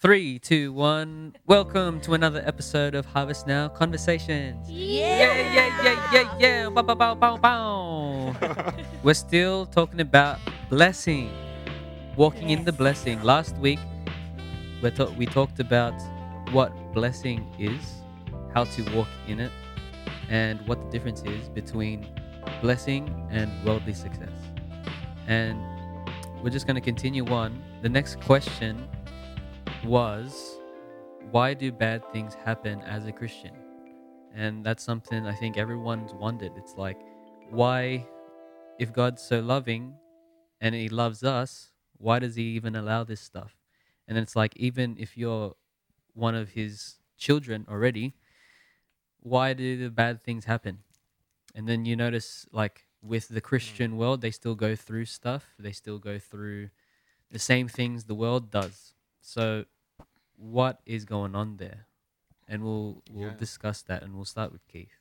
Three, 0.00 0.38
two, 0.38 0.72
one. 0.72 1.34
Welcome 1.48 2.00
to 2.02 2.14
another 2.14 2.40
episode 2.46 2.94
of 2.94 3.04
Harvest 3.04 3.48
Now 3.48 3.66
Conversations. 3.66 4.70
Yeah, 4.70 5.34
yeah, 5.34 5.82
yeah, 5.82 6.10
yeah, 6.12 6.36
yeah. 6.38 6.68
Bow, 6.68 6.82
bow, 6.82 6.94
bow, 6.94 7.14
bow, 7.16 7.36
bow. 7.36 8.36
We're 9.02 9.14
still 9.14 9.66
talking 9.66 10.00
about 10.00 10.38
blessing, 10.70 11.32
walking 12.16 12.50
in 12.50 12.64
the 12.64 12.70
blessing. 12.70 13.20
Last 13.24 13.56
week, 13.56 13.80
we, 14.84 14.90
ta- 14.92 15.10
we 15.18 15.26
talked 15.26 15.58
about 15.58 16.00
what 16.52 16.70
blessing 16.94 17.52
is, 17.58 18.04
how 18.54 18.66
to 18.66 18.82
walk 18.94 19.08
in 19.26 19.40
it, 19.40 19.50
and 20.30 20.64
what 20.68 20.80
the 20.80 20.90
difference 20.92 21.24
is 21.24 21.48
between 21.48 22.06
blessing 22.62 23.26
and 23.32 23.50
worldly 23.64 23.94
success. 23.94 24.30
And 25.26 25.60
we're 26.40 26.50
just 26.50 26.68
going 26.68 26.76
to 26.76 26.80
continue 26.80 27.26
on. 27.26 27.60
The 27.82 27.88
next 27.88 28.20
question 28.20 28.88
was 29.84 30.58
why 31.30 31.54
do 31.54 31.70
bad 31.70 32.02
things 32.12 32.34
happen 32.34 32.80
as 32.82 33.06
a 33.06 33.12
Christian? 33.12 33.52
And 34.34 34.64
that's 34.64 34.82
something 34.82 35.26
I 35.26 35.34
think 35.34 35.56
everyone's 35.56 36.14
wondered. 36.14 36.52
It's 36.56 36.74
like, 36.76 36.98
why, 37.50 38.06
if 38.78 38.92
God's 38.92 39.22
so 39.22 39.40
loving 39.40 39.94
and 40.60 40.74
He 40.74 40.88
loves 40.88 41.24
us, 41.24 41.70
why 41.98 42.18
does 42.18 42.36
He 42.36 42.44
even 42.44 42.76
allow 42.76 43.04
this 43.04 43.20
stuff? 43.20 43.56
And 44.06 44.16
it's 44.16 44.36
like, 44.36 44.56
even 44.56 44.96
if 44.98 45.16
you're 45.16 45.54
one 46.14 46.34
of 46.34 46.50
His 46.50 46.96
children 47.16 47.66
already, 47.68 48.14
why 49.20 49.52
do 49.52 49.76
the 49.76 49.90
bad 49.90 50.22
things 50.22 50.44
happen? 50.44 50.78
And 51.54 51.68
then 51.68 51.84
you 51.84 51.96
notice, 51.96 52.46
like, 52.52 52.86
with 53.02 53.28
the 53.28 53.40
Christian 53.40 53.92
mm. 53.92 53.96
world, 53.96 54.20
they 54.20 54.30
still 54.30 54.54
go 54.54 54.76
through 54.76 55.06
stuff, 55.06 55.46
they 55.58 55.72
still 55.72 55.98
go 55.98 56.18
through 56.18 56.70
the 57.30 57.38
same 57.38 57.68
things 57.68 58.04
the 58.04 58.14
world 58.14 58.50
does. 58.50 58.94
So, 59.20 59.66
what 60.36 60.80
is 60.86 61.04
going 61.04 61.34
on 61.34 61.56
there? 61.58 61.86
And 62.48 62.62
we'll 62.64 63.02
we'll 63.08 63.30
Yeah. 63.30 63.36
discuss 63.36 63.82
that, 63.82 64.02
and 64.02 64.14
we'll 64.14 64.24
start 64.24 64.52
with 64.52 64.66
Keith. 64.68 64.98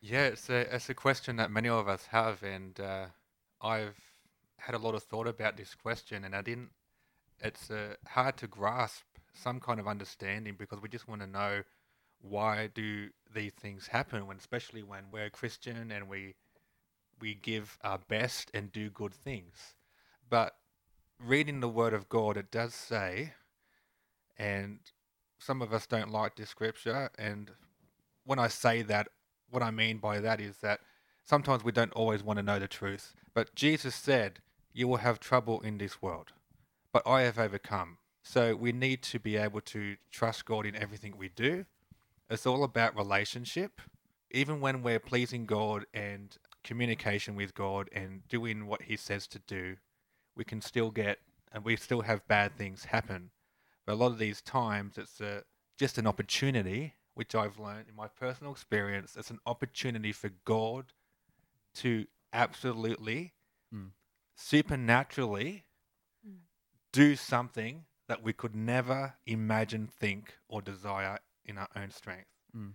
Yeah, 0.00 0.26
it's 0.26 0.48
a 0.50 0.74
it's 0.74 0.88
a 0.90 0.94
question 0.94 1.36
that 1.36 1.50
many 1.50 1.68
of 1.68 1.88
us 1.88 2.06
have, 2.06 2.42
and 2.42 2.78
uh, 2.80 3.06
I've 3.60 3.98
had 4.58 4.74
a 4.74 4.78
lot 4.78 4.94
of 4.94 5.02
thought 5.04 5.26
about 5.26 5.56
this 5.56 5.74
question, 5.74 6.24
and 6.24 6.34
I 6.36 6.42
didn't. 6.42 6.70
It's 7.40 7.70
uh, 7.70 7.96
hard 8.06 8.36
to 8.38 8.48
grasp 8.48 9.04
some 9.34 9.60
kind 9.60 9.80
of 9.80 9.88
understanding 9.88 10.56
because 10.58 10.80
we 10.82 10.88
just 10.88 11.08
want 11.08 11.22
to 11.22 11.26
know 11.26 11.62
why 12.20 12.68
do 12.74 13.10
these 13.34 13.52
things 13.54 13.88
happen, 13.88 14.26
when 14.26 14.38
especially 14.38 14.82
when 14.82 15.04
we're 15.12 15.30
Christian 15.30 15.90
and 15.92 16.08
we 16.08 16.34
we 17.20 17.34
give 17.34 17.78
our 17.82 17.98
best 17.98 18.50
and 18.54 18.72
do 18.72 18.90
good 18.90 19.14
things. 19.14 19.74
But 20.30 20.57
reading 21.24 21.60
the 21.60 21.68
Word 21.68 21.92
of 21.92 22.08
God, 22.08 22.36
it 22.36 22.50
does 22.50 22.74
say, 22.74 23.34
and 24.38 24.78
some 25.38 25.62
of 25.62 25.72
us 25.72 25.86
don't 25.86 26.10
like 26.10 26.36
this 26.36 26.50
scripture, 26.50 27.10
and 27.18 27.50
when 28.24 28.38
I 28.38 28.48
say 28.48 28.82
that, 28.82 29.08
what 29.50 29.62
I 29.62 29.70
mean 29.70 29.98
by 29.98 30.20
that 30.20 30.40
is 30.40 30.58
that 30.58 30.80
sometimes 31.24 31.64
we 31.64 31.72
don't 31.72 31.92
always 31.92 32.22
want 32.22 32.38
to 32.38 32.42
know 32.42 32.58
the 32.58 32.68
truth. 32.68 33.14
But 33.34 33.54
Jesus 33.54 33.94
said, 33.94 34.40
You 34.72 34.88
will 34.88 34.98
have 34.98 35.20
trouble 35.20 35.60
in 35.60 35.78
this 35.78 36.02
world, 36.02 36.32
but 36.92 37.02
I 37.06 37.22
have 37.22 37.38
overcome. 37.38 37.98
So 38.22 38.54
we 38.54 38.72
need 38.72 39.02
to 39.04 39.18
be 39.18 39.36
able 39.36 39.62
to 39.62 39.96
trust 40.10 40.44
God 40.44 40.66
in 40.66 40.76
everything 40.76 41.14
we 41.16 41.30
do. 41.30 41.64
It's 42.28 42.46
all 42.46 42.62
about 42.62 42.96
relationship. 42.96 43.80
Even 44.30 44.60
when 44.60 44.82
we're 44.82 45.00
pleasing 45.00 45.46
God 45.46 45.86
and 45.94 46.36
communication 46.62 47.34
with 47.34 47.54
God 47.54 47.88
and 47.92 48.28
doing 48.28 48.66
what 48.66 48.82
He 48.82 48.96
says 48.96 49.26
to 49.28 49.38
do, 49.38 49.76
we 50.38 50.44
can 50.44 50.62
still 50.62 50.90
get 50.90 51.18
and 51.52 51.64
we 51.64 51.76
still 51.76 52.02
have 52.02 52.26
bad 52.28 52.56
things 52.56 52.84
happen. 52.86 53.30
But 53.84 53.94
a 53.94 53.96
lot 53.96 54.12
of 54.12 54.18
these 54.18 54.40
times, 54.40 54.96
it's 54.96 55.20
a, 55.20 55.42
just 55.78 55.98
an 55.98 56.06
opportunity, 56.06 56.94
which 57.14 57.34
I've 57.34 57.58
learned 57.58 57.88
in 57.88 57.96
my 57.96 58.06
personal 58.08 58.52
experience. 58.52 59.16
It's 59.18 59.30
an 59.30 59.40
opportunity 59.44 60.12
for 60.12 60.30
God 60.44 60.92
to 61.76 62.06
absolutely, 62.32 63.34
Mm. 63.74 63.90
supernaturally 64.34 65.66
do 66.92 67.16
something 67.16 67.84
that 68.06 68.22
we 68.22 68.32
could 68.32 68.56
never 68.56 69.14
imagine, 69.26 69.86
think, 69.86 70.38
or 70.48 70.62
desire 70.62 71.18
in 71.44 71.58
our 71.58 71.68
own 71.76 71.90
strength. 71.90 72.30
Mm. 72.56 72.74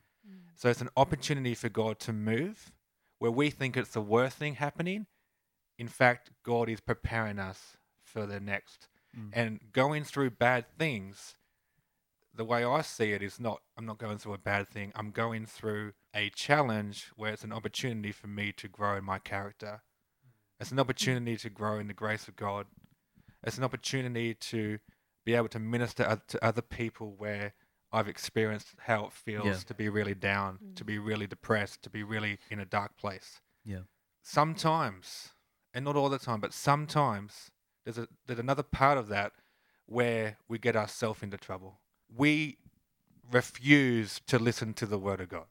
So 0.55 0.69
it's 0.69 0.81
an 0.81 0.89
opportunity 0.95 1.55
for 1.55 1.69
God 1.69 1.99
to 2.01 2.13
move 2.13 2.71
where 3.17 3.31
we 3.31 3.49
think 3.49 3.75
it's 3.75 3.91
the 3.91 4.01
worst 4.01 4.37
thing 4.37 4.55
happening. 4.55 5.07
In 5.77 5.87
fact, 5.87 6.31
God 6.43 6.69
is 6.69 6.79
preparing 6.79 7.39
us 7.39 7.77
for 8.03 8.25
the 8.25 8.39
next. 8.39 8.87
Mm. 9.17 9.29
And 9.33 9.59
going 9.71 10.03
through 10.03 10.31
bad 10.31 10.65
things, 10.77 11.35
the 12.35 12.45
way 12.45 12.63
I 12.63 12.81
see 12.81 13.11
it 13.11 13.21
is 13.21 13.39
not, 13.39 13.61
I'm 13.77 13.85
not 13.85 13.97
going 13.97 14.17
through 14.17 14.33
a 14.33 14.39
bad 14.39 14.69
thing. 14.69 14.91
I'm 14.95 15.11
going 15.11 15.45
through 15.45 15.93
a 16.15 16.29
challenge 16.29 17.11
where 17.15 17.33
it's 17.33 17.43
an 17.43 17.53
opportunity 17.53 18.11
for 18.11 18.27
me 18.27 18.51
to 18.53 18.67
grow 18.67 18.97
in 18.97 19.03
my 19.03 19.19
character. 19.19 19.81
It's 20.59 20.71
an 20.71 20.79
opportunity 20.79 21.37
to 21.37 21.49
grow 21.49 21.79
in 21.79 21.87
the 21.87 21.93
grace 21.93 22.27
of 22.27 22.35
God. 22.35 22.67
It's 23.43 23.57
an 23.57 23.63
opportunity 23.63 24.33
to 24.33 24.79
be 25.25 25.33
able 25.35 25.49
to 25.49 25.59
minister 25.59 26.21
to 26.27 26.45
other 26.45 26.61
people 26.61 27.15
where 27.17 27.53
I've 27.91 28.07
experienced 28.07 28.69
how 28.79 29.05
it 29.05 29.13
feels 29.13 29.45
Yeah. 29.45 29.53
to 29.67 29.73
be 29.73 29.89
really 29.89 30.15
down, 30.15 30.73
to 30.75 30.83
be 30.83 30.97
really 30.97 31.27
depressed, 31.27 31.83
to 31.83 31.89
be 31.89 32.01
really 32.03 32.39
in 32.49 32.59
a 32.59 32.65
dark 32.65 32.97
place. 32.97 33.41
Yeah. 33.63 33.81
Sometimes, 34.23 35.32
and 35.73 35.85
not 35.85 35.95
all 35.95 36.09
the 36.09 36.19
time, 36.19 36.39
but 36.39 36.53
sometimes 36.53 37.51
there's 37.83 37.97
a 37.97 38.07
there's 38.27 38.39
another 38.39 38.63
part 38.63 38.97
of 38.97 39.07
that 39.09 39.33
where 39.85 40.37
we 40.47 40.57
get 40.57 40.75
ourselves 40.75 41.23
into 41.23 41.37
trouble. 41.37 41.79
We 42.15 42.57
refuse 43.31 44.21
to 44.27 44.39
listen 44.39 44.73
to 44.75 44.85
the 44.85 44.97
word 44.97 45.21
of 45.21 45.29
God. 45.29 45.45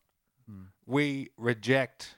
Mm. 0.50 0.66
We 0.86 1.30
reject 1.36 2.16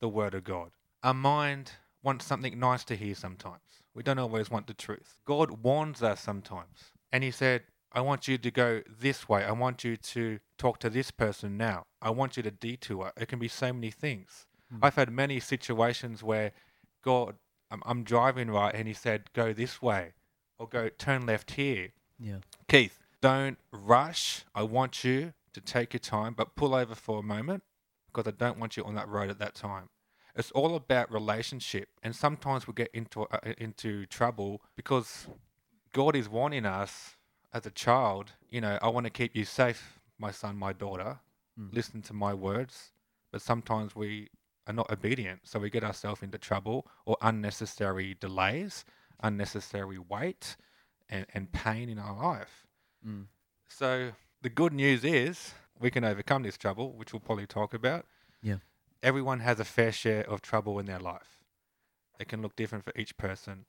the 0.00 0.08
word 0.08 0.34
of 0.34 0.44
God. 0.44 0.70
Our 1.02 1.14
mind 1.14 1.72
wants 2.02 2.24
something 2.24 2.58
nice 2.58 2.84
to 2.84 2.96
hear 2.96 3.14
sometimes. 3.14 3.62
We 3.94 4.02
don't 4.02 4.18
always 4.18 4.50
want 4.50 4.66
the 4.66 4.74
truth. 4.74 5.18
God 5.24 5.62
warns 5.62 6.02
us 6.02 6.20
sometimes. 6.20 6.92
And 7.10 7.24
he 7.24 7.30
said, 7.30 7.62
I 7.92 8.00
want 8.00 8.28
you 8.28 8.38
to 8.38 8.50
go 8.50 8.82
this 8.88 9.28
way. 9.28 9.44
I 9.44 9.52
want 9.52 9.82
you 9.82 9.96
to 9.96 10.38
talk 10.56 10.78
to 10.80 10.90
this 10.90 11.10
person 11.10 11.56
now. 11.56 11.86
I 12.00 12.10
want 12.10 12.36
you 12.36 12.42
to 12.42 12.50
detour. 12.50 13.12
It 13.16 13.28
can 13.28 13.38
be 13.38 13.48
so 13.48 13.72
many 13.72 13.90
things. 13.90 14.46
Mm. 14.72 14.80
I've 14.82 14.94
had 14.94 15.10
many 15.10 15.40
situations 15.40 16.22
where 16.22 16.52
God, 17.08 17.36
I'm, 17.70 17.82
I'm 17.86 18.04
driving 18.04 18.50
right, 18.50 18.74
and 18.74 18.86
He 18.86 18.92
said, 18.92 19.32
"Go 19.32 19.54
this 19.54 19.80
way," 19.80 20.12
or 20.58 20.68
"Go 20.68 20.90
turn 20.90 21.24
left 21.24 21.52
here." 21.52 21.92
Yeah. 22.20 22.40
Keith, 22.68 23.00
don't 23.22 23.56
rush. 23.72 24.44
I 24.54 24.64
want 24.64 25.04
you 25.04 25.32
to 25.54 25.60
take 25.62 25.94
your 25.94 26.00
time, 26.00 26.34
but 26.34 26.54
pull 26.54 26.74
over 26.74 26.94
for 26.94 27.20
a 27.20 27.22
moment 27.22 27.62
because 28.08 28.30
I 28.30 28.32
don't 28.32 28.58
want 28.58 28.76
you 28.76 28.84
on 28.84 28.94
that 28.96 29.08
road 29.08 29.30
at 29.30 29.38
that 29.38 29.54
time. 29.54 29.88
It's 30.36 30.50
all 30.50 30.76
about 30.76 31.10
relationship, 31.10 31.88
and 32.02 32.14
sometimes 32.14 32.66
we 32.66 32.74
get 32.74 32.90
into 32.92 33.22
uh, 33.22 33.38
into 33.56 34.04
trouble 34.04 34.60
because 34.76 35.28
God 35.94 36.14
is 36.14 36.28
warning 36.28 36.66
us 36.66 37.16
as 37.54 37.64
a 37.64 37.70
child. 37.70 38.32
You 38.50 38.60
know, 38.60 38.78
I 38.82 38.88
want 38.88 39.04
to 39.04 39.10
keep 39.10 39.34
you 39.34 39.46
safe, 39.46 39.98
my 40.18 40.30
son, 40.30 40.58
my 40.58 40.74
daughter. 40.74 41.20
Mm. 41.58 41.72
Listen 41.72 42.02
to 42.02 42.12
my 42.12 42.34
words, 42.34 42.92
but 43.32 43.40
sometimes 43.40 43.96
we 43.96 44.28
are 44.68 44.74
not 44.74 44.92
obedient, 44.92 45.40
so 45.44 45.58
we 45.58 45.70
get 45.70 45.82
ourselves 45.82 46.22
into 46.22 46.38
trouble 46.38 46.86
or 47.06 47.16
unnecessary 47.22 48.16
delays, 48.20 48.84
unnecessary 49.22 49.98
wait, 49.98 50.56
and, 51.08 51.26
and 51.32 51.50
pain 51.50 51.88
in 51.88 51.98
our 51.98 52.14
life. 52.14 52.66
Mm. 53.06 53.26
So 53.68 54.10
the 54.42 54.50
good 54.50 54.72
news 54.72 55.04
is 55.04 55.54
we 55.80 55.90
can 55.90 56.04
overcome 56.04 56.42
this 56.42 56.58
trouble, 56.58 56.92
which 56.92 57.12
we'll 57.12 57.20
probably 57.20 57.46
talk 57.46 57.72
about. 57.72 58.04
Yeah. 58.42 58.56
Everyone 59.02 59.40
has 59.40 59.58
a 59.58 59.64
fair 59.64 59.90
share 59.90 60.28
of 60.28 60.42
trouble 60.42 60.78
in 60.78 60.86
their 60.86 60.98
life. 60.98 61.42
It 62.20 62.28
can 62.28 62.42
look 62.42 62.56
different 62.56 62.84
for 62.84 62.92
each 62.96 63.16
person, 63.16 63.64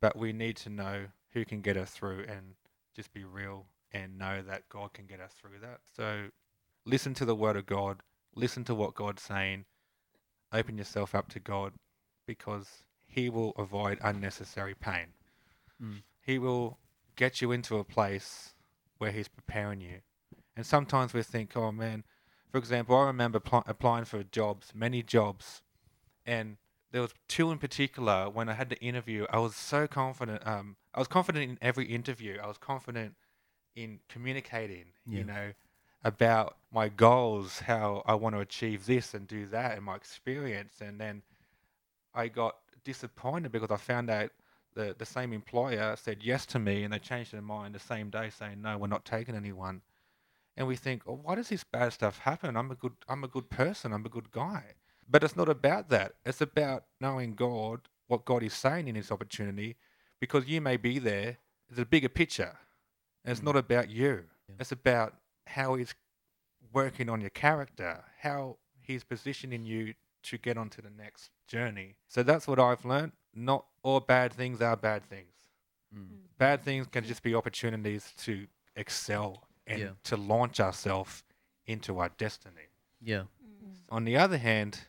but 0.00 0.16
we 0.16 0.32
need 0.32 0.56
to 0.58 0.70
know 0.70 1.06
who 1.32 1.44
can 1.44 1.62
get 1.62 1.76
us 1.76 1.90
through 1.90 2.24
and 2.28 2.54
just 2.94 3.12
be 3.14 3.24
real 3.24 3.66
and 3.92 4.18
know 4.18 4.42
that 4.42 4.68
God 4.68 4.92
can 4.92 5.06
get 5.06 5.20
us 5.20 5.32
through 5.32 5.60
that. 5.62 5.80
So 5.96 6.28
listen 6.84 7.14
to 7.14 7.24
the 7.24 7.36
word 7.36 7.56
of 7.56 7.64
God, 7.66 8.00
listen 8.34 8.64
to 8.64 8.74
what 8.74 8.94
God's 8.94 9.22
saying, 9.22 9.64
open 10.52 10.78
yourself 10.78 11.14
up 11.14 11.28
to 11.30 11.40
God 11.40 11.72
because 12.26 12.84
he 13.06 13.28
will 13.28 13.52
avoid 13.58 13.98
unnecessary 14.02 14.74
pain. 14.74 15.08
Mm. 15.82 16.02
He 16.20 16.38
will 16.38 16.78
get 17.16 17.40
you 17.40 17.52
into 17.52 17.78
a 17.78 17.84
place 17.84 18.54
where 18.98 19.10
he's 19.10 19.28
preparing 19.28 19.80
you. 19.80 20.00
And 20.56 20.64
sometimes 20.64 21.12
we 21.12 21.22
think, 21.22 21.56
oh 21.56 21.72
man, 21.72 22.04
for 22.50 22.58
example, 22.58 22.96
I 22.96 23.06
remember 23.06 23.40
pl- 23.40 23.64
applying 23.66 24.04
for 24.04 24.22
jobs, 24.22 24.72
many 24.74 25.02
jobs, 25.02 25.62
and 26.26 26.58
there 26.92 27.00
was 27.00 27.14
two 27.26 27.50
in 27.50 27.58
particular 27.58 28.28
when 28.28 28.48
I 28.48 28.52
had 28.52 28.68
the 28.68 28.78
interview. 28.80 29.26
I 29.30 29.38
was 29.38 29.56
so 29.56 29.86
confident. 29.86 30.46
Um, 30.46 30.76
I 30.94 30.98
was 30.98 31.08
confident 31.08 31.50
in 31.50 31.58
every 31.62 31.86
interview. 31.86 32.38
I 32.42 32.46
was 32.46 32.58
confident 32.58 33.14
in 33.74 34.00
communicating. 34.08 34.92
Yeah. 35.06 35.18
You 35.18 35.24
know, 35.24 35.52
about 36.04 36.56
my 36.72 36.88
goals, 36.88 37.60
how 37.60 38.02
I 38.06 38.14
want 38.14 38.34
to 38.34 38.40
achieve 38.40 38.86
this 38.86 39.14
and 39.14 39.26
do 39.28 39.46
that, 39.46 39.76
and 39.76 39.84
my 39.84 39.96
experience. 39.96 40.80
And 40.80 41.00
then 41.00 41.22
I 42.14 42.28
got 42.28 42.56
disappointed 42.84 43.52
because 43.52 43.70
I 43.70 43.76
found 43.76 44.10
out 44.10 44.30
the, 44.74 44.94
the 44.98 45.06
same 45.06 45.32
employer 45.32 45.96
said 45.96 46.18
yes 46.22 46.46
to 46.46 46.58
me 46.58 46.82
and 46.82 46.92
they 46.92 46.98
changed 46.98 47.32
their 47.32 47.42
mind 47.42 47.74
the 47.74 47.78
same 47.78 48.10
day 48.10 48.30
saying 48.30 48.62
no 48.62 48.78
we're 48.78 48.86
not 48.86 49.04
taking 49.04 49.34
anyone. 49.34 49.82
And 50.56 50.66
we 50.66 50.76
think 50.76 51.02
oh, 51.06 51.20
why 51.22 51.34
does 51.34 51.48
this 51.48 51.64
bad 51.64 51.92
stuff 51.92 52.18
happen? 52.18 52.56
I'm 52.56 52.70
a 52.70 52.74
good 52.74 52.92
i'm 53.08 53.24
a 53.24 53.28
good 53.28 53.50
person. 53.50 53.92
I'm 53.92 54.06
a 54.06 54.10
good 54.10 54.30
guy. 54.30 54.62
But 55.08 55.24
it's 55.24 55.36
not 55.36 55.48
about 55.48 55.90
that. 55.90 56.14
It's 56.24 56.40
about 56.40 56.84
knowing 57.00 57.34
god 57.34 57.80
what 58.08 58.24
god 58.24 58.42
is 58.42 58.54
saying 58.54 58.88
in 58.88 58.94
this 58.94 59.12
opportunity 59.12 59.76
because 60.20 60.46
you 60.46 60.60
may 60.60 60.76
be 60.76 60.98
there. 60.98 61.38
It's 61.68 61.78
a 61.78 61.86
bigger 61.86 62.08
picture. 62.08 62.56
And 63.24 63.32
it's 63.32 63.40
mm. 63.40 63.44
not 63.44 63.56
about 63.56 63.90
you. 63.90 64.24
Yeah. 64.48 64.56
it's 64.58 64.72
about 64.72 65.14
how 65.46 65.74
he's 65.74 65.94
working 66.72 67.08
on 67.08 67.20
your 67.20 67.30
character 67.30 68.04
how 68.20 68.56
he's 68.80 69.04
positioning 69.04 69.64
you 69.66 69.94
to 70.22 70.38
get 70.38 70.56
onto 70.56 70.80
the 70.80 70.90
next 70.90 71.30
journey 71.46 71.96
so 72.08 72.22
that's 72.22 72.46
what 72.46 72.58
i've 72.58 72.84
learned 72.84 73.12
not 73.34 73.64
all 73.82 74.00
bad 74.00 74.32
things 74.32 74.60
are 74.60 74.76
bad 74.76 75.04
things 75.04 75.28
Mm. 75.94 76.06
bad 76.38 76.62
things 76.62 76.86
can 76.86 77.04
just 77.04 77.22
be 77.22 77.34
opportunities 77.34 78.14
to 78.24 78.46
excel 78.76 79.46
and 79.66 79.78
Yeah. 79.78 79.90
to 80.04 80.16
launch 80.16 80.58
ourselves 80.58 81.22
into 81.66 81.98
our 81.98 82.08
destiny. 82.08 82.68
Yeah. 82.98 83.24
On 83.90 84.04
the 84.04 84.16
other 84.16 84.38
hand, 84.38 84.86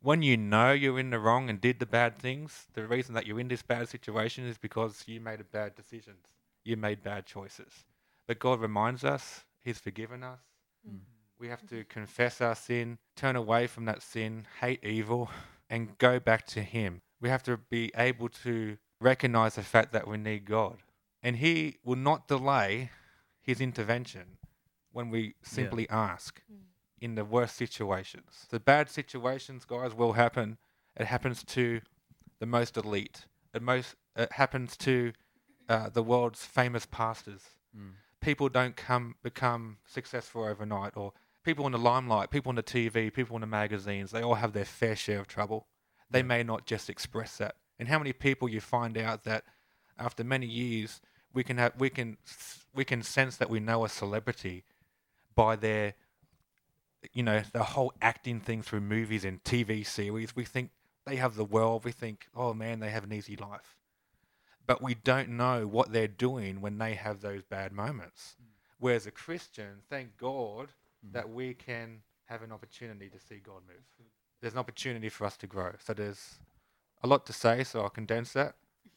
when 0.00 0.22
you 0.22 0.36
know 0.36 0.72
you're 0.72 0.98
in 0.98 1.10
the 1.10 1.20
wrong 1.20 1.48
and 1.48 1.60
did 1.60 1.78
the 1.78 1.86
bad 1.86 2.18
things, 2.18 2.66
the 2.72 2.88
reason 2.88 3.14
that 3.14 3.24
you're 3.24 3.38
in 3.38 3.46
this 3.46 3.62
bad 3.62 3.88
situation 3.88 4.44
is 4.44 4.58
because 4.58 5.04
you 5.06 5.20
made 5.20 5.40
a 5.40 5.44
bad 5.44 5.76
decisions. 5.76 6.26
You 6.64 6.76
made 6.76 7.04
bad 7.04 7.24
choices. 7.24 7.84
But 8.26 8.40
God 8.40 8.58
reminds 8.58 9.04
us 9.04 9.44
He's 9.62 9.78
forgiven 9.78 10.22
us. 10.22 10.40
Mm. 10.88 11.00
We 11.38 11.48
have 11.48 11.66
to 11.70 11.84
confess 11.84 12.40
our 12.40 12.54
sin, 12.54 12.98
turn 13.16 13.36
away 13.36 13.66
from 13.66 13.84
that 13.86 14.02
sin, 14.02 14.46
hate 14.60 14.84
evil, 14.84 15.30
and 15.68 15.96
go 15.98 16.20
back 16.20 16.46
to 16.48 16.62
Him. 16.62 17.02
We 17.20 17.28
have 17.28 17.42
to 17.44 17.56
be 17.56 17.90
able 17.96 18.28
to 18.44 18.76
recognize 19.00 19.56
the 19.56 19.62
fact 19.62 19.92
that 19.92 20.06
we 20.06 20.18
need 20.18 20.44
God. 20.44 20.78
And 21.22 21.36
He 21.36 21.78
will 21.84 21.96
not 21.96 22.28
delay 22.28 22.90
His 23.40 23.60
intervention 23.60 24.38
when 24.92 25.10
we 25.10 25.34
simply 25.42 25.88
ask 25.90 26.42
in 27.00 27.16
the 27.16 27.24
worst 27.24 27.56
situations. 27.56 28.46
The 28.50 28.60
bad 28.60 28.88
situations, 28.88 29.64
guys, 29.64 29.94
will 29.94 30.12
happen. 30.12 30.58
It 30.96 31.06
happens 31.06 31.42
to 31.44 31.80
the 32.38 32.46
most 32.46 32.76
elite. 32.76 33.26
It 33.52 33.62
most 33.62 33.96
it 34.14 34.32
happens 34.32 34.76
to 34.78 35.12
uh, 35.68 35.88
the 35.88 36.02
world's 36.02 36.44
famous 36.44 36.86
pastors. 36.86 37.42
Mm. 37.76 37.92
People 38.22 38.48
don't 38.48 38.76
come 38.76 39.16
become 39.22 39.78
successful 39.84 40.44
overnight, 40.44 40.96
or 40.96 41.12
people 41.44 41.66
in 41.66 41.72
the 41.72 41.78
limelight, 41.78 42.30
people 42.30 42.50
on 42.50 42.54
the 42.56 42.62
TV, 42.62 43.12
people 43.12 43.36
in 43.36 43.40
the 43.40 43.46
magazines. 43.46 44.10
They 44.12 44.22
all 44.22 44.36
have 44.36 44.52
their 44.52 44.64
fair 44.64 44.96
share 44.96 45.20
of 45.20 45.26
trouble. 45.26 45.66
They 46.10 46.20
Yeah. 46.20 46.26
may 46.26 46.42
not 46.42 46.66
just 46.66 46.88
express 46.88 47.36
that. 47.38 47.56
And 47.78 47.88
how 47.88 47.98
many 47.98 48.12
people 48.12 48.48
you 48.48 48.60
find 48.60 48.96
out 48.96 49.24
that 49.24 49.44
after 49.98 50.24
many 50.24 50.46
years 50.46 51.00
we 51.34 51.42
can 51.42 51.58
have 51.58 51.72
we 51.78 51.90
can 51.90 52.16
we 52.72 52.84
can 52.84 53.02
sense 53.02 53.36
that 53.38 53.50
we 53.50 53.60
know 53.60 53.84
a 53.84 53.88
celebrity 53.88 54.64
by 55.34 55.56
their 55.56 55.94
you 57.12 57.22
know 57.22 57.42
the 57.52 57.64
whole 57.64 57.92
acting 58.00 58.40
thing 58.40 58.62
through 58.62 58.80
movies 58.80 59.24
and 59.24 59.42
TV 59.42 59.84
series. 59.84 60.36
We 60.36 60.44
think 60.44 60.70
they 61.04 61.16
have 61.16 61.34
the 61.34 61.44
world. 61.44 61.84
We 61.84 61.92
think, 61.92 62.28
oh 62.34 62.54
man, 62.54 62.78
they 62.78 62.90
have 62.90 63.04
an 63.04 63.12
easy 63.12 63.34
life, 63.36 63.76
but 64.66 64.82
we 64.82 64.94
don't 64.94 65.28
know 65.30 65.66
what 65.66 65.92
they're 65.92 66.08
doing 66.08 66.60
when 66.60 66.78
they 66.78 66.94
have 66.94 67.20
those 67.20 67.42
bad 67.42 67.72
moments. 67.72 68.36
Whereas 68.78 69.06
a 69.06 69.10
Christian, 69.10 69.82
thank 69.88 70.16
God 70.16 70.68
Mm. 71.04 71.12
that 71.14 71.28
we 71.30 71.52
can 71.52 72.02
have 72.26 72.42
an 72.42 72.52
opportunity 72.52 73.08
to 73.10 73.18
see 73.18 73.38
God 73.38 73.62
move. 73.66 73.82
There's 74.40 74.52
an 74.52 74.58
opportunity 74.60 75.08
for 75.08 75.24
us 75.26 75.36
to 75.38 75.48
grow. 75.48 75.72
So 75.84 75.92
there's 75.94 76.38
a 77.02 77.08
lot 77.08 77.26
to 77.26 77.32
say. 77.32 77.64
So 77.64 77.80
I'll 77.82 77.90
condense 77.90 78.32
that. 78.34 78.54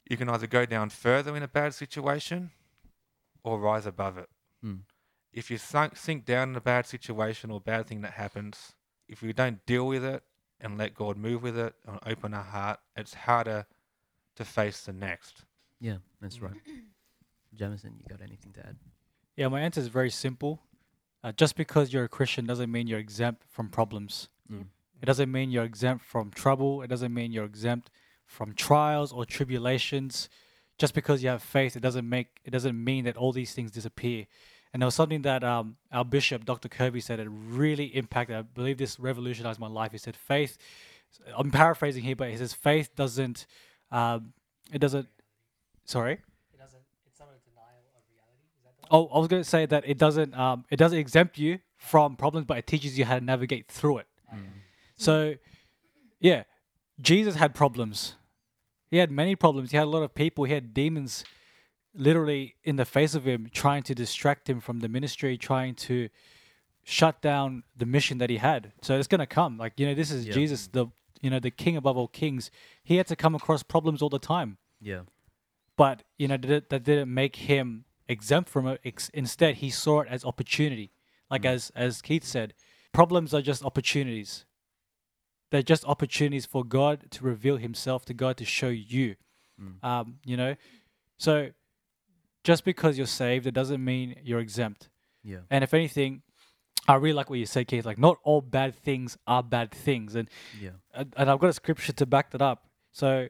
You 0.07 0.15
can 0.17 0.29
either 0.29 0.45
go 0.45 0.65
down 0.67 0.91
further 0.91 1.35
in 1.35 1.41
a 1.41 1.47
bad 1.47 1.73
situation, 1.73 2.51
or 3.44 3.59
rise 3.59 3.85
above 3.88 4.17
it 4.19 4.29
Mm. 4.63 4.83
if 5.31 5.51
you 5.51 5.57
sunk, 5.57 5.97
sink 5.97 6.25
down 6.25 6.50
in 6.50 6.56
a 6.56 6.62
bad 6.62 6.85
situation 6.85 7.51
or 7.51 7.59
bad 7.59 7.88
thing 7.88 8.01
that 8.01 8.13
happens, 8.13 8.75
if 9.07 9.21
we 9.21 9.33
don't 9.33 9.65
deal 9.65 9.85
with 9.88 10.03
it 10.03 10.23
and 10.59 10.77
let 10.77 10.94
God 10.95 11.17
move 11.17 11.44
with 11.44 11.57
it 11.57 11.75
and 11.85 12.00
open 12.06 12.33
our 12.33 12.44
heart, 12.44 12.79
it's 12.95 13.13
harder 13.13 13.67
to 14.35 14.45
face 14.45 14.81
the 14.85 14.94
next. 14.94 15.44
Yeah, 15.80 15.98
that's 16.22 16.42
right. 16.42 16.56
Jamison, 17.54 17.94
you 17.98 18.06
got 18.10 18.22
anything 18.22 18.51
to 18.54 18.66
add? 18.66 18.77
Yeah, 19.36 19.48
my 19.48 19.62
answer 19.62 19.80
is 19.80 19.88
very 19.88 20.10
simple. 20.10 20.62
Uh, 21.24 21.31
just 21.31 21.56
because 21.56 21.92
you're 21.92 22.04
a 22.04 22.10
Christian 22.10 22.45
doesn't 22.45 22.72
mean 22.72 22.88
you're 22.88 23.00
exempt 23.00 23.44
from 23.50 23.69
problems. 23.69 24.30
Mm. 24.51 24.66
It 25.01 25.06
doesn't 25.06 25.31
mean 25.31 25.51
you're 25.51 25.63
exempt 25.63 26.06
from 26.06 26.31
trouble. 26.31 26.81
It 26.81 26.88
doesn't 26.88 27.13
mean 27.13 27.31
you're 27.31 27.45
exempt 27.45 27.89
from 28.25 28.54
trials 28.54 29.12
or 29.12 29.25
tribulations. 29.25 30.30
Just 30.77 30.94
because 30.94 31.24
you 31.24 31.30
have 31.30 31.42
faith, 31.42 31.75
it 31.75 31.80
doesn't 31.80 32.07
make 32.07 32.27
it 32.44 32.51
doesn't 32.51 32.81
mean 32.81 33.06
that 33.06 33.18
all 33.18 33.31
these 33.31 33.54
things 33.54 33.72
disappear. 33.72 34.27
And 34.74 34.81
there 34.81 34.88
was 34.88 34.95
something 34.95 35.22
that 35.22 35.42
um, 35.44 35.77
our 35.92 36.04
bishop, 36.04 36.44
Dr. 36.44 36.68
Kirby, 36.68 37.00
said 37.00 37.19
that 37.19 37.30
really 37.30 37.86
impacted. 37.86 38.36
I 38.36 38.42
believe 38.42 38.77
this 38.77 39.00
revolutionized 39.00 39.60
my 39.60 39.68
life. 39.68 39.94
He 39.94 39.98
said, 39.98 40.18
"Faith." 40.18 40.57
I'm 41.38 41.50
paraphrasing 41.50 42.04
here, 42.04 42.16
but 42.16 42.30
he 42.30 42.36
says, 42.36 42.54
"Faith 42.54 42.89
doesn't. 42.94 43.45
Um, 43.89 44.33
it 44.74 44.80
doesn't. 44.80 45.07
Sorry." 45.85 46.13
It 46.53 46.57
doesn't. 46.59 46.81
It's 47.07 47.19
not 47.19 47.29
a 47.29 47.39
denial 47.49 47.81
of 47.95 48.03
reality. 48.11 48.43
Is 48.57 48.63
that 48.63 48.87
Oh, 48.91 49.07
I 49.07 49.19
was 49.19 49.27
going 49.27 49.41
to 49.43 49.49
say 49.49 49.65
that 49.65 49.87
it 49.87 49.97
doesn't 49.97 50.37
um, 50.37 50.65
it 50.69 50.75
doesn't 50.77 50.97
exempt 50.99 51.37
you 51.37 51.59
from 51.77 52.15
problems, 52.15 52.45
but 52.45 52.57
it 52.57 52.67
teaches 52.67 52.97
you 52.97 53.05
how 53.05 53.17
to 53.19 53.23
navigate 53.23 53.67
through 53.67 53.99
it. 53.99 54.07
So, 54.97 55.35
yeah, 56.21 56.43
Jesus 57.01 57.35
had 57.35 57.53
problems. 57.53 58.15
He 58.89 58.97
had 58.97 59.11
many 59.11 59.35
problems. 59.35 59.71
He 59.71 59.77
had 59.77 59.83
a 59.87 59.89
lot 59.89 60.03
of 60.03 60.15
people. 60.15 60.45
He 60.45 60.53
had 60.53 60.73
demons 60.73 61.25
literally 61.93 62.55
in 62.63 62.77
the 62.77 62.85
face 62.85 63.13
of 63.15 63.25
him, 63.25 63.49
trying 63.53 63.83
to 63.83 63.95
distract 63.95 64.49
him 64.49 64.61
from 64.61 64.79
the 64.79 64.88
ministry, 64.88 65.38
trying 65.38 65.75
to 65.75 66.07
shut 66.83 67.21
down 67.21 67.63
the 67.75 67.85
mission 67.85 68.19
that 68.19 68.29
he 68.29 68.38
had. 68.38 68.71
So 68.81 68.97
it's 68.97 69.07
going 69.07 69.19
to 69.19 69.25
come. 69.25 69.57
Like 69.57 69.73
you 69.79 69.85
know, 69.85 69.93
this 69.95 70.11
is 70.11 70.25
Yeah. 70.27 70.33
Jesus, 70.33 70.67
the 70.67 70.88
you 71.21 71.29
know 71.29 71.39
the 71.39 71.51
King 71.51 71.75
above 71.75 71.97
all 71.97 72.07
kings. 72.07 72.51
He 72.83 72.95
had 72.97 73.07
to 73.07 73.15
come 73.15 73.35
across 73.35 73.63
problems 73.63 74.01
all 74.01 74.09
the 74.09 74.19
time 74.19 74.57
Yeah. 74.79 75.01
But 75.77 76.04
you 76.18 76.27
know 76.27 76.38
that, 76.38 76.69
that 76.69 76.83
didn't 76.83 77.13
make 77.13 77.36
him 77.38 77.86
exempt 78.07 78.50
from 78.50 78.68
it. 78.68 78.80
Ex- 78.86 79.10
instead 79.13 79.56
he 79.56 79.69
saw 79.69 80.01
it 80.01 80.07
as 80.10 80.24
opportunity. 80.25 80.92
Like 81.30 81.45
as 81.45 81.72
as 81.75 82.01
keith 82.01 82.24
said 82.24 82.54
problems 82.94 83.33
are 83.33 83.42
just 83.42 83.63
opportunities. 83.63 84.45
They're 85.51 85.62
just 85.63 85.86
opportunities 85.86 86.45
for 86.45 86.63
god 86.63 87.12
to 87.12 87.24
reveal 87.24 87.57
himself 87.57 88.06
to 88.06 88.13
god 88.13 88.38
to 88.38 88.45
show 88.45 88.69
you. 88.69 89.16
Mm. 89.62 89.83
um 89.83 90.16
you 90.25 90.38
know? 90.38 90.56
So 91.18 91.50
just 92.44 92.63
because 92.66 92.98
you're 92.98 93.07
saved 93.07 93.48
it 93.48 93.54
doesn't 93.54 93.83
mean 93.83 94.16
you're 94.24 94.39
exempt. 94.39 94.89
Yeah. 95.24 95.39
and 95.50 95.63
if 95.63 95.74
anything 95.74 96.22
i 96.88 96.94
really 96.94 97.13
like 97.13 97.29
what 97.32 97.39
you 97.39 97.48
said 97.48 97.67
keith. 97.67 97.86
Like 97.86 97.98
not 97.98 98.17
all 98.24 98.41
bad 98.41 98.75
things 98.75 99.17
are 99.25 99.41
bad 99.44 99.72
things. 99.72 100.13
And 100.15 100.29
Yeah. 100.62 100.72
and 100.94 101.13
and 101.17 101.29
i've 101.32 101.39
got 101.39 101.50
a 101.50 101.53
scripture 101.53 101.94
to 101.94 102.05
back 102.05 102.32
that 102.32 102.41
up. 102.41 102.67
So 102.91 103.27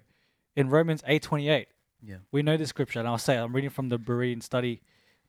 in 0.55 0.69
romans 0.69 1.01
8 1.07 1.21
28 1.23 1.67
Yeah. 2.05 2.17
we 2.31 2.41
know 2.43 2.57
the 2.57 2.67
scripture, 2.67 2.99
and 2.99 3.07
I'll 3.07 3.17
say 3.17 3.37
I'm 3.37 3.53
reading 3.53 3.69
from 3.69 3.89
the 3.89 3.97
Berean 3.99 4.41
study, 4.43 4.81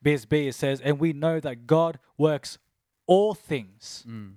BSB. 0.04 0.48
It 0.48 0.54
says, 0.54 0.80
"And 0.80 0.98
we 1.00 1.12
know 1.12 1.40
that 1.40 1.66
God 1.66 1.98
works 2.18 2.58
all 3.06 3.34
things, 3.34 4.04
Mm. 4.08 4.34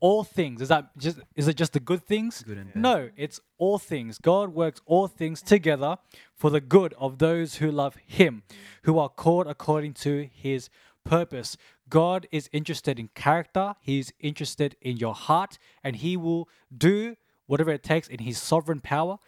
all 0.00 0.24
things." 0.24 0.60
Is 0.60 0.68
that 0.68 0.96
just? 0.98 1.20
Is 1.36 1.48
it 1.48 1.56
just 1.56 1.72
the 1.72 1.80
good 1.80 2.02
things? 2.02 2.42
Good. 2.42 2.74
No, 2.74 3.10
it's 3.16 3.40
all 3.58 3.78
things. 3.78 4.18
God 4.18 4.54
works 4.54 4.80
all 4.86 5.06
things 5.06 5.42
together 5.42 5.96
for 6.34 6.50
the 6.50 6.60
good 6.60 6.92
of 6.94 7.18
those 7.18 7.56
who 7.56 7.70
love 7.70 7.96
Him, 8.06 8.42
who 8.82 8.98
are 8.98 9.08
called 9.08 9.46
according 9.46 9.94
to 9.94 10.28
His 10.32 10.68
purpose. 11.04 11.56
God 11.88 12.26
is 12.32 12.50
interested 12.52 12.98
in 12.98 13.08
character. 13.14 13.76
He's 13.80 14.12
interested 14.18 14.76
in 14.80 14.96
your 14.96 15.14
heart, 15.14 15.56
and 15.84 15.96
He 15.96 16.16
will 16.16 16.48
do 16.76 17.16
whatever 17.46 17.70
it 17.70 17.84
takes 17.84 18.08
in 18.08 18.18
His 18.18 18.38
sovereign 18.42 18.80
power 18.80 19.18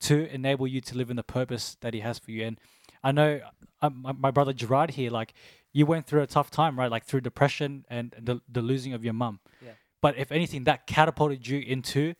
to 0.00 0.32
enable 0.32 0.66
you 0.66 0.80
to 0.80 0.96
live 0.96 1.10
in 1.10 1.16
the 1.16 1.22
purpose 1.22 1.76
that 1.80 1.94
He 1.94 2.00
has 2.00 2.18
for 2.18 2.30
you. 2.30 2.44
And 2.46 2.58
I 3.02 3.12
know 3.12 3.40
um, 3.82 4.02
my, 4.02 4.12
my 4.12 4.30
brother 4.30 4.52
Gerard 4.52 4.90
here, 4.90 5.10
like 5.10 5.34
you 5.72 5.86
went 5.86 6.06
through 6.06 6.22
a 6.22 6.26
tough 6.26 6.50
time, 6.50 6.78
right? 6.78 6.90
Like 6.90 7.04
through 7.04 7.20
depression 7.20 7.84
and 7.88 8.14
the, 8.20 8.40
the 8.50 8.62
losing 8.62 8.92
of 8.92 9.04
your 9.04 9.14
mum. 9.14 9.40
Yeah. 9.64 9.72
But 10.02 10.16
if 10.16 10.32
anything, 10.32 10.64
that 10.64 10.86
catapulted 10.86 11.46
you 11.46 11.60
into 11.60 12.14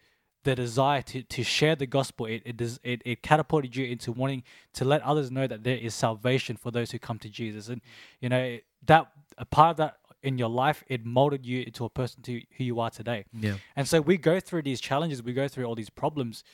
the 0.44 0.54
desire 0.54 1.02
to, 1.02 1.22
to 1.22 1.42
share 1.42 1.76
the 1.76 1.86
gospel. 1.86 2.26
It, 2.26 2.42
it, 2.44 2.56
does- 2.56 2.80
it, 2.82 3.02
it 3.04 3.22
catapulted 3.22 3.76
you 3.76 3.86
into 3.86 4.12
wanting 4.12 4.42
to 4.74 4.84
let 4.84 5.02
others 5.02 5.30
know 5.30 5.46
that 5.46 5.64
there 5.64 5.76
is 5.76 5.94
salvation 5.94 6.56
for 6.56 6.70
those 6.70 6.90
who 6.90 6.98
come 6.98 7.18
to 7.18 7.28
Jesus. 7.28 7.68
And, 7.68 7.82
you 8.20 8.28
know, 8.28 8.58
that 8.86 9.10
a 9.36 9.44
part 9.44 9.72
of 9.72 9.76
that 9.78 9.96
in 10.22 10.38
your 10.38 10.48
life, 10.48 10.84
it 10.88 11.04
molded 11.04 11.46
you 11.46 11.62
into 11.62 11.84
a 11.84 11.90
person 11.90 12.22
to 12.22 12.42
who 12.56 12.64
you 12.64 12.80
are 12.80 12.90
today. 12.90 13.24
Yeah. 13.32 13.54
And 13.74 13.88
so 13.88 14.00
we 14.00 14.16
go 14.16 14.38
through 14.38 14.62
these 14.62 14.80
challenges, 14.80 15.22
we 15.22 15.32
go 15.32 15.48
through 15.48 15.64
all 15.64 15.74
these 15.74 15.90
problems, 15.90 16.44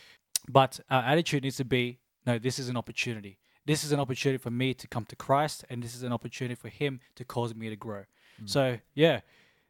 but 0.49 0.81
our 0.91 1.03
attitude 1.03 1.45
needs 1.45 1.57
to 1.57 1.65
be 1.65 1.99
no, 2.27 2.39
this 2.39 2.59
is 2.59 2.69
an 2.69 2.77
opportunity. 2.77 3.39
This 3.65 3.85
is 3.85 3.93
an 3.93 4.01
opportunity 4.01 4.39
for 4.39 4.51
me 4.51 4.75
to 4.75 4.87
come 4.89 5.05
to 5.07 5.17
Christ, 5.17 5.65
and 5.71 5.83
this 5.83 5.95
is 5.95 6.03
an 6.03 6.13
opportunity 6.13 6.55
for 6.55 6.69
Him 6.69 7.01
to 7.17 7.25
cause 7.25 7.55
me 7.55 7.69
to 7.69 7.77
grow. 7.77 8.05
So, 8.45 8.79
yeah, 8.95 9.21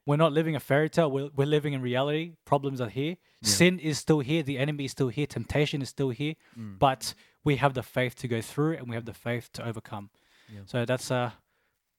we're 0.07 0.17
not 0.17 0.33
living 0.33 0.57
a 0.57 0.61
fairy 0.61 0.91
tale, 0.91 1.11
we're, 1.11 1.31
we're 1.37 1.47
living 1.47 1.73
in 1.73 1.81
reality. 1.83 2.33
Problems 2.45 2.81
are 2.81 2.89
here, 2.89 3.17
sin 3.43 3.79
is 3.79 3.99
still 3.99 4.21
here, 4.21 4.43
the 4.43 4.59
enemy 4.59 4.87
is 4.87 4.91
still 4.93 5.09
here, 5.09 5.27
temptation 5.27 5.83
is 5.83 5.89
still 5.89 6.11
here, 6.11 6.35
but 6.57 7.15
we 7.45 7.57
have 7.57 7.75
the 7.75 7.83
faith 7.83 8.17
to 8.17 8.29
go 8.29 8.41
through 8.41 8.77
and 8.77 8.89
we 8.89 8.97
have 8.97 9.05
the 9.05 9.15
faith 9.15 9.51
to 9.53 9.65
overcome. 9.65 10.11
Yeah. 10.53 10.61
So 10.67 10.85
that's 10.85 11.11
uh 11.11 11.31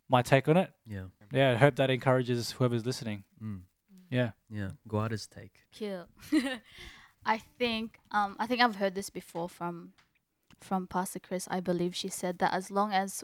my 0.10 0.22
take 0.22 0.48
on 0.50 0.58
it. 0.58 0.72
Yeah. 0.86 1.04
Yeah, 1.32 1.52
I 1.52 1.56
hope 1.56 1.76
that 1.76 1.90
encourages 1.90 2.52
whoever's 2.52 2.86
listening. 2.86 3.24
Mm. 3.44 3.62
Yeah. 4.10 4.32
Yeah. 4.50 4.72
Guada's 4.88 5.28
take. 5.28 5.54
Cute. 5.74 6.08
I 7.28 7.38
think 7.60 8.00
um, 8.12 8.36
I 8.40 8.48
think 8.48 8.62
I've 8.62 8.78
heard 8.78 8.96
this 8.96 9.10
before 9.10 9.50
from 9.50 9.94
from 10.62 10.88
Pastor 10.88 11.20
Chris. 11.20 11.48
I 11.52 11.60
believe 11.60 11.96
she 11.96 12.08
said 12.08 12.40
that 12.40 12.54
as 12.54 12.72
long 12.72 12.92
as 12.94 13.24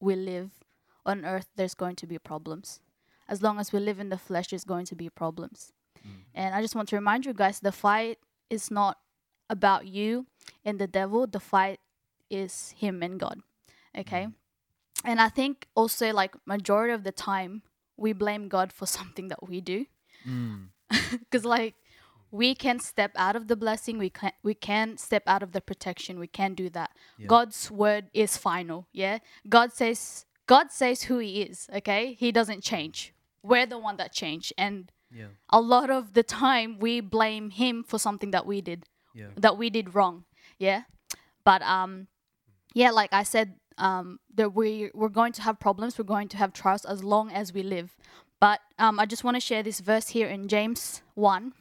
we 0.00 0.14
live 0.16 0.50
on 1.06 1.24
earth, 1.24 1.48
there's 1.56 1.74
going 1.74 1.96
to 1.96 2.06
be 2.06 2.18
problems. 2.18 2.80
As 3.28 3.42
long 3.42 3.58
as 3.58 3.72
we 3.72 3.80
live 3.80 3.98
in 3.98 4.10
the 4.10 4.18
flesh, 4.18 4.48
there's 4.48 4.64
going 4.64 4.86
to 4.86 4.94
be 4.94 5.08
problems. 5.08 5.72
And 6.34 6.54
I 6.54 6.62
just 6.62 6.76
want 6.76 6.88
to 6.90 6.96
remind 6.96 7.26
you 7.26 7.32
guys, 7.32 7.58
the 7.58 7.72
fight 7.72 8.18
is 8.48 8.70
not 8.70 8.98
about 9.50 9.86
you 9.86 10.26
and 10.64 10.78
the 10.78 10.86
devil. 10.86 11.26
The 11.26 11.40
fight 11.40 11.80
is 12.30 12.74
him 12.76 13.02
and 13.02 13.18
God. 13.18 13.40
Okay. 13.98 14.28
And 15.04 15.20
I 15.20 15.28
think 15.28 15.66
also 15.74 16.12
like 16.12 16.36
majority 16.46 16.92
of 16.92 17.02
the 17.02 17.10
time 17.10 17.62
we 17.96 18.12
blame 18.12 18.48
God 18.48 18.72
for 18.72 18.86
something 18.98 19.28
that 19.28 19.48
we 19.48 19.60
do 19.60 19.86
Mm. 20.26 20.68
because 21.10 21.44
like 21.44 21.74
we 22.30 22.54
can 22.54 22.78
step 22.78 23.12
out 23.16 23.36
of 23.36 23.46
the 23.48 23.56
blessing 23.56 23.98
we 23.98 24.10
can 24.10 24.32
we 24.42 24.54
can 24.54 24.96
step 24.96 25.22
out 25.26 25.42
of 25.42 25.52
the 25.52 25.60
protection 25.60 26.18
we 26.18 26.26
can 26.26 26.54
do 26.54 26.68
that. 26.70 26.90
Yeah. 27.18 27.26
god's 27.28 27.70
word 27.70 28.10
is 28.12 28.36
final 28.36 28.86
yeah? 28.92 29.18
God 29.48 29.72
says 29.72 30.26
god 30.46 30.70
says 30.72 31.04
who 31.04 31.18
he 31.18 31.42
is 31.42 31.68
okay? 31.74 32.14
He 32.14 32.32
doesn't 32.32 32.62
change. 32.62 33.14
We're 33.42 33.66
the 33.66 33.78
one 33.78 33.96
that 33.98 34.12
change 34.12 34.52
and 34.58 34.90
Yeah. 35.12 35.28
a 35.50 35.60
lot 35.60 35.88
of 35.90 36.12
the 36.14 36.22
time 36.24 36.78
we 36.80 37.00
blame 37.00 37.50
him 37.50 37.84
for 37.84 37.98
something 37.98 38.32
that 38.32 38.44
we 38.46 38.60
did 38.60 38.84
Yeah. 39.14 39.30
that 39.36 39.56
we 39.56 39.70
did 39.70 39.94
wrong 39.94 40.24
yeah? 40.58 40.82
But 41.44 41.62
um 41.62 42.08
yeah 42.74 42.90
like 42.90 43.12
i 43.12 43.22
said 43.22 43.54
um 43.78 44.18
that 44.34 44.50
we 44.54 44.90
we're 44.94 45.08
going 45.20 45.32
to 45.38 45.42
have 45.42 45.58
problems 45.60 45.96
we're 45.98 46.04
going 46.16 46.28
to 46.28 46.36
have 46.36 46.52
trials 46.52 46.84
as 46.84 47.04
long 47.04 47.30
as 47.30 47.52
we 47.54 47.62
live. 47.62 47.94
But 48.40 48.60
um 48.78 48.98
i 48.98 49.06
just 49.06 49.22
want 49.24 49.36
to 49.36 49.40
share 49.40 49.62
this 49.62 49.80
verse 49.80 50.08
here 50.08 50.28
in 50.28 50.48
james 50.48 51.02
1 51.14 51.52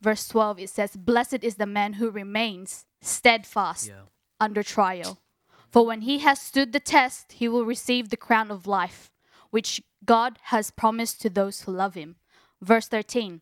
verse 0.00 0.26
12 0.28 0.60
it 0.60 0.70
says 0.70 0.96
blessed 0.96 1.42
is 1.42 1.56
the 1.56 1.66
man 1.66 1.94
who 1.94 2.10
remains 2.10 2.84
steadfast 3.00 3.88
Yeah. 3.88 4.02
under 4.40 4.62
trial 4.62 5.18
for 5.70 5.84
when 5.86 6.02
he 6.02 6.18
has 6.18 6.40
stood 6.40 6.72
the 6.72 6.80
test 6.80 7.32
he 7.32 7.48
will 7.48 7.64
receive 7.64 8.08
the 8.08 8.16
crown 8.16 8.50
of 8.50 8.66
life 8.66 9.10
which 9.50 9.82
god 10.04 10.38
has 10.44 10.70
promised 10.70 11.20
to 11.22 11.30
those 11.30 11.62
who 11.62 11.72
love 11.72 11.94
him 11.94 12.16
verse 12.60 12.88
13 12.88 13.40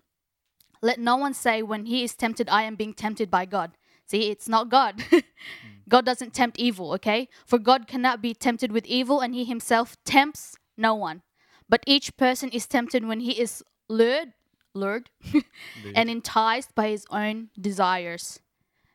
let 0.84 0.98
no 1.00 1.16
one 1.16 1.32
say 1.32 1.62
when 1.62 1.86
he 1.86 2.04
is 2.04 2.14
tempted, 2.14 2.46
I 2.50 2.64
am 2.64 2.74
being 2.74 2.92
tempted 2.92 3.30
by 3.30 3.46
God. 3.46 3.72
See, 4.06 4.30
it's 4.30 4.48
not 4.48 4.68
God. 4.68 5.02
Hmm. 5.12 5.88
God 5.88 6.04
doesn't 6.04 6.34
tempt 6.34 6.58
evil, 6.58 6.92
okay? 6.94 7.28
For 7.46 7.58
God 7.58 7.86
cannot 7.86 8.20
be 8.20 8.34
tempted 8.34 8.70
with 8.72 8.86
evil, 8.86 9.20
and 9.20 9.34
he 9.34 9.44
himself 9.44 9.96
tempts 10.04 10.56
no 10.76 10.94
one. 10.94 11.22
But 11.68 11.84
each 11.86 12.16
person 12.16 12.50
is 12.50 12.66
tempted 12.66 13.06
when 13.06 13.20
he 13.20 13.40
is 13.40 13.62
lured, 13.88 14.32
lured, 14.74 15.10
and 15.94 16.10
enticed 16.10 16.74
by 16.74 16.88
his 16.88 17.06
own 17.10 17.48
desires. 17.60 18.40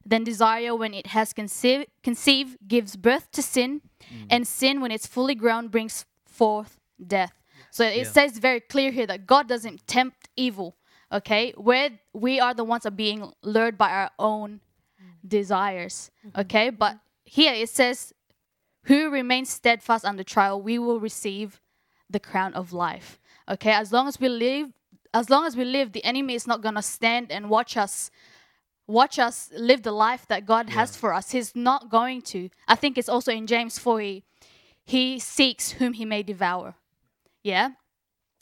Then 0.05 0.23
desire, 0.23 0.75
when 0.75 0.93
it 0.93 1.07
has 1.07 1.33
conceived, 1.33 1.87
conceived 2.03 2.57
gives 2.67 2.95
birth 2.95 3.31
to 3.31 3.41
sin, 3.41 3.81
mm. 4.11 4.27
and 4.29 4.47
sin, 4.47 4.81
when 4.81 4.91
it's 4.91 5.05
fully 5.07 5.35
grown, 5.35 5.67
brings 5.67 6.05
forth 6.25 6.79
death. 7.05 7.33
So 7.71 7.85
it 7.85 7.97
Yeah. 7.97 8.03
says 8.11 8.37
very 8.39 8.59
clear 8.59 8.91
here 8.91 9.05
that 9.07 9.27
God 9.27 9.47
doesn't 9.47 9.85
tempt 9.87 10.29
evil. 10.35 10.75
Okay, 11.11 11.53
where 11.57 11.99
we 12.13 12.39
are 12.39 12.53
the 12.53 12.63
ones 12.63 12.83
that 12.83 12.93
are 12.93 12.95
being 12.95 13.33
lured 13.41 13.77
by 13.77 13.89
our 13.89 14.11
own 14.19 14.61
mm. 15.01 15.27
desires. 15.27 16.11
Mm-hmm. 16.25 16.41
Okay, 16.41 16.69
but 16.69 16.99
here 17.25 17.53
it 17.53 17.69
says, 17.69 18.13
"Who 18.83 19.09
remains 19.09 19.49
steadfast 19.49 20.05
under 20.05 20.23
trial, 20.23 20.61
we 20.61 20.77
will 20.77 20.99
receive 20.99 21.59
the 22.09 22.19
crown 22.19 22.53
of 22.53 22.73
life." 22.73 23.19
Okay, 23.47 23.71
as 23.71 23.91
long 23.91 24.07
as 24.07 24.19
we 24.19 24.29
live, 24.29 24.71
as 25.13 25.29
long 25.29 25.45
as 25.45 25.55
we 25.55 25.65
live, 25.65 25.91
the 25.91 26.03
enemy 26.03 26.35
is 26.35 26.45
not 26.47 26.61
gonna 26.61 26.81
stand 26.81 27.31
and 27.31 27.49
watch 27.49 27.77
us 27.77 28.11
watch 28.89 29.19
us 29.19 29.51
live 29.55 29.83
the 29.83 29.91
life 29.91 30.25
that 30.27 30.47
God 30.47 30.71
has 30.71 30.97
for 30.97 31.13
us. 31.13 31.31
He's 31.31 31.55
not 31.55 31.89
going 31.89 32.23
to. 32.33 32.49
I 32.67 32.75
think 32.75 32.97
it's 32.97 33.07
also 33.07 33.31
in 33.31 33.45
James 33.45 33.77
4 33.77 33.99
he, 33.99 34.23
he 34.83 35.19
seeks 35.19 35.71
whom 35.73 35.93
he 35.93 36.05
may 36.05 36.23
devour. 36.23 36.73
Yeah? 37.43 37.69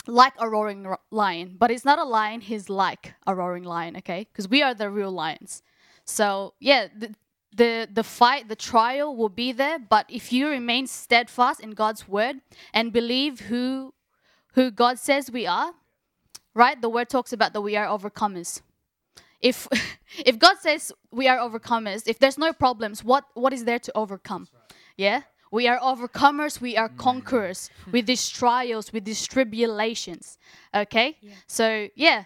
Like 0.07 0.33
a 0.39 0.49
roaring 0.49 0.83
ro- 0.87 1.01
lion. 1.11 1.57
But 1.59 1.69
it's 1.69 1.83
not 1.83 1.99
a 1.99 2.05
lion, 2.05 2.39
he's 2.39 2.69
like 2.69 3.13
a 3.27 3.35
roaring 3.35 3.65
lion, 3.65 3.97
okay? 3.97 4.25
Because 4.31 4.47
we 4.47 4.61
are 4.63 4.73
the 4.73 4.89
real 4.89 5.11
lions. 5.11 5.61
So, 6.05 6.53
yeah, 6.61 6.87
the, 6.97 7.13
the 7.53 7.89
the 7.91 8.03
fight, 8.03 8.47
the 8.47 8.55
trial 8.55 9.13
will 9.13 9.29
be 9.29 9.51
there, 9.51 9.77
but 9.77 10.05
if 10.07 10.31
you 10.31 10.47
remain 10.47 10.87
steadfast 10.87 11.59
in 11.59 11.71
God's 11.71 12.07
word 12.07 12.37
and 12.73 12.93
believe 12.93 13.41
who 13.41 13.93
who 14.53 14.71
God 14.71 14.97
says 14.99 15.29
we 15.29 15.45
are, 15.45 15.73
right? 16.57 16.77
The 16.81 16.89
word 16.89 17.09
talks 17.09 17.31
about 17.31 17.53
that 17.53 17.61
we 17.61 17.75
are 17.77 17.87
overcomers 17.87 18.61
if 19.41 19.67
if 20.25 20.39
God 20.39 20.57
says 20.59 20.91
we 21.11 21.27
are 21.27 21.37
overcomers, 21.37 22.07
if 22.07 22.19
there's 22.19 22.37
no 22.37 22.53
problems, 22.53 23.03
what 23.03 23.25
what 23.33 23.53
is 23.53 23.65
there 23.65 23.79
to 23.79 23.91
overcome? 23.95 24.47
Yeah? 24.97 25.21
We 25.49 25.67
are 25.69 25.79
overcomers, 25.79 26.59
we 26.59 26.75
are 26.75 26.89
mm. 26.89 26.97
conquerors 26.97 27.69
with 27.91 28.05
these 28.05 28.27
trials, 28.27 28.91
with 28.91 29.05
these 29.05 29.25
tribulations. 29.25 30.37
Okay? 30.75 31.17
So, 31.47 31.87
yeah. 31.95 32.25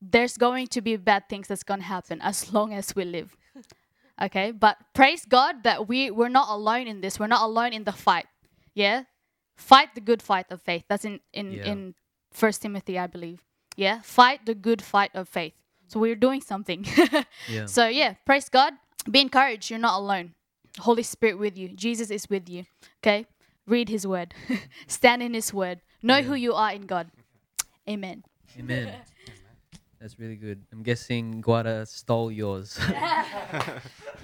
There's 0.00 0.36
going 0.36 0.68
to 0.68 0.80
be 0.80 0.96
bad 0.96 1.28
things 1.28 1.48
that's 1.48 1.64
going 1.64 1.80
to 1.80 1.86
happen 1.86 2.20
as 2.22 2.52
long 2.52 2.72
as 2.72 2.94
we 2.94 3.04
live. 3.04 3.36
Okay? 4.20 4.50
But 4.50 4.76
praise 4.94 5.24
God 5.24 5.62
that 5.62 5.86
we 5.86 6.10
we're 6.10 6.28
not 6.28 6.48
alone 6.48 6.88
in 6.88 7.00
this. 7.00 7.20
We're 7.20 7.28
not 7.28 7.42
alone 7.42 7.72
in 7.72 7.84
the 7.84 7.92
fight. 7.92 8.26
Yeah? 8.74 9.04
Fight 9.56 9.94
the 9.94 10.00
good 10.00 10.22
fight 10.22 10.46
of 10.50 10.60
faith. 10.60 10.82
That's 10.88 11.04
in 11.04 11.20
in 11.32 11.52
Yeah. 11.52 11.70
in 11.70 11.94
First 12.30 12.62
Timothy, 12.62 12.98
I 12.98 13.06
believe. 13.06 13.42
Yeah, 13.76 14.00
fight 14.02 14.44
the 14.46 14.54
good 14.54 14.82
fight 14.82 15.10
of 15.14 15.28
faith. 15.28 15.54
So 15.86 16.00
we're 16.00 16.16
doing 16.16 16.40
something. 16.40 16.86
Yeah. 17.48 17.66
So 17.66 17.86
yeah, 17.86 18.14
praise 18.26 18.48
God. 18.48 18.74
Be 19.10 19.20
encouraged. 19.20 19.70
You're 19.70 19.78
not 19.78 19.98
alone. 19.98 20.34
Holy 20.80 21.02
Spirit 21.02 21.38
with 21.38 21.56
you. 21.56 21.68
Jesus 21.70 22.10
is 22.10 22.28
with 22.28 22.48
you. 22.48 22.64
Okay? 23.00 23.26
Read 23.66 23.88
his 23.88 24.06
word. 24.06 24.34
Stand 24.86 25.22
in 25.22 25.32
his 25.32 25.54
word. 25.54 25.80
Know 26.02 26.22
who 26.22 26.34
you 26.34 26.52
are 26.52 26.72
in 26.72 26.82
God. 26.82 27.10
Amen. 27.88 28.24
Amen. 28.58 28.92
That's 30.00 30.18
really 30.18 30.36
good. 30.36 30.62
I'm 30.72 30.82
guessing 30.82 31.42
Guada 31.42 31.86
stole 31.88 32.30
yours. 32.30 32.78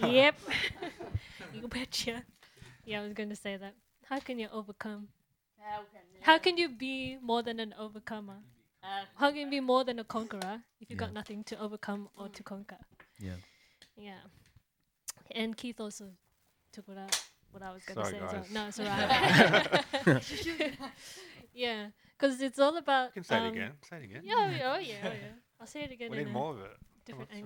yep. 0.02 0.38
you 1.52 1.66
betcha. 1.66 2.22
Yeah, 2.84 3.00
I 3.00 3.04
was 3.04 3.14
going 3.14 3.30
to 3.30 3.36
say 3.36 3.56
that. 3.56 3.74
How 4.08 4.20
can 4.20 4.38
you 4.38 4.48
overcome? 4.52 5.08
How 6.20 6.38
can 6.38 6.56
you 6.56 6.68
be 6.68 7.18
more 7.20 7.42
than 7.42 7.58
an 7.60 7.74
overcomer? 7.78 8.38
How 9.16 9.30
can 9.30 9.38
you 9.38 9.50
be 9.50 9.60
more 9.60 9.84
than 9.84 9.98
a 9.98 10.04
conqueror 10.04 10.62
if 10.80 10.90
you 10.90 10.96
Yeah. 10.96 11.00
got 11.00 11.12
nothing 11.12 11.44
to 11.44 11.58
overcome 11.58 12.08
or 12.16 12.28
to 12.28 12.42
conquer? 12.42 12.78
yeah. 13.18 13.36
Yeah. 13.96 14.20
And 15.30 15.56
Keith 15.56 15.80
also 15.80 16.12
took 16.72 16.86
what 16.88 16.98
I, 16.98 17.08
what 17.50 17.62
I 17.62 17.72
was 17.72 17.82
going 17.84 17.96
to 17.96 18.04
Sorry, 18.04 18.18
say 18.18 18.24
as 18.24 18.32
well. 18.32 18.42
guys. 18.42 18.50
No, 18.50 18.66
it's 18.68 18.80
alright. 18.80 20.80
yeah, 21.54 21.90
because 22.18 22.40
it's 22.42 22.58
all 22.58 22.76
about. 22.76 23.08
You 23.10 23.22
can 23.22 23.24
say 23.24 23.36
um, 23.38 23.46
it 23.46 23.48
again. 23.50 23.72
Say 23.88 23.96
it 23.98 24.04
again. 24.04 24.22
Yeah, 24.24 24.34
oh, 24.36 24.48
yeah, 24.50 24.72
oh, 24.74 24.78
yeah, 24.78 24.94
oh, 25.04 25.08
yeah. 25.08 25.32
I'll 25.60 25.66
say 25.66 25.82
it 25.84 25.92
again. 25.92 26.10
we 26.10 26.18
need 26.18 26.30
more 26.32 26.52
of 26.52 26.60
it. 26.60 26.76
different 27.06 27.30
Come 27.30 27.38
on. 27.38 27.44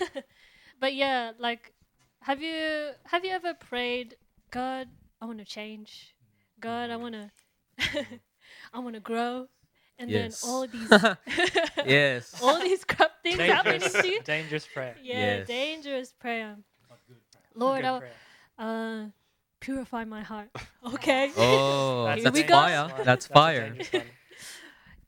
angle. 0.00 0.22
but 0.80 0.94
yeah, 0.94 1.32
like 1.38 1.72
have 2.22 2.40
you 2.40 2.92
have 3.04 3.24
you 3.24 3.32
ever 3.32 3.52
prayed, 3.54 4.16
God, 4.50 4.88
I 5.20 5.26
want 5.26 5.38
to 5.38 5.44
change. 5.44 6.14
God, 6.60 6.90
I 6.90 6.96
want 6.96 7.14
to 7.14 7.30
I 8.74 8.78
want 8.78 8.94
to 8.94 9.00
grow. 9.00 9.46
And 9.98 10.10
Yes. 10.10 10.40
then 10.40 10.50
all 10.50 10.66
these 10.66 10.90
Yes. 11.86 12.34
all 12.42 12.60
these 12.60 12.84
crap 12.84 13.10
things 13.22 13.38
happening 13.40 13.80
Dangerous, 13.80 14.02
to 14.02 14.06
you. 14.08 14.20
dangerous 14.22 14.66
prayer. 14.66 14.94
Yeah, 15.02 15.18
Yes. 15.38 15.48
dangerous 15.48 16.12
prayer. 16.12 16.56
Lord, 17.54 17.82
Good 17.82 17.88
I, 17.88 17.98
prayer. 17.98 18.12
uh 18.58 19.06
purify 19.60 20.04
my 20.04 20.22
heart. 20.22 20.50
Okay. 20.94 21.32
Oh, 21.36 22.12
Here 22.14 22.24
that's 22.24 22.34
we 22.38 22.42
go. 22.44 22.54
fire. 22.54 22.88
one. 22.88 23.04
That's 23.04 23.26
fire. 23.26 23.60
dangerous 23.68 23.92
one. 23.92 24.02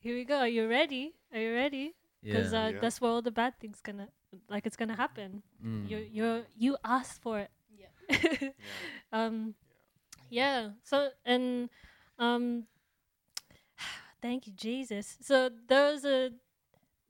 Here 0.01 0.15
we 0.17 0.25
go. 0.25 0.39
Are 0.39 0.49
you 0.49 0.67
ready? 0.69 1.15
Are 1.33 1.39
you 1.39 1.55
ready? 1.55 1.95
Because 2.23 2.53
Yeah. 2.53 2.59
uh, 2.65 2.69
Yeah. 2.71 2.81
that's 2.81 3.01
where 3.01 3.11
all 3.11 3.23
the 3.23 3.31
bad 3.31 3.55
things 3.61 3.81
gonna 3.81 4.09
like 4.49 4.67
it's 4.67 4.77
gonna 4.77 4.97
happen. 4.97 5.43
Mm. 5.65 5.89
you 5.89 5.99
you 5.99 6.45
you 6.59 6.77
asked 6.85 7.23
for 7.23 7.39
it. 7.47 7.51
um 9.13 9.55
yeah. 10.31 10.71
So 10.83 11.11
and 11.25 11.69
um 12.21 12.65
thank 14.23 14.47
you 14.47 14.53
Jesus. 14.53 15.17
So 15.21 15.51
there 15.69 15.91
was 15.91 16.05
a 16.05 16.31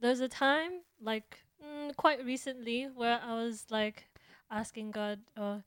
there 0.01 0.11
was 0.11 0.21
a 0.21 0.29
time 0.29 0.81
like 1.03 1.41
mm, 1.63 1.95
quite 1.97 2.25
recently 2.25 2.89
where 2.95 3.21
I 3.23 3.35
was 3.35 3.67
like 3.71 4.09
asking 4.51 4.93
God 4.93 5.19
or 5.37 5.63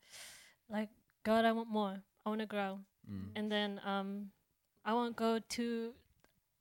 like 0.68 0.88
God 1.22 1.44
I 1.44 1.52
want 1.52 1.68
more. 1.68 2.02
I 2.26 2.28
want 2.28 2.40
to 2.40 2.46
grow. 2.46 2.80
Mm. 3.08 3.28
And 3.36 3.52
then 3.52 3.80
um 3.84 4.30
I 4.84 4.92
won't 4.92 5.14
go 5.14 5.38
too 5.48 5.92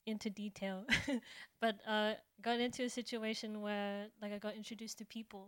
into 0.05 0.29
detail 0.29 0.85
but 1.61 1.79
uh 1.87 2.13
got 2.41 2.59
into 2.59 2.83
a 2.83 2.89
situation 2.89 3.61
where 3.61 4.07
like 4.21 4.33
I 4.33 4.37
got 4.37 4.55
introduced 4.55 4.97
to 4.97 5.05
people 5.05 5.47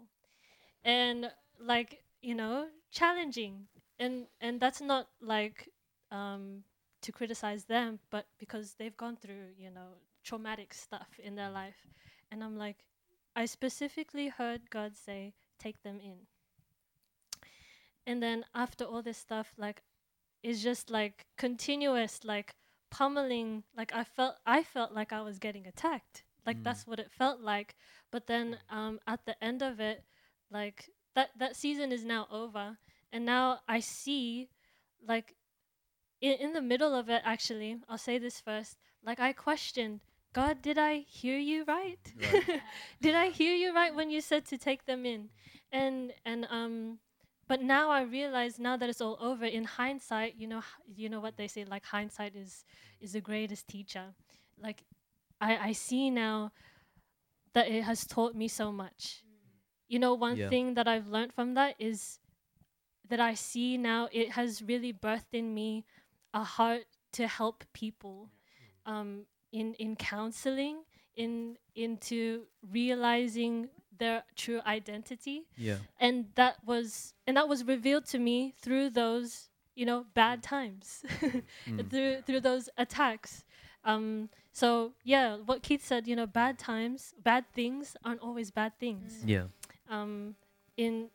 and 0.85 1.29
like 1.59 2.01
you 2.25 2.33
know, 2.33 2.65
challenging. 2.91 3.67
And 3.99 4.25
and 4.41 4.59
that's 4.59 4.81
not 4.81 5.07
like 5.21 5.69
um 6.11 6.63
to 7.05 7.11
criticize 7.11 7.65
them, 7.65 7.99
but 8.09 8.25
because 8.39 8.75
they've 8.77 8.97
gone 8.97 9.17
through, 9.17 9.53
you 9.57 9.69
know, 9.69 9.89
traumatic 10.23 10.73
stuff 10.73 11.19
in 11.23 11.35
their 11.35 11.49
life. 11.51 11.87
And 12.31 12.43
I'm 12.43 12.57
like, 12.57 12.85
I 13.35 13.45
specifically 13.45 14.27
heard 14.29 14.69
God 14.69 14.95
say, 14.95 15.33
take 15.59 15.83
them 15.83 15.99
in. 16.03 16.27
And 18.07 18.21
then 18.21 18.45
after 18.53 18.85
all 18.85 19.01
this 19.01 19.17
stuff, 19.17 19.53
like, 19.57 19.81
it's 20.43 20.61
just 20.63 20.89
like 20.89 21.25
continuous, 21.37 22.19
like 22.23 22.55
pummeling. 22.91 23.63
Like 23.75 23.93
I 23.93 24.03
felt, 24.03 24.35
I 24.45 24.63
felt 24.63 24.91
like 24.93 25.11
I 25.13 25.21
was 25.21 25.39
getting 25.39 25.67
attacked. 25.67 26.23
Like 26.45 26.57
Mm. 26.57 26.63
that's 26.63 26.87
what 26.87 26.99
it 26.99 27.11
felt 27.11 27.41
like. 27.41 27.75
But 28.11 28.27
then 28.27 28.59
um, 28.69 28.99
at 29.07 29.25
the 29.25 29.35
end 29.43 29.61
of 29.61 29.79
it, 29.79 30.03
like 30.51 30.89
that 31.15 31.31
that 31.39 31.55
season 31.55 31.91
is 31.91 32.03
now 32.05 32.27
over, 32.31 32.77
and 33.11 33.25
now 33.25 33.61
I 33.67 33.79
see, 33.79 34.49
like, 35.07 35.34
in 36.25 36.33
in 36.45 36.53
the 36.53 36.61
middle 36.61 36.93
of 36.95 37.09
it. 37.09 37.21
Actually, 37.25 37.77
I'll 37.89 37.97
say 38.09 38.17
this 38.19 38.39
first. 38.39 38.77
Like 39.03 39.19
I 39.19 39.33
questioned, 39.33 40.01
God, 40.33 40.61
did 40.61 40.77
I 40.77 41.05
hear 41.07 41.37
you 41.37 41.63
right? 41.65 42.01
did 43.01 43.15
I 43.15 43.29
hear 43.29 43.53
you 43.55 43.73
right 43.73 43.93
when 43.95 44.09
you 44.09 44.21
said 44.21 44.45
to 44.47 44.57
take 44.57 44.85
them 44.85 45.05
in? 45.05 45.29
And 45.71 46.13
and 46.25 46.47
um 46.49 46.99
but 47.47 47.61
now 47.61 47.89
I 47.91 48.01
realize 48.03 48.59
now 48.59 48.77
that 48.77 48.89
it's 48.89 49.01
all 49.01 49.17
over 49.21 49.45
in 49.45 49.65
hindsight, 49.65 50.35
you 50.37 50.47
know 50.47 50.63
you 50.87 51.09
know 51.09 51.21
what 51.21 51.37
they 51.37 51.47
say 51.47 51.65
like 51.65 51.85
hindsight 51.85 52.35
is 52.35 52.65
is 53.01 53.13
the 53.13 53.21
greatest 53.21 53.67
teacher. 53.67 54.13
Like 54.61 54.83
I 55.41 55.69
I 55.69 55.71
see 55.73 56.09
now 56.09 56.51
that 57.53 57.67
it 57.69 57.83
has 57.83 58.05
taught 58.05 58.35
me 58.35 58.47
so 58.47 58.71
much. 58.71 59.23
You 59.87 59.99
know 59.99 60.13
one 60.15 60.37
Yeah. 60.37 60.49
thing 60.49 60.73
that 60.75 60.87
I've 60.87 61.07
learned 61.07 61.33
from 61.33 61.53
that 61.55 61.75
is 61.79 62.19
that 63.09 63.19
I 63.19 63.33
see 63.35 63.77
now 63.77 64.09
it 64.11 64.31
has 64.31 64.61
really 64.63 64.93
birthed 64.93 65.33
in 65.33 65.53
me 65.53 65.85
a 66.35 66.43
heart 66.43 66.85
to 67.13 67.27
help 67.27 67.63
people 67.73 68.29
um, 68.85 69.25
in 69.51 69.73
in 69.75 69.95
counseling, 69.95 70.83
in 71.15 71.57
into 71.75 72.43
realizing 72.71 73.69
their 73.97 74.23
true 74.35 74.59
identity, 74.67 75.47
Yeah. 75.57 75.77
and 75.99 76.25
that 76.35 76.57
was 76.65 77.13
and 77.25 77.37
that 77.37 77.47
was 77.47 77.63
revealed 77.63 78.05
to 78.07 78.19
me 78.19 78.53
through 78.61 78.89
those 78.91 79.49
you 79.75 79.85
know 79.85 80.05
bad 80.13 80.43
times, 80.43 81.03
Mm. 81.67 81.89
through 81.89 82.21
through 82.27 82.41
those 82.41 82.69
attacks. 82.77 83.45
Um, 83.85 84.29
so 84.51 84.93
yeah, 85.03 85.37
what 85.45 85.61
Keith 85.63 85.85
said, 85.85 86.07
you 86.07 86.15
know, 86.15 86.25
bad 86.27 86.57
times, 86.59 87.13
bad 87.23 87.45
things 87.53 87.95
aren't 88.03 88.21
always 88.21 88.51
bad 88.51 88.73
things 88.79 89.23
Yeah. 89.25 89.47
um, 89.89 90.35
in 90.75 91.09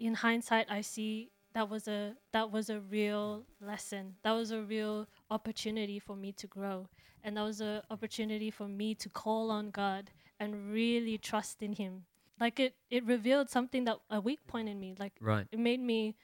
in 0.00 0.14
hindsight, 0.14 0.66
I 0.70 0.80
see 0.82 1.30
that 1.54 1.68
was 1.68 1.88
a 1.88 2.14
that 2.32 2.50
was 2.50 2.70
a 2.70 2.80
real 2.80 3.44
lesson. 3.60 4.14
That 4.22 4.32
was 4.32 4.50
a 4.50 4.62
real 4.62 5.06
opportunity 5.30 5.98
for 5.98 6.14
me 6.16 6.32
to 6.32 6.46
grow, 6.46 6.88
and 7.24 7.36
that 7.36 7.42
was 7.42 7.60
an 7.60 7.82
opportunity 7.90 8.50
for 8.50 8.68
me 8.68 8.94
to 8.96 9.08
call 9.08 9.50
on 9.50 9.70
God 9.70 10.10
and 10.38 10.70
really 10.72 11.18
trust 11.18 11.62
in 11.62 11.72
Him. 11.72 12.04
Like 12.40 12.60
it, 12.60 12.74
it 12.90 13.04
revealed 13.04 13.50
something 13.50 13.84
that 13.84 13.98
a 14.10 14.20
weak 14.20 14.46
point 14.46 14.68
in 14.68 14.78
me. 14.78 14.94
Like 14.98 15.14
Right. 15.20 15.46
it 15.50 15.58
made 15.58 15.80
me 15.80 16.14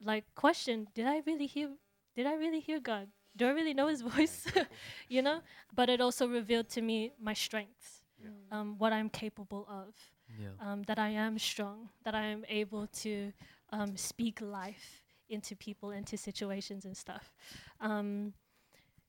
like 0.00 0.24
question: 0.34 0.86
Did 0.94 1.06
I 1.06 1.22
really 1.26 1.46
hear? 1.46 1.70
Did 2.14 2.26
I 2.26 2.34
really 2.34 2.60
hear 2.60 2.80
God? 2.80 3.08
Do 3.36 3.46
I 3.46 3.50
really 3.50 3.74
know 3.74 3.88
His 3.88 4.02
voice? 4.12 4.46
you 5.08 5.22
know. 5.22 5.40
But 5.74 5.88
it 5.88 6.00
also 6.00 6.28
revealed 6.28 6.68
to 6.70 6.82
me 6.82 7.12
my 7.20 7.34
strengths, 7.34 8.02
um, 8.50 8.76
what 8.78 8.92
I'm 8.92 9.08
capable 9.10 9.66
of 9.68 9.94
Yeah. 10.38 10.54
um, 10.60 10.82
that 10.84 10.98
I 10.98 11.08
am 11.10 11.38
strong, 11.38 11.88
that 12.04 12.14
I 12.14 12.26
am 12.26 12.44
able 12.48 12.86
to 13.02 13.32
um, 13.72 13.96
speak 13.96 14.40
life 14.40 15.02
into 15.28 15.56
people, 15.56 15.90
into 15.90 16.16
situations 16.16 16.84
and 16.84 16.96
stuff. 16.96 17.32
Um, 17.80 18.34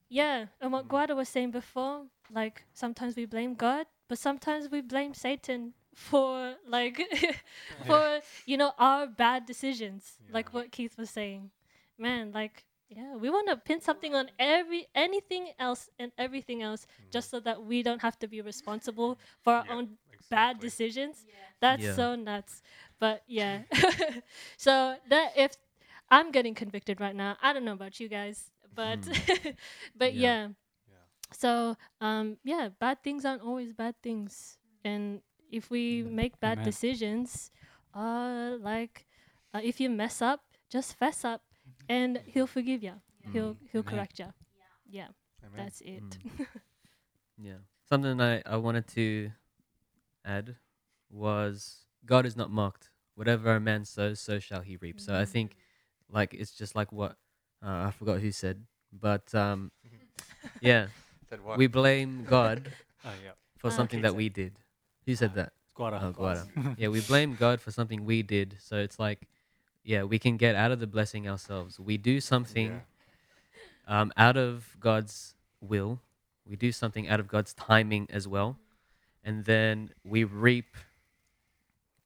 yeah, 0.08 0.46
and 0.60 0.72
what 0.72 0.88
Guada 0.88 1.14
was 1.14 1.28
saying 1.28 1.50
before, 1.50 2.04
like 2.32 2.64
sometimes 2.72 3.16
we 3.16 3.26
blame 3.26 3.54
God, 3.54 3.86
but 4.08 4.18
sometimes 4.18 4.70
we 4.70 4.80
blame 4.80 5.14
Satan 5.14 5.74
for 5.94 6.54
like 6.66 7.00
for 7.86 8.20
you 8.46 8.56
know 8.56 8.72
our 8.78 9.06
bad 9.06 9.46
decisions, 9.46 10.18
like 10.32 10.52
what 10.52 10.72
Keith 10.72 10.96
was 10.96 11.10
saying. 11.10 11.50
Man, 11.98 12.32
like 12.32 12.64
yeah, 12.88 13.16
we 13.16 13.28
want 13.30 13.48
to 13.48 13.56
pin 13.56 13.80
something 13.80 14.14
on 14.14 14.30
every 14.38 14.86
anything 14.94 15.48
else 15.58 15.90
and 15.98 16.10
everything 16.16 16.62
else 16.62 16.86
just 17.10 17.30
so 17.30 17.40
that 17.40 17.62
we 17.64 17.82
don't 17.82 18.00
have 18.02 18.18
to 18.20 18.28
be 18.28 18.40
responsible 18.40 19.18
for 19.42 19.52
our 19.54 19.66
Yeah, 19.66 19.74
own 19.76 19.98
bad 20.30 20.58
exactly. 20.58 20.68
decisions. 20.68 21.26
That's 21.60 21.84
Yeah. 21.84 21.92
so 21.94 22.14
nuts. 22.14 22.62
But 22.98 23.22
yeah. 23.26 23.62
so 24.56 24.96
that 25.08 25.32
if 25.36 25.56
I'm 26.10 26.30
getting 26.30 26.54
convicted 26.54 27.00
right 27.00 27.14
now, 27.14 27.36
I 27.42 27.52
don't 27.52 27.64
know 27.64 27.72
about 27.72 28.00
you 28.00 28.08
guys, 28.08 28.50
but 28.74 29.06
but 29.96 30.14
Yeah. 30.14 30.14
yeah. 30.14 30.48
So 31.32 31.76
um 32.00 32.38
yeah, 32.44 32.68
bad 32.78 33.02
things 33.02 33.24
aren't 33.24 33.42
always 33.42 33.72
bad 33.72 33.94
things. 34.02 34.58
And 34.84 35.20
if 35.50 35.70
we 35.70 36.02
make 36.02 36.38
bad 36.40 36.58
Amen. 36.58 36.62
decisions, 36.62 37.50
uh 37.94 38.56
like 38.60 39.06
uh, 39.54 39.60
if 39.62 39.80
you 39.80 39.90
mess 39.90 40.20
up, 40.22 40.40
just 40.70 40.96
fess 40.98 41.24
up 41.24 41.42
and 41.88 42.20
he'll 42.26 42.46
forgive 42.46 42.82
you. 42.82 43.00
He'll 43.32 43.56
he'll 43.72 43.82
Amen. 43.82 43.84
correct 43.84 44.18
you. 44.18 44.32
Yeah, 44.88 45.08
Amen. 45.44 45.70
that's 45.70 45.80
it. 45.82 46.18
Yeah. 47.36 47.58
Something 47.88 48.20
I, 48.20 48.42
I 48.46 48.56
wanted 48.56 48.86
to 48.88 49.30
add 50.28 50.56
was 51.10 51.84
God 52.04 52.26
is 52.26 52.36
not 52.36 52.50
mocked. 52.50 52.90
Whatever 53.14 53.56
a 53.56 53.60
man 53.60 53.84
sows, 53.84 54.20
so 54.20 54.38
shall 54.38 54.60
he 54.60 54.76
reap. 54.76 55.00
So 55.00 55.14
I 55.14 55.24
think 55.24 55.56
like 56.10 56.34
it's 56.34 56.52
just 56.52 56.76
like 56.76 56.92
what 56.92 57.12
uh, 57.64 57.88
I 57.88 57.90
forgot 57.90 58.20
who 58.20 58.30
said, 58.30 58.62
but 58.92 59.34
um, 59.34 59.72
yeah, 60.60 60.88
Said 61.28 61.42
what? 61.42 61.58
we 61.58 61.66
blame 61.66 62.24
God 62.28 62.72
Oh 63.04 63.10
yeah. 63.24 63.32
for 63.58 63.68
Ah, 63.68 63.76
something 63.78 63.98
okay. 64.00 64.08
that 64.08 64.14
we 64.14 64.28
did. 64.28 64.52
Who 65.06 65.14
said 65.16 65.34
that? 65.34 65.52
Guada. 65.76 66.02
Oh, 66.02 66.12
Guada. 66.12 66.46
yeah, 66.78 66.88
we 66.88 67.00
blame 67.00 67.34
God 67.34 67.60
for 67.60 67.70
something 67.70 68.04
we 68.04 68.22
did. 68.22 68.56
So 68.60 68.76
it's 68.76 68.98
like, 68.98 69.26
yeah, 69.84 70.02
we 70.02 70.18
can 70.18 70.36
get 70.36 70.54
out 70.54 70.70
of 70.70 70.78
the 70.80 70.86
blessing 70.86 71.28
ourselves. 71.28 71.80
We 71.80 71.96
do 71.96 72.20
something 72.20 72.82
Yeah. 73.88 74.00
um, 74.00 74.12
out 74.16 74.36
of 74.36 74.76
God's 74.80 75.34
will. 75.60 76.00
We 76.46 76.56
do 76.56 76.72
something 76.72 77.08
out 77.08 77.20
of 77.20 77.28
God's 77.28 77.52
timing 77.54 78.06
as 78.10 78.26
well, 78.28 78.58
and 79.24 79.44
then 79.44 79.90
we 80.04 80.24
reap 80.24 80.76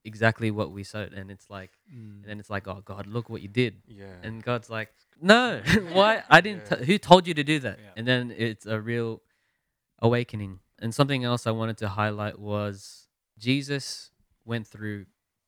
exactly 0.05 0.51
what 0.51 0.71
we 0.71 0.83
sowed. 0.83 1.13
And 1.13 1.31
it's 1.31 1.49
like, 1.49 1.71
and 1.91 2.23
then 2.25 2.39
it's 2.39 2.49
like, 2.49 2.67
oh 2.67 2.81
God, 2.83 3.07
look 3.07 3.29
what 3.29 3.41
you 3.41 3.47
did. 3.47 3.77
Yeah. 3.87 4.05
And 4.21 4.43
God's 4.43 4.69
like, 4.69 4.89
no, 5.21 5.61
why? 5.93 6.23
I 6.29 6.41
didn't. 6.41 6.63
Yeah. 6.69 6.77
T- 6.77 6.85
who 6.85 6.97
told 6.97 7.27
you 7.27 7.33
to 7.33 7.43
do 7.43 7.59
that? 7.59 7.79
Yeah. 7.79 7.91
And 7.95 8.07
then 8.07 8.33
it's 8.35 8.65
a 8.65 8.79
real 8.79 9.21
awakening. 9.99 10.59
And 10.79 10.93
something 10.93 11.23
else 11.23 11.47
I 11.47 11.51
wanted 11.51 11.77
to 11.77 11.89
highlight 11.89 12.39
was 12.39 13.07
Jesus 13.37 14.11
went 14.45 14.67
through 14.67 15.05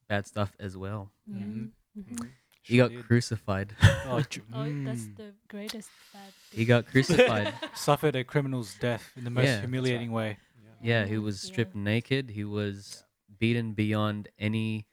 bad 0.07 0.25
stuff 0.27 0.53
as 0.59 0.77
well. 0.77 1.11
Mhm. 1.29 1.71
Mm-hmm. 1.97 2.13
Mhm. 2.15 2.29
He 2.61 2.77
got 2.77 2.89
did. 2.89 3.05
crucified. 3.05 3.75
Oh, 4.07 4.21
tr- 4.29 4.39
Oh, 4.53 4.63
that's 4.63 5.01
mm. 5.01 5.17
the 5.17 5.33
greatest 5.49 5.89
bad. 6.13 6.33
he 6.51 6.65
got 6.65 6.87
crucified. 6.87 7.53
suffered 7.75 8.15
a 8.15 8.23
criminal's 8.23 8.73
death 8.79 9.11
in 9.15 9.23
the 9.23 9.29
most 9.29 9.43
Yeah, 9.45 9.51
that's 9.51 9.61
humiliating 9.61 10.11
way. 10.11 10.37
Yeah, 10.85 11.05
he 11.05 11.17
was 11.17 11.43
Yeah. 11.43 11.47
stripped 11.51 11.75
naked. 11.75 12.29
He 12.31 12.43
was 12.43 13.03
beaten 13.39 13.73
beyond 13.73 14.29
any 14.39 14.87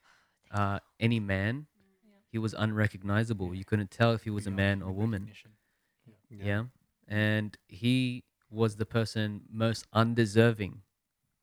uh, 0.51 0.81
any 1.01 1.19
man. 1.19 1.67
He 2.31 2.39
was 2.39 2.53
unrecognizable. 2.55 3.55
You 3.55 3.65
couldn't 3.65 3.91
tell 3.91 4.13
if 4.13 4.25
he 4.25 4.31
was 4.31 4.47
a 4.47 4.51
man 4.51 4.83
or 4.83 4.93
woman. 4.93 5.23
recognition. 5.23 5.53
Yeah. 6.31 6.65
And 7.09 7.57
he 7.69 8.25
was 8.51 8.77
the 8.77 8.87
person 8.87 9.43
most 9.51 9.87
undeserving 9.93 10.83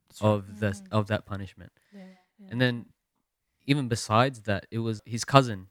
That's 0.07 0.21
right. 0.21 0.29
of 0.29 0.59
the 0.59 0.71
Mm. 0.71 0.87
of 0.91 1.07
that 1.07 1.25
punishment. 1.25 1.71
Yeah, 1.93 2.05
yeah. 2.39 2.47
And 2.51 2.61
then 2.61 2.85
even 3.65 3.87
besides 3.87 4.41
that, 4.43 4.65
it 4.71 4.79
was 4.79 5.01
his 5.05 5.23
cousin, 5.25 5.69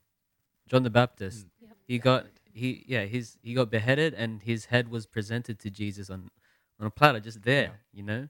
John 0.68 0.82
the 0.82 0.90
Baptist. 0.90 1.46
Mm. 1.46 1.50
Yep. 1.62 1.76
He 1.86 1.98
got 1.98 2.26
he 2.52 2.84
yeah, 2.88 3.04
his 3.04 3.38
he 3.42 3.54
got 3.54 3.70
beheaded 3.70 4.14
and 4.14 4.42
his 4.42 4.66
head 4.66 4.88
was 4.88 5.06
presented 5.06 5.58
to 5.60 5.70
Jesus 5.70 6.10
on 6.10 6.30
on 6.80 6.86
a 6.86 6.90
platter 6.90 7.20
just 7.20 7.42
there, 7.42 7.80
you 7.92 8.02
know? 8.02 8.28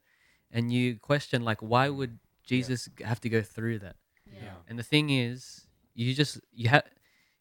And 0.50 0.72
you 0.72 0.98
question 0.98 1.42
like 1.42 1.60
why 1.60 1.88
would 1.88 2.18
Jesus 2.44 2.88
g- 2.96 3.04
have 3.04 3.20
to 3.20 3.28
go 3.28 3.42
through 3.42 3.80
that? 3.80 3.96
Yeah. 4.26 4.54
And 4.68 4.78
the 4.78 4.82
thing 4.82 5.10
is, 5.10 5.66
you 5.94 6.14
just 6.14 6.40
you 6.52 6.68
have 6.68 6.84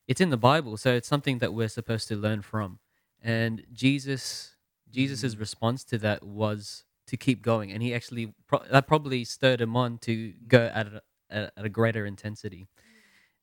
it's 0.08 0.22
in 0.22 0.30
the 0.30 0.38
Bible, 0.38 0.78
so 0.78 0.94
it's 0.94 1.08
something 1.08 1.40
that 1.40 1.54
we're 1.54 1.68
supposed 1.68 2.08
to 2.10 2.16
learn 2.16 2.42
from. 2.42 2.80
And 3.22 3.64
Jesus 3.74 4.56
Jesus's 4.90 5.36
Mm. 5.36 5.40
response 5.40 5.84
to 5.86 5.98
that 6.00 6.24
was 6.24 6.86
to 7.08 7.18
keep 7.18 7.42
going, 7.42 7.72
and 7.72 7.82
he 7.84 7.94
actually 7.94 8.34
pro- 8.48 8.66
that 8.72 8.88
probably 8.88 9.24
stirred 9.24 9.62
him 9.62 9.76
on 9.78 9.98
to 10.00 10.34
go 10.48 10.70
at 10.74 10.88
a, 10.88 11.02
at, 11.30 11.54
at 11.58 11.66
a 11.66 11.70
greater 11.70 12.06
intensity. 12.06 12.68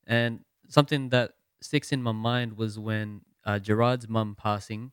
And 0.07 0.41
something 0.69 1.09
that 1.11 1.33
sticks 1.61 1.93
in 1.93 2.03
my 2.03 2.13
mind 2.13 2.57
was 2.57 2.79
when 2.79 3.23
uh, 3.45 3.59
Gerard's 3.59 4.09
mum 4.09 4.35
passing, 4.37 4.93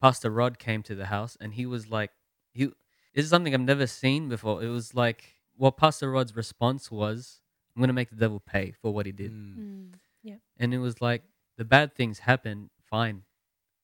Pastor 0.00 0.30
Rod 0.30 0.58
came 0.58 0.82
to 0.84 0.94
the 0.94 1.06
house, 1.06 1.36
and 1.40 1.54
he 1.54 1.66
was 1.66 1.88
like, 1.88 2.10
he 2.52 2.70
this 3.14 3.24
is 3.24 3.30
something 3.30 3.54
I've 3.54 3.60
never 3.60 3.86
seen 3.86 4.28
before. 4.28 4.62
It 4.62 4.68
was 4.68 4.94
like 4.94 5.36
what 5.56 5.76
Pastor 5.76 6.10
Rod's 6.10 6.34
response 6.36 6.90
was, 6.90 7.40
"I'm 7.74 7.80
gonna 7.82 7.92
make 7.92 8.10
the 8.10 8.16
devil 8.16 8.40
pay 8.40 8.72
for 8.72 8.92
what 8.92 9.06
he 9.06 9.12
did." 9.12 9.32
Mm. 9.32 9.56
Mm. 9.58 9.94
Yeah. 10.22 10.36
And 10.58 10.74
it 10.74 10.78
was 10.78 11.00
like 11.00 11.22
the 11.56 11.64
bad 11.64 11.94
things 11.94 12.20
happen, 12.20 12.70
fine. 12.82 13.24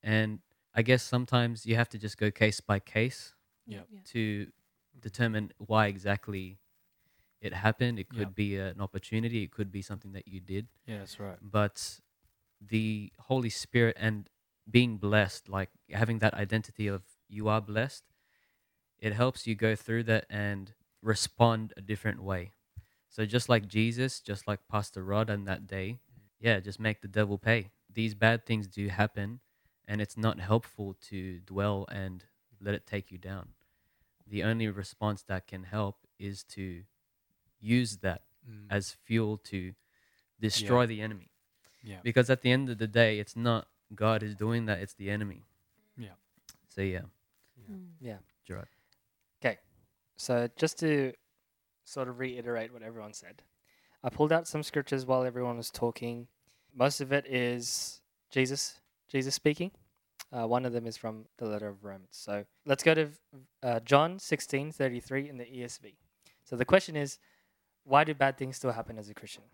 And 0.02 0.40
I 0.74 0.82
guess 0.82 1.02
sometimes 1.02 1.66
you 1.66 1.76
have 1.76 1.88
to 1.90 1.98
just 1.98 2.16
go 2.16 2.30
case 2.30 2.60
by 2.60 2.78
case 2.80 3.34
Yep. 3.66 3.86
Yeah. 3.92 4.00
to 4.06 4.52
determine 4.98 5.52
why 5.58 5.86
exactly 5.86 6.58
it 7.40 7.52
happened. 7.54 7.98
It 7.98 8.08
could 8.08 8.18
Yep. 8.30 8.34
be 8.34 8.56
an 8.58 8.80
opportunity, 8.80 9.42
it 9.42 9.50
could 9.52 9.70
be 9.70 9.82
something 9.82 10.12
that 10.12 10.26
you 10.28 10.40
did. 10.40 10.68
Yeah, 10.86 10.98
that's 10.98 11.18
right. 11.20 11.38
But 11.40 12.00
the 12.60 13.12
Holy 13.20 13.48
Spirit 13.50 13.96
and 13.98 14.28
being 14.70 14.98
blessed, 14.98 15.48
like 15.48 15.70
having 15.90 16.18
that 16.18 16.34
identity 16.34 16.86
of 16.86 17.02
you 17.28 17.48
are 17.48 17.60
blessed, 17.60 18.04
it 19.00 19.12
helps 19.12 19.46
you 19.46 19.54
go 19.54 19.74
through 19.74 20.04
that 20.04 20.26
and 20.30 20.72
respond 21.02 21.72
a 21.76 21.80
different 21.80 22.22
way. 22.22 22.52
So 23.08 23.26
just 23.26 23.48
like 23.48 23.66
Jesus, 23.66 24.20
just 24.20 24.46
like 24.46 24.60
Pastor 24.70 25.02
Rod 25.02 25.30
on 25.30 25.44
that 25.44 25.66
day, 25.66 25.98
yeah, 26.40 26.60
just 26.60 26.78
make 26.78 27.00
the 27.00 27.08
devil 27.08 27.38
pay. 27.38 27.70
These 27.92 28.14
bad 28.14 28.46
things 28.46 28.66
do 28.68 28.88
happen, 28.88 29.40
and 29.88 30.00
it's 30.00 30.16
not 30.16 30.38
helpful 30.38 30.96
to 31.08 31.40
dwell 31.40 31.86
and 31.90 32.24
let 32.60 32.74
it 32.74 32.86
take 32.86 33.10
you 33.10 33.18
down. 33.18 33.48
The 34.26 34.44
only 34.44 34.68
response 34.68 35.22
that 35.24 35.46
can 35.48 35.64
help 35.64 35.96
is 36.18 36.44
to 36.44 36.82
use 37.60 37.98
that 37.98 38.22
Mm. 38.48 38.66
as 38.70 38.92
fuel 38.92 39.36
to 39.36 39.74
destroy 40.40 40.86
the 40.86 41.02
enemy. 41.02 41.30
Yeah. 41.82 42.00
Because 42.02 42.30
at 42.30 42.40
the 42.40 42.50
end 42.50 42.70
of 42.70 42.78
the 42.78 42.86
day, 42.86 43.18
it's 43.18 43.36
not 43.36 43.68
God 43.94 44.22
is 44.22 44.34
doing 44.34 44.64
that, 44.66 44.78
it's 44.78 44.94
the 44.94 45.10
enemy. 45.10 45.44
Yeah. 45.98 46.14
So 46.68 46.80
yeah, 46.80 47.02
Yeah. 48.00 48.18
Gerard. 48.46 48.68
Okay, 49.42 49.58
so 50.16 50.48
just 50.56 50.78
to 50.80 51.12
sort 51.84 52.08
of 52.08 52.18
reiterate 52.18 52.72
what 52.72 52.82
everyone 52.82 53.12
said, 53.12 53.42
I 54.02 54.10
pulled 54.10 54.32
out 54.32 54.46
some 54.46 54.62
scriptures 54.62 55.06
while 55.06 55.24
everyone 55.24 55.56
was 55.56 55.70
talking. 55.70 56.28
Most 56.74 57.00
of 57.00 57.12
it 57.12 57.26
is 57.26 58.00
Jesus, 58.30 58.80
Jesus 59.08 59.34
speaking. 59.34 59.70
Uh, 60.32 60.46
one 60.46 60.64
of 60.64 60.72
them 60.72 60.86
is 60.86 60.96
from 60.96 61.24
the 61.38 61.46
letter 61.46 61.68
of 61.68 61.84
Romans. 61.84 62.10
So 62.12 62.44
let's 62.64 62.82
go 62.82 62.94
to 62.94 63.08
uh, 63.62 63.80
John 63.80 64.18
sixteen 64.18 64.70
thirty 64.70 65.00
three 65.00 65.28
in 65.28 65.38
the 65.38 65.44
ESV. 65.44 65.94
So 66.44 66.56
the 66.56 66.64
question 66.64 66.96
is, 66.96 67.18
why 67.84 68.04
do 68.04 68.14
bad 68.14 68.36
things 68.36 68.56
still 68.56 68.72
happen 68.72 68.98
as 68.98 69.08
a 69.08 69.14
Christian? 69.14 69.44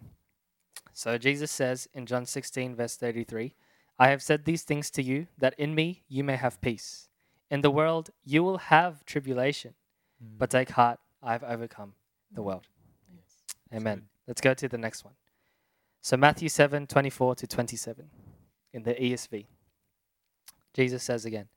So 0.93 1.19
Jesus 1.19 1.51
says 1.51 1.89
in 1.93 2.07
John 2.07 2.25
16, 2.25 2.75
verse 2.75 2.97
33, 2.97 3.55
I 3.99 4.09
have 4.09 4.23
said 4.23 4.45
these 4.45 4.63
things 4.63 4.91
to 4.93 5.03
you, 5.03 5.27
that 5.37 5.55
in 5.59 5.75
me 5.75 6.05
you 6.09 6.25
may 6.25 6.37
have 6.37 6.61
peace. 6.61 7.09
In 7.51 7.61
the 7.61 7.71
world 7.71 8.11
you 8.25 8.43
will 8.43 8.59
have 8.59 9.05
tribulation, 9.05 9.75
Mm. 10.23 10.39
but 10.39 10.51
take 10.51 10.71
heart, 10.71 10.99
I 11.23 11.33
have 11.33 11.45
overcome 11.45 11.95
the 12.33 12.43
world. 12.43 12.67
Amen. 13.73 14.09
Let's 14.27 14.41
go 14.41 14.55
to 14.55 14.69
the 14.69 14.79
next 14.79 15.05
one. 15.05 15.15
So 16.01 16.17
Matthew 16.17 16.49
7, 16.49 16.87
24 16.87 17.35
to 17.37 17.47
27 17.47 18.09
in 18.73 18.83
the 18.85 18.95
ESV. 18.95 19.47
Jesus 20.73 21.03
says 21.03 21.25
again, 21.25 21.49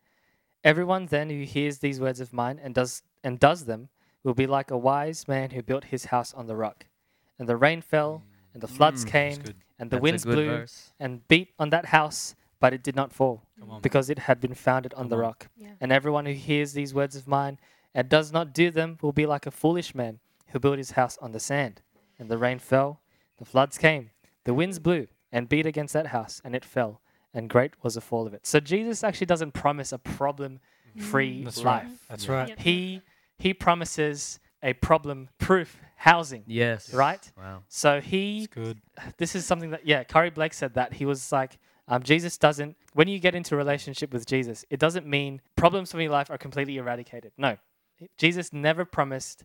Everyone 0.63 1.05
then 1.05 1.29
who 1.29 1.43
hears 1.43 1.79
these 1.79 1.99
words 2.01 2.19
of 2.19 2.33
mine 2.33 2.59
and 2.61 2.75
does 2.75 3.01
and 3.23 3.39
does 3.39 3.65
them 3.65 3.89
will 4.23 4.33
be 4.33 4.47
like 4.47 4.71
a 4.71 4.77
wise 4.77 5.27
man 5.27 5.51
who 5.51 5.61
built 5.63 5.85
his 5.85 6.05
house 6.05 6.33
on 6.33 6.47
the 6.47 6.55
rock. 6.55 6.85
And 7.37 7.47
the 7.47 7.55
rain 7.55 7.81
fell, 7.81 8.23
and 8.53 8.61
the 8.61 8.67
floods 8.67 9.05
Mm, 9.05 9.07
came, 9.09 9.41
and 9.79 9.89
the 9.89 9.95
That's 9.95 10.01
winds 10.01 10.25
blew 10.25 10.47
verse. 10.47 10.91
and 10.99 11.25
beat 11.29 11.53
on 11.57 11.69
that 11.69 11.85
house, 11.85 12.35
but 12.59 12.73
it 12.73 12.83
did 12.83 12.95
not 12.95 13.11
fall, 13.13 13.43
on. 13.69 13.81
because 13.81 14.09
it 14.09 14.19
had 14.19 14.39
been 14.41 14.53
founded 14.53 14.93
on 14.93 15.03
Come 15.03 15.09
the 15.09 15.15
on. 15.15 15.21
rock. 15.21 15.47
Yeah. 15.57 15.69
And 15.81 15.91
everyone 15.91 16.25
who 16.25 16.33
hears 16.33 16.73
these 16.73 16.93
words 16.93 17.15
of 17.15 17.27
mine 17.27 17.57
and 17.95 18.09
does 18.09 18.31
not 18.31 18.53
do 18.53 18.69
them 18.71 18.97
will 19.01 19.13
be 19.13 19.25
like 19.25 19.45
a 19.45 19.51
foolish 19.51 19.95
man 19.95 20.19
who 20.49 20.59
built 20.59 20.77
his 20.77 20.91
house 20.91 21.17
on 21.21 21.31
the 21.31 21.39
sand. 21.39 21.81
And 22.17 22.29
the 22.29 22.37
rain 22.37 22.59
fell, 22.59 22.99
the 23.37 23.45
floods 23.45 23.77
came, 23.77 24.09
the 24.43 24.53
winds 24.53 24.77
blew 24.79 25.07
and 25.31 25.47
beat 25.47 25.65
against 25.65 25.93
that 25.93 26.07
house, 26.07 26.41
and 26.43 26.53
it 26.55 26.65
fell, 26.65 27.01
and 27.33 27.49
great 27.49 27.73
was 27.83 27.93
the 27.95 28.01
fall 28.01 28.27
of 28.27 28.33
it. 28.33 28.45
So 28.45 28.59
Jesus 28.59 29.03
actually 29.03 29.27
doesn't 29.27 29.53
promise 29.53 29.91
a 29.93 29.97
problem 29.97 30.59
free 30.97 31.41
mm. 31.41 31.45
That's 31.45 31.63
life. 31.63 31.83
right. 31.83 31.91
That's 32.09 32.25
Yeah. 32.27 32.33
right. 32.33 32.59
He 32.59 33.01
he 33.37 33.53
promises 33.53 34.39
a 34.61 34.73
problem 34.73 35.29
proof 35.37 35.77
housing. 35.95 36.43
Yes. 36.47 36.93
Right? 36.93 37.31
Wow. 37.37 37.63
So 37.69 38.01
he 38.01 38.39
It's 38.43 38.47
good. 38.53 38.81
this 39.17 39.33
is 39.35 39.45
something 39.45 39.69
that 39.69 39.85
yeah 39.85 40.03
Curry 40.03 40.29
Blake 40.31 40.53
said 40.53 40.73
that 40.73 40.93
he 40.93 41.05
was 41.05 41.31
like 41.31 41.57
um, 41.89 42.03
Jesus 42.03 42.37
doesn't 42.37 42.77
when 42.93 43.07
you 43.07 43.19
get 43.19 43.35
into 43.35 43.55
a 43.55 43.57
relationship 43.57 44.13
with 44.13 44.25
Jesus 44.25 44.63
it 44.69 44.79
doesn't 44.79 45.05
mean 45.05 45.41
problems 45.55 45.91
from 45.91 46.01
your 46.01 46.11
life 46.11 46.29
are 46.31 46.37
completely 46.37 46.77
eradicated 46.77 47.31
no 47.37 47.57
Jesus 48.17 48.53
never 48.53 48.85
promised 48.85 49.43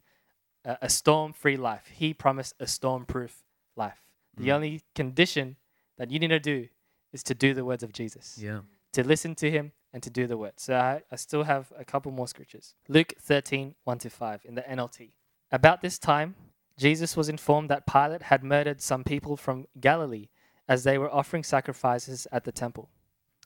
a, 0.64 0.76
a 0.83 0.88
storm-free 0.88 1.57
life 1.57 1.87
he 1.92 2.14
promised 2.14 2.54
a 2.61 2.66
storm-proof 2.66 3.42
life 3.76 4.00
the 4.37 4.48
Mm. 4.48 4.54
only 4.54 4.83
condition 4.94 5.57
that 5.98 6.11
you 6.11 6.18
need 6.18 6.28
to 6.28 6.40
do 6.40 6.68
is 7.12 7.22
to 7.24 7.35
do 7.35 7.54
the 7.54 7.64
words 7.64 7.83
of 7.83 7.92
Jesus 7.92 8.37
Yeah. 8.40 8.61
to 8.92 9.02
listen 9.04 9.35
to 9.37 9.50
him 9.50 9.72
and 9.92 10.02
to 10.02 10.11
do 10.11 10.26
the 10.26 10.37
words. 10.37 10.64
So 10.64 10.74
I, 10.74 11.02
I 11.12 11.14
still 11.14 11.44
have 11.44 11.72
a 11.78 11.85
couple 11.85 12.11
more 12.11 12.26
scriptures. 12.26 12.74
Luke 12.88 13.12
13, 13.20 13.76
1 13.85 13.98
to 13.98 14.11
5 14.11 14.40
in 14.44 14.57
the 14.57 14.62
NLT. 14.62 15.12
About 15.52 15.83
this 15.83 16.00
time, 16.00 16.35
Jesus 16.76 17.16
was 17.16 17.28
informed 17.28 17.70
that 17.70 17.87
Pilate 17.87 18.22
had 18.22 18.42
murdered 18.42 18.80
some 18.83 19.04
people 19.04 19.37
from 19.37 19.68
Galilee 19.80 20.30
as 20.68 20.85
they 20.85 20.98
were 20.98 21.12
offering 21.12 21.42
sacrifices 21.42 22.27
at 22.33 22.44
the 22.44 22.53
temple. 22.53 22.88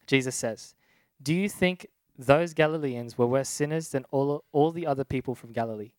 Jesus 0.07 0.35
says, 0.35 0.75
Do 1.23 1.35
you 1.35 1.49
think 1.49 1.87
those 2.17 2.55
Galileans 2.55 3.17
were 3.17 3.27
worse 3.27 3.49
sinners 3.49 3.89
than 3.91 4.05
all, 4.11 4.45
all 4.53 4.71
the 4.71 4.87
other 4.87 5.05
people 5.05 5.35
from 5.35 5.53
Galilee? 5.53 5.93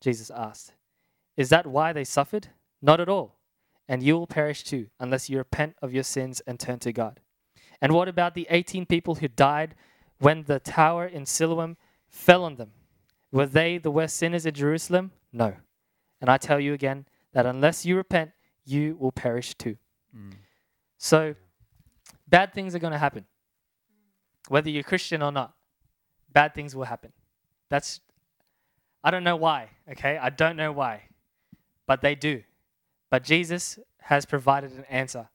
Jesus 0.00 0.30
asked, 0.30 0.74
Is 1.36 1.48
that 1.50 1.66
why 1.66 1.92
they 1.92 2.04
suffered? 2.04 2.48
Not 2.82 3.00
at 3.00 3.08
all. 3.08 3.36
And 3.88 4.02
you 4.02 4.16
will 4.16 4.26
perish 4.26 4.62
too, 4.62 4.86
unless 5.00 5.28
you 5.28 5.38
repent 5.38 5.76
of 5.82 5.92
your 5.92 6.04
sins 6.04 6.40
and 6.46 6.58
turn 6.58 6.78
to 6.80 6.92
God. 6.92 7.20
And 7.80 7.92
what 7.92 8.08
about 8.08 8.34
the 8.34 8.46
18 8.50 8.86
people 8.86 9.16
who 9.16 9.28
died 9.28 9.74
when 10.18 10.44
the 10.44 10.60
tower 10.60 11.06
in 11.06 11.26
Siloam 11.26 11.76
fell 12.08 12.44
on 12.44 12.56
them? 12.56 12.72
Were 13.32 13.46
they 13.46 13.78
the 13.78 13.90
worst 13.90 14.16
sinners 14.16 14.46
in 14.46 14.54
Jerusalem? 14.54 15.12
No. 15.32 15.54
And 16.20 16.28
I 16.28 16.36
tell 16.36 16.60
you 16.60 16.74
again 16.74 17.06
that 17.32 17.46
unless 17.46 17.86
you 17.86 17.96
repent, 17.96 18.32
you 18.64 18.96
will 18.96 19.12
perish 19.12 19.54
too. 19.54 19.76
Mm. 20.16 20.34
So, 20.98 21.34
bad 22.28 22.52
things 22.52 22.74
are 22.74 22.78
going 22.78 22.92
to 22.92 22.98
happen. 22.98 23.24
Whether 24.48 24.70
you're 24.70 24.82
Christian 24.82 25.22
or 25.22 25.32
not, 25.32 25.54
bad 26.32 26.54
things 26.54 26.74
will 26.74 26.84
happen. 26.84 27.12
That's, 27.68 28.00
I 29.04 29.10
don't 29.10 29.24
know 29.24 29.36
why, 29.36 29.68
okay? 29.92 30.18
I 30.18 30.30
don't 30.30 30.56
know 30.56 30.72
why, 30.72 31.02
but 31.86 32.00
they 32.00 32.14
do. 32.14 32.42
But 33.10 33.24
Jesus 33.24 33.78
has 34.00 34.26
provided 34.26 34.72
an 34.72 34.84
answer. 34.88 35.28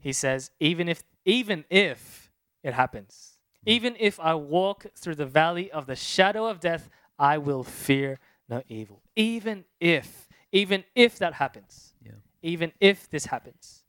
He 0.00 0.12
says, 0.12 0.50
even 0.60 0.88
if, 0.88 1.02
even 1.24 1.64
if 1.70 2.30
it 2.62 2.74
happens, 2.74 3.38
even 3.66 3.96
if 3.98 4.20
I 4.20 4.34
walk 4.34 4.86
through 4.96 5.14
the 5.14 5.26
valley 5.26 5.70
of 5.70 5.86
the 5.86 5.96
shadow 5.96 6.46
of 6.46 6.60
death, 6.60 6.90
I 7.18 7.38
will 7.38 7.62
fear 7.62 8.18
no 8.48 8.62
evil. 8.68 9.02
Even 9.16 9.64
if, 9.80 10.28
even 10.52 10.84
if 10.94 11.18
that 11.18 11.34
happens, 11.34 11.94
Yeah. 12.04 12.12
even 12.42 12.72
if 12.80 13.08
this 13.08 13.26
happens. 13.26 13.83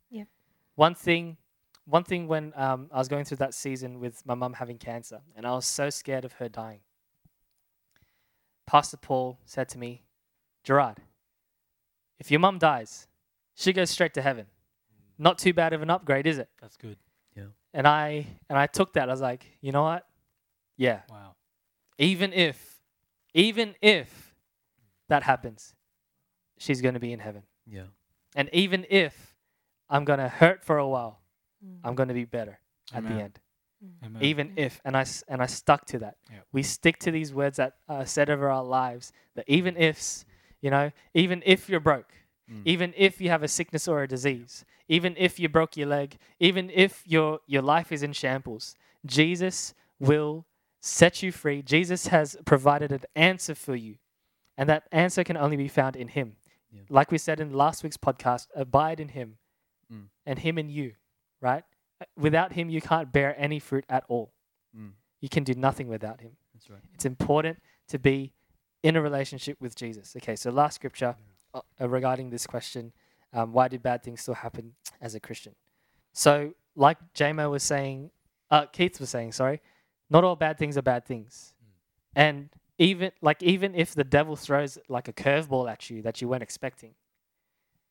Yep. 0.76 0.80
One 0.80 0.96
thing, 0.96 1.38
one 1.86 2.04
thing 2.04 2.28
when 2.28 2.54
um, 2.56 2.90
I 2.92 2.98
was 2.98 3.08
going 3.08 3.26
through 3.26 3.38
that 3.38 3.54
season 3.54 4.00
with 4.00 4.26
my 4.26 4.36
mum 4.36 4.54
having 4.54 4.78
cancer, 4.78 5.22
and 5.36 5.46
I 5.46 5.52
was 5.52 5.66
so 5.66 5.90
scared 5.90 6.26
of 6.26 6.34
her 6.34 6.50
dying. 6.50 6.82
Pastor 8.68 8.98
Paul 8.98 9.40
said 9.46 9.70
to 9.70 9.78
me, 9.78 10.04
Gerard, 10.64 10.98
if 12.20 12.32
your 12.32 12.40
mum 12.40 12.58
dies, 12.58 13.08
she 13.54 13.72
goes 13.74 13.90
straight 13.90 14.14
to 14.16 14.22
heaven. 14.22 14.48
Not 15.18 15.38
too 15.38 15.54
bad 15.54 15.74
of 15.74 15.82
an 15.82 15.90
upgrade, 15.90 16.28
is 16.28 16.40
it? 16.40 16.50
That's 16.62 16.76
good. 16.76 16.98
Yeah. 17.38 17.46
And 17.74 17.88
I 17.88 18.26
and 18.50 18.58
I 18.58 18.68
took 18.68 18.94
that. 18.94 19.08
I 19.08 19.12
was 19.12 19.22
like, 19.22 19.46
you 19.62 19.72
know 19.72 19.84
what? 19.84 20.06
Yeah. 20.78 21.02
Wow. 21.10 21.36
Even 21.98 22.34
if, 22.34 22.82
even 23.34 23.76
if 23.82 24.36
that 25.08 25.24
happens, 25.24 25.74
she's 26.58 26.82
going 26.82 26.96
to 26.96 27.00
be 27.00 27.14
in 27.14 27.20
heaven. 27.20 27.44
Yeah. 27.66 27.84
And 28.36 28.50
even 28.52 28.86
if 28.90 29.35
I'm 29.90 30.06
going 30.06 30.20
to 30.20 30.30
hurt 30.30 30.64
for 30.64 30.78
a 30.78 30.88
while, 30.88 31.20
Mm. 31.66 31.80
I'm 31.84 31.96
going 31.96 32.10
to 32.10 32.14
be 32.14 32.26
better 32.26 32.60
at 32.94 33.04
the 33.04 33.14
end. 33.14 33.40
Amen. 34.04 34.22
Even 34.24 34.54
if, 34.58 34.82
and 34.86 34.96
I 34.98 35.02
s- 35.02 35.24
and 35.28 35.42
I 35.42 35.46
stuck 35.46 35.86
to 35.88 36.00
that. 36.00 36.18
Yep. 36.32 36.46
We 36.52 36.64
stick 36.64 36.98
to 37.00 37.12
these 37.12 37.34
words 37.34 37.58
that 37.58 37.78
are 37.88 38.06
said 38.06 38.30
over 38.30 38.50
our 38.50 38.64
lives. 38.64 39.12
That 39.36 39.46
even 39.48 39.78
ifs, 39.78 40.26
you 40.62 40.70
know, 40.70 40.92
even 41.14 41.42
if 41.46 41.70
you're 41.70 41.80
broke, 41.80 42.12
Mm. 42.52 42.62
even 42.66 42.94
if 42.98 43.20
you 43.22 43.30
have 43.30 43.42
a 43.44 43.48
sickness 43.48 43.88
or 43.88 44.04
a 44.04 44.08
disease, 44.08 44.66
even 44.88 45.16
if 45.18 45.40
you 45.40 45.50
broke 45.50 45.78
your 45.78 45.88
leg, 45.88 46.18
even 46.40 46.70
if 46.72 47.04
your 47.08 47.40
your 47.48 47.62
life 47.62 47.92
is 47.92 48.04
in 48.04 48.14
shambles, 48.14 48.76
Jesus 49.06 49.74
will 50.00 50.46
set 50.82 51.24
you 51.24 51.32
free. 51.32 51.62
Jesus 51.62 52.08
has 52.08 52.36
provided 52.46 52.92
an 52.92 53.02
answer 53.16 53.56
for 53.56 53.76
you, 53.76 53.96
and 54.58 54.68
that 54.70 54.84
answer 54.92 55.24
can 55.24 55.38
only 55.38 55.58
be 55.58 55.68
found 55.68 55.96
in 55.96 56.10
Him. 56.10 56.36
Yeah. 56.72 56.82
Like 56.90 57.12
we 57.12 57.18
said 57.18 57.40
in 57.40 57.54
last 57.54 57.84
week's 57.84 57.98
podcast, 57.98 58.48
abide 58.56 59.00
in 59.00 59.10
Him, 59.10 59.38
Mm. 59.92 60.08
and 60.26 60.40
Him 60.40 60.58
in 60.58 60.70
you. 60.70 60.94
Right? 61.42 61.64
Without 62.18 62.54
Him, 62.54 62.70
you 62.70 62.82
can't 62.82 63.12
bear 63.12 63.36
any 63.38 63.60
fruit 63.60 63.86
at 63.90 64.04
all. 64.08 64.34
Mm. 64.78 64.92
You 65.22 65.30
can 65.30 65.44
do 65.44 65.54
nothing 65.54 65.88
without 65.88 66.22
Him. 66.22 66.32
That's 66.54 66.70
right. 66.70 66.82
It's 66.94 67.06
important 67.06 67.60
to 67.90 68.00
be 68.00 68.34
in 68.84 68.96
a 68.96 69.02
relationship 69.02 69.58
with 69.60 69.76
Jesus. 69.76 70.16
Okay, 70.18 70.36
so 70.36 70.52
last 70.52 70.76
scripture 70.76 71.16
uh, 71.54 71.62
uh, 71.82 71.90
regarding 71.90 72.30
this 72.30 72.46
question 72.46 72.94
um, 73.34 73.52
why 73.52 73.68
do 73.68 73.78
bad 73.78 74.02
things 74.02 74.22
still 74.22 74.34
happen 74.34 74.74
as 75.02 75.14
a 75.14 75.20
Christian? 75.20 75.54
So, 76.14 76.54
like 76.76 76.98
JMO 77.14 77.52
was 77.52 77.64
saying, 77.64 78.12
uh, 78.50 78.66
Keith 78.68 79.00
was 79.00 79.10
saying, 79.10 79.34
sorry, 79.34 79.62
not 80.10 80.24
all 80.24 80.38
bad 80.38 80.58
things 80.58 80.78
are 80.78 80.82
bad 80.82 81.06
things. 81.06 81.54
And 82.16 82.50
even 82.78 83.12
like 83.22 83.44
even 83.44 83.76
if 83.76 83.94
the 83.94 84.04
devil 84.04 84.36
throws 84.36 84.78
like 84.88 85.08
a 85.08 85.14
curveball 85.14 85.70
at 85.70 85.90
you 85.90 86.02
that 86.04 86.22
you 86.22 86.30
weren't 86.30 86.44
expecting, 86.44 86.94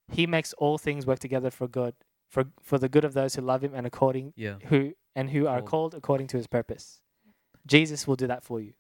he 0.09 0.27
makes 0.27 0.53
all 0.55 0.79
things 0.79 1.07
work 1.07 1.19
together 1.19 1.51
for 1.51 1.67
good, 1.69 1.95
for 2.29 2.45
for 2.63 2.79
the 2.79 2.89
good 2.89 3.05
of 3.05 3.15
those 3.15 3.35
who 3.35 3.43
love 3.43 3.63
him 3.65 3.75
and 3.75 3.87
according 3.87 4.33
Yeah. 4.37 4.57
who 4.67 4.95
and 5.17 5.31
who 5.31 5.47
are 5.47 5.59
Called. 5.61 5.71
called 5.71 5.95
according 5.95 6.27
to 6.29 6.37
his 6.37 6.47
purpose. 6.47 7.01
Jesus 7.67 8.07
will 8.07 8.17
do 8.17 8.27
that 8.27 8.45
for 8.45 8.61
you. 8.61 8.75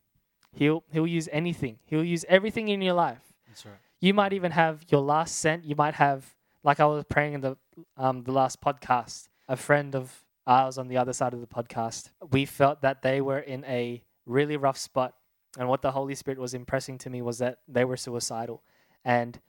He'll 0.53 0.85
he'll 0.93 1.07
use 1.07 1.29
anything. 1.33 1.79
He'll 1.87 2.05
use 2.05 2.25
everything 2.29 2.69
in 2.69 2.83
your 2.83 2.95
life. 2.95 3.33
That's 3.47 3.65
right. 3.67 3.75
You 4.01 4.15
might 4.15 4.33
even 4.33 4.53
have 4.53 4.85
your 4.89 5.01
last 5.01 5.37
cent. 5.39 5.65
You 5.65 5.75
might 5.77 5.95
have, 5.95 6.35
like 6.63 6.79
I 6.81 6.85
was 6.87 7.05
praying 7.05 7.35
in 7.35 7.41
the 7.41 7.57
um 7.97 8.23
the 8.25 8.33
last 8.33 8.61
podcast. 8.61 9.29
A 9.49 9.57
friend 9.57 9.95
of 9.95 10.25
ours 10.47 10.77
on 10.79 10.89
the 10.89 10.97
other 10.99 11.13
side 11.13 11.33
of 11.35 11.41
the 11.41 11.47
podcast, 11.47 12.11
we 12.31 12.45
felt 12.45 12.83
that 12.83 13.03
they 13.03 13.21
were 13.21 13.39
in 13.39 13.65
a 13.65 14.03
really 14.27 14.57
rough 14.57 14.77
spot, 14.79 15.15
and 15.59 15.69
what 15.69 15.81
the 15.83 15.93
Holy 15.93 16.15
Spirit 16.15 16.39
was 16.39 16.53
impressing 16.55 16.99
to 16.99 17.11
me 17.11 17.23
was 17.23 17.39
that 17.39 17.59
they 17.69 17.85
were 17.85 17.97
suicidal, 17.97 18.63
and 19.05 19.41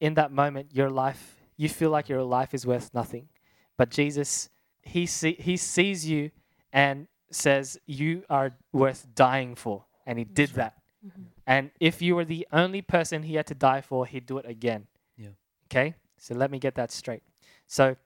in 0.00 0.14
that 0.14 0.32
moment, 0.32 0.74
your 0.74 0.90
life, 0.90 1.36
you 1.56 1.68
feel 1.68 1.90
like 1.90 2.08
your 2.08 2.22
life 2.22 2.54
is 2.54 2.66
worth 2.66 2.92
nothing, 2.94 3.28
but 3.76 3.90
Jesus, 3.90 4.48
he 4.82 5.06
see, 5.06 5.36
he 5.38 5.56
sees 5.56 6.06
you 6.08 6.30
and 6.72 7.06
says 7.30 7.78
you 7.86 8.24
are 8.28 8.52
worth 8.72 9.06
dying 9.14 9.54
for, 9.54 9.84
and 10.06 10.18
he 10.18 10.24
did 10.24 10.50
that. 10.50 10.74
Mm-hmm. 11.06 11.22
And 11.46 11.70
if 11.80 12.02
you 12.02 12.16
were 12.16 12.24
the 12.24 12.46
only 12.52 12.82
person 12.82 13.22
he 13.22 13.34
had 13.34 13.46
to 13.46 13.54
die 13.54 13.80
for, 13.80 14.06
he'd 14.06 14.26
do 14.26 14.38
it 14.38 14.46
again. 14.46 14.86
Yeah. 15.16 15.28
Okay? 15.66 15.94
So 16.18 16.34
let 16.34 16.50
me 16.50 16.58
get 16.58 16.74
that 16.74 16.90
straight. 16.90 17.22
So, 17.66 17.96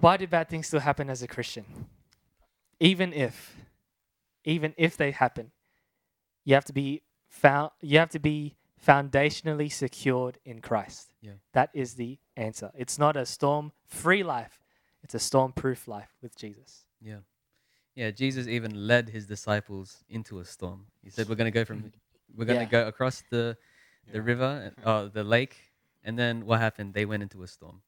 why 0.00 0.16
do 0.16 0.26
bad 0.26 0.48
things 0.48 0.66
still 0.68 0.80
happen 0.80 1.10
as 1.10 1.22
a 1.22 1.28
Christian? 1.28 1.64
Even 2.80 3.12
if, 3.12 3.54
even 4.44 4.74
if 4.76 4.96
they 4.96 5.10
happen, 5.10 5.52
you 6.44 6.54
have 6.54 6.64
to 6.64 6.72
be 6.72 7.02
found, 7.28 7.70
you 7.80 7.98
have 7.98 8.10
to 8.10 8.18
be 8.18 8.56
foundationally 8.86 9.70
secured 9.70 10.38
in 10.44 10.60
Christ. 10.60 11.12
Yeah. 11.20 11.32
That 11.52 11.70
is 11.72 11.94
the 11.94 12.18
answer. 12.36 12.70
It's 12.76 12.98
not 12.98 13.16
a 13.16 13.24
storm 13.26 13.72
free 13.86 14.22
life, 14.22 14.60
it's 15.02 15.14
a 15.14 15.18
storm 15.18 15.52
proof 15.52 15.86
life 15.88 16.14
with 16.22 16.36
Jesus. 16.36 16.84
Yeah. 17.00 17.18
Yeah, 17.94 18.10
Jesus 18.10 18.46
even 18.48 18.86
led 18.86 19.10
his 19.10 19.26
disciples 19.26 20.02
into 20.08 20.38
a 20.38 20.44
storm. 20.44 20.86
He 21.04 21.10
said, 21.10 21.28
We're 21.28 21.34
going 21.34 21.52
to 21.52 21.58
go 21.58 21.64
from, 21.64 21.92
we're 22.34 22.46
going 22.46 22.58
to 22.60 22.64
Yeah. 22.64 22.82
go 22.84 22.88
across 22.88 23.22
the, 23.30 23.56
the 24.10 24.22
river, 24.22 24.72
uh, 24.84 25.08
the 25.12 25.22
lake. 25.22 25.56
And 26.02 26.18
then 26.18 26.46
what 26.46 26.58
happened? 26.58 26.94
They 26.94 27.04
went 27.04 27.22
into 27.22 27.42
a 27.42 27.46
storm. 27.46 27.82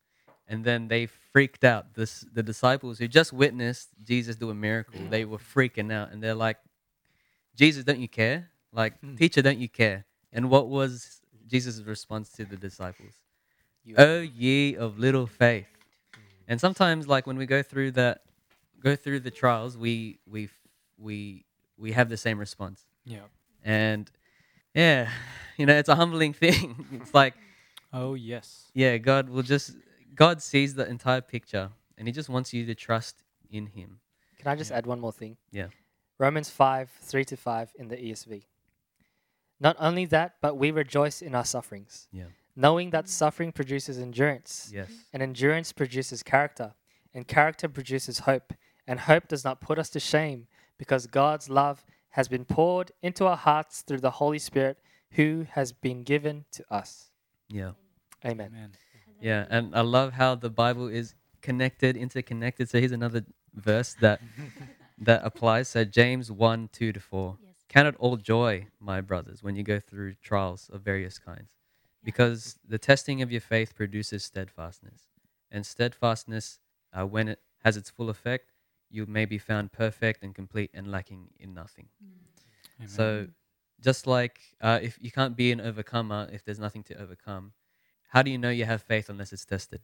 And 0.47 0.63
then 0.63 0.89
they 0.89 1.07
freaked 1.07 1.65
out. 1.65 1.95
This, 1.95 2.21
the 2.33 2.43
disciples 2.43 2.99
who 2.99 3.09
just 3.09 3.33
witnessed 3.33 3.89
Jesus 4.05 4.37
do 4.37 4.51
a 4.51 4.55
miracle, 4.55 5.01
they 5.09 5.25
were 5.25 5.39
freaking 5.39 5.91
out. 5.91 6.13
And 6.13 6.23
they're 6.23 6.35
like, 6.35 6.59
Jesus, 7.57 7.83
don't 7.83 7.99
you 7.99 8.09
care? 8.09 8.51
Like, 8.73 9.01
Mm. 9.01 9.17
teacher, 9.17 9.41
don't 9.41 9.59
you 9.59 9.71
care? 9.71 10.05
And 10.35 10.51
what 10.51 10.69
was 10.69 11.21
Jesus' 11.47 11.81
response 11.81 12.29
to 12.31 12.45
the 12.45 12.57
disciples? 12.57 13.15
You- 13.85 13.95
O 13.97 14.05
oh, 14.05 14.21
ye 14.21 14.77
of 14.77 14.99
little 14.99 15.27
faith. 15.27 15.69
Mm-hmm. 15.69 16.21
And 16.49 16.61
sometimes, 16.61 17.07
like 17.09 17.27
when 17.27 17.37
we 17.39 17.47
go 17.47 17.63
through 17.63 17.93
that, 17.93 18.23
go 18.81 18.97
through 18.97 19.21
the 19.21 19.31
trials, 19.31 19.79
we 19.79 20.19
we 20.27 20.49
we 20.99 21.45
we 21.79 21.93
have 21.93 22.09
the 22.09 22.17
same 22.17 22.39
response. 22.39 22.85
Yeah. 23.07 23.27
And 23.65 24.11
yeah, 24.75 25.09
you 25.57 25.67
know, 25.67 25.75
it's 25.75 25.89
a 25.89 25.95
humbling 25.95 26.33
thing. 26.45 26.85
it's 26.93 27.15
like, 27.15 27.35
Oh 27.93 28.15
yes. 28.15 28.71
yeah, 28.75 28.97
God 28.99 29.29
will 29.29 29.43
just 29.43 29.77
God 30.15 30.43
sees 30.43 30.75
the 30.75 30.87
entire 30.89 31.21
picture, 31.21 31.71
and 31.97 32.09
He 32.09 32.13
just 32.13 32.29
wants 32.29 32.53
you 32.53 32.67
to 32.67 32.75
trust 32.75 33.23
in 33.51 33.67
Him. 33.67 34.01
Can 34.39 34.49
I 34.49 34.57
just 34.57 34.71
Yeah. 34.71 34.79
add 34.79 34.87
one 34.87 35.01
more 35.01 35.13
thing? 35.13 35.37
Yeah. 35.53 35.69
Romans 36.19 36.51
5 36.51 36.91
3 37.03 37.25
to 37.25 37.37
5 37.37 37.73
in 37.79 37.89
the 37.89 37.97
ESV. 37.97 38.45
Not 39.65 39.77
only 39.81 40.05
that, 40.07 40.35
but 40.43 40.57
we 40.57 40.71
rejoice 40.71 41.23
in 41.23 41.35
our 41.35 41.45
sufferings, 41.45 42.07
Yeah. 42.13 42.27
knowing 42.55 42.91
that 42.91 43.09
suffering 43.09 43.51
produces 43.51 43.99
endurance, 43.99 44.71
Yes. 44.73 44.91
and 45.13 45.23
endurance 45.23 45.73
produces 45.73 46.23
character, 46.23 46.75
and 47.15 47.27
character 47.27 47.69
produces 47.69 48.21
hope, 48.21 48.53
and 48.87 49.01
hope 49.01 49.27
does 49.27 49.43
not 49.43 49.61
put 49.63 49.79
us 49.79 49.89
to 49.91 50.01
shame, 50.01 50.47
because 50.79 51.07
God's 51.07 51.49
love 51.49 51.85
has 52.11 52.29
been 52.29 52.45
poured 52.45 52.93
into 53.03 53.27
our 53.27 53.37
hearts 53.39 53.81
through 53.83 54.01
the 54.01 54.13
Holy 54.23 54.39
Spirit 54.39 54.79
who 55.13 55.47
has 55.53 55.73
been 55.73 56.03
given 56.05 56.45
to 56.53 56.65
us. 56.71 57.11
Yeah. 57.49 57.73
Amen. 58.25 58.49
Amen. 58.55 58.73
Yeah, 59.21 59.47
and 59.49 59.75
I 59.75 59.81
love 59.81 60.13
how 60.13 60.35
the 60.35 60.51
Bible 60.51 60.89
is 60.89 61.15
connected, 61.41 61.97
interconnected. 61.97 62.69
So 62.69 62.79
here's 62.81 62.93
another 62.93 63.25
verse 63.55 63.95
that 64.01 64.21
that 64.99 65.23
applies. 65.25 65.69
So 65.69 65.85
James 65.85 66.31
one 66.31 66.69
two 66.73 66.93
to 66.93 67.01
four. 67.01 67.39
Yes. 67.43 67.54
Count 67.75 67.89
it 67.89 67.97
all 67.99 68.17
joy, 68.17 68.69
my 68.79 69.01
brothers, 69.01 69.43
when 69.43 69.57
you 69.57 69.65
go 69.65 69.81
through 69.81 70.15
trials 70.23 70.71
of 70.73 70.83
various 70.83 71.19
kinds, 71.19 71.57
because 72.05 72.57
the 72.65 72.79
testing 72.79 73.21
of 73.21 73.33
your 73.33 73.41
faith 73.41 73.75
produces 73.75 74.23
steadfastness, 74.23 75.09
and 75.51 75.67
steadfastness, 75.67 76.61
uh, 76.93 77.05
when 77.05 77.27
it 77.27 77.41
has 77.65 77.77
its 77.77 77.91
full 77.91 78.11
effect, 78.11 78.53
you 78.91 79.07
may 79.07 79.25
be 79.25 79.39
found 79.39 79.73
perfect 79.73 80.23
and 80.23 80.37
complete 80.37 80.71
and 80.73 80.89
lacking 80.89 81.31
in 81.41 81.53
nothing. 81.53 81.89
Amen. 82.79 82.89
So, 82.89 83.27
just 83.81 84.07
like 84.07 84.39
uh, 84.61 84.79
if 84.81 84.97
you 85.01 85.11
can't 85.11 85.37
be 85.37 85.51
an 85.51 85.61
overcomer 85.61 86.29
if 86.33 86.45
there's 86.45 86.61
nothing 86.61 86.85
to 86.85 87.03
overcome, 87.03 87.55
how 88.11 88.23
do 88.23 88.31
you 88.31 88.39
know 88.39 88.51
you 88.51 88.67
have 88.67 88.83
faith 88.83 89.11
unless 89.11 89.33
it's 89.33 89.45
tested? 89.45 89.81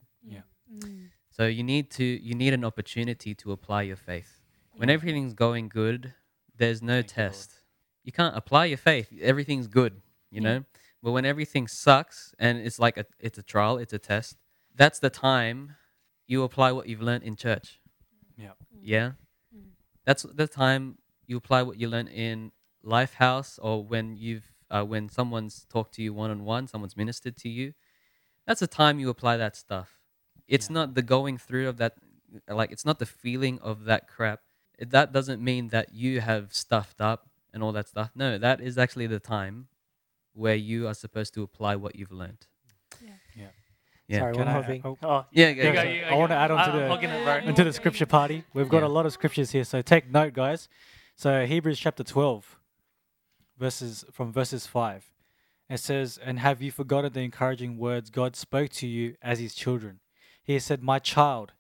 Mm. 0.73 1.09
So 1.33 1.49
you 1.49 1.65
need 1.65 1.91
to 1.93 2.05
you 2.05 2.37
need 2.37 2.55
an 2.55 2.65
opportunity 2.65 3.35
to 3.35 3.51
apply 3.51 3.83
your 3.83 3.97
faith. 3.97 4.41
When 4.77 4.91
everything's 4.91 5.35
going 5.35 5.69
good, 5.69 6.15
there's 6.57 6.81
no 6.81 7.03
Thank 7.03 7.17
you, 7.17 7.23
Lord. 7.25 7.33
test. 7.33 7.60
You 8.11 8.13
can't 8.13 8.37
apply 8.37 8.65
your 8.65 8.77
faith. 8.77 9.09
Everything's 9.21 9.69
good, 9.69 10.03
you 10.33 10.41
Yeah. 10.41 10.49
know. 10.49 10.65
But 11.01 11.13
when 11.13 11.25
everything 11.25 11.69
sucks 11.69 12.35
and 12.41 12.59
it's 12.59 12.81
like 12.81 12.97
a 12.97 13.07
it's 13.21 13.39
a 13.39 13.43
trial, 13.45 13.79
it's 13.79 13.93
a 13.93 14.01
test. 14.01 14.37
That's 14.75 14.99
the 14.99 15.11
time 15.11 15.77
you 16.27 16.43
apply 16.43 16.73
what 16.73 16.89
you've 16.89 17.01
learned 17.01 17.23
in 17.23 17.37
church. 17.37 17.81
Yeah. 18.37 18.55
Yeah. 18.73 19.13
Mm. 19.55 19.75
That's 20.05 20.25
the 20.25 20.49
time 20.49 20.99
you 21.29 21.37
apply 21.37 21.63
what 21.63 21.79
you 21.79 21.87
learned 21.89 22.09
in 22.09 22.51
Lifehouse 22.85 23.61
or 23.63 23.85
when 23.85 24.17
you've 24.17 24.57
uh, 24.73 24.83
when 24.85 25.09
someone's 25.09 25.65
talked 25.71 25.95
to 25.95 26.03
you 26.03 26.13
one 26.13 26.33
on 26.33 26.43
one, 26.45 26.67
someone's 26.67 26.97
ministered 26.97 27.37
to 27.37 27.49
you. 27.49 27.75
That's 28.45 28.59
the 28.59 28.67
time 28.67 28.99
you 28.99 29.09
apply 29.09 29.37
that 29.37 29.55
stuff. 29.55 30.01
It's 30.49 30.69
Yeah. 30.69 30.75
not 30.75 30.95
the 30.95 31.03
going 31.03 31.39
through 31.39 31.69
of 31.69 31.77
that, 31.77 31.95
like 32.49 32.73
it's 32.73 32.85
not 32.85 32.99
the 32.99 33.07
feeling 33.07 33.61
of 33.61 33.85
that 33.85 34.09
crap. 34.09 34.41
That 34.81 35.13
doesn't 35.13 35.41
mean 35.41 35.69
that 35.69 35.95
you 35.95 36.21
have 36.23 36.53
stuffed 36.53 37.01
up 37.01 37.30
and 37.53 37.63
all 37.63 37.73
that 37.73 37.89
stuff. 37.89 38.11
No, 38.15 38.39
that 38.39 38.61
is 38.61 38.79
actually 38.79 39.07
the 39.07 39.21
time 39.21 39.69
where 40.33 40.55
you 40.55 40.87
are 40.89 40.95
supposed 40.95 41.35
to 41.35 41.43
apply 41.43 41.77
what 41.77 41.97
you've 41.97 42.13
learned. 42.13 42.47
Yeah. 43.03 43.11
Yeah. 43.37 43.47
Yeah. 44.09 44.19
Sorry, 44.21 44.33
Can 44.35 44.41
one 44.45 44.49
I- 44.49 44.55
more 44.55 44.63
thing. 44.65 44.83
oh. 44.85 44.99
Oh, 45.03 45.27
Yeah, 45.33 45.49
you 45.49 45.63
yeah, 45.63 45.73
go, 45.73 45.83
go, 46.09 46.15
I 46.15 46.19
want 46.19 46.31
to 46.31 46.37
add 46.37 46.51
on 46.51 46.71
to 46.73 46.79
the 46.79 46.89
hogging 46.89 47.11
it, 47.11 47.45
into 47.45 47.65
the 47.65 47.73
scripture 47.73 48.07
party. 48.07 48.45
We've 48.55 48.69
got 48.69 48.83
Yeah. 48.83 48.89
a 48.89 48.89
lot 48.89 49.07
of 49.07 49.13
scriptures 49.13 49.51
here, 49.53 49.65
so 49.65 49.83
take 49.83 50.11
note, 50.11 50.33
guys. 50.33 50.69
So 51.17 51.47
Hebrews 51.47 51.79
chapter 51.79 52.03
twelve, 52.03 52.59
verses 53.59 54.05
from 54.13 54.33
verses 54.33 54.67
five, 54.67 55.13
it 55.69 55.79
says, 55.79 56.19
"And 56.19 56.39
have 56.41 56.61
you 56.63 56.73
forgotten 56.73 57.13
the 57.13 57.21
encouraging 57.21 57.77
words 57.79 58.11
God 58.11 58.35
spoke 58.37 58.71
to 58.73 58.87
you 58.87 59.17
as 59.23 59.39
His 59.39 59.55
children? 59.55 60.01
He 60.43 60.59
said, 60.59 60.83
My 60.83 60.99
child, 60.99 61.53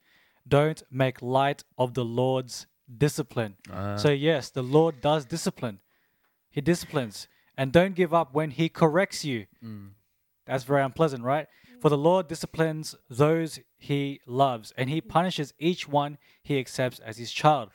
don't 0.48 0.82
make 0.90 1.22
light 1.22 1.62
of 1.78 1.94
the 1.94 2.04
Lord's 2.04 2.66
discipline." 2.98 3.56
Uh, 3.70 3.96
So 3.96 4.10
yes, 4.10 4.50
the 4.50 4.62
Lord 4.62 5.00
does 5.00 5.24
discipline. 5.24 5.80
He 6.50 6.60
disciplines, 6.60 7.28
and 7.56 7.72
don't 7.72 7.94
give 7.94 8.12
up 8.12 8.34
when 8.34 8.50
He 8.50 8.68
corrects 8.68 9.24
you. 9.24 9.46
mm, 9.62 9.90
That's 10.46 10.64
very 10.64 10.82
unpleasant, 10.82 11.22
right? 11.22 11.46
For 11.80 11.88
the 11.88 11.96
Lord 11.98 12.28
disciplines 12.28 12.94
those 13.08 13.60
he 13.78 14.20
loves, 14.26 14.72
and 14.76 14.90
he 14.90 15.00
punishes 15.00 15.54
each 15.58 15.88
one 15.88 16.18
he 16.42 16.58
accepts 16.58 16.98
as 16.98 17.16
his 17.18 17.30
child. 17.32 17.70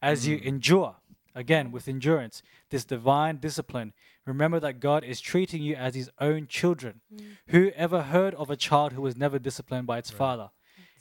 As 0.00 0.28
you 0.28 0.36
endure, 0.44 0.96
again 1.34 1.72
with 1.72 1.88
endurance, 1.88 2.42
this 2.70 2.84
divine 2.84 3.38
discipline, 3.38 3.94
remember 4.26 4.60
that 4.60 4.78
God 4.78 5.02
is 5.04 5.20
treating 5.20 5.62
you 5.62 5.74
as 5.74 5.94
his 5.94 6.10
own 6.20 6.46
children. 6.46 7.00
Who 7.48 7.70
ever 7.70 8.02
heard 8.02 8.34
of 8.34 8.50
a 8.50 8.56
child 8.56 8.92
who 8.92 9.02
was 9.02 9.16
never 9.16 9.38
disciplined 9.40 9.86
by 9.86 9.98
its 9.98 10.10
father? 10.10 10.50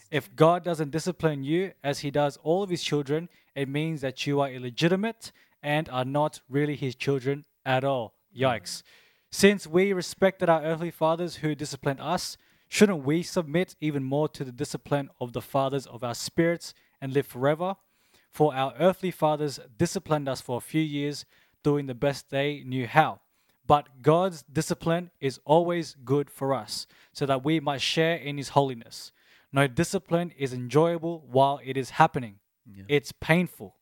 If 0.10 0.36
God 0.36 0.64
doesn't 0.64 0.92
discipline 0.92 1.44
you 1.44 1.74
as 1.84 2.00
he 2.00 2.12
does 2.12 2.38
all 2.44 2.64
of 2.64 2.70
his 2.70 2.84
children, 2.84 3.28
it 3.56 3.68
means 3.68 4.02
that 4.02 4.26
you 4.26 4.40
are 4.40 4.50
illegitimate 4.50 5.32
and 5.62 5.90
are 5.90 6.06
not 6.06 6.40
really 6.50 6.76
his 6.76 6.96
children 6.96 7.46
at 7.66 7.84
all. 7.84 8.14
Yikes. 8.36 8.84
Since 9.32 9.68
we 9.68 9.92
respected 9.92 10.48
our 10.48 10.64
earthly 10.64 10.92
fathers 10.92 11.38
who 11.38 11.56
disciplined 11.56 12.00
us, 12.00 12.38
shouldn't 12.70 13.04
we 13.04 13.22
submit 13.22 13.76
even 13.82 14.04
more 14.04 14.30
to 14.30 14.46
the 14.46 14.52
discipline 14.52 15.10
of 15.20 15.34
the 15.34 15.42
fathers 15.42 15.86
of 15.86 16.04
our 16.04 16.16
spirits 16.16 16.74
and 17.02 17.14
live 17.14 17.28
forever? 17.28 17.76
For 18.32 18.56
our 18.56 18.74
earthly 18.80 19.12
fathers 19.12 19.60
disciplined 19.78 20.30
us 20.30 20.40
for 20.40 20.58
a 20.58 20.62
few 20.62 20.82
years, 20.82 21.26
doing 21.64 21.88
the 21.88 21.96
best 21.96 22.30
they 22.30 22.64
knew 22.66 22.88
how. 22.88 23.20
But 23.66 24.02
God's 24.02 24.44
discipline 24.44 25.12
is 25.20 25.42
always 25.44 25.98
good 26.06 26.30
for 26.30 26.54
us, 26.54 26.88
so 27.12 27.26
that 27.26 27.44
we 27.44 27.60
might 27.60 27.82
share 27.82 28.16
in 28.16 28.38
his 28.38 28.50
holiness. 28.50 29.12
No 29.52 29.68
discipline 29.68 30.32
is 30.38 30.54
enjoyable 30.54 31.26
while 31.30 31.60
it 31.64 31.78
is 31.78 31.92
happening. 31.92 32.40
Yeah. 32.66 32.84
It's 32.88 33.12
painful. 33.12 33.76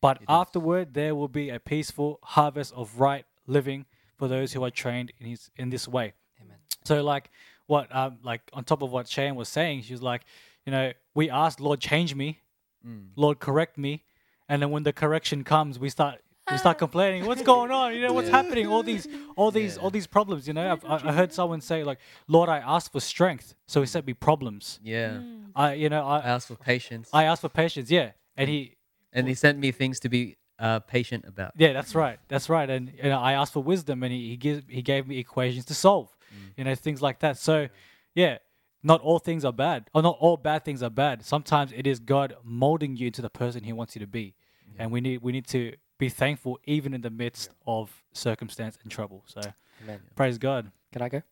But 0.00 0.16
It 0.16 0.22
is. 0.22 0.26
afterward 0.28 0.94
there 0.94 1.14
will 1.14 1.28
be 1.28 1.50
a 1.50 1.60
peaceful 1.60 2.18
harvest 2.22 2.72
of 2.74 2.98
right 3.00 3.26
living 3.46 3.84
for 4.16 4.28
those 4.28 4.52
who 4.54 4.64
are 4.64 4.70
trained 4.70 5.12
in 5.18 5.26
his 5.26 5.50
in 5.56 5.68
this 5.70 5.86
way. 5.86 6.14
Amen. 6.40 6.56
So 6.84 7.02
like 7.02 7.30
what 7.66 7.94
um 7.94 8.18
like 8.22 8.42
on 8.52 8.64
top 8.64 8.82
of 8.82 8.90
what 8.90 9.08
Shane 9.08 9.34
was 9.36 9.48
saying, 9.48 9.82
she 9.82 9.92
was 9.92 10.02
like, 10.02 10.22
you 10.64 10.72
know, 10.72 10.92
we 11.14 11.28
asked 11.30 11.60
Lord 11.60 11.80
change 11.80 12.14
me, 12.14 12.40
Mm. 12.86 13.08
Lord 13.14 13.40
correct 13.40 13.76
me, 13.76 14.04
and 14.48 14.62
then 14.62 14.70
when 14.70 14.84
the 14.84 14.92
correction 14.94 15.44
comes, 15.44 15.78
we 15.78 15.90
start 15.90 16.22
we 16.50 16.58
start 16.58 16.78
complaining. 16.78 17.24
What's 17.26 17.42
going 17.42 17.70
on? 17.70 17.94
You 17.94 18.02
know 18.02 18.12
what's 18.12 18.28
Yeah. 18.28 18.36
happening? 18.36 18.66
All 18.66 18.82
these 18.82 19.06
all 19.36 19.50
these 19.50 19.76
Yeah. 19.76 19.82
all 19.82 19.90
these 19.90 20.06
problems. 20.06 20.46
You 20.48 20.54
know, 20.54 20.72
I've, 20.72 20.84
I 20.84 21.08
I 21.08 21.12
heard 21.12 21.32
someone 21.32 21.60
say 21.60 21.84
like, 21.84 21.98
Lord, 22.28 22.48
I 22.48 22.58
asked 22.58 22.92
for 22.92 23.00
strength, 23.00 23.54
so 23.66 23.80
He 23.80 23.86
sent 23.86 24.06
me 24.06 24.14
problems. 24.14 24.80
Yeah. 24.82 25.18
Mm. 25.18 25.50
I 25.54 25.74
you 25.74 25.88
know 25.88 26.04
I 26.06 26.18
I 26.18 26.28
asked 26.28 26.48
for 26.48 26.56
patience. 26.56 27.08
I 27.12 27.24
asked 27.24 27.40
for 27.42 27.48
patience. 27.48 27.90
Yeah, 27.90 28.12
and 28.36 28.48
He 28.48 28.76
and 29.12 29.26
he 29.28 29.34
sent 29.34 29.58
me 29.58 29.72
things 29.72 29.98
to 30.00 30.08
be 30.08 30.36
uh, 30.58 30.78
patient 30.80 31.24
about. 31.26 31.52
Yeah, 31.56 31.72
that's 31.72 31.94
right. 31.94 32.18
That's 32.28 32.48
right. 32.48 32.68
And 32.68 32.92
you 32.96 33.04
know, 33.10 33.18
I 33.18 33.32
asked 33.32 33.52
for 33.52 33.62
wisdom, 33.62 34.02
and 34.02 34.12
he 34.12 34.28
he 34.28 34.36
gives 34.36 34.62
he 34.68 34.82
gave 34.82 35.06
me 35.06 35.18
equations 35.18 35.64
to 35.66 35.74
solve. 35.74 36.08
You 36.56 36.62
know, 36.64 36.74
things 36.76 37.02
like 37.02 37.18
that. 37.20 37.38
So, 37.38 37.68
yeah, 38.14 38.38
not 38.84 39.00
all 39.00 39.18
things 39.18 39.44
are 39.44 39.52
bad, 39.52 39.90
or 39.94 40.00
not 40.02 40.16
all 40.20 40.36
bad 40.36 40.64
things 40.64 40.80
are 40.80 40.90
bad. 40.90 41.24
Sometimes 41.24 41.72
it 41.72 41.86
is 41.88 41.98
God 41.98 42.36
molding 42.44 42.96
you 42.96 43.08
into 43.08 43.20
the 43.22 43.30
person 43.30 43.64
He 43.64 43.72
wants 43.72 43.96
you 43.96 44.00
to 44.00 44.06
be, 44.06 44.34
and 44.78 44.92
we 44.92 45.00
need 45.00 45.22
we 45.22 45.32
need 45.32 45.46
to 45.48 45.74
be 46.00 46.08
thankful 46.08 46.58
even 46.66 46.94
in 46.94 47.02
the 47.02 47.10
midst 47.10 47.50
of 47.66 48.02
circumstance 48.12 48.78
and 48.82 48.90
trouble. 48.90 49.22
So, 49.26 49.40
Amen. 49.84 50.00
praise 50.16 50.38
God. 50.38 50.72
Can 50.92 51.02
I 51.02 51.08
go? 51.08 51.22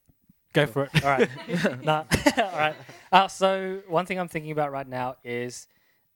Go 0.52 0.66
for 0.66 0.85
it. 0.85 1.04
All 1.04 1.11
right. 1.11 1.28
nah. 1.83 2.04
All 2.37 2.59
right. 2.59 2.76
Uh, 3.11 3.26
so 3.26 3.81
one 3.88 4.07
thing 4.07 4.20
I'm 4.20 4.28
thinking 4.28 4.52
about 4.52 4.70
right 4.70 4.87
now 4.87 5.16
is 5.24 5.66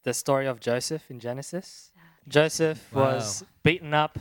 the 0.04 0.14
story 0.14 0.46
of 0.46 0.60
Joseph 0.60 1.10
in 1.10 1.18
Genesis. 1.18 1.92
Joseph 2.28 2.94
was 2.94 3.42
beaten 3.62 3.92
up. 3.94 4.18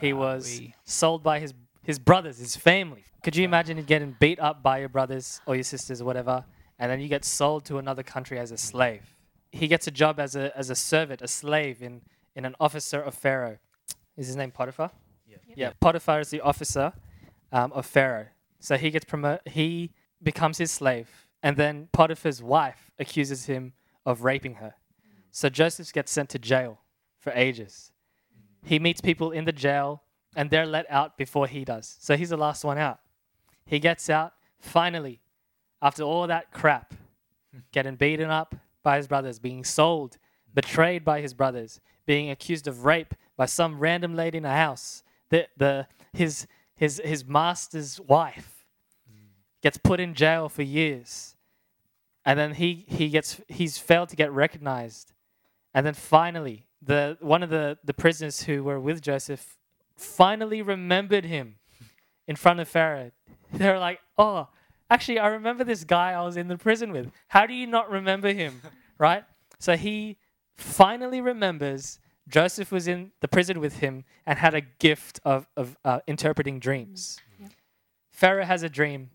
He 0.00 0.12
was 0.12 0.60
Wowee. 0.60 0.74
sold 0.84 1.22
by 1.22 1.40
his 1.40 1.52
his 1.82 1.98
brothers, 1.98 2.38
his 2.38 2.56
family. 2.56 3.04
Could 3.22 3.36
you 3.36 3.44
imagine 3.44 3.82
getting 3.84 4.16
beat 4.20 4.38
up 4.38 4.62
by 4.62 4.78
your 4.78 4.88
brothers 4.88 5.40
or 5.46 5.54
your 5.54 5.64
sisters 5.64 6.00
or 6.00 6.04
whatever, 6.04 6.44
and 6.78 6.90
then 6.90 7.00
you 7.00 7.08
get 7.08 7.24
sold 7.24 7.64
to 7.66 7.78
another 7.78 8.02
country 8.02 8.38
as 8.38 8.50
a 8.50 8.56
slave? 8.56 9.14
He 9.50 9.66
gets 9.66 9.86
a 9.86 9.90
job 9.90 10.20
as 10.20 10.36
a 10.36 10.56
as 10.56 10.70
a 10.70 10.74
servant, 10.74 11.20
a 11.22 11.28
slave 11.28 11.82
in 11.82 12.02
in 12.34 12.44
an 12.44 12.54
officer 12.60 13.00
of 13.00 13.14
Pharaoh. 13.14 13.58
Is 14.20 14.26
his 14.26 14.36
name 14.36 14.50
Potiphar? 14.50 14.90
Yeah. 15.26 15.36
Yeah. 15.56 15.72
Potiphar 15.80 16.20
is 16.20 16.28
the 16.28 16.42
officer 16.42 16.92
um, 17.52 17.72
of 17.72 17.86
Pharaoh. 17.86 18.26
So 18.58 18.76
he 18.76 18.90
gets 18.90 19.06
promoted. 19.06 19.50
He 19.50 19.94
becomes 20.22 20.58
his 20.58 20.70
slave, 20.70 21.08
and 21.42 21.56
then 21.56 21.88
Potiphar's 21.92 22.42
wife 22.42 22.90
accuses 22.98 23.46
him 23.46 23.72
of 24.04 24.22
raping 24.22 24.56
her. 24.56 24.74
So 25.30 25.48
Joseph 25.48 25.90
gets 25.94 26.12
sent 26.12 26.28
to 26.30 26.38
jail 26.38 26.80
for 27.18 27.32
ages. 27.34 27.92
He 28.62 28.78
meets 28.78 29.00
people 29.00 29.30
in 29.30 29.46
the 29.46 29.52
jail, 29.52 30.02
and 30.36 30.50
they're 30.50 30.66
let 30.66 30.84
out 30.90 31.16
before 31.16 31.46
he 31.46 31.64
does. 31.64 31.96
So 31.98 32.14
he's 32.14 32.28
the 32.28 32.36
last 32.36 32.62
one 32.62 32.76
out. 32.76 33.00
He 33.64 33.78
gets 33.78 34.10
out 34.10 34.34
finally, 34.58 35.22
after 35.80 36.02
all 36.02 36.26
that 36.26 36.52
crap, 36.52 36.92
getting 37.72 37.96
beaten 37.96 38.28
up 38.28 38.54
by 38.82 38.98
his 38.98 39.08
brothers, 39.08 39.38
being 39.38 39.64
sold, 39.64 40.18
betrayed 40.52 41.06
by 41.06 41.22
his 41.22 41.32
brothers, 41.32 41.80
being 42.04 42.28
accused 42.28 42.68
of 42.68 42.84
rape 42.84 43.14
by 43.40 43.46
some 43.46 43.78
random 43.78 44.14
lady 44.14 44.36
in 44.36 44.44
a 44.44 44.54
house. 44.54 45.02
The, 45.30 45.48
the, 45.56 45.86
his, 46.12 46.46
his, 46.76 47.00
his 47.02 47.24
master's 47.24 47.98
wife 47.98 48.66
gets 49.62 49.78
put 49.78 49.98
in 49.98 50.12
jail 50.12 50.50
for 50.50 50.60
years. 50.60 51.36
And 52.26 52.38
then 52.38 52.52
he, 52.52 52.84
he 52.86 53.08
gets 53.08 53.40
he's 53.48 53.78
failed 53.78 54.10
to 54.10 54.16
get 54.16 54.30
recognized. 54.30 55.14
And 55.72 55.86
then 55.86 55.94
finally, 55.94 56.66
the 56.82 57.16
one 57.20 57.42
of 57.42 57.48
the, 57.48 57.78
the 57.82 57.94
prisoners 57.94 58.42
who 58.42 58.62
were 58.62 58.78
with 58.78 59.00
Joseph 59.00 59.56
finally 59.96 60.60
remembered 60.60 61.24
him 61.24 61.54
in 62.28 62.36
front 62.36 62.60
of 62.60 62.68
Pharaoh. 62.68 63.10
They 63.54 63.70
were 63.70 63.78
like, 63.78 64.00
Oh, 64.18 64.48
actually 64.90 65.18
I 65.18 65.28
remember 65.28 65.64
this 65.64 65.84
guy 65.84 66.12
I 66.12 66.22
was 66.26 66.36
in 66.36 66.48
the 66.48 66.58
prison 66.58 66.92
with. 66.92 67.10
How 67.28 67.46
do 67.46 67.54
you 67.54 67.66
not 67.66 67.90
remember 67.90 68.34
him? 68.34 68.60
right? 68.98 69.24
So 69.58 69.78
he 69.78 70.18
finally 70.58 71.22
remembers 71.22 72.00
Joseph 72.30 72.70
was 72.70 72.86
in 72.86 73.10
the 73.20 73.28
prison 73.28 73.60
with 73.60 73.78
him 73.78 74.04
and 74.24 74.38
had 74.38 74.54
a 74.54 74.60
gift 74.60 75.20
of, 75.24 75.48
of 75.56 75.76
uh, 75.84 76.00
interpreting 76.06 76.60
dreams. 76.60 77.18
Yeah. 77.40 77.48
Pharaoh 78.10 78.44
has 78.44 78.62
a 78.62 78.68
dream. 78.68 79.10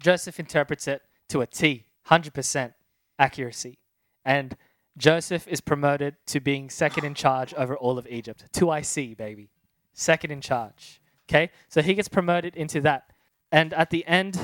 Joseph 0.00 0.40
interprets 0.40 0.88
it 0.88 1.02
to 1.28 1.42
a 1.42 1.46
T, 1.46 1.84
100% 2.08 2.72
accuracy. 3.18 3.78
And 4.24 4.56
Joseph 4.96 5.46
is 5.46 5.60
promoted 5.60 6.16
to 6.26 6.40
being 6.40 6.70
second 6.70 7.04
in 7.04 7.14
charge 7.14 7.52
over 7.54 7.76
all 7.76 7.98
of 7.98 8.06
Egypt. 8.08 8.44
2IC, 8.52 9.16
baby. 9.16 9.50
Second 9.92 10.30
in 10.30 10.40
charge. 10.40 11.00
Okay? 11.28 11.50
So 11.68 11.82
he 11.82 11.94
gets 11.94 12.08
promoted 12.08 12.56
into 12.56 12.80
that. 12.82 13.12
And 13.52 13.74
at 13.74 13.90
the 13.90 14.06
end 14.06 14.38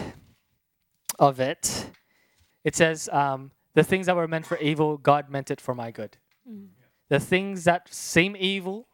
of 1.18 1.40
it, 1.40 1.90
it 2.64 2.76
says, 2.76 3.08
um, 3.12 3.50
The 3.74 3.84
things 3.84 4.06
that 4.06 4.16
were 4.16 4.28
meant 4.28 4.46
for 4.46 4.58
evil, 4.58 4.96
God 4.98 5.30
meant 5.30 5.50
it 5.50 5.60
for 5.60 5.74
my 5.74 5.90
good. 5.90 6.16
Mm. 6.48 6.68
The 7.14 7.20
things 7.20 7.62
that 7.62 7.94
seem 7.94 8.34
evil, 8.36 8.88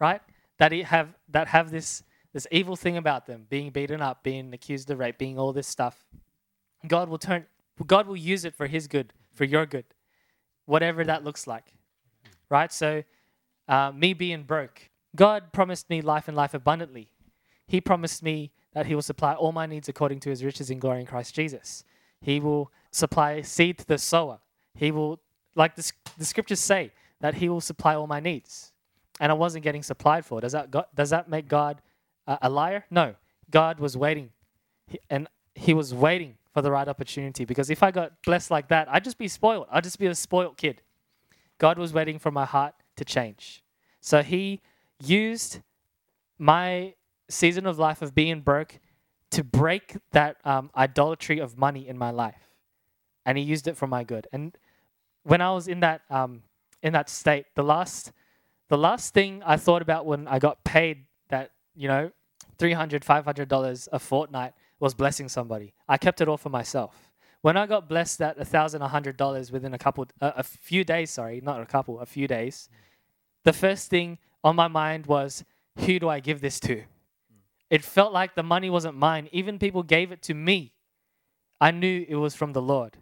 right? 0.00 0.22
That 0.56 0.72
have 0.72 1.10
that 1.28 1.48
have 1.48 1.70
this 1.70 2.02
this 2.32 2.46
evil 2.50 2.74
thing 2.74 2.96
about 2.96 3.26
them, 3.26 3.44
being 3.50 3.68
beaten 3.68 4.00
up, 4.00 4.22
being 4.22 4.54
accused 4.54 4.90
of 4.90 4.98
rape, 4.98 5.18
being 5.18 5.38
all 5.38 5.52
this 5.52 5.68
stuff. 5.68 6.06
God 6.88 7.10
will 7.10 7.18
turn 7.18 7.44
God 7.86 8.06
will 8.06 8.16
use 8.16 8.46
it 8.46 8.54
for 8.54 8.66
his 8.66 8.88
good, 8.88 9.12
for 9.34 9.44
your 9.44 9.66
good. 9.66 9.84
Whatever 10.64 11.04
that 11.04 11.22
looks 11.22 11.46
like. 11.46 11.74
Right? 12.48 12.72
So 12.72 13.04
uh, 13.68 13.92
me 13.94 14.14
being 14.14 14.44
broke, 14.44 14.88
God 15.14 15.52
promised 15.52 15.90
me 15.90 16.00
life 16.00 16.28
and 16.28 16.36
life 16.36 16.54
abundantly. 16.54 17.10
He 17.66 17.82
promised 17.82 18.22
me 18.22 18.52
that 18.72 18.86
He 18.86 18.94
will 18.94 19.02
supply 19.02 19.34
all 19.34 19.52
my 19.52 19.66
needs 19.66 19.86
according 19.86 20.20
to 20.20 20.30
His 20.30 20.42
riches 20.42 20.70
in 20.70 20.78
glory 20.78 21.00
in 21.00 21.06
Christ 21.06 21.34
Jesus. 21.34 21.84
He 22.22 22.40
will 22.40 22.72
supply 22.90 23.42
seed 23.42 23.76
to 23.80 23.86
the 23.86 23.98
sower. 23.98 24.38
He 24.74 24.90
will, 24.90 25.20
like 25.54 25.76
the, 25.76 25.92
the 26.16 26.24
scriptures 26.24 26.60
say, 26.60 26.92
that 27.20 27.34
He 27.34 27.48
will 27.48 27.60
supply 27.60 27.94
all 27.94 28.06
my 28.06 28.20
needs. 28.20 28.72
And 29.20 29.32
I 29.32 29.34
wasn't 29.34 29.64
getting 29.64 29.82
supplied 29.82 30.26
for. 30.26 30.40
Does 30.40 30.52
that, 30.52 30.70
go, 30.70 30.84
does 30.94 31.10
that 31.10 31.28
make 31.28 31.48
God 31.48 31.80
a, 32.26 32.38
a 32.42 32.50
liar? 32.50 32.84
No. 32.90 33.14
God 33.50 33.80
was 33.80 33.96
waiting. 33.96 34.30
He, 34.86 34.98
and 35.08 35.28
He 35.54 35.72
was 35.72 35.94
waiting 35.94 36.34
for 36.52 36.62
the 36.62 36.70
right 36.70 36.88
opportunity 36.88 37.44
because 37.44 37.70
if 37.70 37.82
I 37.82 37.90
got 37.90 38.22
blessed 38.24 38.50
like 38.50 38.68
that, 38.68 38.88
I'd 38.90 39.04
just 39.04 39.18
be 39.18 39.28
spoiled. 39.28 39.66
I'd 39.70 39.84
just 39.84 39.98
be 39.98 40.06
a 40.06 40.14
spoiled 40.14 40.56
kid. 40.56 40.82
God 41.58 41.78
was 41.78 41.92
waiting 41.92 42.18
for 42.18 42.30
my 42.30 42.44
heart 42.44 42.74
to 42.96 43.04
change. 43.04 43.62
So 44.00 44.22
He 44.22 44.60
used 45.02 45.60
my 46.38 46.94
season 47.28 47.66
of 47.66 47.78
life 47.78 48.02
of 48.02 48.14
being 48.14 48.40
broke 48.40 48.78
to 49.30 49.42
break 49.42 49.96
that 50.12 50.36
um, 50.44 50.70
idolatry 50.76 51.38
of 51.38 51.58
money 51.58 51.88
in 51.88 51.98
my 51.98 52.10
life, 52.10 52.50
and 53.24 53.36
He 53.36 53.44
used 53.44 53.66
it 53.66 53.76
for 53.76 53.86
my 53.86 54.04
good. 54.04 54.26
And 54.32 54.56
when 55.24 55.40
I 55.40 55.52
was 55.52 55.68
in 55.68 55.80
that 55.80 56.02
um, 56.08 56.42
in 56.86 56.92
that 56.92 57.10
state, 57.10 57.46
the 57.56 57.64
last 57.64 58.12
the 58.68 58.78
last 58.78 59.12
thing 59.12 59.42
I 59.44 59.56
thought 59.56 59.82
about 59.82 60.06
when 60.06 60.28
I 60.28 60.38
got 60.38 60.62
paid 60.62 61.06
that 61.28 61.50
you 61.74 61.88
know 61.88 62.12
300 62.58 63.04
500 63.04 63.48
dollars 63.48 63.88
a 63.92 63.98
fortnight 63.98 64.54
was 64.78 64.94
blessing 64.94 65.28
somebody. 65.28 65.74
I 65.88 65.96
kept 65.98 66.20
it 66.20 66.28
all 66.28 66.36
for 66.36 66.48
myself. 66.48 67.10
When 67.42 67.56
I 67.56 67.66
got 67.66 67.88
blessed 67.88 68.22
at 68.22 68.38
a 68.38 68.44
thousand 68.44 68.82
a 68.82 68.88
hundred 68.88 69.16
dollars 69.16 69.50
within 69.50 69.74
a 69.74 69.78
couple 69.78 70.06
uh, 70.20 70.32
a 70.36 70.44
few 70.44 70.84
days, 70.84 71.10
sorry, 71.10 71.40
not 71.42 71.60
a 71.60 71.66
couple, 71.66 71.98
a 71.98 72.06
few 72.06 72.28
days, 72.28 72.68
the 73.42 73.52
first 73.52 73.90
thing 73.90 74.18
on 74.44 74.54
my 74.54 74.68
mind 74.68 75.06
was 75.06 75.44
who 75.80 75.98
do 75.98 76.08
I 76.08 76.20
give 76.20 76.40
this 76.40 76.60
to? 76.60 76.84
It 77.68 77.82
felt 77.82 78.12
like 78.12 78.36
the 78.36 78.44
money 78.44 78.70
wasn't 78.70 78.96
mine. 78.96 79.28
Even 79.32 79.58
people 79.58 79.82
gave 79.82 80.12
it 80.12 80.22
to 80.22 80.34
me. 80.34 80.72
I 81.60 81.72
knew 81.72 82.06
it 82.08 82.14
was 82.14 82.36
from 82.36 82.52
the 82.52 82.62
Lord. 82.62 82.96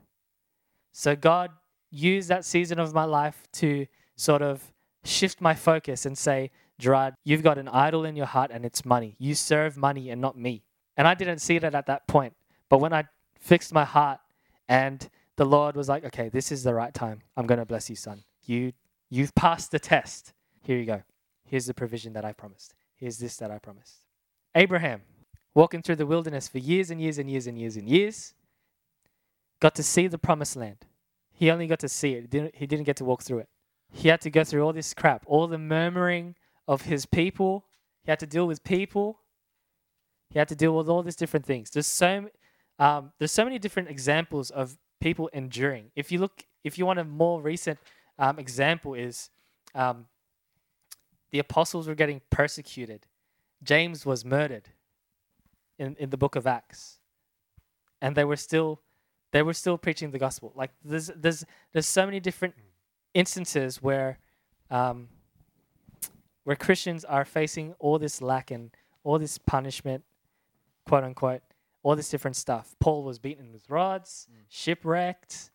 So 0.90 1.14
God 1.14 1.51
used 1.94 2.28
that 2.28 2.45
season 2.45 2.78
of 2.78 2.92
my 2.92 3.05
life 3.05 3.47
to 3.53 3.86
sort 4.16 4.42
of 4.42 4.72
shift 5.05 5.40
my 5.40 5.55
focus 5.55 6.05
and 6.07 6.16
say, 6.16 6.51
Gerard, 6.78 7.14
you've 7.24 7.42
got 7.42 7.59
an 7.59 7.68
idol 7.68 8.05
in 8.05 8.16
your 8.16 8.26
heart 8.26 8.51
and 8.53 8.64
it's 8.64 8.84
money. 8.84 9.16
You 9.18 9.34
serve 9.34 9.76
money 9.76 10.11
and 10.11 10.20
not 10.20 10.36
me. 10.36 10.64
And 10.97 11.07
I 11.07 11.14
didn't 11.14 11.38
see 11.38 11.59
that 11.59 11.74
at 11.74 11.86
that 11.86 12.07
point. 12.09 12.34
But 12.68 12.78
when 12.78 12.92
I 12.92 13.05
fixed 13.38 13.72
my 13.72 13.84
heart 13.84 14.18
and 14.68 15.09
the 15.36 15.45
Lord 15.45 15.76
was 15.76 15.88
like, 15.88 16.05
okay, 16.05 16.28
this 16.28 16.51
is 16.51 16.64
the 16.64 16.74
right 16.74 16.92
time. 16.92 17.22
I'm 17.36 17.47
going 17.47 17.59
to 17.59 17.66
bless 17.66 17.90
you, 17.90 17.97
son. 17.97 18.24
You, 18.45 18.72
you've 19.11 19.34
passed 19.34 19.70
the 19.70 19.78
test. 19.78 20.32
Here 20.62 20.78
you 20.78 20.86
go. 20.86 21.03
Here's 21.47 21.66
the 21.66 21.74
provision 21.74 22.12
that 22.14 22.24
I 22.24 22.32
promised. 22.32 22.74
Here's 22.97 23.18
this 23.18 23.36
that 23.36 23.51
I 23.51 23.59
promised. 23.59 23.97
Abraham, 24.55 25.03
walking 25.55 25.82
through 25.82 25.97
the 25.97 26.07
wilderness 26.07 26.49
for 26.49 26.59
years 26.59 26.90
and 26.90 27.01
years 27.01 27.18
and 27.18 27.30
years 27.30 27.47
and 27.47 27.59
years 27.59 27.76
and 27.76 27.88
years, 27.88 28.34
got 29.61 29.74
to 29.74 29.82
see 29.82 30.07
the 30.07 30.18
promised 30.18 30.57
land. 30.57 30.78
He 31.35 31.51
only 31.51 31.66
got 31.66 31.80
to 31.80 31.89
see 31.89 32.14
it. 32.14 32.22
He 32.22 32.26
didn't, 32.28 32.55
he 32.55 32.66
didn't 32.66 32.85
get 32.85 32.97
to 32.97 33.05
walk 33.05 33.22
through 33.22 33.41
it. 33.41 33.49
He 33.93 34.09
had 34.09 34.20
to 34.22 34.30
go 34.30 34.45
through 34.45 34.62
all 34.62 34.72
this 34.72 34.95
crap, 34.95 35.24
all 35.26 35.47
the 35.47 35.59
murmuring 35.59 36.37
of 36.66 36.82
his 36.82 37.07
people. 37.07 37.66
He 38.05 38.11
had 38.11 38.20
to 38.20 38.26
deal 38.26 38.47
with 38.47 38.62
people. 38.64 39.18
He 40.30 40.39
had 40.39 40.49
to 40.49 40.57
deal 40.57 40.76
with 40.76 40.89
all 40.89 41.03
these 41.03 41.16
different 41.16 41.45
things. 41.45 41.70
There's 41.70 41.87
so, 41.87 42.28
um, 42.78 43.12
there's 43.18 43.32
so 43.32 43.45
many 43.45 43.59
different 43.59 43.89
examples 43.89 44.51
of 44.51 44.78
people 45.01 45.28
enduring. 45.32 45.91
If 45.95 46.11
you 46.11 46.18
look, 46.18 46.45
if 46.62 46.78
you 46.78 46.87
want 46.87 46.99
a 46.99 47.05
more 47.05 47.41
recent 47.41 47.78
um, 48.18 48.39
example, 48.39 48.95
is 48.95 49.30
um, 49.74 50.07
the 51.30 51.41
apostles 51.41 51.89
were 51.89 51.95
getting 51.95 52.20
persecuted. 52.30 53.07
James 53.62 54.07
was 54.07 54.24
murdered 54.24 54.70
in, 55.78 55.97
in 55.99 56.11
the 56.11 56.16
book 56.16 56.37
of 56.37 56.47
Acts, 56.47 56.99
and 58.01 58.14
they 58.14 58.24
were 58.24 58.37
still 58.37 58.80
they 59.35 59.43
were 59.43 59.53
still 59.53 59.76
preaching 59.76 60.12
the 60.12 60.18
gospel. 60.18 60.53
Like 60.55 60.70
there's 60.85 61.09
there's 61.16 61.45
there's 61.72 61.87
so 61.87 62.07
many 62.07 62.20
different 62.20 62.55
instances 63.14 63.82
where 63.82 64.18
um, 64.70 65.09
where 66.45 66.55
Christians 66.55 67.05
are 67.05 67.24
facing 67.24 67.74
all 67.80 67.99
this 67.99 68.22
lack 68.22 68.53
and 68.53 68.70
all 69.03 69.18
this 69.18 69.37
punishment, 69.37 70.05
quote 70.87 71.03
unquote, 71.03 71.43
all 71.82 71.97
this 71.97 72.09
different 72.09 72.37
stuff. 72.37 72.76
Paul 72.78 73.03
was 73.03 73.18
beaten 73.18 73.51
with 73.53 73.68
rods, 73.68 74.28
shipwrecked, 74.49 75.51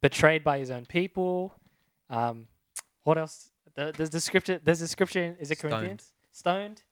betrayed 0.00 0.44
by 0.44 0.60
his 0.60 0.70
own 0.70 0.86
people. 0.86 1.56
Um, 2.08 2.46
what 3.02 3.18
else? 3.18 3.50
The, 3.74 3.92
there's 3.96 4.10
the 4.10 4.20
scripture. 4.20 4.60
There's 4.62 4.80
a 4.80 4.86
scripture. 4.86 5.24
In, 5.24 5.36
is 5.40 5.50
it 5.50 5.58
Stoned. 5.58 5.72
Corinthians? 5.72 6.12
Stoned. 6.30 6.82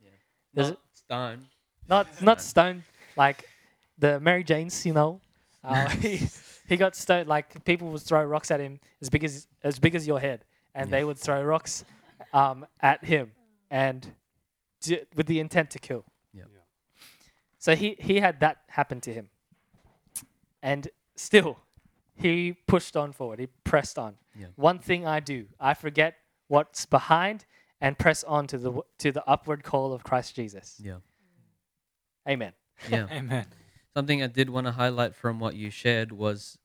There's 0.54 0.70
Not 0.70 0.78
stone. 0.92 1.46
not 1.88 2.20
not 2.20 2.42
stoned 2.50 2.82
like 3.16 3.48
the 3.96 4.18
Mary 4.18 4.42
Janes, 4.42 4.84
you 4.84 4.92
know. 4.92 5.20
Uh, 5.64 5.88
he, 6.00 6.20
he 6.68 6.76
got 6.76 6.94
stoned. 6.96 7.28
Like 7.28 7.64
people 7.64 7.88
would 7.88 8.02
throw 8.02 8.24
rocks 8.24 8.50
at 8.50 8.60
him 8.60 8.80
as 9.00 9.08
big 9.10 9.24
as 9.24 9.46
as 9.62 9.78
big 9.78 9.94
as 9.94 10.06
your 10.06 10.20
head, 10.20 10.44
and 10.74 10.88
Yeah. 10.90 10.98
they 10.98 11.04
would 11.04 11.18
throw 11.18 11.42
rocks 11.42 11.84
um, 12.32 12.66
at 12.80 13.04
him, 13.04 13.32
and 13.70 14.12
d- 14.80 15.00
with 15.14 15.26
the 15.26 15.38
intent 15.40 15.70
to 15.70 15.78
kill. 15.78 16.04
Yeah. 16.32 16.44
Yeah. 16.52 16.60
So 17.58 17.76
he 17.76 17.96
he 17.98 18.20
had 18.20 18.40
that 18.40 18.58
happen 18.68 19.00
to 19.02 19.12
him, 19.12 19.28
and 20.62 20.88
still, 21.16 21.58
he 22.14 22.56
pushed 22.66 22.96
on 22.96 23.12
forward. 23.12 23.38
He 23.38 23.46
pressed 23.64 23.98
on. 23.98 24.14
Yeah. 24.38 24.46
One 24.56 24.78
thing 24.78 25.06
I 25.06 25.20
do, 25.20 25.46
I 25.60 25.74
forget 25.74 26.16
what's 26.48 26.86
behind 26.86 27.44
and 27.80 27.98
press 27.98 28.24
on 28.24 28.46
to 28.48 28.58
the 28.58 28.64
w- 28.70 28.84
to 28.98 29.12
the 29.12 29.24
upward 29.28 29.62
call 29.62 29.92
of 29.92 30.02
Christ 30.04 30.34
Jesus. 30.36 30.80
Yeah. 30.82 30.96
Amen. 32.28 32.52
Yeah. 32.88 33.06
Amen. 33.12 33.46
Something 33.94 34.22
I 34.22 34.26
did 34.26 34.50
want 34.50 34.66
to 34.66 34.72
highlight 34.72 35.14
from 35.14 35.38
what 35.38 35.54
you 35.54 35.70
shared 35.70 36.12
was 36.12 36.58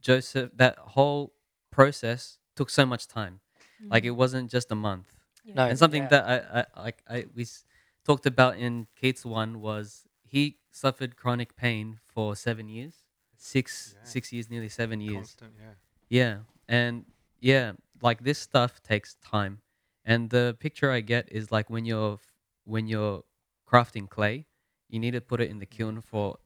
Joseph. 0.00 0.50
That 0.54 0.78
whole 0.78 1.32
process 1.70 2.38
took 2.56 2.70
so 2.70 2.84
much 2.84 3.06
time. 3.06 3.40
Like 3.80 4.02
mm-hmm. 4.02 4.08
it 4.08 4.16
wasn't 4.16 4.50
just 4.50 4.72
a 4.72 4.74
month. 4.74 5.12
No, 5.44 5.66
and 5.66 5.78
something 5.78 6.04
yeah. 6.04 6.08
that 6.08 6.24
I, 6.26 6.60
I 6.60 6.82
like 6.82 7.02
I 7.08 7.26
we 7.34 7.42
s- 7.42 7.64
talked 8.04 8.26
about 8.26 8.56
in 8.56 8.86
Kate's 8.96 9.24
one 9.24 9.60
was 9.60 10.06
he 10.24 10.56
suffered 10.72 11.16
chronic 11.16 11.56
pain 11.56 12.00
for 12.06 12.34
seven 12.34 12.68
years, 12.68 13.04
six 13.36 13.94
Yeah. 13.94 14.04
six 14.04 14.32
years, 14.32 14.50
nearly 14.50 14.68
seven 14.68 15.00
years. 15.00 15.34
Constant, 15.36 15.54
yeah. 15.60 15.74
Yeah, 16.08 16.38
and 16.68 17.04
yeah, 17.40 17.72
like 18.02 18.24
this 18.24 18.38
stuff 18.38 18.82
takes 18.82 19.14
time, 19.16 19.60
and 20.04 20.30
the 20.30 20.56
picture 20.58 20.90
I 20.90 21.00
get 21.00 21.30
is 21.30 21.52
like 21.52 21.70
when 21.70 21.84
you're 21.84 22.18
when 22.64 22.88
you're 22.88 23.22
crafting 23.70 24.08
clay, 24.08 24.46
you 24.88 24.98
need 24.98 25.12
to 25.12 25.20
put 25.20 25.40
it 25.40 25.50
in 25.50 25.58
the 25.58 25.66
kiln 25.66 25.96
mm-hmm. 25.96 26.00
for 26.00 26.38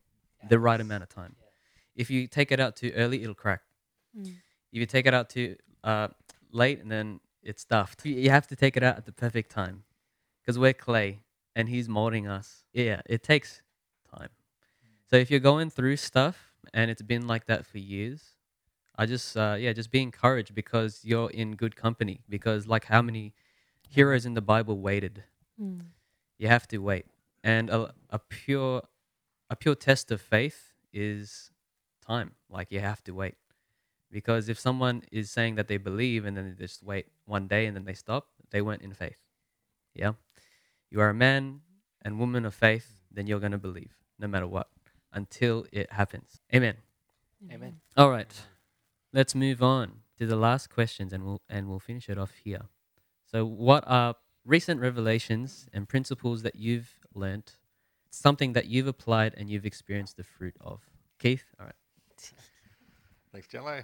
the 0.48 0.58
right 0.58 0.80
amount 0.80 1.02
of 1.02 1.08
time. 1.08 1.36
If 1.94 2.10
you 2.10 2.26
take 2.26 2.50
it 2.52 2.60
out 2.60 2.76
too 2.76 2.92
early, 2.96 3.22
it'll 3.22 3.34
crack. 3.34 3.62
Mm. 4.16 4.26
If 4.72 4.78
you 4.80 4.86
take 4.86 5.06
it 5.06 5.14
out 5.14 5.28
too 5.30 5.56
uh, 5.84 6.08
late, 6.52 6.80
and 6.80 6.90
then 6.90 7.20
it's 7.42 7.62
stuffed. 7.62 8.04
You- 8.06 8.16
You 8.16 8.30
have 8.30 8.46
to 8.48 8.56
take 8.56 8.76
it 8.76 8.82
out 8.82 8.96
at 8.96 9.04
the 9.06 9.12
perfect 9.12 9.50
time, 9.50 9.84
because 10.40 10.58
we're 10.58 10.72
clay, 10.72 11.20
and 11.56 11.68
He's 11.68 11.88
molding 11.88 12.26
us. 12.28 12.64
Yeah, 12.72 13.00
it 13.06 13.22
takes 13.22 13.62
time. 14.16 14.30
So 15.10 15.16
if 15.16 15.30
you're 15.30 15.40
going 15.40 15.70
through 15.70 15.96
stuff 15.96 16.52
and 16.72 16.90
it's 16.90 17.02
been 17.02 17.26
like 17.26 17.46
that 17.46 17.66
for 17.66 17.78
years, 17.78 18.36
I 18.96 19.06
just 19.06 19.36
uh, 19.36 19.56
yeah, 19.58 19.72
just 19.72 19.90
be 19.90 20.00
encouraged 20.02 20.54
because 20.54 21.00
you're 21.04 21.30
in 21.30 21.56
good 21.56 21.74
company. 21.74 22.20
Because 22.28 22.66
like 22.68 22.84
how 22.84 23.02
many 23.02 23.34
heroes 23.88 24.24
in 24.26 24.34
the 24.34 24.40
Bible 24.42 24.78
waited? 24.78 25.24
Mm. 25.60 25.80
You 26.38 26.48
have 26.48 26.66
to 26.68 26.78
wait, 26.78 27.06
and 27.42 27.68
a, 27.70 27.92
a 28.10 28.18
pure 28.18 28.82
a 29.50 29.56
pure 29.56 29.74
test 29.74 30.10
of 30.10 30.20
faith 30.20 30.72
is 30.92 31.50
time. 32.06 32.32
Like 32.48 32.70
you 32.70 32.80
have 32.80 33.04
to 33.04 33.12
wait, 33.12 33.34
because 34.10 34.48
if 34.48 34.58
someone 34.58 35.02
is 35.12 35.30
saying 35.30 35.56
that 35.56 35.68
they 35.68 35.76
believe 35.76 36.24
and 36.24 36.36
then 36.36 36.46
they 36.48 36.64
just 36.64 36.82
wait 36.82 37.06
one 37.26 37.46
day 37.48 37.66
and 37.66 37.76
then 37.76 37.84
they 37.84 37.94
stop, 37.94 38.28
they 38.50 38.62
weren't 38.62 38.82
in 38.82 38.94
faith. 38.94 39.18
Yeah, 39.94 40.12
you 40.90 41.00
are 41.00 41.10
a 41.10 41.14
man 41.14 41.60
and 42.02 42.18
woman 42.18 42.46
of 42.46 42.54
faith, 42.54 43.02
then 43.10 43.26
you're 43.26 43.40
gonna 43.40 43.58
believe 43.58 43.92
no 44.18 44.28
matter 44.28 44.46
what 44.46 44.68
until 45.12 45.66
it 45.72 45.92
happens. 45.92 46.40
Amen. 46.54 46.76
Amen. 47.50 47.80
All 47.96 48.10
right. 48.10 48.32
Let's 49.12 49.34
move 49.34 49.62
on 49.62 50.00
to 50.18 50.26
the 50.26 50.36
last 50.36 50.70
questions 50.70 51.12
and 51.12 51.24
we'll 51.24 51.42
and 51.48 51.68
we'll 51.68 51.80
finish 51.80 52.08
it 52.08 52.18
off 52.18 52.32
here. 52.44 52.62
So 53.30 53.44
what 53.44 53.84
are 53.86 54.14
recent 54.44 54.80
revelations 54.80 55.68
and 55.72 55.88
principles 55.88 56.42
that 56.42 56.56
you've 56.56 56.98
learnt, 57.14 57.56
something 58.10 58.52
that 58.52 58.66
you've 58.66 58.86
applied 58.86 59.34
and 59.36 59.48
you've 59.48 59.66
experienced 59.66 60.16
the 60.16 60.24
fruit 60.24 60.56
of? 60.60 60.80
Keith? 61.18 61.44
All 61.58 61.66
right. 61.66 61.74
Thanks, 63.32 63.48
Jello. 63.48 63.82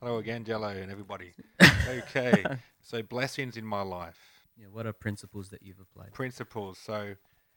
Hello 0.00 0.16
again, 0.18 0.44
Jello, 0.44 0.68
and 0.68 0.90
everybody. 0.90 1.32
okay, 1.88 2.44
so 2.80 3.02
blessings 3.02 3.58
in 3.58 3.64
my 3.66 3.82
life, 3.82 4.18
Yeah, 4.56 4.68
what 4.72 4.86
are 4.86 4.94
principles 4.94 5.50
that 5.50 5.62
you've 5.62 5.78
applied? 5.80 6.14
principles. 6.14 6.78
So 6.78 7.14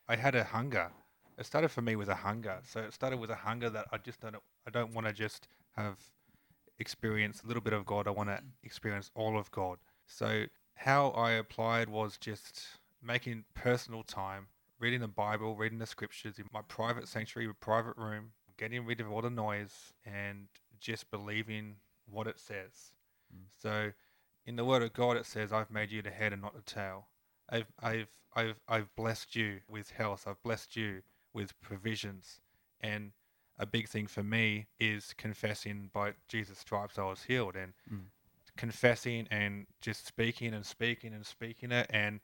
I 0.09 0.17
had 0.17 0.35
a 0.35 0.43
hunger. 0.43 0.91
It 1.37 1.45
started 1.45 1.69
for 1.69 1.81
me 1.81 1.95
with 1.95 2.09
a 2.09 2.15
hunger. 2.15 2.59
So 2.65 2.81
it 2.81 2.93
started 2.93 3.17
with 3.19 3.29
a 3.29 3.35
hunger 3.35 3.69
that 3.69 3.87
I 3.93 3.97
just 3.97 4.19
don't. 4.19 4.35
I 4.67 4.71
don't 4.71 4.93
want 4.93 5.07
to 5.07 5.13
just 5.13 5.47
have 5.77 5.97
experience 6.79 7.41
a 7.43 7.47
little 7.47 7.61
bit 7.63 7.73
of 7.73 7.85
God. 7.85 8.07
I 8.07 8.11
want 8.11 8.29
to 8.29 8.41
experience 8.63 9.09
all 9.15 9.37
of 9.39 9.49
God. 9.51 9.77
So 10.05 10.45
how 10.75 11.09
I 11.11 11.31
applied 11.31 11.87
was 11.87 12.17
just 12.17 12.61
making 13.01 13.45
personal 13.53 14.03
time, 14.03 14.47
reading 14.83 14.99
the 14.99 15.07
Bible, 15.07 15.55
reading 15.55 15.79
the 15.79 15.85
scriptures 15.85 16.37
in 16.37 16.45
my 16.51 16.61
private 16.67 17.07
sanctuary, 17.07 17.49
private 17.53 17.95
room, 17.95 18.31
getting 18.57 18.85
rid 18.85 18.99
of 18.99 19.09
all 19.09 19.21
the 19.21 19.29
noise, 19.29 19.93
and 20.05 20.47
just 20.77 21.09
believing 21.09 21.77
what 22.05 22.27
it 22.27 22.37
says. 22.37 22.91
So 23.57 23.93
in 24.45 24.57
the 24.57 24.65
Word 24.65 24.83
of 24.83 24.91
God, 24.91 25.15
it 25.15 25.25
says, 25.25 25.53
"I've 25.53 25.71
made 25.71 25.89
you 25.89 26.01
the 26.01 26.11
head 26.11 26.33
and 26.33 26.41
not 26.41 26.53
the 26.53 26.61
tail." 26.61 27.07
I've, 27.49 27.71
I've, 27.81 28.09
I've, 28.35 28.59
I've 28.67 28.93
blessed 28.95 29.37
you 29.37 29.61
with 29.69 29.91
health. 29.91 30.27
I've 30.27 30.41
blessed 30.43 30.75
you 30.75 31.03
with 31.33 31.59
provisions. 31.61 32.41
And 32.81 33.13
a 33.57 33.65
big 33.65 33.87
thing 33.87 34.07
for 34.07 34.23
me 34.23 34.67
is 34.79 35.13
confessing 35.17 35.91
by 35.93 36.13
Jesus' 36.27 36.59
stripes 36.59 36.99
I 36.99 37.03
was 37.03 37.23
healed 37.23 37.55
and 37.55 37.73
Mm. 37.91 38.07
confessing 38.57 39.27
and 39.31 39.67
just 39.81 40.05
speaking 40.05 40.53
and 40.53 40.65
speaking 40.65 41.13
and 41.13 41.25
speaking 41.25 41.71
it. 41.71 41.87
And 41.89 42.19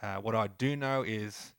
uh, 0.00 0.16
what 0.18 0.34
I 0.34 0.46
do 0.46 0.76
know 0.76 1.02
is 1.02 1.54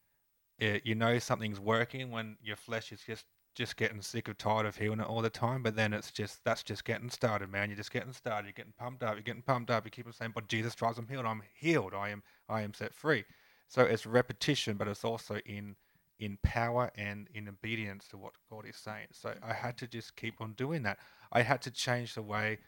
uh, 0.62 0.80
you 0.84 0.96
know 0.96 1.20
something's 1.20 1.60
working 1.60 2.12
when 2.12 2.38
your 2.42 2.56
flesh 2.56 2.92
is 2.92 3.02
just 3.02 3.26
just 3.56 3.76
getting 3.78 4.02
sick 4.02 4.28
of 4.30 4.38
tired 4.38 4.66
of 4.66 4.78
hearing 4.78 5.00
it 5.02 5.08
all 5.08 5.22
the 5.22 5.30
time. 5.30 5.64
But 5.64 5.76
then 5.76 5.94
it's 5.94 6.12
just 6.12 6.44
that's 6.46 6.64
just 6.64 6.86
getting 6.86 7.10
started, 7.10 7.52
man. 7.52 7.70
You're 7.70 7.78
just 7.78 7.92
getting 7.92 8.14
started. 8.14 8.48
You're 8.48 8.54
getting 8.54 8.74
pumped 8.78 9.04
up. 9.04 9.16
You're 9.16 9.24
getting 9.24 9.42
pumped 9.42 9.72
up. 9.72 9.86
You 9.86 9.92
keep 9.92 10.08
on 10.08 10.14
saying, 10.14 10.32
"But 10.36 10.48
Jesus 10.48 10.74
stripes, 10.74 10.98
I'm 10.98 11.08
healed. 11.08 11.26
I'm 11.26 11.44
healed. 11.56 11.94
I 11.94 12.10
am. 12.10 12.24
I 12.48 12.62
am 12.62 12.74
set 12.74 12.94
free." 12.94 13.26
So 13.68 13.84
it's 13.84 14.06
repetition, 14.06 14.78
but 14.78 14.88
it's 14.88 15.04
also 15.04 15.38
in 15.46 15.76
in 16.20 16.38
power 16.44 16.92
and 16.96 17.28
in 17.34 17.48
obedience 17.48 18.08
to 18.10 18.18
what 18.18 18.34
God 18.50 18.66
is 18.68 18.76
saying. 18.76 19.08
So 19.12 19.34
I 19.44 19.54
had 19.54 19.78
to 19.80 19.88
just 19.88 20.16
keep 20.16 20.42
on 20.42 20.54
doing 20.54 20.84
that. 20.84 21.00
I 21.32 21.42
had 21.44 21.62
to 21.64 21.72
change 21.72 22.16
the 22.16 22.22
way 22.22 22.60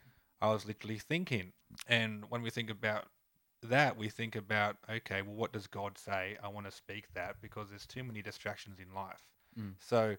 I 0.41 0.49
was 0.51 0.65
literally 0.65 0.99
thinking. 0.99 1.53
And 1.87 2.25
when 2.29 2.41
we 2.41 2.49
think 2.49 2.69
about 2.69 3.05
that, 3.67 3.97
we 3.97 4.09
think 4.09 4.35
about, 4.35 4.77
okay, 4.89 5.21
well, 5.21 5.35
what 5.35 5.53
does 5.53 5.67
God 5.67 5.97
say? 5.97 6.37
I 6.43 6.47
want 6.47 6.65
to 6.65 6.71
speak 6.71 7.05
that 7.13 7.35
because 7.41 7.69
there's 7.69 7.85
too 7.85 8.03
many 8.03 8.21
distractions 8.21 8.79
in 8.79 8.93
life. 8.93 9.21
Mm. 9.59 9.73
So 9.79 10.15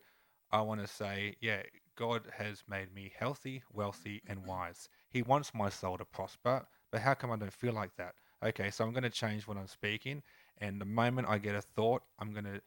I 0.50 0.60
want 0.60 0.80
to 0.80 0.86
say, 0.86 1.36
yeah, 1.40 1.62
God 1.96 2.22
has 2.36 2.62
made 2.68 2.94
me 2.94 3.12
healthy, 3.18 3.62
wealthy, 3.72 4.22
and 4.28 4.46
wise. 4.46 4.88
He 5.08 5.22
wants 5.22 5.52
my 5.54 5.68
soul 5.68 5.98
to 5.98 6.04
prosper, 6.04 6.66
but 6.90 7.00
how 7.00 7.14
come 7.14 7.30
I 7.30 7.36
don't 7.36 7.52
feel 7.52 7.72
like 7.72 7.96
that? 7.96 8.14
Okay, 8.44 8.70
so 8.70 8.84
I'm 8.84 8.92
going 8.92 9.02
to 9.04 9.10
change 9.10 9.46
what 9.46 9.56
I'm 9.56 9.66
speaking. 9.66 10.22
And 10.58 10.80
the 10.80 10.84
moment 10.84 11.28
I 11.28 11.38
get 11.38 11.54
a 11.54 11.62
thought, 11.62 12.02
I'm 12.18 12.32
going 12.32 12.44
to 12.44 12.60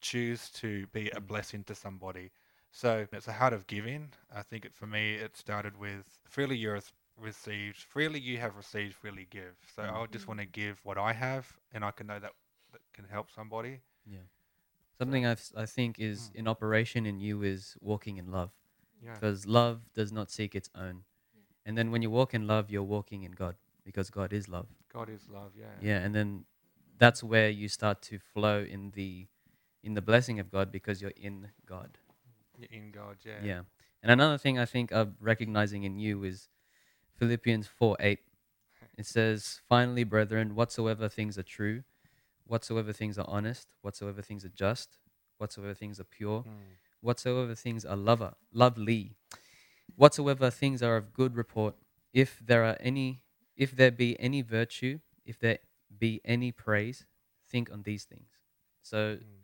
choose 0.00 0.50
to 0.50 0.86
be 0.88 1.10
a 1.10 1.20
blessing 1.20 1.64
to 1.64 1.74
somebody. 1.74 2.30
So 2.70 3.06
it's 3.12 3.28
a 3.28 3.32
heart 3.32 3.52
of 3.52 3.66
giving. 3.66 4.10
I 4.34 4.42
think 4.42 4.64
it, 4.64 4.74
for 4.74 4.86
me, 4.86 5.14
it 5.14 5.36
started 5.36 5.76
with 5.78 6.18
freely 6.28 6.56
you 6.56 6.70
have 6.70 6.92
received, 7.20 7.78
freely 7.78 8.20
you 8.20 8.38
have 8.38 8.56
received, 8.56 8.94
freely 8.94 9.26
give. 9.30 9.54
So 9.74 9.82
mm. 9.82 9.92
I 9.92 10.06
just 10.06 10.26
want 10.28 10.40
to 10.40 10.46
give 10.46 10.80
what 10.84 10.98
I 10.98 11.12
have, 11.12 11.52
and 11.72 11.84
I 11.84 11.90
can 11.90 12.06
know 12.06 12.18
that 12.18 12.32
that 12.72 12.80
can 12.92 13.04
help 13.04 13.30
somebody. 13.30 13.80
Yeah. 14.06 14.18
Something 14.98 15.26
I've, 15.26 15.42
I 15.56 15.66
think 15.66 15.98
is 15.98 16.30
mm. 16.30 16.36
in 16.36 16.48
operation 16.48 17.06
in 17.06 17.20
you 17.20 17.42
is 17.42 17.76
walking 17.80 18.16
in 18.16 18.30
love. 18.30 18.50
Yeah. 19.04 19.14
Because 19.14 19.46
love 19.46 19.80
does 19.94 20.12
not 20.12 20.30
seek 20.30 20.54
its 20.54 20.70
own. 20.74 21.04
And 21.66 21.76
then 21.76 21.90
when 21.90 22.02
you 22.02 22.10
walk 22.10 22.34
in 22.34 22.46
love, 22.46 22.70
you're 22.70 22.82
walking 22.82 23.22
in 23.22 23.32
God 23.32 23.56
because 23.84 24.10
God 24.10 24.32
is 24.32 24.48
love. 24.48 24.66
God 24.92 25.08
is 25.08 25.28
love. 25.28 25.52
Yeah. 25.58 25.66
Yeah, 25.80 25.98
and 25.98 26.14
then 26.14 26.44
that's 26.98 27.22
where 27.22 27.48
you 27.48 27.68
start 27.68 28.02
to 28.02 28.18
flow 28.18 28.62
in 28.62 28.92
the 28.94 29.26
in 29.82 29.94
the 29.94 30.02
blessing 30.02 30.38
of 30.38 30.50
God 30.50 30.70
because 30.70 31.02
you're 31.02 31.12
in 31.16 31.48
God. 31.66 31.98
You're 32.56 32.68
in 32.70 32.92
God. 32.92 33.16
Yeah. 33.24 33.40
Yeah. 33.42 33.60
And 34.02 34.12
another 34.12 34.38
thing 34.38 34.58
I 34.58 34.64
think 34.64 34.92
I'm 34.92 35.16
recognizing 35.20 35.82
in 35.82 35.98
you 35.98 36.22
is 36.22 36.48
Philippians 37.22 37.68
4 37.68 37.98
8. 38.00 38.18
It 38.98 39.06
says, 39.06 39.60
Finally, 39.68 40.02
brethren, 40.02 40.56
whatsoever 40.56 41.08
things 41.08 41.38
are 41.38 41.44
true, 41.44 41.84
whatsoever 42.48 42.92
things 42.92 43.16
are 43.16 43.24
honest, 43.28 43.68
whatsoever 43.80 44.22
things 44.22 44.44
are 44.44 44.48
just, 44.48 44.98
whatsoever 45.38 45.72
things 45.72 46.00
are 46.00 46.04
pure, 46.18 46.40
hmm. 46.40 46.50
whatsoever 47.00 47.54
things 47.54 47.84
are 47.84 47.94
lover, 47.94 48.34
lovely, 48.52 49.14
whatsoever 49.94 50.50
things 50.50 50.82
are 50.82 50.96
of 50.96 51.12
good 51.12 51.36
report, 51.36 51.76
if 52.12 52.42
there 52.44 52.64
are 52.64 52.76
any, 52.80 53.22
if 53.56 53.70
there 53.70 53.92
be 53.92 54.18
any 54.18 54.42
virtue, 54.42 54.98
if 55.24 55.38
there 55.38 55.58
be 55.96 56.20
any 56.24 56.50
praise, 56.50 57.06
think 57.48 57.70
on 57.70 57.84
these 57.84 58.02
things. 58.02 58.30
So 58.82 59.18
hmm. 59.20 59.42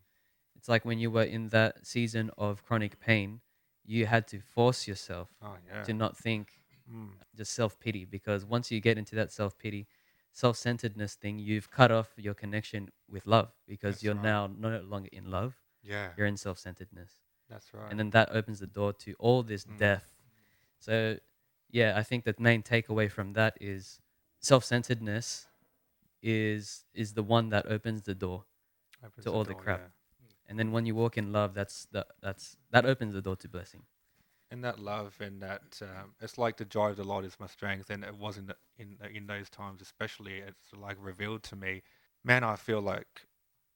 it's 0.56 0.68
like 0.68 0.84
when 0.84 0.98
you 0.98 1.12
were 1.12 1.22
in 1.22 1.50
that 1.50 1.86
season 1.86 2.32
of 2.36 2.64
chronic 2.64 2.98
pain, 2.98 3.40
you 3.86 4.06
had 4.06 4.26
to 4.28 4.40
force 4.40 4.88
yourself 4.88 5.28
Oh 5.40 5.54
yeah. 5.72 5.84
to 5.84 5.94
not 5.94 6.16
think 6.16 6.57
Mm. 6.92 7.10
just 7.36 7.52
self 7.52 7.78
pity 7.78 8.04
because 8.04 8.44
once 8.44 8.70
you 8.70 8.80
get 8.80 8.96
into 8.98 9.14
that 9.16 9.30
self 9.32 9.58
pity, 9.58 9.86
self 10.32 10.56
centeredness 10.56 11.14
thing, 11.14 11.38
you've 11.38 11.70
cut 11.70 11.90
off 11.90 12.08
your 12.16 12.34
connection 12.34 12.90
with 13.10 13.26
love 13.26 13.50
because 13.66 13.96
That's 13.96 14.02
you're 14.04 14.14
right. 14.14 14.24
now 14.24 14.46
no 14.58 14.80
longer 14.80 15.08
in 15.12 15.30
love, 15.30 15.56
Yeah. 15.82 16.10
you're 16.16 16.26
in 16.26 16.36
self 16.36 16.58
centeredness. 16.58 17.12
That's 17.48 17.72
right. 17.74 17.90
And 17.90 17.98
then 17.98 18.10
that 18.10 18.30
opens 18.32 18.60
the 18.60 18.66
door 18.66 18.92
to 19.04 19.14
all 19.18 19.42
this 19.42 19.64
Mm. 19.64 19.78
death. 19.78 20.14
So, 20.78 21.18
yeah, 21.70 21.94
I 21.96 22.02
think 22.02 22.24
the 22.24 22.34
main 22.38 22.62
takeaway 22.62 23.10
from 23.10 23.32
that 23.34 23.56
is 23.60 24.00
self 24.40 24.64
centeredness 24.64 25.46
is 26.22 26.84
is 26.94 27.14
the 27.14 27.22
one 27.22 27.50
that 27.50 27.66
opens 27.66 28.02
the 28.02 28.14
door. 28.14 28.44
Opens 29.04 29.24
to 29.24 29.30
all 29.32 29.44
the 29.44 29.52
door, 29.52 29.62
crap. 29.62 29.80
yeah. 29.80 29.86
And 30.48 30.58
then 30.58 30.72
when 30.72 30.86
you 30.86 30.94
walk 30.94 31.18
in 31.18 31.32
love, 31.32 31.54
that's 31.54 31.86
the, 31.92 32.06
that's 32.22 32.56
that 32.70 32.86
opens 32.86 33.12
the 33.14 33.22
door 33.22 33.36
to 33.36 33.48
blessing. 33.48 33.82
And 34.50 34.64
that 34.64 34.78
love 34.78 35.16
and 35.20 35.42
that 35.42 35.80
um, 35.82 36.14
it's 36.20 36.38
like 36.38 36.56
the 36.56 36.64
joy 36.64 36.90
of 36.90 36.96
the 36.96 37.04
Lord 37.04 37.24
is 37.24 37.38
my 37.38 37.46
strength, 37.46 37.90
and 37.90 38.02
it 38.02 38.16
was 38.16 38.38
in 38.38 38.52
in 38.78 38.96
in 39.14 39.26
those 39.26 39.50
times, 39.50 39.82
especially. 39.82 40.38
It's 40.38 40.72
like 40.74 40.96
revealed 41.00 41.42
to 41.44 41.56
me, 41.56 41.82
man. 42.24 42.42
I 42.44 42.56
feel 42.56 42.80
like 42.80 43.26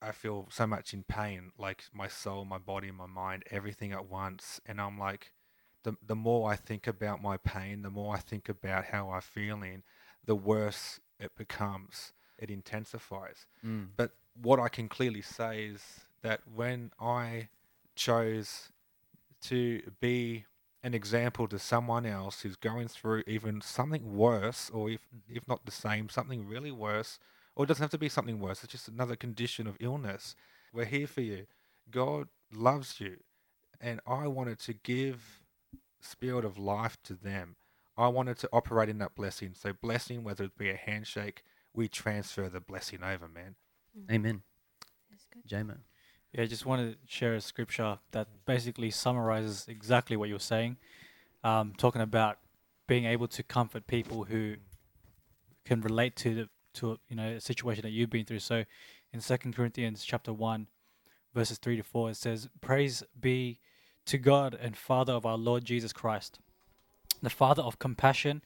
I 0.00 0.12
feel 0.12 0.48
so 0.50 0.66
much 0.66 0.94
in 0.94 1.04
pain, 1.04 1.52
like 1.58 1.84
my 1.92 2.08
soul, 2.08 2.44
my 2.44 2.58
body, 2.58 2.90
my 2.90 3.06
mind, 3.06 3.44
everything 3.50 3.92
at 3.92 4.06
once, 4.06 4.60
and 4.64 4.80
I'm 4.80 4.98
like, 4.98 5.32
the 5.82 5.94
the 6.04 6.16
more 6.16 6.50
I 6.50 6.56
think 6.56 6.86
about 6.86 7.22
my 7.22 7.36
pain, 7.36 7.82
the 7.82 7.90
more 7.90 8.14
I 8.14 8.18
think 8.18 8.48
about 8.48 8.86
how 8.86 9.10
I'm 9.10 9.20
feeling, 9.20 9.82
the 10.24 10.34
worse 10.34 11.00
it 11.20 11.32
becomes. 11.36 12.12
It 12.38 12.50
intensifies. 12.50 13.46
Mm. 13.64 13.88
But 13.96 14.12
what 14.40 14.58
I 14.58 14.68
can 14.68 14.88
clearly 14.88 15.22
say 15.22 15.66
is 15.66 15.82
that 16.22 16.40
when 16.52 16.90
I 16.98 17.48
chose 17.94 18.70
to 19.42 19.82
be 20.00 20.46
an 20.82 20.94
example 20.94 21.46
to 21.48 21.58
someone 21.58 22.04
else 22.04 22.40
who's 22.40 22.56
going 22.56 22.88
through 22.88 23.22
even 23.26 23.60
something 23.60 24.16
worse, 24.16 24.70
or 24.70 24.90
if, 24.90 25.00
mm-hmm. 25.00 25.36
if 25.36 25.46
not 25.46 25.64
the 25.64 25.70
same, 25.70 26.08
something 26.08 26.46
really 26.46 26.72
worse, 26.72 27.18
or 27.54 27.64
it 27.64 27.68
doesn't 27.68 27.82
have 27.82 27.90
to 27.90 27.98
be 27.98 28.08
something 28.08 28.40
worse, 28.40 28.64
it's 28.64 28.72
just 28.72 28.88
another 28.88 29.16
condition 29.16 29.66
of 29.66 29.76
illness. 29.80 30.34
We're 30.72 30.86
here 30.86 31.06
for 31.06 31.20
you. 31.20 31.46
God 31.90 32.28
loves 32.52 33.00
you. 33.00 33.18
And 33.80 34.00
I 34.06 34.26
wanted 34.26 34.58
to 34.60 34.72
give 34.72 35.42
spirit 36.00 36.44
of 36.44 36.58
life 36.58 36.96
to 37.04 37.14
them. 37.14 37.56
I 37.96 38.08
wanted 38.08 38.38
to 38.38 38.48
operate 38.52 38.88
in 38.88 38.98
that 38.98 39.14
blessing. 39.14 39.52
So 39.54 39.72
blessing, 39.72 40.24
whether 40.24 40.44
it 40.44 40.56
be 40.56 40.70
a 40.70 40.76
handshake, 40.76 41.42
we 41.74 41.88
transfer 41.88 42.48
the 42.48 42.60
blessing 42.60 43.00
over, 43.02 43.28
man. 43.28 43.56
Mm-hmm. 43.98 44.14
Amen. 44.14 44.42
That's 45.10 45.26
good. 45.32 45.46
J-Mo. 45.46 45.74
Yeah, 46.32 46.44
I 46.44 46.46
just 46.46 46.64
wanted 46.64 46.92
to 46.92 46.98
share 47.06 47.34
a 47.34 47.42
scripture 47.42 47.98
that 48.12 48.26
basically 48.46 48.90
summarizes 48.90 49.66
exactly 49.68 50.16
what 50.16 50.30
you're 50.30 50.40
saying. 50.40 50.78
Um, 51.44 51.74
talking 51.76 52.00
about 52.00 52.38
being 52.86 53.04
able 53.04 53.28
to 53.28 53.42
comfort 53.42 53.86
people 53.86 54.24
who 54.24 54.54
can 55.66 55.82
relate 55.82 56.16
to 56.16 56.34
the, 56.34 56.48
to 56.74 56.98
you 57.08 57.16
know 57.16 57.32
a 57.32 57.40
situation 57.40 57.82
that 57.82 57.90
you've 57.90 58.08
been 58.08 58.24
through. 58.24 58.38
So, 58.38 58.64
in 59.12 59.20
Second 59.20 59.54
Corinthians 59.54 60.04
chapter 60.04 60.32
one, 60.32 60.68
verses 61.34 61.58
three 61.58 61.76
to 61.76 61.82
four, 61.82 62.08
it 62.08 62.16
says, 62.16 62.48
"Praise 62.62 63.02
be 63.20 63.60
to 64.06 64.16
God 64.16 64.56
and 64.58 64.74
Father 64.74 65.12
of 65.12 65.26
our 65.26 65.36
Lord 65.36 65.66
Jesus 65.66 65.92
Christ, 65.92 66.38
the 67.20 67.28
Father 67.28 67.62
of 67.62 67.78
compassion 67.78 68.42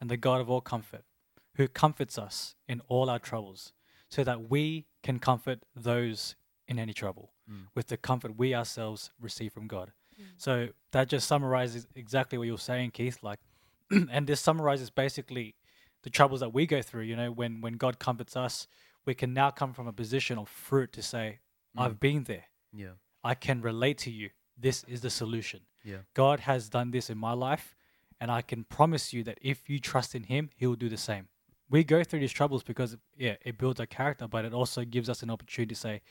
and 0.00 0.08
the 0.08 0.16
God 0.16 0.40
of 0.40 0.48
all 0.48 0.60
comfort, 0.60 1.04
who 1.56 1.66
comforts 1.66 2.16
us 2.16 2.54
in 2.68 2.80
all 2.86 3.10
our 3.10 3.18
troubles, 3.18 3.72
so 4.08 4.22
that 4.22 4.48
we 4.48 4.86
can 5.02 5.18
comfort 5.18 5.64
those 5.74 6.36
in 6.74 6.78
any 6.78 6.92
trouble 6.94 7.32
Mm. 7.50 7.66
with 7.74 7.86
the 7.88 7.96
comfort 7.96 8.36
we 8.36 8.54
ourselves 8.54 9.10
receive 9.20 9.52
from 9.52 9.66
God. 9.66 9.92
So 10.36 10.68
that 10.92 11.08
just 11.08 11.26
summarizes 11.26 11.86
exactly 11.94 12.38
what 12.38 12.46
you're 12.46 12.56
saying, 12.72 12.92
Keith. 12.92 13.18
Like, 13.22 13.40
and 13.90 14.26
this 14.26 14.40
summarizes 14.40 14.88
basically 14.90 15.56
the 16.02 16.10
troubles 16.10 16.40
that 16.40 16.52
we 16.54 16.66
go 16.66 16.80
through. 16.82 17.02
You 17.02 17.16
know, 17.16 17.30
when 17.32 17.60
when 17.60 17.74
God 17.74 17.98
comforts 17.98 18.36
us, 18.36 18.68
we 19.04 19.14
can 19.14 19.34
now 19.34 19.50
come 19.50 19.72
from 19.72 19.86
a 19.88 19.92
position 19.92 20.38
of 20.38 20.48
fruit 20.48 20.92
to 20.92 21.02
say, 21.02 21.40
"I've 21.76 21.98
been 22.00 22.24
there. 22.24 22.44
Yeah. 22.72 22.94
I 23.24 23.34
can 23.34 23.60
relate 23.60 23.98
to 23.98 24.10
you. 24.10 24.30
This 24.56 24.84
is 24.84 25.00
the 25.00 25.10
solution. 25.10 25.60
Yeah. 25.82 26.02
God 26.14 26.40
has 26.40 26.68
done 26.68 26.90
this 26.92 27.10
in 27.10 27.18
my 27.18 27.32
life, 27.32 27.74
and 28.20 28.30
I 28.30 28.42
can 28.42 28.64
promise 28.64 29.12
you 29.12 29.24
that 29.24 29.38
if 29.42 29.68
you 29.68 29.78
trust 29.80 30.14
in 30.14 30.24
Him, 30.24 30.50
He 30.56 30.66
will 30.66 30.76
do 30.76 30.88
the 30.88 30.96
same. 31.10 31.28
We 31.68 31.82
go 31.82 32.04
through 32.04 32.20
these 32.20 32.32
troubles 32.40 32.62
because, 32.62 32.96
yeah, 33.16 33.36
it 33.42 33.58
builds 33.58 33.80
our 33.80 33.86
character, 33.86 34.28
but 34.28 34.44
it 34.44 34.52
also 34.54 34.84
gives 34.84 35.08
us 35.08 35.22
an 35.24 35.30
opportunity 35.30 35.74
to 35.74 35.80
say, 35.80 36.02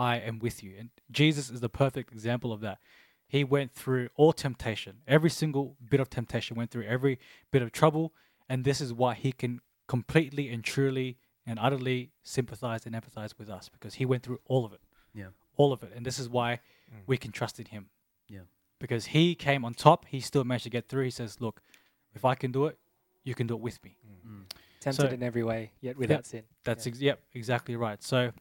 I 0.00 0.16
am 0.16 0.38
with 0.38 0.62
you. 0.64 0.72
And 0.78 0.90
Jesus 1.10 1.50
is 1.50 1.60
the 1.60 1.68
perfect 1.68 2.10
example 2.10 2.52
of 2.52 2.60
that. 2.62 2.78
He 3.28 3.44
went 3.44 3.72
through 3.72 4.08
all 4.16 4.32
temptation, 4.32 5.02
every 5.06 5.30
single 5.30 5.76
bit 5.88 6.00
of 6.00 6.08
temptation, 6.10 6.56
went 6.56 6.70
through 6.70 6.84
every 6.84 7.18
bit 7.52 7.62
of 7.62 7.70
trouble, 7.70 8.12
and 8.48 8.64
this 8.64 8.80
is 8.80 8.92
why 8.92 9.14
He 9.14 9.30
can 9.32 9.60
completely 9.86 10.48
and 10.48 10.64
truly 10.64 11.18
and 11.46 11.58
utterly 11.58 12.10
sympathize 12.22 12.86
and 12.86 12.94
empathize 12.94 13.38
with 13.38 13.48
us 13.50 13.68
because 13.68 13.94
He 13.94 14.04
went 14.06 14.22
through 14.24 14.40
all 14.46 14.64
of 14.64 14.72
it 14.72 14.80
Yeah. 15.14 15.28
all 15.56 15.72
of 15.72 15.82
it. 15.82 15.92
And 15.94 16.04
this 16.06 16.18
is 16.18 16.28
why 16.28 16.60
Mm. 16.92 17.02
we 17.06 17.16
can 17.18 17.30
trust 17.30 17.60
in 17.60 17.66
him. 17.66 17.90
Yeah. 18.28 18.40
Because 18.80 19.06
he 19.06 19.34
came 19.36 19.64
on 19.64 19.74
top, 19.74 20.06
he 20.06 20.20
still 20.20 20.42
managed 20.44 20.64
to 20.64 20.70
get 20.70 20.88
through. 20.88 21.04
He 21.04 21.10
says, 21.10 21.40
Look, 21.40 21.62
if 22.14 22.24
I 22.24 22.34
can 22.34 22.50
do 22.50 22.66
it, 22.66 22.78
you 23.22 23.34
can 23.34 23.46
do 23.46 23.54
it 23.54 23.60
with 23.60 23.78
me. 23.84 23.96
Mm. 24.26 24.50
Tempted 24.80 25.02
So- 25.08 25.14
in 25.14 25.22
every 25.22 25.44
way, 25.44 25.72
yet 25.80 25.96
without 25.96 26.26
sin. 26.26 26.44
That's 26.64 26.84
Yeah. 26.86 26.90
ex- 26.90 27.00
yep, 27.00 27.22
exactly 27.34 27.76
right. 27.76 28.02
So 28.02 28.32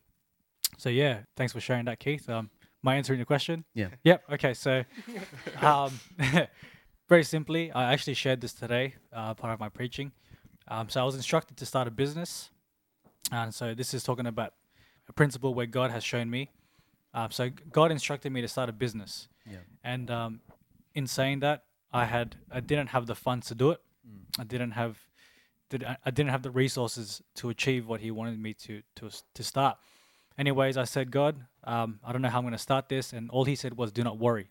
so 0.79 0.89
yeah, 0.89 1.19
thanks 1.35 1.53
for 1.53 1.59
sharing 1.59 1.85
that, 1.85 1.99
Keith. 1.99 2.29
Um 2.29 2.49
am 2.83 2.87
I 2.87 2.95
answering 2.95 3.19
your 3.19 3.25
question? 3.25 3.65
Yeah. 3.73 3.89
Yep. 4.03 4.23
Okay, 4.33 4.53
so 4.53 4.83
um 5.61 5.91
very 7.09 7.23
simply, 7.23 7.71
I 7.71 7.93
actually 7.93 8.13
shared 8.13 8.39
this 8.41 8.53
today, 8.53 8.95
uh, 9.11 9.33
part 9.33 9.53
of 9.53 9.59
my 9.59 9.69
preaching. 9.69 10.11
Um, 10.67 10.89
so 10.89 11.01
I 11.01 11.03
was 11.03 11.15
instructed 11.15 11.57
to 11.57 11.65
start 11.65 11.87
a 11.87 11.91
business. 11.91 12.51
And 13.31 13.53
so 13.53 13.73
this 13.73 13.93
is 13.95 14.03
talking 14.03 14.27
about 14.27 14.53
a 15.07 15.13
principle 15.13 15.55
where 15.55 15.65
God 15.65 15.89
has 15.89 16.03
shown 16.03 16.29
me. 16.29 16.51
Um, 17.15 17.31
so 17.31 17.49
God 17.71 17.91
instructed 17.91 18.31
me 18.31 18.41
to 18.41 18.47
start 18.47 18.69
a 18.69 18.73
business. 18.73 19.27
Yeah. 19.49 19.57
and 19.83 20.11
um, 20.11 20.41
in 20.93 21.07
saying 21.07 21.39
that 21.39 21.63
i 21.91 22.05
had 22.05 22.35
i 22.51 22.59
didn't 22.59 22.89
have 22.89 23.07
the 23.07 23.15
funds 23.15 23.47
to 23.47 23.55
do 23.55 23.71
it 23.71 23.81
i 24.37 24.43
didn't 24.43 24.71
have 24.71 24.99
did 25.71 25.83
I, 25.83 25.97
I 26.05 26.11
didn't 26.11 26.29
have 26.29 26.43
the 26.43 26.51
resources 26.51 27.21
to 27.39 27.49
achieve 27.49 27.87
what 27.87 27.99
he 28.01 28.11
wanted 28.11 28.39
me 28.39 28.53
to 28.65 28.83
to 28.97 29.09
to 29.33 29.43
start 29.43 29.77
anyways 30.39 30.77
i 30.77 30.83
said 30.83 31.11
god 31.11 31.35
um, 31.65 31.99
i 32.03 32.11
don't 32.11 32.21
know 32.21 32.29
how 32.29 32.39
i'm 32.39 32.43
going 32.43 32.51
to 32.51 32.57
start 32.57 32.89
this 32.89 33.13
and 33.13 33.29
all 33.29 33.45
he 33.45 33.55
said 33.55 33.77
was 33.77 33.91
do 33.91 34.03
not 34.03 34.17
worry 34.17 34.49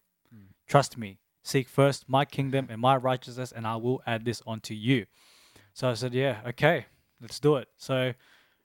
trust 0.67 0.97
me 0.97 1.19
seek 1.43 1.69
first 1.69 2.09
my 2.09 2.25
kingdom 2.25 2.69
and 2.71 2.81
my 2.81 2.97
righteousness 2.97 3.53
and 3.53 3.67
i 3.67 3.75
will 3.75 4.01
add 4.07 4.25
this 4.25 4.43
onto 4.47 4.75
you 4.75 5.07
so 5.73 5.89
i 5.89 5.95
said 5.95 6.15
yeah 6.15 6.37
okay 6.47 6.87
let's 7.21 7.41
do 7.41 7.57
it 7.57 7.69
so 7.77 8.13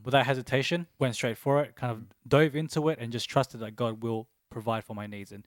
without 0.03 0.25
hesitation 0.25 0.85
went 0.99 1.15
straight 1.15 1.37
for 1.37 1.63
it 1.63 1.75
kind 1.75 1.91
of 1.91 2.03
dove 2.27 2.55
into 2.55 2.89
it 2.89 2.99
and 2.99 3.11
just 3.11 3.29
trusted 3.29 3.59
that 3.59 3.75
god 3.75 4.03
will 4.03 4.27
provide 4.51 4.83
for 4.83 4.93
my 4.93 5.07
needs 5.07 5.31
and 5.31 5.45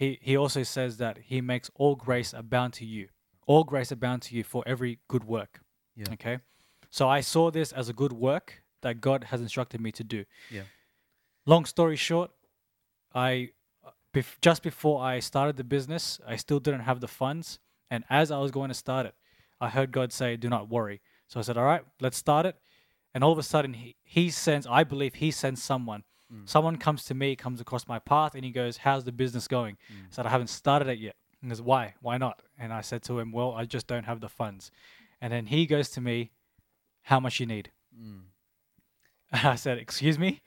he, 0.00 0.18
he 0.22 0.34
also 0.34 0.62
says 0.62 0.96
that 0.96 1.18
he 1.26 1.42
makes 1.42 1.70
all 1.74 1.94
grace 1.94 2.32
abound 2.32 2.72
to 2.74 2.86
you, 2.86 3.08
all 3.46 3.64
grace 3.64 3.92
abound 3.92 4.22
to 4.22 4.34
you 4.34 4.42
for 4.42 4.62
every 4.66 4.98
good 5.08 5.24
work. 5.24 5.60
Yeah. 5.94 6.06
Okay. 6.14 6.38
So 6.88 7.06
I 7.06 7.20
saw 7.20 7.50
this 7.50 7.70
as 7.70 7.90
a 7.90 7.92
good 7.92 8.14
work 8.14 8.62
that 8.80 9.02
God 9.02 9.24
has 9.24 9.42
instructed 9.42 9.78
me 9.78 9.92
to 9.92 10.02
do. 10.02 10.24
Yeah. 10.50 10.62
Long 11.50 11.64
story 11.64 11.96
short, 11.96 12.30
I 13.12 13.50
bef- 14.14 14.40
just 14.40 14.62
before 14.62 15.02
I 15.02 15.18
started 15.18 15.56
the 15.56 15.64
business, 15.64 16.20
I 16.26 16.36
still 16.36 16.60
didn't 16.60 16.82
have 16.82 17.00
the 17.00 17.08
funds, 17.08 17.58
and 17.90 18.04
as 18.08 18.30
I 18.30 18.38
was 18.38 18.52
going 18.52 18.68
to 18.68 18.74
start 18.74 19.04
it, 19.06 19.14
I 19.60 19.68
heard 19.68 19.90
God 19.90 20.12
say, 20.12 20.36
"Do 20.36 20.48
not 20.48 20.68
worry." 20.68 21.00
So 21.26 21.40
I 21.40 21.42
said, 21.42 21.56
"All 21.58 21.64
right, 21.64 21.82
let's 22.00 22.16
start 22.16 22.46
it." 22.46 22.56
And 23.14 23.24
all 23.24 23.32
of 23.32 23.38
a 23.38 23.42
sudden, 23.42 23.74
he, 23.74 23.96
he 24.04 24.30
sends, 24.30 24.64
I 24.66 24.84
believe 24.84 25.14
he 25.14 25.30
sends 25.32 25.60
someone. 25.62 26.04
Someone 26.44 26.76
comes 26.76 27.04
to 27.06 27.14
me, 27.14 27.34
comes 27.34 27.60
across 27.60 27.88
my 27.88 27.98
path, 27.98 28.36
and 28.36 28.44
he 28.44 28.52
goes, 28.52 28.76
How's 28.76 29.02
the 29.02 29.10
business 29.10 29.48
going? 29.48 29.76
I 30.04 30.10
said, 30.10 30.26
I 30.26 30.30
haven't 30.30 30.50
started 30.50 30.86
it 30.86 30.98
yet. 30.98 31.16
And 31.42 31.50
he 31.50 31.56
goes, 31.56 31.62
Why? 31.62 31.94
Why 32.00 32.18
not? 32.18 32.40
And 32.56 32.72
I 32.72 32.82
said 32.82 33.02
to 33.04 33.18
him, 33.18 33.32
Well, 33.32 33.52
I 33.52 33.64
just 33.64 33.88
don't 33.88 34.04
have 34.04 34.20
the 34.20 34.28
funds. 34.28 34.70
And 35.20 35.32
then 35.32 35.46
he 35.46 35.66
goes 35.66 35.88
to 35.90 36.00
me, 36.00 36.30
How 37.02 37.18
much 37.18 37.40
you 37.40 37.46
need? 37.46 37.72
Mm. 38.00 38.20
And 39.32 39.46
I 39.54 39.56
said, 39.56 39.78
Excuse 39.78 40.20
me? 40.20 40.40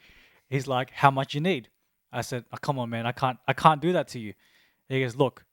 He's 0.54 0.68
like, 0.68 0.92
How 0.92 1.10
much 1.10 1.34
you 1.34 1.42
need? 1.42 1.70
I 2.12 2.22
said, 2.22 2.46
oh, 2.54 2.58
Come 2.62 2.78
on, 2.78 2.90
man, 2.90 3.08
I 3.08 3.12
can't 3.12 3.40
I 3.48 3.54
can't 3.54 3.82
do 3.82 3.92
that 3.94 4.08
to 4.10 4.20
you. 4.20 4.34
He 4.88 5.02
goes, 5.02 5.16
Look, 5.16 5.46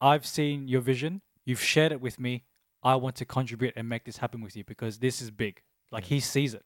I've 0.00 0.24
seen 0.24 0.66
your 0.66 0.80
vision. 0.80 1.20
You've 1.44 1.62
shared 1.62 1.92
it 1.92 2.00
with 2.00 2.18
me. 2.18 2.44
I 2.82 2.94
want 2.94 3.16
to 3.16 3.24
contribute 3.24 3.74
and 3.76 3.88
make 3.88 4.04
this 4.04 4.18
happen 4.18 4.40
with 4.40 4.56
you 4.56 4.64
because 4.64 4.98
this 4.98 5.20
is 5.20 5.30
big. 5.30 5.62
Like 5.92 6.04
he 6.04 6.20
sees 6.20 6.54
it. 6.54 6.64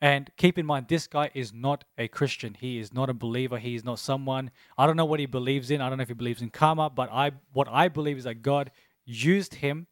And 0.00 0.30
keep 0.36 0.58
in 0.58 0.64
mind, 0.64 0.86
this 0.88 1.06
guy 1.06 1.30
is 1.34 1.52
not 1.52 1.84
a 1.98 2.08
Christian. 2.08 2.56
He 2.58 2.78
is 2.78 2.94
not 2.94 3.10
a 3.10 3.14
believer. 3.14 3.58
He 3.58 3.74
is 3.74 3.84
not 3.84 3.98
someone. 3.98 4.50
I 4.78 4.86
don't 4.86 4.96
know 4.96 5.04
what 5.04 5.20
he 5.20 5.26
believes 5.26 5.70
in. 5.70 5.82
I 5.82 5.88
don't 5.90 5.98
know 5.98 6.02
if 6.02 6.08
he 6.08 6.14
believes 6.14 6.40
in 6.40 6.48
karma, 6.48 6.88
but 6.88 7.10
I 7.12 7.32
what 7.52 7.68
I 7.68 7.88
believe 7.88 8.16
is 8.16 8.24
that 8.24 8.40
God 8.40 8.70
used 9.04 9.56
him 9.56 9.86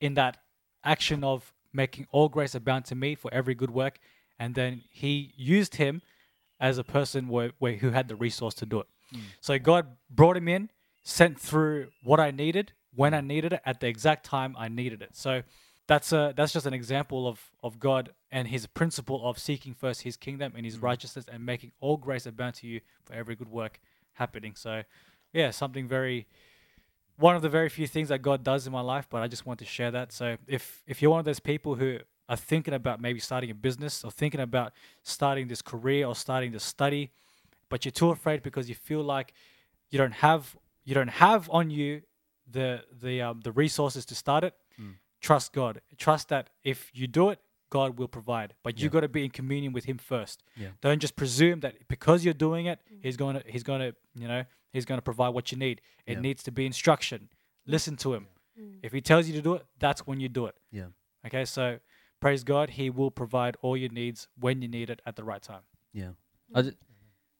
in 0.00 0.14
that 0.14 0.38
action 0.82 1.22
of 1.22 1.52
making 1.72 2.08
all 2.10 2.28
grace 2.28 2.54
abound 2.54 2.84
to 2.86 2.94
me 2.96 3.14
for 3.14 3.32
every 3.32 3.54
good 3.54 3.70
work, 3.70 4.00
and 4.38 4.54
then 4.54 4.82
he 4.90 5.32
used 5.36 5.76
him 5.76 6.02
as 6.60 6.78
a 6.78 6.84
person 6.84 7.28
where, 7.28 7.52
where 7.58 7.74
who 7.74 7.90
had 7.90 8.08
the 8.08 8.16
resource 8.16 8.54
to 8.54 8.66
do 8.66 8.80
it. 8.80 8.86
Hmm. 9.12 9.20
So 9.40 9.58
God 9.58 9.86
brought 10.10 10.36
him 10.36 10.48
in, 10.48 10.70
sent 11.02 11.38
through 11.38 11.88
what 12.02 12.20
I 12.20 12.30
needed 12.30 12.72
when 12.94 13.14
I 13.14 13.20
hmm. 13.20 13.26
needed 13.28 13.52
it 13.52 13.60
at 13.64 13.80
the 13.80 13.88
exact 13.88 14.24
time 14.24 14.54
I 14.58 14.68
needed 14.68 15.02
it. 15.02 15.10
So 15.12 15.42
that's 15.86 16.12
a 16.12 16.34
that's 16.36 16.52
just 16.52 16.66
an 16.66 16.74
example 16.74 17.28
of 17.28 17.52
of 17.62 17.78
God 17.78 18.10
and 18.32 18.48
his 18.48 18.66
principle 18.66 19.28
of 19.28 19.38
seeking 19.38 19.72
first 19.72 20.02
his 20.02 20.16
kingdom 20.16 20.52
and 20.56 20.64
his 20.64 20.76
hmm. 20.76 20.84
righteousness 20.84 21.26
and 21.30 21.44
making 21.44 21.72
all 21.80 21.96
grace 21.96 22.26
abound 22.26 22.54
to 22.56 22.66
you 22.66 22.80
for 23.04 23.14
every 23.14 23.36
good 23.36 23.50
work 23.50 23.80
happening. 24.14 24.54
So 24.54 24.82
yeah, 25.32 25.50
something 25.50 25.86
very 25.86 26.26
one 27.18 27.34
of 27.34 27.42
the 27.42 27.48
very 27.48 27.68
few 27.68 27.86
things 27.86 28.08
that 28.10 28.20
God 28.20 28.44
does 28.44 28.66
in 28.66 28.72
my 28.72 28.82
life, 28.82 29.06
but 29.08 29.22
I 29.22 29.28
just 29.28 29.46
want 29.46 29.58
to 29.60 29.64
share 29.64 29.90
that. 29.90 30.12
So 30.12 30.36
if 30.46 30.82
if 30.86 31.00
you're 31.00 31.10
one 31.10 31.20
of 31.20 31.24
those 31.24 31.40
people 31.40 31.76
who 31.76 31.98
are 32.28 32.36
thinking 32.36 32.74
about 32.74 33.00
maybe 33.00 33.20
starting 33.20 33.50
a 33.50 33.54
business 33.54 34.04
or 34.04 34.10
thinking 34.10 34.40
about 34.40 34.72
starting 35.02 35.46
this 35.48 35.62
career 35.62 36.06
or 36.06 36.14
starting 36.14 36.52
to 36.52 36.60
study, 36.60 37.10
but 37.68 37.84
you're 37.84 37.92
too 37.92 38.10
afraid 38.10 38.42
because 38.42 38.68
you 38.68 38.74
feel 38.74 39.02
like 39.02 39.32
you 39.90 39.98
don't 39.98 40.12
have 40.14 40.56
you 40.84 40.94
don't 40.94 41.08
have 41.26 41.48
on 41.50 41.70
you 41.70 42.02
the 42.50 42.82
the 43.00 43.22
um, 43.22 43.40
the 43.42 43.52
resources 43.52 44.04
to 44.06 44.14
start 44.14 44.44
it. 44.44 44.54
Trust 45.20 45.52
God. 45.52 45.80
Trust 45.96 46.28
that 46.28 46.50
if 46.62 46.90
you 46.94 47.06
do 47.06 47.30
it, 47.30 47.40
God 47.70 47.98
will 47.98 48.06
provide. 48.06 48.54
But 48.62 48.78
you 48.78 48.84
Yeah. 48.84 48.90
got 48.90 49.00
to 49.00 49.08
be 49.08 49.24
in 49.24 49.30
communion 49.30 49.72
with 49.72 49.84
Him 49.86 49.98
first. 49.98 50.42
Yeah. 50.56 50.68
Don't 50.82 51.00
just 51.00 51.16
presume 51.16 51.60
that 51.60 51.88
because 51.88 52.24
you're 52.24 52.34
doing 52.34 52.66
it, 52.66 52.78
He's 53.02 53.16
going 53.16 53.36
to 53.40 53.42
He's 53.50 53.62
going 53.64 53.80
to 53.80 53.94
you 54.14 54.28
know 54.28 54.44
He's 54.72 54.84
going 54.84 54.98
to 54.98 55.02
provide 55.02 55.30
what 55.30 55.50
you 55.50 55.58
need. 55.58 55.80
It 56.06 56.14
Yeah. 56.14 56.20
needs 56.20 56.42
to 56.44 56.52
be 56.52 56.66
instruction. 56.66 57.28
Listen 57.66 57.96
to 57.96 58.14
Him. 58.14 58.26
Mm. 58.60 58.78
If 58.82 58.92
He 58.92 59.00
tells 59.00 59.26
you 59.26 59.34
to 59.34 59.42
do 59.42 59.54
it, 59.54 59.64
that's 59.78 60.06
when 60.06 60.20
you 60.20 60.28
do 60.28 60.46
it. 60.46 60.54
Yeah. 60.70 60.88
Okay. 61.26 61.44
So 61.46 61.78
praise 62.20 62.44
God. 62.44 62.70
He 62.70 62.90
will 62.90 63.10
provide 63.10 63.56
all 63.62 63.76
your 63.76 63.90
needs 63.90 64.28
when 64.38 64.62
you 64.62 64.68
need 64.68 64.90
it 64.90 65.00
at 65.06 65.16
the 65.16 65.24
right 65.24 65.42
time. 65.42 65.62
Yeah. 65.92 66.10
I 66.54 66.62
ju- 66.62 66.72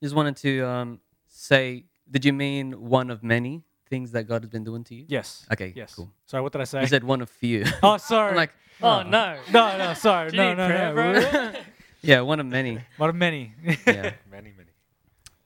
just 0.02 0.14
wanted 0.14 0.36
to 0.38 0.66
um, 0.66 1.00
say, 1.28 1.84
did 2.10 2.24
you 2.24 2.32
mean 2.32 2.88
one 2.88 3.10
of 3.10 3.22
many 3.22 3.62
things 3.88 4.12
that 4.12 4.24
God 4.24 4.42
has 4.42 4.50
been 4.50 4.64
doing 4.64 4.84
to 4.84 4.94
you? 4.94 5.04
Yes. 5.08 5.46
Okay. 5.52 5.72
Yes. 5.76 5.94
Cool. 5.94 6.10
Sorry. 6.26 6.42
What 6.42 6.52
did 6.52 6.60
I 6.60 6.64
say? 6.64 6.80
You 6.80 6.86
said 6.86 7.04
one 7.04 7.20
of 7.20 7.30
few. 7.30 7.64
oh, 7.82 7.96
sorry. 8.12 8.30
I'm 8.30 8.36
like, 8.36 8.52
Oh 8.82 9.02
no. 9.02 9.38
no, 9.52 9.78
no, 9.78 9.94
sorry. 9.94 10.30
No, 10.32 10.52
no, 10.54 10.66
prayer, 10.66 10.94
no. 10.94 11.20
bro? 11.52 11.60
yeah, 12.02 12.20
one 12.20 12.40
of 12.40 12.46
many. 12.46 12.78
One 12.98 13.08
of 13.08 13.16
many. 13.16 13.52
Yeah. 13.86 14.12
Many, 14.30 14.52
many. 14.56 14.70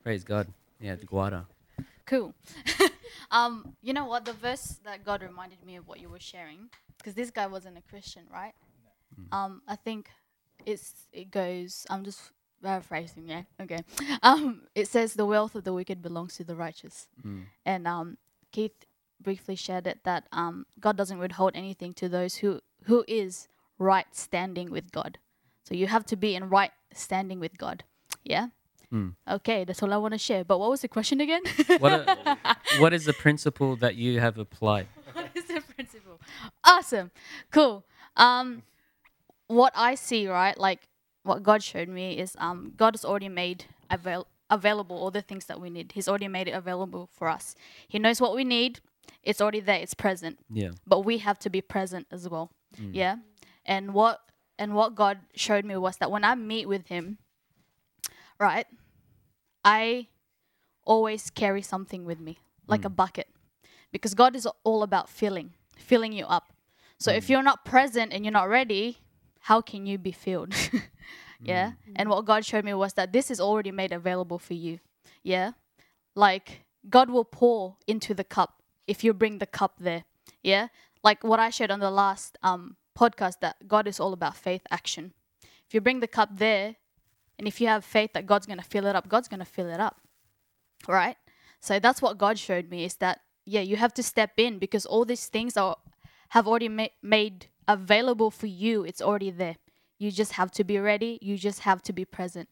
Praise 0.03 0.24
God. 0.24 0.49
Yeah, 0.81 0.97
the 0.97 1.07
Guada. 1.07 1.45
Cool. 2.07 2.35
um, 3.31 3.74
you 3.83 3.93
know 3.93 4.07
what? 4.07 4.24
The 4.24 4.33
verse 4.33 4.81
that 4.85 5.05
God 5.05 5.22
reminded 5.22 5.62
me 5.64 5.76
of 5.76 5.87
what 5.87 6.01
you 6.01 6.09
were 6.09 6.18
sharing, 6.18 6.70
because 6.99 7.14
this 7.14 7.31
guy 7.31 7.47
wasn't 7.47 7.78
a 7.78 7.83
Christian, 7.83 8.24
right? 8.33 8.55
Um, 9.32 9.62
I 9.68 9.76
think 9.76 10.10
it's 10.66 10.94
it 11.12 11.30
goes. 11.30 11.86
I'm 11.90 12.04
just 12.04 12.32
paraphrasing, 12.62 13.28
yeah. 13.28 13.42
Okay. 13.60 13.80
Um, 14.22 14.62
it 14.74 14.86
says 14.88 15.14
the 15.14 15.24
wealth 15.26 15.54
of 15.54 15.64
the 15.64 15.72
wicked 15.72 16.02
belongs 16.02 16.36
to 16.36 16.44
the 16.44 16.54
righteous, 16.56 17.08
Mm. 17.24 17.44
and 17.64 17.86
um, 17.88 18.18
Keith 18.52 18.84
briefly 19.22 19.56
shared 19.56 19.86
it 19.86 20.00
that 20.04 20.26
um, 20.32 20.66
God 20.78 20.96
doesn't 20.96 21.18
withhold 21.18 21.52
anything 21.54 21.92
to 21.94 22.08
those 22.08 22.36
who 22.36 22.60
who 22.84 23.04
is 23.08 23.48
right 23.78 24.06
standing 24.14 24.70
with 24.70 24.92
God. 24.92 25.18
So 25.64 25.74
you 25.74 25.86
have 25.86 26.04
to 26.06 26.16
be 26.16 26.34
in 26.34 26.48
right 26.48 26.72
standing 26.92 27.38
with 27.40 27.56
God. 27.56 27.84
Yeah. 28.24 28.48
Mm. 28.92 29.14
Okay, 29.28 29.64
that's 29.64 29.82
all 29.82 29.92
I 29.92 29.96
want 29.98 30.12
to 30.14 30.18
share. 30.18 30.42
But 30.44 30.58
what 30.58 30.68
was 30.70 30.80
the 30.80 30.88
question 30.88 31.20
again? 31.20 31.42
What, 31.78 31.92
a, 31.92 32.36
what 32.78 32.92
is 32.92 33.04
the 33.04 33.12
principle 33.12 33.76
that 33.76 33.94
you 33.94 34.18
have 34.20 34.36
applied? 34.36 34.88
what 35.12 35.30
is 35.34 35.44
the 35.44 35.62
principle? 35.74 36.20
Awesome. 36.64 37.10
Cool. 37.52 37.84
Um 38.16 38.62
what 39.51 39.72
I 39.74 39.94
see, 39.94 40.28
right, 40.28 40.57
like 40.59 40.88
what 41.22 41.42
God 41.42 41.62
showed 41.62 41.88
me 41.88 42.18
is 42.18 42.36
um 42.38 42.72
God 42.76 42.94
has 42.94 43.05
already 43.05 43.28
made 43.28 43.64
avail- 43.90 44.28
available 44.48 44.96
all 44.96 45.11
the 45.11 45.22
things 45.22 45.46
that 45.46 45.61
we 45.61 45.70
need. 45.70 45.92
He's 45.92 46.09
already 46.09 46.28
made 46.28 46.48
it 46.48 46.53
available 46.53 47.09
for 47.12 47.28
us. 47.28 47.55
He 47.88 47.98
knows 47.98 48.20
what 48.20 48.34
we 48.34 48.44
need. 48.44 48.80
It's 49.22 49.40
already 49.40 49.61
there, 49.61 49.80
it's 49.80 49.94
present. 49.94 50.38
Yeah. 50.48 50.70
But 50.86 51.01
we 51.05 51.18
have 51.18 51.38
to 51.40 51.51
be 51.51 51.61
present 51.61 52.07
as 52.11 52.28
well. 52.28 52.51
Mm. 52.80 52.90
Yeah. 52.94 53.16
And 53.66 53.92
what 53.92 54.20
and 54.59 54.74
what 54.74 54.94
God 54.94 55.18
showed 55.34 55.64
me 55.64 55.76
was 55.76 55.96
that 55.96 56.11
when 56.11 56.24
I 56.24 56.34
meet 56.34 56.68
with 56.68 56.86
him, 56.88 57.18
right, 58.38 58.66
I 59.64 60.09
always 60.84 61.30
carry 61.30 61.62
something 61.62 62.05
with 62.05 62.20
me, 62.20 62.38
like 62.66 62.84
a 62.84 62.90
mm. 62.90 62.96
bucket. 62.96 63.28
Because 63.92 64.14
God 64.14 64.36
is 64.36 64.46
all 64.62 64.82
about 64.82 65.09
filling, 65.09 65.55
filling 65.76 66.12
you 66.12 66.24
up. 66.26 66.53
So 66.98 67.11
if 67.11 67.26
mm. 67.26 67.30
you're 67.30 67.42
not 67.42 67.64
present 67.64 68.12
and 68.12 68.24
you're 68.24 68.32
not 68.32 68.48
ready, 68.48 68.98
how 69.41 69.61
can 69.61 69.86
you 69.86 69.99
be 69.99 70.12
filled? 70.12 70.55
yeah. 71.43 71.72
And 71.97 72.09
what 72.09 72.24
God 72.24 72.45
showed 72.45 72.64
me 72.64 72.74
was 72.74 72.95
that 72.95 73.12
this 73.12 73.30
is 73.30 73.41
already 73.41 73.72
made 73.72 73.93
available 73.93 74.38
for 74.38 74.55
you. 74.55 74.80
Yeah. 75.22 75.53
Like 76.14 76.64
God 76.88 77.11
will 77.11 77.24
pour 77.24 77.76
into 77.86 78.14
the 78.14 78.24
cup 78.24 78.62
if 78.86 79.03
you 79.03 79.12
bring 79.12 79.38
the 79.38 79.47
cup 79.47 79.74
there. 79.78 80.05
Yeah. 80.43 80.68
Like 81.03 81.24
what 81.24 81.41
I 81.41 81.51
shared 81.51 81.70
on 81.70 81.80
the 81.80 81.91
last 81.91 82.36
um, 82.43 82.76
podcast 82.99 83.41
that 83.41 83.66
God 83.66 83.86
is 83.86 83.99
all 83.99 84.12
about 84.12 84.36
faith 84.36 84.62
action. 84.70 85.12
If 85.66 85.74
you 85.74 85.80
bring 85.80 86.01
the 86.01 86.09
cup 86.09 86.30
there 86.36 86.76
and 87.38 87.49
if 87.49 87.61
you 87.61 87.68
have 87.68 87.84
faith 87.84 88.12
that 88.12 88.26
God's 88.26 88.47
going 88.47 88.59
to 88.59 88.64
fill 88.64 88.86
it 88.86 88.95
up, 88.95 89.09
God's 89.09 89.28
going 89.28 89.41
to 89.41 89.47
fill 89.47 89.68
it 89.68 89.80
up. 89.80 90.01
Right? 90.86 91.16
So 91.61 91.78
that's 91.78 92.03
what 92.03 92.18
God 92.18 92.38
showed 92.38 92.70
me 92.70 92.84
is 92.84 92.97
that, 92.97 93.20
yeah, 93.45 93.61
you 93.61 93.76
have 93.76 93.95
to 93.95 94.03
step 94.03 94.32
in 94.36 94.59
because 94.59 94.84
all 94.84 95.05
these 95.05 95.26
things 95.26 95.57
are 95.57 95.76
have 96.30 96.47
already 96.47 96.68
ma- 96.68 96.95
made 97.03 97.47
available 97.72 98.30
for 98.30 98.46
you. 98.46 98.84
It's 98.84 99.00
already 99.00 99.30
there. 99.30 99.56
You 99.98 100.10
just 100.10 100.32
have 100.32 100.50
to 100.52 100.64
be 100.64 100.78
ready. 100.78 101.18
You 101.22 101.36
just 101.36 101.60
have 101.60 101.82
to 101.82 101.92
be 101.92 102.04
present. 102.04 102.48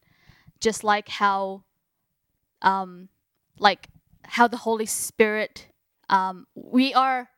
Just 0.59 0.83
like 0.83 1.09
how, 1.09 1.63
um, 2.61 3.09
like 3.57 3.89
how 4.23 4.47
the 4.47 4.57
Holy 4.57 4.85
Spirit, 4.85 5.67
um, 6.09 6.47
we 6.55 6.93
are 6.93 7.29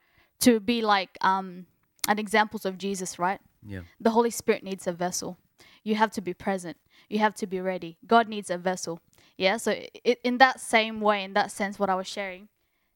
to 0.41 0.59
be 0.59 0.81
like 0.81 1.17
um, 1.21 1.65
an 2.07 2.19
examples 2.19 2.65
of 2.65 2.77
Jesus, 2.77 3.17
right? 3.17 3.39
Yeah. 3.65 3.81
The 3.99 4.11
Holy 4.11 4.31
Spirit 4.31 4.63
needs 4.63 4.87
a 4.87 4.91
vessel. 4.91 5.37
You 5.83 5.95
have 5.95 6.11
to 6.11 6.21
be 6.21 6.33
present. 6.33 6.77
You 7.09 7.19
have 7.19 7.35
to 7.35 7.47
be 7.47 7.61
ready. 7.61 7.97
God 8.05 8.27
needs 8.27 8.49
a 8.49 8.57
vessel. 8.57 8.99
Yeah. 9.37 9.57
So 9.57 9.71
i 9.71 10.15
in 10.23 10.37
that 10.37 10.59
same 10.59 11.01
way, 11.01 11.23
in 11.23 11.33
that 11.33 11.51
sense, 11.51 11.79
what 11.79 11.89
I 11.89 11.95
was 11.95 12.07
sharing, 12.07 12.47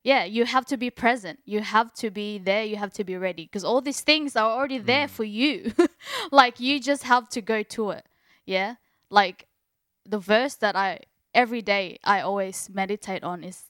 yeah, 0.06 0.24
you 0.24 0.45
have 0.45 0.66
to 0.68 0.78
be 0.78 0.89
present. 0.91 1.39
You 1.45 1.62
have 1.62 1.91
to 1.95 2.12
be 2.12 2.38
there. 2.38 2.64
You 2.64 2.78
have 2.78 2.93
to 2.93 3.03
be 3.03 3.18
ready 3.18 3.43
because 3.45 3.64
all 3.66 3.82
these 3.82 4.01
things 4.01 4.36
are 4.36 4.51
already 4.51 4.78
there 4.78 5.08
for 5.08 5.24
you. 5.26 5.74
like 6.32 6.60
you 6.60 6.80
just 6.80 7.03
have 7.03 7.28
to 7.30 7.41
go 7.41 7.64
to 7.76 7.89
it. 7.97 8.06
Yeah. 8.45 8.76
Like 9.10 9.47
the 10.06 10.20
verse 10.20 10.53
that 10.64 10.76
I 10.76 10.99
every 11.34 11.64
day 11.64 11.97
I 12.03 12.22
always 12.22 12.70
meditate 12.72 13.24
on 13.24 13.43
is 13.43 13.64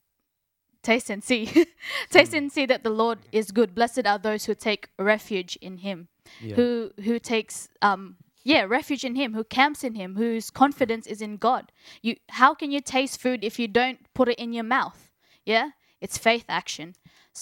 taste 0.84 1.10
and 1.10 1.24
see. 1.24 1.46
taste 2.10 2.34
and 2.34 2.52
see 2.52 2.66
that 2.66 2.84
the 2.84 2.90
Lord 3.04 3.20
is 3.32 3.52
good. 3.52 3.74
Blessed 3.74 4.06
are 4.06 4.20
those 4.20 4.44
who 4.46 4.54
take 4.56 4.90
refuge 5.00 5.56
in 5.62 5.78
him 5.88 6.10
Yeah. 6.42 6.56
who 6.58 6.92
who 7.06 7.20
takes 7.20 7.70
um 7.82 8.18
yeah 8.44 8.64
refuge 8.78 9.06
in 9.06 9.16
him 9.16 9.34
who 9.36 9.44
camps 9.44 9.84
in 9.84 9.94
him 9.96 10.16
whose 10.16 10.50
confidence 10.52 11.06
is 11.14 11.22
in 11.22 11.38
god 11.38 11.72
you 12.02 12.16
how 12.42 12.52
can 12.60 12.72
you 12.76 12.82
taste 12.82 13.22
food 13.22 13.44
if 13.50 13.60
you 13.60 13.68
don't 13.80 14.00
put 14.14 14.28
it 14.34 14.38
in 14.46 14.52
your 14.58 14.64
mouth 14.78 15.00
yeah 15.46 15.70
it's 16.06 16.18
faith 16.30 16.46
action 16.62 16.88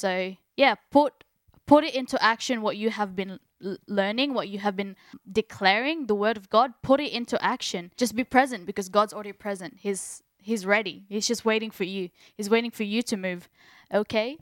so 0.02 0.12
yeah 0.64 0.74
put 0.96 1.12
put 1.72 1.82
it 1.88 1.94
into 2.02 2.18
action 2.34 2.56
what 2.66 2.76
you 2.82 2.90
have 3.00 3.12
been 3.20 3.34
learning 3.88 4.30
what 4.38 4.48
you 4.54 4.60
have 4.60 4.76
been 4.82 4.96
declaring 5.42 5.98
the 6.12 6.18
word 6.24 6.38
of 6.42 6.46
god 6.50 6.70
put 6.90 7.00
it 7.06 7.12
into 7.20 7.36
action 7.56 7.92
just 8.02 8.14
be 8.22 8.26
present 8.38 8.62
because 8.70 8.88
god's 8.98 9.14
already 9.14 9.32
present 9.48 9.72
he's 9.86 10.04
he's 10.50 10.64
ready 10.76 10.96
he's 11.14 11.28
just 11.32 11.44
waiting 11.52 11.72
for 11.72 11.86
you 11.96 12.10
he's 12.38 12.50
waiting 12.50 12.72
for 12.80 12.84
you 12.94 13.02
to 13.12 13.16
move 13.28 13.42
okay 14.02 14.38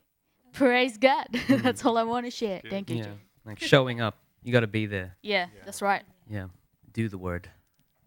praise 0.54 0.98
god 0.98 1.28
mm-hmm. 1.34 1.62
that's 1.66 1.86
all 1.86 1.98
i 1.98 2.06
want 2.14 2.26
to 2.26 2.32
share 2.42 2.60
thank 2.70 2.90
you 2.90 2.98
Yeah. 3.04 3.16
Like 3.46 3.60
showing 3.60 4.02
up. 4.02 4.16
You 4.44 4.52
got 4.58 4.62
to 4.62 4.68
be 4.68 4.86
there. 4.96 5.10
yeah, 5.24 5.48
that's 5.66 5.82
right. 5.82 6.04
Yeah. 6.30 6.48
Do 6.94 7.10
the 7.10 7.18
word. 7.18 7.50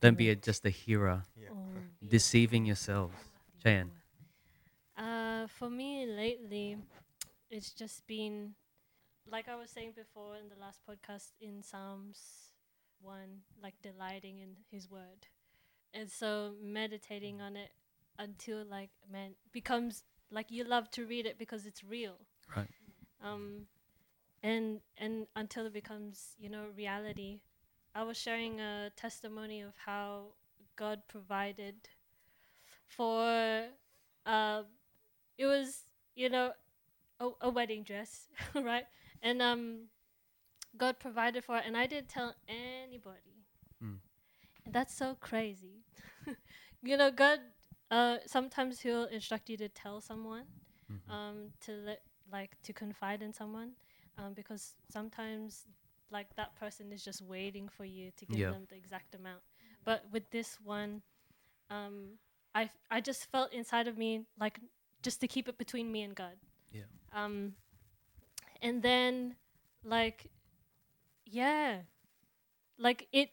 Don't 0.01 0.19
be 0.19 0.31
a, 0.31 0.37
just 0.37 0.65
a 0.67 0.71
hearer, 0.71 1.23
Oh, 1.51 1.57
deceiving 2.07 2.67
yourselves. 2.67 3.15
Cheyenne. 3.63 3.91
Uh, 5.45 5.47
for 5.47 5.69
me 5.69 6.07
lately, 6.07 6.77
it's 7.51 7.71
just 7.73 8.07
been 8.07 8.55
like 9.31 9.49
I 9.49 9.57
was 9.57 9.71
saying 9.71 9.93
before 9.95 10.37
in 10.37 10.49
the 10.49 10.61
last 10.61 10.81
podcast 10.89 11.33
in 11.41 11.63
Psalms 11.63 12.19
one, 13.01 13.43
like 13.63 13.75
delighting 13.83 14.39
in 14.39 14.57
His 14.71 14.91
Word, 14.91 15.27
and 15.93 16.11
so 16.11 16.53
meditating 16.63 17.43
on 17.43 17.57
it 17.57 17.73
until 18.19 18.65
like 18.65 18.91
man 19.11 19.33
becomes 19.53 20.05
like 20.31 20.51
you 20.51 20.65
love 20.65 20.91
to 20.93 21.05
read 21.05 21.27
it 21.27 21.39
because 21.39 21.67
it's 21.67 21.85
real. 21.85 22.21
Right. 22.57 22.71
Um, 23.23 23.67
and 24.43 24.81
and 24.97 25.27
until 25.37 25.67
it 25.67 25.73
becomes 25.75 26.37
you 26.39 26.49
know 26.49 26.67
reality. 26.77 27.41
I 27.97 28.03
was 28.03 28.17
sharing 28.17 28.61
a 28.61 28.91
testimony 28.97 29.61
of 29.61 29.75
how 29.87 30.35
God 30.75 31.03
provided 31.07 31.77
for 32.89 33.67
uh, 34.27 34.63
it 35.39 35.47
was 35.47 35.83
you 36.15 36.29
know 36.29 36.53
a, 37.21 37.29
a 37.43 37.51
wedding 37.51 37.83
dress, 37.83 38.29
right? 38.55 38.85
And 39.23 39.43
um, 39.43 39.89
God 40.77 40.99
provided 40.99 41.45
for 41.45 41.57
it, 41.59 41.65
and 41.67 41.77
I 41.77 41.87
didn't 41.87 42.09
tell 42.09 42.35
anybody. 42.49 43.45
Mm. 43.83 43.99
And 44.65 44.75
that's 44.75 44.95
so 44.95 45.17
crazy. 45.21 45.85
you 46.83 46.97
know, 46.97 47.11
God. 47.11 47.41
Uh, 47.91 48.19
sometimes 48.27 48.81
He'll 48.81 49.05
instruct 49.05 49.49
you 49.51 49.57
to 49.59 49.69
tell 49.69 50.01
someone, 50.01 50.47
Mhm. 50.91 51.11
um, 51.13 51.53
to 51.61 51.73
let 51.73 52.03
like 52.33 52.57
to 52.63 52.73
confide 52.73 53.23
in 53.23 53.33
someone, 53.33 53.73
um, 54.19 54.33
because 54.35 54.75
sometimes 54.91 55.67
like 56.11 56.35
that 56.37 56.57
person 56.57 56.91
is 56.93 57.05
just 57.05 57.21
waiting 57.23 57.69
for 57.69 57.85
you 57.85 58.11
to 58.17 58.27
give 58.27 58.39
Yeah. 58.39 58.51
them 58.51 58.67
the 58.71 58.77
exact 58.77 59.15
amount. 59.15 59.43
But 59.85 60.11
with 60.11 60.31
this 60.31 60.59
one, 60.61 61.03
um, 61.71 62.19
I 62.55 62.65
f- 62.65 62.79
I 62.91 63.01
just 63.01 63.27
felt 63.31 63.53
inside 63.53 63.87
of 63.89 63.99
me 63.99 64.27
like 64.39 64.59
just 65.05 65.21
to 65.21 65.29
keep 65.29 65.49
it 65.49 65.57
between 65.59 65.93
me 65.93 66.03
and 66.03 66.15
God. 66.17 66.37
Yeah. 66.73 66.89
Um, 67.13 67.55
and 68.63 68.83
then 68.83 69.37
like, 69.85 70.27
yeah, 71.27 71.83
like 72.79 73.07
it, 73.13 73.31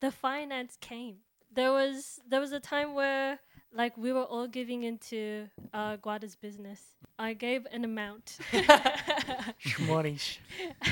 the 0.00 0.10
finance 0.10 0.76
came. 0.80 1.16
There 1.54 1.72
was 1.72 2.20
there 2.28 2.40
was 2.40 2.52
a 2.52 2.60
time 2.60 2.94
where 2.94 3.38
like 3.72 3.96
we 3.96 4.12
were 4.12 4.24
all 4.24 4.46
giving 4.46 4.82
into 4.82 5.48
uh, 5.72 5.96
Guada's 5.96 6.36
business. 6.36 6.80
I 7.18 7.32
gave 7.32 7.66
an 7.72 7.84
amount. 7.84 8.38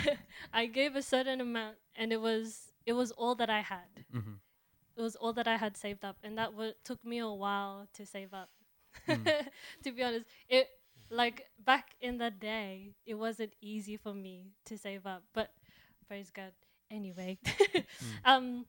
I 0.53 0.67
gave 0.67 0.97
a 0.97 1.03
certain 1.03 1.41
amount, 1.41 1.77
and 1.95 2.13
it 2.13 2.21
was 2.21 2.73
it 2.87 2.95
was 2.95 3.11
all 3.13 3.35
that 3.37 3.51
I 3.51 3.61
had. 3.61 4.05
Mhm. 4.15 4.39
It 4.97 5.03
was 5.03 5.15
all 5.17 5.35
that 5.35 5.47
I 5.47 5.57
had 5.57 5.77
saved 5.77 6.05
up, 6.05 6.17
and 6.25 6.39
that 6.39 6.53
w- 6.53 6.73
took 6.83 7.05
me 7.05 7.19
a 7.19 7.29
while 7.29 7.87
to 7.95 8.07
save 8.07 8.33
up. 8.33 8.49
Mm. 9.09 9.47
to 9.85 9.93
be 9.93 10.03
honest, 10.03 10.27
it 10.49 10.69
like 11.11 11.47
back 11.65 11.95
in 12.01 12.19
the 12.19 12.31
day, 12.31 12.95
it 13.05 13.15
wasn't 13.15 13.55
easy 13.61 13.97
for 13.97 14.15
me 14.15 14.53
to 14.65 14.77
save 14.77 15.07
up, 15.07 15.23
but 15.33 15.51
praise 16.09 16.31
God. 16.31 16.53
Anyway, 16.91 17.39
um, 18.25 18.67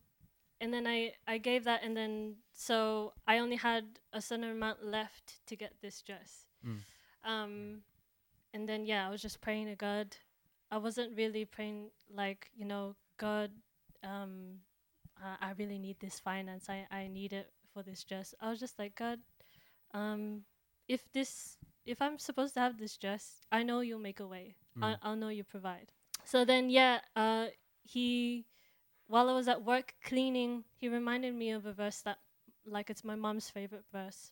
and 0.60 0.74
then 0.74 0.88
I 0.88 1.14
I 1.28 1.38
gave 1.38 1.64
that, 1.66 1.84
and 1.84 1.96
then 1.96 2.38
so 2.54 3.14
I 3.28 3.40
only 3.40 3.58
had 3.58 4.00
a 4.14 4.22
certain 4.22 4.50
amount 4.50 4.84
left 4.84 5.46
to 5.48 5.56
get 5.56 5.74
this 5.82 6.02
dress. 6.02 6.46
Mm. 6.66 6.78
Um, 7.24 7.82
and 8.54 8.68
then 8.68 8.86
yeah, 8.86 9.08
I 9.08 9.12
was 9.12 9.22
just 9.22 9.42
praying 9.42 9.68
to 9.68 9.76
God. 9.76 10.16
I 10.72 10.78
wasn't 10.78 11.16
really 11.16 11.46
praying 11.46 11.92
like 12.14 12.50
you 12.56 12.66
know 12.66 12.96
God. 13.18 13.52
Um, 14.04 14.62
uh, 15.24 15.36
I 15.42 15.52
really 15.58 15.80
need 15.80 16.00
this 16.00 16.20
finance. 16.20 16.70
I 16.70 16.88
I 16.92 17.08
need 17.08 17.34
it 17.34 17.52
for 17.74 17.84
this 17.84 18.04
dress. 18.04 18.34
I 18.42 18.50
was 18.50 18.60
just 18.60 18.80
like 18.80 18.96
God. 18.96 19.20
Um, 19.98 20.44
if 20.88 21.02
this 21.12 21.58
if 21.86 22.02
I'm 22.02 22.20
supposed 22.20 22.54
to 22.56 22.60
have 22.60 22.78
this 22.78 22.98
dress, 22.98 23.42
I 23.52 23.64
know 23.64 23.80
you'll 23.80 24.00
make 24.10 24.20
a 24.20 24.28
way. 24.28 24.56
I, 24.82 24.92
Mm. 24.94 24.98
I'll 25.04 25.16
know 25.16 25.30
you 25.30 25.44
provide. 25.44 25.92
So 26.24 26.46
then 26.46 26.70
yeah, 26.70 27.00
uh, 27.16 27.48
he 27.84 28.46
while 29.08 29.30
I 29.30 29.34
was 29.34 29.48
at 29.48 29.64
work 29.64 29.94
cleaning, 30.04 30.66
he 30.76 30.90
reminded 30.90 31.34
me 31.34 31.52
of 31.52 31.66
a 31.66 31.74
verse 31.74 32.02
that 32.02 32.20
like 32.66 32.90
it's 32.90 33.04
my 33.04 33.16
mom's 33.16 33.50
favorite 33.50 33.86
verse. 33.92 34.32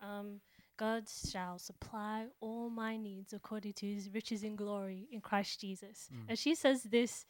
Um, 0.00 0.40
God 0.76 1.04
shall 1.08 1.58
supply 1.58 2.26
all 2.40 2.68
my 2.70 2.96
needs 2.96 3.32
according 3.32 3.74
to 3.74 3.86
his 3.86 4.10
riches 4.12 4.42
in 4.42 4.56
glory 4.56 5.06
in 5.12 5.20
Christ 5.20 5.60
Jesus. 5.60 6.08
Mm. 6.12 6.24
And 6.30 6.38
she 6.38 6.54
says 6.54 6.82
this 6.84 7.26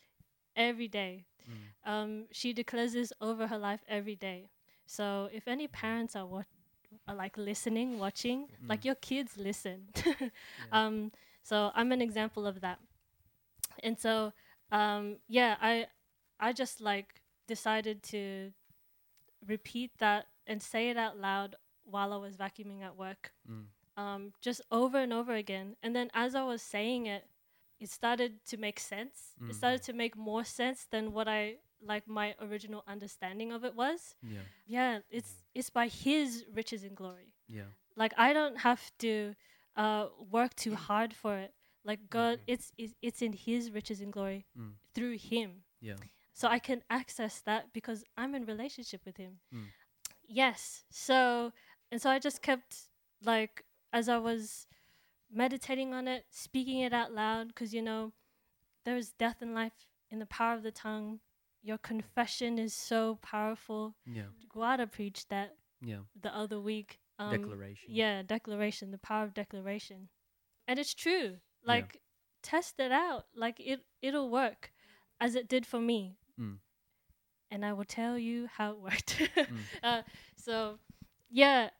every 0.56 0.88
day. 0.88 1.26
Mm. 1.50 1.90
Um, 1.92 2.24
she 2.32 2.52
declares 2.52 2.92
this 2.94 3.12
over 3.20 3.46
her 3.48 3.58
life 3.58 3.82
every 3.88 4.16
day. 4.16 4.50
So 4.86 5.28
if 5.32 5.48
any 5.48 5.68
parents 5.68 6.16
are 6.16 6.26
what 6.26 6.46
are 7.08 7.14
like 7.14 7.36
listening, 7.36 7.98
watching, 7.98 8.48
like 8.68 8.82
Mm. 8.82 8.84
your 8.86 8.94
kids 8.96 9.36
listen. 9.36 9.88
Um, 10.72 11.12
so 11.42 11.70
I'm 11.74 11.92
an 11.92 12.00
example 12.02 12.46
of 12.46 12.60
that. 12.60 12.78
And 13.82 13.98
so 13.98 14.32
um, 14.72 15.16
yeah, 15.28 15.56
I 15.60 15.86
I 16.40 16.52
just 16.52 16.80
like 16.80 17.20
decided 17.46 18.02
to 18.04 18.52
repeat 19.46 19.90
that 19.98 20.26
and 20.46 20.62
say 20.62 20.90
it 20.90 20.96
out 20.96 21.18
loud 21.18 21.56
while 21.84 22.12
I 22.12 22.16
was 22.16 22.36
vacuuming 22.36 22.82
at 22.82 22.96
work 22.96 23.32
Mm. 23.48 23.66
um, 23.96 24.32
just 24.40 24.60
over 24.70 24.98
and 24.98 25.12
over 25.12 25.34
again. 25.34 25.76
And 25.82 25.94
then 25.94 26.10
as 26.14 26.34
I 26.34 26.42
was 26.44 26.62
saying 26.62 27.06
it, 27.06 27.24
it 27.80 27.90
started 27.90 28.44
to 28.46 28.56
make 28.56 28.80
sense. 28.80 29.34
It 29.48 29.54
started 29.54 29.82
to 29.84 29.92
make 29.92 30.16
more 30.16 30.44
sense 30.44 30.86
than 30.90 31.12
what 31.12 31.28
I 31.28 31.56
like 31.86 32.06
my 32.08 32.34
original 32.40 32.82
understanding 32.86 33.52
of 33.52 33.64
it 33.64 33.74
was. 33.74 34.14
Yeah. 34.22 34.40
Yeah, 34.66 34.98
it's 35.10 35.32
it's 35.54 35.70
by 35.70 35.88
His 35.88 36.44
riches 36.54 36.82
and 36.84 36.96
glory. 36.96 37.32
Yeah. 37.48 37.70
Like 37.96 38.12
I 38.16 38.32
don't 38.32 38.58
have 38.60 38.90
to 38.98 39.34
uh, 39.76 40.06
work 40.30 40.54
too 40.56 40.74
hard 40.74 41.12
for 41.14 41.36
it. 41.36 41.52
Like 41.84 42.00
God, 42.10 42.40
it's 42.46 42.72
it's, 42.78 42.94
it's 43.02 43.22
in 43.22 43.32
His 43.32 43.70
riches 43.70 44.00
and 44.00 44.12
glory 44.12 44.46
Mm. 44.58 44.72
through 44.94 45.16
Him. 45.18 45.64
Yeah. 45.80 45.96
So 46.32 46.48
I 46.48 46.58
can 46.58 46.82
access 46.90 47.40
that 47.42 47.72
because 47.72 48.02
I'm 48.16 48.34
in 48.34 48.44
relationship 48.46 49.02
with 49.06 49.16
him. 49.18 49.38
Mm. 49.54 49.66
Yes. 50.26 50.84
So 50.90 51.52
and 51.92 52.00
so 52.02 52.10
I 52.10 52.18
just 52.18 52.42
kept 52.42 52.88
like 53.22 53.64
as 53.92 54.08
I 54.08 54.18
was 54.18 54.66
meditating 55.32 55.92
on 55.94 56.08
it, 56.08 56.24
speaking 56.30 56.80
it 56.80 56.92
out 56.92 57.12
loud 57.12 57.48
because 57.48 57.72
you 57.74 57.82
know 57.82 58.12
there 58.84 58.96
is 58.96 59.12
death 59.12 59.36
and 59.42 59.54
life 59.54 59.86
in 60.10 60.18
the 60.18 60.26
power 60.26 60.54
of 60.54 60.62
the 60.62 60.70
tongue. 60.72 61.20
Your 61.64 61.78
confession 61.78 62.58
is 62.58 62.74
so 62.74 63.18
powerful. 63.22 63.94
Yeah. 64.04 64.28
Guada 64.54 64.86
preached 64.90 65.30
that 65.30 65.56
Yeah. 65.80 66.00
the 66.20 66.34
other 66.36 66.60
week. 66.60 67.00
Um, 67.18 67.30
Declaration. 67.30 67.88
Yeah, 67.88 68.22
declaration, 68.22 68.90
the 68.90 68.98
power 68.98 69.24
of 69.24 69.32
declaration. 69.32 70.08
And 70.68 70.78
it's 70.78 70.92
true. 70.94 71.38
Like 71.64 72.00
test 72.42 72.78
it 72.78 72.92
out. 72.92 73.24
Like 73.34 73.58
it 73.60 73.80
it'll 74.02 74.28
work 74.30 74.72
as 75.18 75.34
it 75.34 75.48
did 75.48 75.64
for 75.66 75.80
me. 75.80 76.18
Mm. 76.38 76.58
And 77.50 77.64
I 77.64 77.72
will 77.72 77.84
tell 77.86 78.18
you 78.18 78.46
how 78.56 78.72
it 78.72 78.78
worked. 78.80 79.22
Mm. 79.36 79.58
uh, 79.82 80.02
so 80.36 80.78
yeah, 81.30 81.70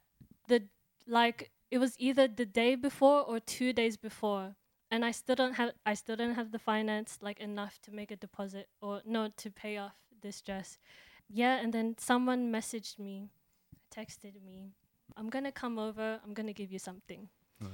the 0.49 0.63
like 1.07 1.51
it 1.71 1.79
was 1.79 1.95
either 1.99 2.27
the 2.29 2.47
day 2.47 2.75
before 2.75 3.21
or 3.23 3.39
two 3.41 3.73
days 3.75 3.97
before. 3.99 4.57
And 4.91 5.05
I 5.05 5.11
still 5.11 5.35
don't 5.35 5.55
have 5.55 5.73
I 5.85 5.95
still 5.95 6.17
don't 6.17 6.35
have 6.35 6.53
the 6.53 6.59
finance 6.59 7.19
like 7.21 7.41
enough 7.41 7.81
to 7.83 7.91
make 7.91 8.11
a 8.11 8.17
deposit 8.17 8.69
or 8.81 9.03
no 9.05 9.29
to 9.37 9.51
pay 9.51 9.77
off 9.77 9.95
this 10.23 10.41
dress. 10.41 10.79
Yeah, 11.29 11.57
and 11.57 11.73
then 11.73 11.97
someone 11.99 12.53
messaged 12.53 12.99
me, 12.99 13.31
texted 13.95 14.35
me, 14.45 14.73
I'm 15.17 15.31
gonna 15.31 15.53
come 15.53 15.79
over, 15.79 16.21
I'm 16.25 16.35
gonna 16.35 16.53
give 16.53 16.71
you 16.71 16.79
something. 16.79 17.29
Wow. 17.61 17.69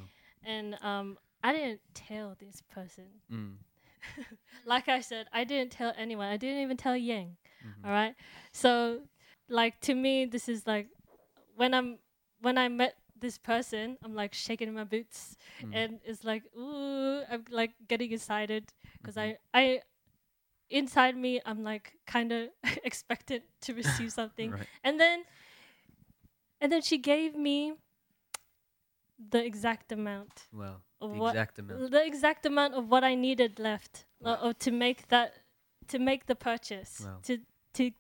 And 0.45 0.79
um 0.83 1.19
I 1.43 1.53
didn't 1.53 1.81
tell 1.95 2.37
this 2.39 2.63
person. 2.73 3.07
Mm. 3.33 3.57
Like 4.65 4.89
I 4.89 5.01
said, 5.01 5.27
I 5.33 5.45
didn't 5.45 5.73
tell 5.73 5.93
anyone. 5.97 6.27
I 6.29 6.37
didn't 6.37 6.63
even 6.63 6.77
tell 6.77 6.97
Yang. 6.97 7.37
Mhm. 7.65 7.85
All 7.85 7.91
right. 7.91 8.15
So, 8.53 9.03
like 9.49 9.81
to 9.81 9.95
me, 9.95 10.25
this 10.27 10.49
is 10.49 10.67
like 10.67 10.89
when 11.57 11.75
I'm 11.75 11.99
when 12.41 12.57
I 12.57 12.69
met 12.69 12.97
this 13.21 13.39
person, 13.39 13.97
I'm 14.03 14.15
like 14.15 14.35
shaking 14.35 14.69
in 14.69 14.75
my 14.75 14.85
boots, 14.85 15.37
Mm. 15.63 15.75
and 15.75 16.01
it's 16.05 16.25
like 16.25 16.43
ooh, 16.57 17.23
I'm 17.31 17.45
like 17.51 17.73
getting 17.89 18.13
excited 18.13 18.73
because 19.03 19.17
Mhm. 19.17 19.37
I 19.55 19.61
I 19.63 19.83
inside 20.71 21.17
me 21.17 21.41
I'm 21.45 21.63
like 21.65 21.99
kind 22.07 22.33
of 22.33 22.49
expectant 22.85 23.43
to 23.63 23.75
receive 23.75 24.13
something, 24.21 24.51
Right. 24.53 24.67
and 24.85 24.99
then 25.01 25.25
and 26.61 26.71
then 26.73 26.83
she 26.83 26.99
gave 26.99 27.35
me 27.37 27.75
the 29.31 29.45
exact 29.45 29.93
amount 29.93 30.49
Wow. 30.53 30.83
of 31.01 31.11
The 31.13 31.19
what 31.19 31.31
exact 31.35 31.59
amount. 31.59 31.91
the 31.91 32.05
exact 32.07 32.47
amount 32.47 32.75
of 32.75 32.89
what 32.89 33.05
I 33.05 33.15
needed 33.15 33.59
left 33.59 34.07
uh, 34.25 34.29
Wow. 34.29 34.51
of 34.51 34.59
to 34.61 34.71
make 34.71 35.09
that 35.09 35.35
to 35.89 35.99
make 35.99 36.27
the 36.27 36.35
purchase 36.35 37.01
Wow. 37.05 37.21
to 37.25 37.39
to 37.75 37.91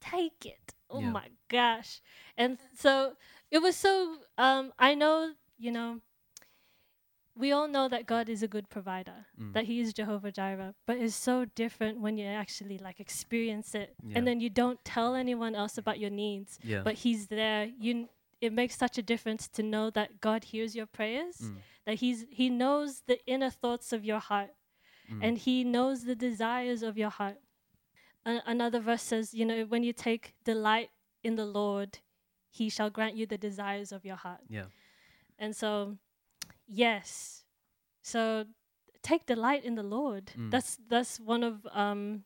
take 0.00 0.44
it. 0.46 0.74
Oh 0.90 1.00
Yeah. 1.00 1.10
my 1.12 1.28
gosh! 1.48 2.00
And 2.36 2.58
so 2.74 3.16
it 3.50 3.58
was 3.58 3.76
so. 3.76 4.18
Um, 4.36 4.72
I 4.78 4.94
know 4.94 5.32
you 5.58 5.70
know. 5.72 6.00
We 7.36 7.52
all 7.52 7.68
know 7.68 7.88
that 7.88 8.06
God 8.06 8.28
is 8.28 8.42
a 8.42 8.48
good 8.48 8.68
provider, 8.68 9.26
Mm. 9.40 9.52
that 9.52 9.64
He 9.66 9.78
is 9.78 9.92
Jehovah 9.92 10.32
Jireh, 10.32 10.74
but 10.86 10.96
it's 10.98 11.14
so 11.14 11.44
different 11.44 12.00
when 12.00 12.16
you 12.18 12.26
actually 12.26 12.78
like 12.78 12.98
experience 12.98 13.76
it, 13.76 13.94
Yeah. 14.02 14.18
and 14.18 14.26
then 14.26 14.40
you 14.40 14.50
don't 14.50 14.84
tell 14.84 15.14
anyone 15.14 15.54
else 15.54 15.78
about 15.78 16.00
your 16.00 16.10
needs, 16.10 16.58
Yeah. 16.64 16.82
but 16.82 16.94
He's 16.94 17.28
there. 17.28 17.66
You, 17.78 17.90
n- 17.94 18.08
it 18.40 18.52
makes 18.52 18.76
such 18.76 18.98
a 18.98 19.02
difference 19.02 19.46
to 19.50 19.62
know 19.62 19.88
that 19.90 20.20
God 20.20 20.44
hears 20.44 20.74
your 20.74 20.86
prayers 20.86 21.36
Mm. 21.40 21.58
that 21.86 21.94
he's 22.00 22.26
he 22.30 22.50
knows 22.50 23.02
the 23.06 23.18
inner 23.26 23.50
thoughts 23.50 23.92
of 23.92 24.04
your 24.04 24.18
heart 24.20 24.50
Mm. 25.10 25.20
and 25.24 25.38
he 25.38 25.64
knows 25.64 26.04
the 26.04 26.14
desires 26.14 26.82
of 26.82 26.98
your 26.98 27.10
heart 27.10 27.38
A- 28.26 28.42
another 28.46 28.78
verse 28.78 29.02
says 29.02 29.32
you 29.32 29.44
know 29.46 29.64
when 29.64 29.82
you 29.82 29.92
take 29.92 30.34
delight 30.44 30.90
in 31.24 31.34
the 31.36 31.46
lord 31.46 31.98
he 32.50 32.68
shall 32.68 32.90
grant 32.90 33.16
you 33.16 33.26
the 33.26 33.38
desires 33.38 33.92
of 33.92 34.04
your 34.04 34.16
heart 34.16 34.40
Yeah. 34.48 34.66
and 35.38 35.54
so 35.54 35.96
yes. 36.66 37.44
So 38.02 38.46
take 39.02 39.26
delight 39.26 39.64
in 39.64 39.74
the 39.74 39.82
Lord. 39.82 40.32
Mm. 40.36 40.50
That's 40.50 40.78
that's 40.88 41.20
one 41.20 41.42
of 41.44 41.66
um 41.72 42.24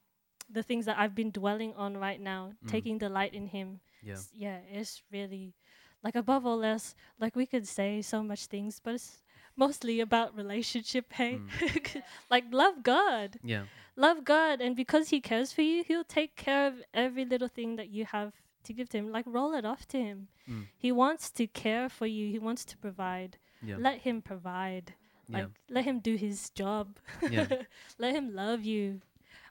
the 0.50 0.62
things 0.62 0.84
that 0.86 0.98
I've 0.98 1.14
been 1.14 1.30
dwelling 1.30 1.72
on 1.76 1.96
right 1.96 2.20
now. 2.20 2.52
Mm. 2.64 2.70
Taking 2.70 2.98
delight 2.98 3.34
in 3.34 3.46
Him. 3.46 3.80
Yeah. 4.02 4.14
S- 4.14 4.30
yeah, 4.34 4.58
it's 4.70 5.02
really 5.10 5.54
like 6.02 6.14
above 6.16 6.46
all 6.46 6.62
else. 6.64 6.94
Like 7.18 7.36
we 7.36 7.46
could 7.46 7.66
say 7.66 8.02
so 8.02 8.22
much 8.22 8.46
things, 8.46 8.80
but 8.82 8.94
it's 8.94 9.22
mostly 9.56 10.00
about 10.00 10.36
relationship. 10.36 11.12
Hey, 11.12 11.40
like 12.30 12.44
love 12.50 12.82
God 12.82 13.38
Yeah. 13.42 13.64
love 13.96 14.24
God, 14.24 14.60
and 14.60 14.74
because 14.76 15.08
He 15.10 15.20
cares 15.20 15.52
for 15.52 15.62
you, 15.62 15.84
He'll 15.84 16.04
take 16.04 16.36
care 16.36 16.66
of 16.66 16.82
every 16.94 17.24
little 17.24 17.48
thing 17.48 17.76
that 17.76 17.88
you 17.90 18.04
have 18.06 18.32
to 18.64 18.72
give 18.72 18.88
to 18.90 18.98
Him. 18.98 19.12
Like 19.12 19.24
roll 19.26 19.54
it 19.54 19.64
off 19.64 19.86
to 19.88 19.98
Him. 19.98 20.28
Mm. 20.48 20.66
He 20.76 20.92
wants 20.92 21.30
to 21.32 21.46
care 21.46 21.88
for 21.88 22.06
you. 22.06 22.30
He 22.30 22.38
wants 22.38 22.64
to 22.66 22.76
provide. 22.78 23.38
Yeah. 23.62 23.76
Let 23.78 23.98
Him 23.98 24.22
provide. 24.22 24.94
Yeah. 25.28 25.38
Like 25.38 25.48
let 25.70 25.84
Him 25.84 26.00
do 26.00 26.16
His 26.16 26.50
job. 26.50 26.98
Yeah. 27.28 27.46
let 27.98 28.14
Him 28.14 28.34
love 28.34 28.64
you, 28.64 29.00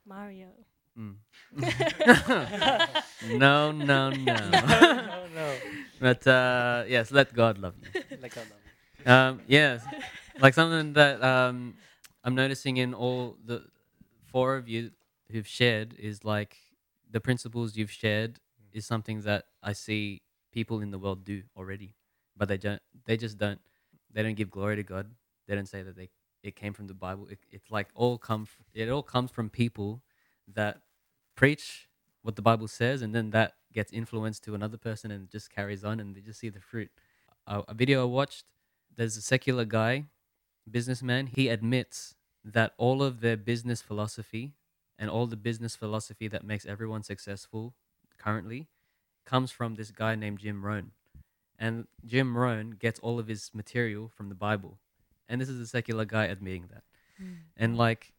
Mario. 0.05 0.47
Mm. 0.97 1.15
no, 3.37 3.71
no, 3.71 4.09
no. 4.09 4.09
no, 4.11 5.25
no. 5.33 5.53
but 5.99 6.27
uh, 6.27 6.83
yes, 6.87 7.11
let 7.11 7.33
God 7.33 7.57
love 7.57 7.75
you. 7.81 8.01
Like 8.21 8.35
God 8.35 8.45
love 8.49 9.07
Um, 9.07 9.41
yes, 9.47 9.83
like 10.39 10.53
something 10.53 10.93
that 10.93 11.23
um, 11.23 11.75
I'm 12.23 12.35
noticing 12.35 12.77
in 12.77 12.93
all 12.93 13.37
the 13.43 13.63
four 14.31 14.55
of 14.55 14.67
you 14.67 14.91
who've 15.31 15.47
shared 15.47 15.95
is 15.97 16.23
like 16.25 16.57
the 17.09 17.19
principles 17.19 17.75
you've 17.75 17.91
shared 17.91 18.39
is 18.73 18.85
something 18.85 19.21
that 19.21 19.45
I 19.63 19.73
see 19.73 20.21
people 20.51 20.81
in 20.81 20.91
the 20.91 20.99
world 20.99 21.23
do 21.25 21.43
already, 21.57 21.95
but 22.35 22.47
they 22.47 22.57
don't. 22.57 22.81
They 23.05 23.17
just 23.17 23.37
don't. 23.37 23.59
They 24.11 24.23
don't 24.23 24.35
give 24.35 24.51
glory 24.51 24.75
to 24.77 24.83
God. 24.83 25.11
They 25.47 25.55
don't 25.55 25.67
say 25.67 25.83
that 25.83 25.95
they 25.95 26.09
it 26.43 26.55
came 26.55 26.73
from 26.73 26.87
the 26.87 26.93
Bible. 26.93 27.27
It, 27.27 27.39
it's 27.49 27.71
like 27.71 27.89
all 27.95 28.17
come. 28.17 28.47
It 28.73 28.89
all 28.89 29.03
comes 29.03 29.31
from 29.31 29.49
people 29.49 30.03
that 30.47 30.81
preach 31.35 31.87
what 32.21 32.35
the 32.35 32.41
Bible 32.41 32.67
says, 32.67 33.01
and 33.01 33.15
then 33.15 33.31
that 33.31 33.53
gets 33.73 33.91
influenced 33.91 34.43
to 34.43 34.55
another 34.55 34.77
person 34.77 35.11
and 35.11 35.29
just 35.29 35.49
carries 35.49 35.83
on, 35.83 35.99
and 35.99 36.15
they 36.15 36.21
just 36.21 36.39
see 36.39 36.49
the 36.49 36.59
fruit. 36.61 36.91
A, 37.47 37.63
a 37.67 37.73
video 37.73 38.01
I 38.01 38.05
watched, 38.05 38.45
there's 38.95 39.17
a 39.17 39.21
secular 39.21 39.65
guy, 39.65 40.05
businessman. 40.69 41.27
He 41.27 41.47
admits 41.47 42.15
that 42.43 42.73
all 42.77 43.01
of 43.03 43.21
their 43.21 43.37
business 43.37 43.81
philosophy 43.81 44.53
and 44.97 45.09
all 45.09 45.27
the 45.27 45.37
business 45.37 45.75
philosophy 45.75 46.27
that 46.27 46.43
makes 46.43 46.65
everyone 46.65 47.03
successful 47.03 47.75
currently 48.21 48.67
comes 49.25 49.51
from 49.51 49.75
this 49.75 49.91
guy 49.91 50.15
named 50.15 50.39
Jim 50.39 50.63
Rohn. 50.65 50.91
And 51.57 51.87
Jim 52.05 52.37
Rohn 52.37 52.71
gets 52.71 52.99
all 52.99 53.19
of 53.19 53.27
his 53.27 53.51
material 53.53 54.09
from 54.15 54.29
the 54.29 54.35
Bible. 54.35 54.79
And 55.29 55.39
this 55.39 55.49
is 55.49 55.59
a 55.59 55.67
secular 55.67 56.05
guy 56.05 56.25
admitting 56.25 56.67
that. 56.71 56.83
Hmm. 57.17 57.33
And 57.55 57.77
like, 57.77 58.13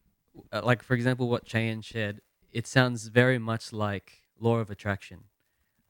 uh, 0.51 0.61
like 0.63 0.81
for 0.81 0.93
example, 0.93 1.29
what 1.29 1.47
Cheyenne 1.47 1.81
shared, 1.81 2.21
it 2.51 2.67
sounds 2.67 3.07
very 3.07 3.37
much 3.37 3.73
like 3.73 4.21
law 4.39 4.57
of 4.57 4.69
attraction. 4.69 5.25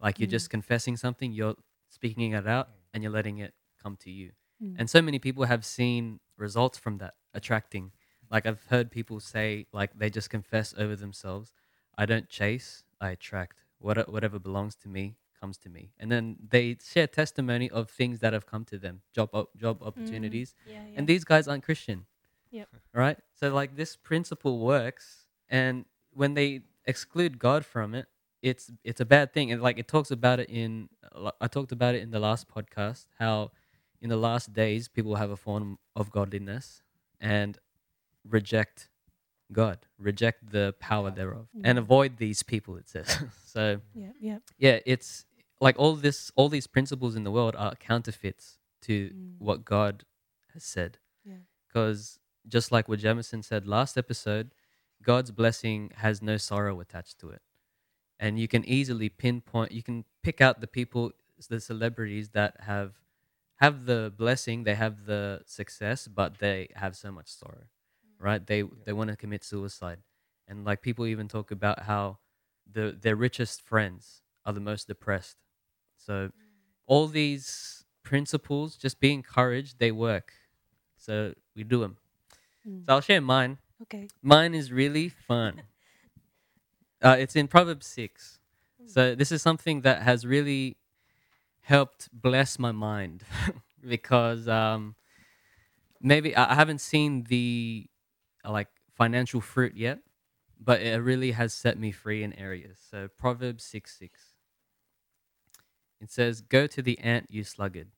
Like 0.01 0.19
you're 0.19 0.27
just 0.27 0.47
hmm. 0.47 0.57
confessing 0.57 0.97
something, 0.97 1.31
you're 1.31 1.55
speaking 1.89 2.33
it 2.33 2.47
out, 2.47 2.69
and 2.93 3.03
you're 3.03 3.11
letting 3.11 3.37
it 3.37 3.53
come 3.81 3.97
to 3.97 4.11
you. 4.11 4.31
Hmm. 4.59 4.73
And 4.79 4.89
so 4.89 5.01
many 5.01 5.19
people 5.19 5.45
have 5.45 5.63
seen 5.63 6.19
results 6.37 6.77
from 6.77 6.97
that 6.97 7.13
attracting. 7.33 7.91
Like 8.31 8.45
I've 8.45 8.65
heard 8.69 8.89
people 8.89 9.19
say, 9.19 9.67
like 9.71 9.91
they 9.97 10.09
just 10.09 10.29
confess 10.29 10.73
over 10.77 10.95
themselves, 10.95 11.53
"I 11.97 12.05
don't 12.05 12.27
chase, 12.27 12.83
I 12.99 13.11
attract. 13.11 13.62
What 13.83 13.97
whatever 14.15 14.39
belongs 14.39 14.75
to 14.83 14.87
me 14.89 15.03
comes 15.39 15.57
to 15.59 15.69
me." 15.69 15.83
And 15.99 16.07
then 16.11 16.25
they 16.53 16.77
share 16.93 17.07
testimony 17.07 17.69
of 17.69 17.89
things 17.89 18.19
that 18.19 18.31
have 18.33 18.45
come 18.53 18.63
to 18.73 18.77
them, 18.85 18.95
job 19.17 19.29
op- 19.33 19.55
job 19.63 19.79
mm, 19.79 19.87
opportunities, 19.87 20.49
Yeah, 20.65 20.73
yeah. 20.73 20.97
and 20.97 21.07
these 21.07 21.23
guys 21.31 21.47
aren't 21.47 21.63
Christian. 21.63 22.05
Yep. 22.51 22.69
Right? 22.93 23.17
So 23.39 23.53
like 23.53 23.75
this 23.75 23.95
principle 23.95 24.55
works 24.59 25.05
and 25.49 25.85
when 26.11 26.35
they 26.35 26.61
exclude 26.85 27.39
God 27.39 27.65
from 27.65 27.95
it, 27.95 28.07
it's 28.41 28.71
it's 28.83 29.01
a 29.01 29.05
bad 29.05 29.33
thing. 29.33 29.51
And 29.51 29.61
like 29.67 29.77
it 29.79 29.87
talks 29.87 30.11
about 30.11 30.39
it 30.39 30.49
in 30.49 30.89
uh, 31.15 31.31
I 31.41 31.47
talked 31.47 31.71
about 31.71 31.95
it 31.95 32.01
in 32.03 32.11
the 32.11 32.19
last 32.19 32.47
podcast 32.47 33.07
how 33.19 33.51
in 34.01 34.09
the 34.09 34.17
last 34.17 34.53
days 34.53 34.87
people 34.87 35.15
have 35.15 35.31
a 35.31 35.37
form 35.47 35.79
of 35.95 36.11
godliness 36.11 36.83
and 37.19 37.57
reject 38.37 38.89
God, 39.53 39.79
reject 39.97 40.51
the 40.51 40.75
power 40.79 41.11
thereof 41.11 41.47
and 41.63 41.77
avoid 41.77 42.17
these 42.17 42.43
people 42.43 42.75
it 42.77 42.89
says. 42.89 43.17
so 43.45 43.79
yeah, 43.93 44.09
yeah. 44.19 44.37
yeah, 44.57 44.79
it's 44.85 45.25
like 45.61 45.75
all 45.77 45.95
this 45.95 46.31
all 46.35 46.49
these 46.49 46.67
principles 46.67 47.15
in 47.15 47.23
the 47.23 47.31
world 47.31 47.55
are 47.57 47.75
counterfeits 47.75 48.57
to 48.81 49.09
mm. 49.09 49.35
what 49.39 49.63
God 49.63 50.03
has 50.53 50.63
said. 50.63 50.97
Yeah. 51.23 51.35
Because 51.67 52.19
just 52.47 52.71
like 52.71 52.87
what 52.87 52.99
Jamison 52.99 53.41
said 53.43 53.67
last 53.67 53.97
episode, 53.97 54.53
God's 55.01 55.31
blessing 55.31 55.91
has 55.95 56.21
no 56.21 56.37
sorrow 56.37 56.79
attached 56.79 57.19
to 57.19 57.29
it. 57.29 57.41
And 58.19 58.39
you 58.39 58.47
can 58.47 58.65
easily 58.65 59.09
pinpoint 59.09 59.71
you 59.71 59.83
can 59.83 60.05
pick 60.21 60.41
out 60.41 60.61
the 60.61 60.67
people 60.67 61.11
the 61.49 61.59
celebrities 61.59 62.29
that 62.29 62.55
have 62.61 62.93
have 63.57 63.85
the 63.85 64.11
blessing, 64.17 64.63
they 64.63 64.75
have 64.75 65.05
the 65.05 65.41
success, 65.45 66.07
but 66.07 66.39
they 66.39 66.69
have 66.75 66.95
so 66.95 67.11
much 67.11 67.27
sorrow. 67.27 67.65
Right? 68.23 68.45
They 68.45 68.63
they 68.85 68.93
want 68.93 69.09
to 69.09 69.17
commit 69.17 69.43
suicide. 69.43 69.99
And 70.47 70.65
like 70.65 70.81
people 70.81 71.05
even 71.05 71.27
talk 71.27 71.51
about 71.51 71.83
how 71.83 72.19
the 72.71 72.97
their 72.99 73.17
richest 73.17 73.61
friends 73.61 74.21
are 74.45 74.53
the 74.53 74.61
most 74.61 74.87
depressed. 74.87 75.37
So 75.97 76.31
all 76.85 77.07
these 77.07 77.83
principles, 78.03 78.77
just 78.77 78.99
be 78.99 79.11
encouraged, 79.13 79.79
they 79.79 79.91
work. 79.91 80.33
So 80.97 81.33
we 81.55 81.63
do 81.65 81.79
them. 81.81 81.97
So 82.85 82.93
I'll 82.93 83.01
share 83.01 83.21
mine. 83.21 83.57
Okay. 83.83 84.07
Mine 84.21 84.53
is 84.53 84.71
really 84.71 85.09
fun. 85.09 85.63
uh, 87.01 87.17
it's 87.19 87.35
in 87.35 87.47
Proverbs 87.47 87.85
6. 87.87 88.39
So 88.85 89.15
this 89.15 89.31
is 89.31 89.41
something 89.41 89.81
that 89.81 90.01
has 90.01 90.25
really 90.25 90.77
helped 91.61 92.09
bless 92.13 92.59
my 92.59 92.71
mind 92.71 93.23
because 93.87 94.47
um, 94.47 94.95
maybe 96.01 96.35
I 96.35 96.53
haven't 96.53 96.81
seen 96.81 97.23
the 97.23 97.87
Uh, 98.45 98.51
like 98.51 98.69
financial 98.93 99.41
fruit 99.41 99.75
yet, 99.75 99.99
but 100.59 100.81
it 100.81 101.01
really 101.01 101.31
has 101.31 101.53
set 101.53 101.77
me 101.79 101.91
free 101.91 102.23
in 102.23 102.33
areas. 102.33 102.79
So 102.79 103.07
Proverbs 103.07 103.63
6 103.63 103.97
6. 103.97 104.35
It 105.99 106.11
says, 106.11 106.41
Go 106.41 106.67
to 106.67 106.81
the 106.81 106.99
ant, 106.99 107.31
you 107.31 107.43
sluggard. 107.43 107.91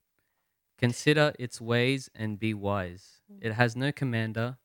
Consider 0.78 1.34
its 1.40 1.62
ways 1.62 2.10
and 2.16 2.40
be 2.40 2.54
wise. 2.54 3.22
It 3.42 3.54
has 3.54 3.76
no 3.76 3.92
commander, 3.92 4.60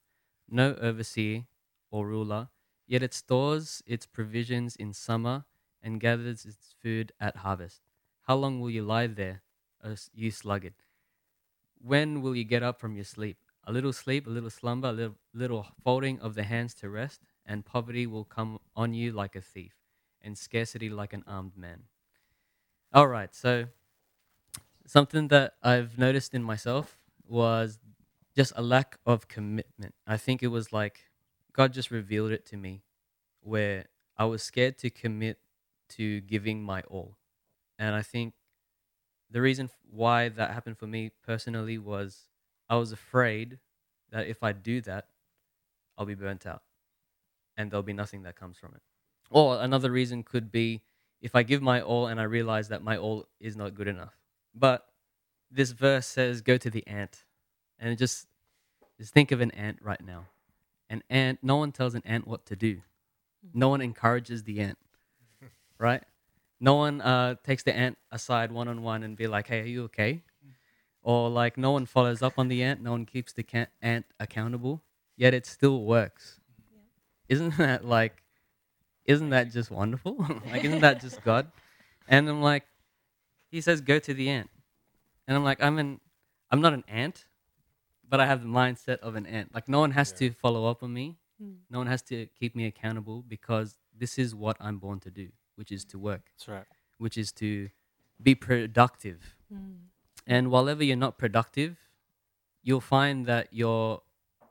no 0.48 0.74
overseer 0.76 1.46
or 1.90 2.08
ruler, 2.08 2.50
yet 2.86 3.02
it 3.02 3.14
stores 3.14 3.82
its 3.86 4.06
provisions 4.06 4.76
in 4.76 4.92
summer 4.94 5.46
and 5.82 6.00
gathers 6.00 6.46
its 6.46 6.74
food 6.80 7.12
at 7.20 7.38
harvest. 7.38 7.82
How 8.22 8.36
long 8.36 8.60
will 8.60 8.70
you 8.70 8.84
lie 8.84 9.08
there, 9.08 9.42
you 10.14 10.30
sluggard? 10.30 10.74
When 11.80 12.22
will 12.22 12.36
you 12.36 12.44
get 12.44 12.62
up 12.62 12.78
from 12.80 12.94
your 12.94 13.04
sleep? 13.04 13.49
A 13.64 13.72
little 13.72 13.92
sleep, 13.92 14.26
a 14.26 14.30
little 14.30 14.50
slumber, 14.50 14.88
a 14.88 14.92
little, 14.92 15.16
little 15.34 15.66
folding 15.84 16.18
of 16.20 16.34
the 16.34 16.42
hands 16.44 16.74
to 16.74 16.88
rest, 16.88 17.20
and 17.44 17.64
poverty 17.64 18.06
will 18.06 18.24
come 18.24 18.58
on 18.74 18.94
you 18.94 19.12
like 19.12 19.36
a 19.36 19.40
thief, 19.40 19.74
and 20.22 20.36
scarcity 20.36 20.88
like 20.88 21.12
an 21.12 21.24
armed 21.26 21.56
man. 21.56 21.84
All 22.92 23.06
right, 23.06 23.34
so 23.34 23.66
something 24.86 25.28
that 25.28 25.54
I've 25.62 25.98
noticed 25.98 26.34
in 26.34 26.42
myself 26.42 26.98
was 27.26 27.78
just 28.36 28.52
a 28.56 28.62
lack 28.62 28.98
of 29.06 29.28
commitment. 29.28 29.94
I 30.06 30.16
think 30.16 30.42
it 30.42 30.48
was 30.48 30.72
like 30.72 31.10
God 31.52 31.72
just 31.72 31.90
revealed 31.90 32.32
it 32.32 32.46
to 32.46 32.56
me 32.56 32.82
where 33.40 33.86
I 34.16 34.24
was 34.24 34.42
scared 34.42 34.78
to 34.78 34.90
commit 34.90 35.38
to 35.90 36.20
giving 36.22 36.62
my 36.62 36.82
all. 36.82 37.16
And 37.78 37.94
I 37.94 38.02
think 38.02 38.34
the 39.30 39.40
reason 39.40 39.70
why 39.90 40.28
that 40.28 40.52
happened 40.52 40.78
for 40.78 40.86
me 40.86 41.10
personally 41.24 41.78
was 41.78 42.29
I 42.70 42.76
was 42.76 42.92
afraid 42.92 43.58
that 44.12 44.28
if 44.28 44.42
I 44.42 44.52
do 44.52 44.80
that, 44.82 45.08
I'll 45.98 46.06
be 46.06 46.14
burnt 46.14 46.46
out 46.46 46.62
and 47.56 47.70
there'll 47.70 47.82
be 47.82 47.92
nothing 47.92 48.22
that 48.22 48.36
comes 48.36 48.56
from 48.56 48.72
it. 48.74 48.80
Or 49.28 49.60
another 49.60 49.90
reason 49.90 50.22
could 50.22 50.50
be 50.50 50.80
if 51.20 51.34
I 51.34 51.42
give 51.42 51.60
my 51.60 51.82
all 51.82 52.06
and 52.06 52.20
I 52.20 52.22
realize 52.22 52.68
that 52.68 52.82
my 52.82 52.96
all 52.96 53.26
is 53.40 53.56
not 53.56 53.74
good 53.74 53.88
enough. 53.88 54.16
But 54.54 54.86
this 55.50 55.72
verse 55.72 56.06
says, 56.06 56.40
go 56.40 56.56
to 56.56 56.70
the 56.70 56.86
ant. 56.86 57.24
And 57.78 57.96
just, 57.98 58.26
just 58.98 59.12
think 59.12 59.32
of 59.32 59.40
an 59.40 59.50
ant 59.50 59.78
right 59.82 60.00
now. 60.04 60.26
An 60.88 61.02
ant, 61.10 61.40
no 61.42 61.56
one 61.56 61.72
tells 61.72 61.94
an 61.94 62.02
ant 62.04 62.26
what 62.26 62.46
to 62.46 62.56
do. 62.56 62.82
No 63.52 63.68
one 63.68 63.80
encourages 63.80 64.44
the 64.44 64.60
ant, 64.60 64.78
right? 65.78 66.02
No 66.60 66.74
one 66.74 67.00
uh, 67.00 67.36
takes 67.44 67.62
the 67.62 67.74
ant 67.74 67.98
aside 68.12 68.52
one 68.52 68.68
on 68.68 68.82
one 68.82 69.02
and 69.02 69.16
be 69.16 69.26
like, 69.26 69.48
hey, 69.48 69.60
are 69.60 69.64
you 69.64 69.84
okay? 69.84 70.22
Or 71.02 71.30
like, 71.30 71.56
no 71.56 71.70
one 71.72 71.86
follows 71.86 72.22
up 72.22 72.34
on 72.38 72.48
the 72.48 72.62
ant. 72.62 72.82
No 72.82 72.90
one 72.92 73.06
keeps 73.06 73.32
the 73.32 73.42
can- 73.42 73.68
ant 73.80 74.06
accountable. 74.18 74.82
Yet 75.16 75.34
it 75.34 75.46
still 75.46 75.82
works. 75.84 76.40
Isn't 77.28 77.56
that 77.58 77.84
like, 77.84 78.22
isn't 79.04 79.30
that 79.30 79.50
just 79.52 79.70
wonderful? 79.70 80.16
like, 80.50 80.64
isn't 80.64 80.80
that 80.80 81.00
just 81.00 81.22
God? 81.24 81.50
And 82.08 82.28
I'm 82.28 82.42
like, 82.42 82.64
he 83.50 83.60
says, 83.60 83.80
go 83.80 83.98
to 83.98 84.12
the 84.14 84.28
ant. 84.28 84.50
And 85.26 85.36
I'm 85.36 85.44
like, 85.44 85.62
I'm 85.62 85.78
an, 85.78 86.00
I'm 86.50 86.60
not 86.60 86.72
an 86.74 86.84
ant. 86.88 87.26
but 88.08 88.18
I 88.20 88.26
have 88.26 88.42
the 88.42 88.48
mindset 88.48 88.98
of 88.98 89.14
an 89.14 89.24
ant. 89.26 89.54
Like 89.54 89.68
no 89.68 89.78
one 89.80 89.92
has 89.92 90.10
Yeah. 90.12 90.28
to 90.28 90.34
follow 90.34 90.66
up 90.68 90.82
on 90.82 90.92
me. 90.92 91.16
Mm. 91.42 91.58
No 91.70 91.78
one 91.78 91.86
has 91.86 92.02
to 92.02 92.26
keep 92.38 92.54
me 92.56 92.66
accountable 92.66 93.22
because 93.26 93.76
this 93.96 94.18
is 94.18 94.34
what 94.34 94.56
I'm 94.60 94.78
born 94.78 94.98
to 95.00 95.10
do, 95.10 95.28
which 95.54 95.70
is 95.70 95.84
to 95.86 95.98
work, 95.98 96.22
That's 96.36 96.48
right. 96.48 96.64
which 96.98 97.16
is 97.16 97.30
to 97.34 97.70
be 98.22 98.34
productive. 98.34 99.36
Mm. 99.54 99.76
And 100.26 100.50
whilever 100.50 100.84
you're 100.84 100.96
not 100.96 101.18
productive, 101.18 101.78
you'll 102.62 102.80
find 102.80 103.26
that 103.26 103.52
your 103.52 104.02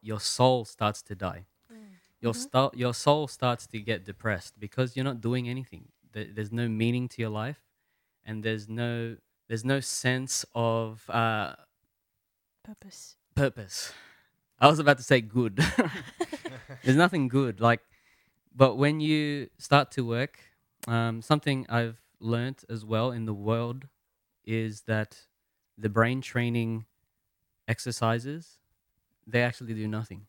your 0.01 0.20
soul 0.20 0.65
starts 0.65 1.01
to 1.03 1.15
die. 1.15 1.45
Your 2.22 2.34
Mhm. 2.34 2.38
sta- 2.38 2.72
your 2.76 2.93
soul 2.93 3.28
starts 3.28 3.67
to 3.67 3.80
get 3.80 4.03
depressed 4.05 4.59
because 4.59 4.95
you're 4.95 5.05
not 5.05 5.22
doing 5.22 5.47
anything. 5.49 5.91
There's 6.11 6.51
no 6.51 6.67
meaning 6.67 7.07
to 7.09 7.22
your 7.22 7.30
life, 7.32 7.61
and 8.26 8.43
there's 8.43 8.67
no 8.70 9.17
there's 9.47 9.65
no 9.65 9.80
sense 9.80 10.45
of 10.55 11.09
uh, 11.09 11.55
Purpose. 12.63 13.17
purpose. 13.36 13.93
I 14.59 14.67
was 14.67 14.80
about 14.80 14.97
to 14.97 15.03
say 15.03 15.22
good. 15.22 15.57
There's 16.84 16.97
nothing 16.97 17.28
good. 17.30 17.59
Like, 17.59 17.82
but 18.55 18.76
when 18.76 18.99
you 18.99 19.49
start 19.57 19.91
to 19.91 20.05
work, 20.05 20.39
um, 20.88 21.22
something 21.22 21.65
I've 21.70 22.01
learnt 22.20 22.63
as 22.70 22.86
well 22.86 23.11
in 23.11 23.26
the 23.26 23.34
world 23.34 23.88
is 24.45 24.82
that 24.84 25.26
the 25.80 25.89
brain 25.89 26.21
training 26.21 26.86
exercises 27.67 28.57
they 29.27 29.41
actually 29.43 29.73
do 29.75 29.88
nothing. 29.88 30.25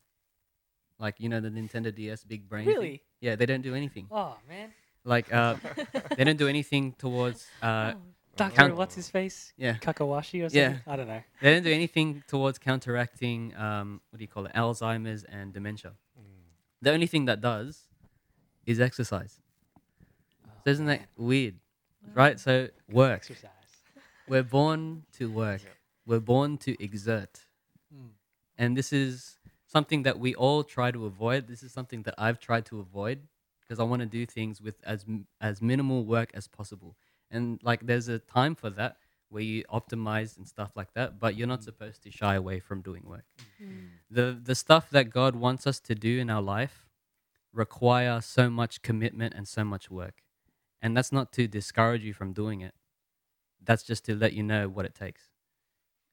Like 0.99 1.15
you 1.19 1.29
know 1.31 1.41
the 1.41 1.49
Nintendo 1.49 1.95
DS 1.95 2.25
big 2.25 2.49
brain. 2.49 2.67
thing? 2.67 2.75
Really? 2.75 3.03
Yeah, 3.21 3.37
they 3.37 3.47
don't 3.47 3.63
do 3.63 3.75
anything. 3.75 4.07
Oh 4.11 4.37
man. 4.49 4.73
Like 5.05 5.33
uh, 5.33 5.55
they 6.17 6.25
don't 6.25 6.37
do 6.37 6.49
anything 6.49 6.93
towards 6.99 7.47
uh, 7.63 7.93
Oh, 7.95 8.01
Doctor, 8.37 8.57
Count- 8.57 8.77
what's 8.77 8.95
his 8.95 9.09
face? 9.09 9.53
yeah. 9.57 9.75
Kakawashi 9.75 10.45
or 10.45 10.49
something? 10.51 10.55
Yeah. 10.57 10.77
I 10.87 10.97
don't 10.97 11.09
know. 11.09 11.23
They 11.41 11.55
don't 11.55 11.63
do 11.65 11.73
anything 11.73 12.23
towards 12.29 12.59
counteracting 12.59 13.55
um, 13.57 14.01
what 14.11 14.19
do 14.19 14.23
you 14.25 14.29
call 14.29 14.45
it, 14.47 14.53
Alzheimer's 14.55 15.25
and 15.25 15.53
dementia. 15.53 15.93
The 16.83 16.93
only 16.93 17.07
thing 17.07 17.25
that 17.27 17.41
does 17.43 17.89
is 18.67 18.81
exercise. 18.81 19.41
So 20.65 20.71
isn't 20.71 20.87
that 20.87 21.03
weird, 21.17 21.57
right? 22.15 22.39
So 22.41 22.69
work. 22.91 23.17
Exercise. 23.17 23.51
We're 24.31 24.43
born 24.45 25.05
to 25.19 25.31
work. 25.31 25.63
We're 26.07 26.21
born 26.21 26.57
to 26.59 26.83
exert, 26.83 27.47
Mm. 27.95 28.11
and 28.57 28.77
this 28.77 28.93
is 28.93 29.39
something 29.67 30.03
that 30.05 30.19
we 30.19 30.35
all 30.35 30.63
try 30.65 30.91
to 30.93 31.07
avoid. 31.07 31.47
This 31.49 31.63
is 31.63 31.73
something 31.73 32.03
that 32.05 32.15
I've 32.17 32.39
tried 32.39 32.65
to 32.67 32.81
avoid 32.81 33.19
because 33.61 33.79
I 33.81 33.85
want 33.85 34.01
to 34.01 34.07
do 34.07 34.27
things 34.27 34.61
with 34.61 34.77
as 34.85 35.05
as 35.41 35.61
minimal 35.61 36.05
work 36.05 36.31
as 36.35 36.47
possible. 36.49 36.97
And 37.31 37.61
like, 37.63 37.87
there's 37.87 38.09
a 38.09 38.19
time 38.19 38.55
for 38.55 38.71
that 38.71 38.97
where 39.29 39.43
you 39.43 39.65
optimize 39.65 40.37
and 40.37 40.47
stuff 40.49 40.73
like 40.75 40.93
that, 40.95 41.21
but 41.21 41.37
you're 41.37 41.47
not 41.55 41.63
supposed 41.63 42.03
to 42.03 42.11
shy 42.11 42.35
away 42.35 42.59
from 42.59 42.83
doing 42.83 43.05
work. 43.07 43.27
Mm. 43.63 43.91
The 44.11 44.27
the 44.51 44.55
stuff 44.55 44.91
that 44.91 45.11
God 45.11 45.37
wants 45.37 45.67
us 45.67 45.79
to 45.81 45.95
do 45.95 46.19
in 46.19 46.31
our 46.31 46.43
life 46.43 46.87
require 47.53 48.21
so 48.21 48.51
much 48.51 48.83
commitment 48.83 49.35
and 49.35 49.47
so 49.47 49.65
much 49.65 49.91
work. 49.91 50.23
And 50.83 50.97
that's 50.97 51.13
not 51.13 51.33
to 51.33 51.47
discourage 51.47 52.05
you 52.05 52.15
from 52.15 52.33
doing 52.33 52.61
it. 52.61 52.75
That's 53.65 53.83
just 53.83 54.05
to 54.07 54.15
let 54.15 54.33
you 54.33 54.43
know 54.43 54.69
what 54.69 54.85
it 54.87 54.95
takes. 54.95 55.23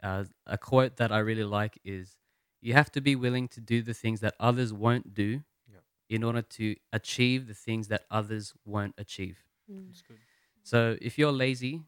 Uh, 0.03 0.25
a 0.45 0.57
quote 0.57 0.97
that 0.97 1.11
I 1.11 1.19
really 1.19 1.43
like 1.43 1.79
is 1.83 2.17
you 2.61 2.73
have 2.73 2.91
to 2.91 3.01
be 3.01 3.15
willing 3.15 3.47
to 3.49 3.61
do 3.61 3.81
the 3.81 3.93
things 3.93 4.19
that 4.21 4.35
others 4.39 4.73
won't 4.73 5.13
do 5.13 5.43
Yep. 5.71 5.83
in 6.09 6.23
order 6.23 6.41
to 6.41 6.75
achieve 6.93 7.47
the 7.47 7.53
things 7.53 7.87
that 7.87 8.03
others 8.11 8.53
won't 8.65 8.93
achieve. 8.97 9.43
Mm. 9.71 9.87
That's 9.87 10.01
good. 10.01 10.17
So 10.63 10.97
if 11.01 11.17
you're 11.17 11.31
lazy, 11.31 11.83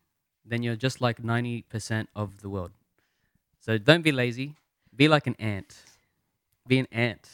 then 0.46 0.64
you're 0.64 0.76
just 0.76 1.02
like 1.02 1.22
90% 1.22 2.08
of 2.16 2.42
the 2.42 2.50
world. 2.50 2.72
So 3.60 3.78
don't 3.78 4.02
be 4.04 4.12
lazy. 4.12 4.56
Be 4.96 5.08
like 5.08 5.28
an 5.28 5.36
ant. 5.40 5.76
Be 6.68 6.80
an 6.80 6.88
ant. 6.92 7.30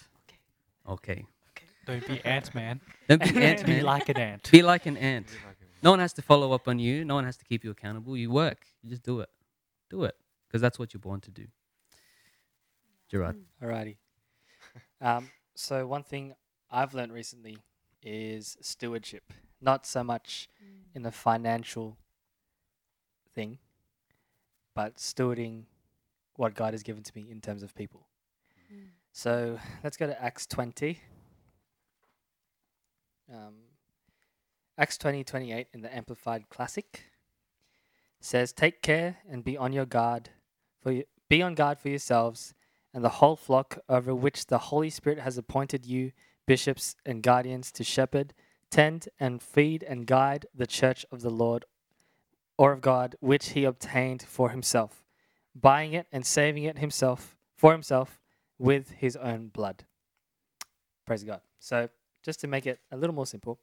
Okay. 0.88 1.26
Okay. 1.51 1.65
Don't 1.86 2.07
be 2.07 2.19
ant 2.26 2.53
man. 2.55 2.82
Don't 3.07 3.21
be 3.21 3.41
ant 3.43 3.59
man. 3.67 3.78
Be 3.78 3.82
like 3.82 4.09
an 4.09 4.17
ant. 4.17 4.51
Be 4.51 4.61
like 4.63 4.86
an 4.88 4.97
ant. 4.97 5.28
No 5.86 5.92
one 5.92 6.00
has 6.00 6.14
to 6.14 6.24
follow 6.24 6.52
up 6.52 6.68
on 6.68 6.80
you. 6.80 7.06
No 7.06 7.14
one 7.14 7.26
has 7.26 7.38
to 7.38 7.46
keep 7.46 7.64
you 7.64 7.70
accountable. 7.70 8.18
You 8.18 8.32
work. 8.32 8.66
You 8.82 8.90
just 8.90 9.04
do 9.04 9.20
it. 9.20 9.30
Do 9.92 10.04
it. 10.04 10.16
Because 10.48 10.60
that's 10.60 10.80
what 10.80 10.96
you're 10.96 11.00
born 11.00 11.22
to 11.22 11.30
do. 11.30 11.46
Gerard. 13.10 13.38
Alrighty. 13.64 13.98
Um, 15.02 15.30
so 15.54 15.86
one 15.86 16.04
thing 16.04 16.34
I've 16.72 16.94
learned 16.94 17.14
recently 17.14 17.58
is 18.02 18.58
stewardship. 18.62 19.32
Not 19.62 19.86
so 19.86 20.04
much 20.04 20.50
in 20.96 21.04
the 21.04 21.12
financial 21.12 21.98
thing, 23.34 23.60
but 24.74 24.96
stewarding 24.96 25.66
what 26.38 26.56
God 26.56 26.74
has 26.74 26.82
given 26.82 27.04
to 27.04 27.12
me 27.16 27.28
in 27.30 27.42
terms 27.42 27.62
of 27.62 27.76
people. 27.76 28.08
Mm. 28.74 28.88
So 29.12 29.60
let's 29.84 29.98
go 29.98 30.08
to 30.08 30.20
Acts 30.22 30.48
20. 30.48 31.00
Um, 33.32 33.54
Acts 34.78 34.97
20, 34.97 35.23
28 35.23 35.67
in 35.73 35.82
the 35.82 35.95
Amplified 35.95 36.49
Classic 36.49 37.03
says, 38.19 38.51
Take 38.51 38.82
care 38.82 39.17
and 39.30 39.41
be 39.41 39.57
on 39.57 39.71
your 39.71 39.86
guard 39.86 40.32
for 40.84 40.91
you, 40.91 41.05
be 41.30 41.41
on 41.41 41.55
guard 41.55 41.80
for 41.80 41.88
yourselves 41.88 42.53
and 42.93 43.03
the 43.03 43.09
whole 43.09 43.38
flock 43.38 43.80
over 43.88 44.13
which 44.13 44.47
the 44.47 44.57
Holy 44.57 44.89
Spirit 44.89 45.19
has 45.19 45.38
appointed 45.38 45.86
you, 45.86 46.11
bishops 46.45 46.95
and 47.05 47.23
guardians, 47.23 47.71
to 47.71 47.86
shepherd, 47.86 48.34
tend, 48.69 49.07
and 49.17 49.41
feed 49.41 49.82
and 49.84 50.07
guide 50.07 50.45
the 50.53 50.67
church 50.67 51.05
of 51.09 51.21
the 51.21 51.30
Lord 51.30 51.63
or 52.57 52.73
of 52.73 52.82
God, 52.82 53.15
which 53.21 53.49
he 53.49 53.63
obtained 53.63 54.23
for 54.23 54.49
himself, 54.49 55.05
buying 55.53 55.93
it 55.93 56.07
and 56.11 56.26
saving 56.26 56.63
it 56.63 56.80
himself 56.80 57.38
for 57.57 57.71
himself 57.71 58.21
with 58.57 58.91
his 58.91 59.15
own 59.15 59.47
blood. 59.47 59.86
Praise 61.05 61.23
God. 61.23 61.41
So, 61.59 61.89
just 62.23 62.41
to 62.41 62.47
make 62.47 62.65
it 62.65 62.80
a 62.91 62.97
little 62.97 63.15
more 63.15 63.26
simple, 63.26 63.59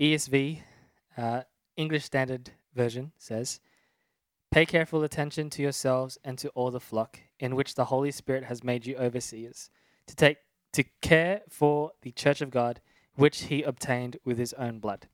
ESV, 0.00 0.60
uh, 1.16 1.42
English 1.76 2.04
Standard 2.04 2.50
Version 2.74 3.12
says, 3.18 3.60
Pay 4.50 4.66
careful 4.66 5.02
attention 5.02 5.48
to 5.50 5.62
yourselves 5.62 6.18
and 6.24 6.36
to 6.38 6.48
all 6.50 6.70
the 6.70 6.80
flock 6.80 7.18
in 7.40 7.56
which 7.56 7.74
the 7.74 7.86
Holy 7.86 8.10
Spirit 8.10 8.44
has 8.44 8.62
made 8.62 8.86
you 8.86 8.96
overseers, 8.96 9.70
to 10.06 10.14
take 10.14 10.38
to 10.72 10.84
care 11.00 11.42
for 11.48 11.92
the 12.02 12.12
church 12.12 12.40
of 12.40 12.50
God, 12.50 12.80
which 13.14 13.42
he 13.42 13.62
obtained 13.62 14.16
with 14.24 14.38
his 14.38 14.52
own 14.54 14.78
blood. 14.78 15.06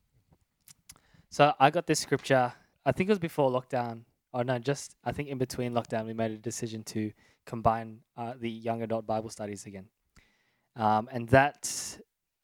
So 1.29 1.53
I 1.59 1.69
got 1.69 1.85
this 1.85 1.99
scripture, 1.99 2.53
I 2.85 2.91
think 2.91 3.09
it 3.09 3.11
was 3.11 3.19
before 3.19 3.51
lockdown, 3.51 4.01
or 4.33 4.43
no, 4.43 4.57
just 4.57 4.95
I 5.03 5.11
think 5.11 5.29
in 5.29 5.37
between 5.37 5.73
lockdown, 5.73 6.05
we 6.05 6.13
made 6.13 6.31
a 6.31 6.37
decision 6.37 6.83
to 6.83 7.11
combine 7.45 7.99
uh, 8.17 8.33
the 8.39 8.49
young 8.49 8.81
adult 8.83 9.05
Bible 9.05 9.29
studies 9.29 9.65
again. 9.65 9.85
Um, 10.75 11.09
and 11.11 11.27
that, 11.29 11.99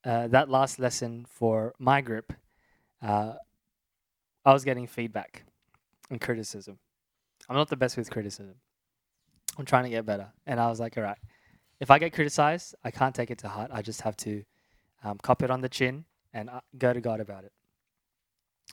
uh, 0.06 0.28
that 0.28 0.50
last 0.50 0.80
lesson 0.80 1.26
for 1.28 1.74
my 1.80 2.00
group, 2.02 2.32
uh, 3.02 3.34
I 4.46 4.54
was 4.54 4.64
getting 4.64 4.88
feedback 4.88 5.44
and 6.10 6.22
criticism. 6.22 6.78
I'm 7.50 7.56
not 7.56 7.70
the 7.70 7.76
best 7.76 7.98
with 7.98 8.10
criticism. 8.10 8.56
I'm 9.58 9.66
trying 9.66 9.84
to 9.86 9.90
get 9.90 10.06
better. 10.06 10.28
And 10.46 10.60
I 10.60 10.68
was 10.68 10.80
like, 10.80 10.98
all 10.98 11.04
right, 11.04 11.18
if 11.80 11.90
I 11.92 12.00
get 12.00 12.14
criticized, 12.14 12.76
I 12.84 12.92
can't 12.92 13.16
take 13.16 13.32
it 13.32 13.40
to 13.40 13.48
heart. 13.48 13.72
I 13.74 13.82
just 13.82 14.02
have 14.02 14.16
to 14.18 14.44
um, 15.04 15.18
cop 15.22 15.44
it 15.44 15.50
on 15.50 15.62
the 15.62 15.70
chin 15.70 16.06
and 16.34 16.50
uh, 16.50 16.62
go 16.78 16.94
to 16.94 17.02
God 17.02 17.20
about 17.20 17.44
it. 17.44 17.52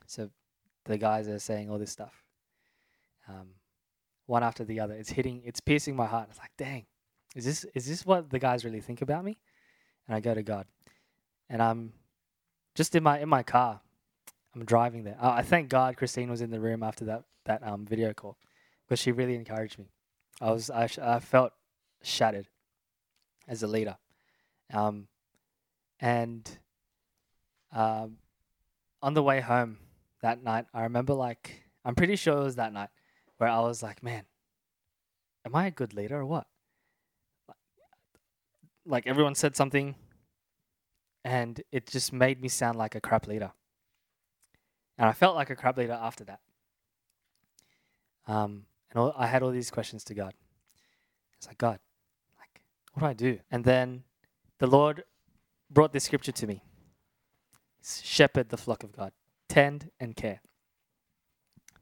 So 0.07 0.30
the 0.85 0.99
guys 0.99 1.28
are 1.28 1.39
saying 1.39 1.70
all 1.70 1.78
this 1.78 1.91
stuff, 1.91 2.24
um, 3.28 3.49
one 4.26 4.43
after 4.43 4.64
the 4.64 4.80
other. 4.80 4.95
It's 4.95 5.11
hitting, 5.11 5.43
it's 5.45 5.61
piercing 5.61 5.97
my 5.97 6.07
heart. 6.07 6.28
It's 6.30 6.39
like, 6.39 6.51
dang, 6.59 6.87
is 7.35 7.45
this 7.45 7.64
is 7.74 7.87
this 7.87 8.05
what 8.05 8.30
the 8.30 8.39
guys 8.39 8.64
really 8.64 8.80
think 8.80 9.03
about 9.03 9.24
me? 9.24 9.39
And 10.07 10.16
I 10.16 10.20
go 10.20 10.35
to 10.35 10.43
God, 10.43 10.66
and 11.53 11.62
I'm 11.62 11.92
just 12.74 12.96
in 12.96 13.03
my 13.05 13.20
in 13.20 13.28
my 13.28 13.44
car. 13.44 13.80
I'm 14.55 14.64
driving 14.64 15.05
there. 15.05 15.16
Uh, 15.20 15.30
I 15.30 15.42
thank 15.42 15.68
God 15.68 15.96
Christine 15.96 16.30
was 16.30 16.40
in 16.40 16.50
the 16.50 16.59
room 16.59 16.82
after 16.82 17.05
that 17.05 17.24
that 17.44 17.62
um, 17.62 17.84
video 17.84 18.12
call 18.12 18.38
because 18.84 18.98
she 18.98 19.12
really 19.12 19.34
encouraged 19.34 19.78
me. 19.78 19.90
I 20.40 20.50
was 20.50 20.70
I, 20.70 20.88
I 21.00 21.20
felt 21.20 21.53
shattered 22.03 22.48
as 23.46 23.62
a 23.62 23.66
leader, 23.66 23.96
um, 24.72 25.07
and 26.00 26.50
um, 27.72 28.16
on 29.03 29.14
the 29.14 29.22
way 29.22 29.40
home 29.40 29.78
that 30.22 30.42
night, 30.42 30.66
I 30.72 30.82
remember 30.82 31.12
like 31.12 31.62
I'm 31.84 31.94
pretty 31.94 32.16
sure 32.16 32.38
it 32.38 32.44
was 32.44 32.57
that 32.57 32.72
night 32.72 32.88
where 33.36 33.50
I 33.50 33.61
was 33.61 33.82
like, 33.82 34.03
man, 34.03 34.24
am 35.44 35.55
I 35.55 35.66
a 35.66 35.70
good 35.70 35.92
leader 35.92 36.18
or 36.18 36.26
what? 36.26 36.46
Like 38.86 39.07
everyone 39.07 39.34
said 39.34 39.55
something, 39.55 39.94
and 41.25 41.62
it 41.70 41.87
just 41.87 42.12
made 42.12 42.41
me 42.41 42.49
sound 42.49 42.77
like 42.79 42.95
a 42.95 43.01
crap 43.01 43.27
leader. 43.27 43.53
And 44.99 45.09
I 45.09 45.12
felt 45.12 45.37
like 45.37 45.51
a 45.51 45.57
crap 45.57 45.77
leader 45.77 45.99
after 46.01 46.25
that. 46.25 46.41
Um, 48.27 48.66
and 48.91 49.01
all, 49.01 49.14
I 49.16 49.27
had 49.27 49.43
all 49.43 49.51
these 49.51 49.70
questions 49.70 50.05
to 50.05 50.14
God. 50.14 50.35
It's 51.37 51.47
like, 51.47 51.59
God, 51.59 51.79
like, 52.39 52.61
what 52.93 53.01
do 53.01 53.07
I 53.07 53.12
do? 53.14 53.39
And 53.51 53.64
then 53.64 54.05
the 54.59 54.66
Lord 54.66 55.05
brought 55.70 55.93
this 55.93 56.05
scripture 56.05 56.33
to 56.33 56.47
me 56.47 56.62
Shepherd 57.83 58.49
the 58.51 58.57
flock 58.57 58.85
of 58.85 58.93
God, 58.93 59.12
tend 59.49 59.91
and 59.99 60.14
care. 60.14 60.41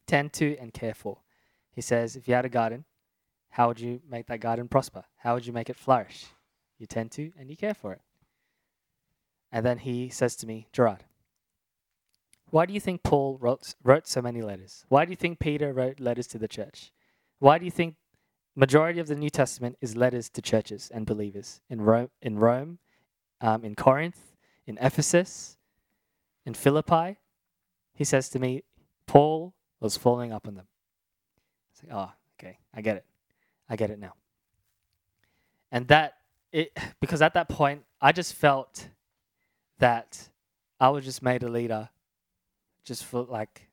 Tend 0.06 0.32
to 0.34 0.56
and 0.58 0.72
care 0.72 0.94
for. 0.94 1.18
He 1.72 1.82
says, 1.82 2.16
if 2.16 2.26
you 2.26 2.34
had 2.34 2.46
a 2.46 2.48
garden, 2.48 2.84
how 3.50 3.60
How 3.60 3.68
would 3.68 3.80
you 3.80 4.00
make 4.08 4.26
that 4.28 4.40
garden 4.40 4.68
prosper? 4.68 5.04
How 5.16 5.34
would 5.34 5.46
you 5.46 5.52
make 5.52 5.68
it 5.68 5.76
flourish? 5.76 6.26
You 6.78 6.86
tend 6.86 7.10
to 7.12 7.32
and 7.38 7.50
you 7.50 7.56
care 7.56 7.74
for 7.74 7.92
it. 7.92 8.00
And 9.52 9.66
then 9.66 9.78
he 9.78 10.08
says 10.08 10.36
to 10.36 10.46
me, 10.46 10.68
Gerard, 10.72 11.04
why 12.50 12.66
do 12.66 12.74
you 12.74 12.80
think 12.80 13.02
Paul 13.02 13.38
wrote, 13.40 13.74
wrote 13.82 14.06
so 14.06 14.20
many 14.20 14.42
letters? 14.42 14.84
Why 14.88 15.04
do 15.04 15.10
you 15.10 15.16
think 15.16 15.38
Peter 15.38 15.72
wrote 15.72 16.00
letters 16.00 16.26
to 16.28 16.38
the 16.38 16.48
church? 16.48 16.92
Why 17.38 17.58
do 17.58 17.64
you 17.64 17.70
think 17.70 17.96
majority 18.56 19.00
of 19.00 19.06
the 19.06 19.14
New 19.14 19.30
Testament 19.30 19.76
is 19.80 19.96
letters 19.96 20.28
to 20.30 20.42
churches 20.42 20.90
and 20.92 21.06
believers 21.06 21.60
in 21.68 21.80
Rome, 21.80 22.10
in 22.20 22.38
Rome, 22.38 22.78
um, 23.40 23.64
in 23.64 23.74
Corinth, 23.74 24.36
in 24.66 24.78
Ephesus, 24.80 25.56
in 26.44 26.54
Philippi? 26.54 27.18
He 27.94 28.04
says 28.04 28.28
to 28.30 28.38
me, 28.38 28.62
Paul 29.06 29.54
was 29.80 29.96
following 29.96 30.32
up 30.32 30.46
on 30.46 30.54
them. 30.54 30.66
It's 31.72 31.82
like, 31.84 31.92
oh, 31.96 32.12
okay, 32.38 32.58
I 32.74 32.80
get 32.80 32.96
it. 32.96 33.04
I 33.68 33.76
get 33.76 33.90
it 33.90 33.98
now. 33.98 34.14
And 35.70 35.86
that 35.88 36.14
it 36.52 36.76
because 37.00 37.22
at 37.22 37.34
that 37.34 37.48
point 37.48 37.84
I 38.00 38.10
just 38.10 38.34
felt 38.34 38.88
that 39.80 40.28
I 40.78 40.88
was 40.90 41.04
just 41.04 41.22
made 41.22 41.42
a 41.42 41.48
leader 41.48 41.90
just 42.84 43.04
for 43.04 43.22
like, 43.22 43.68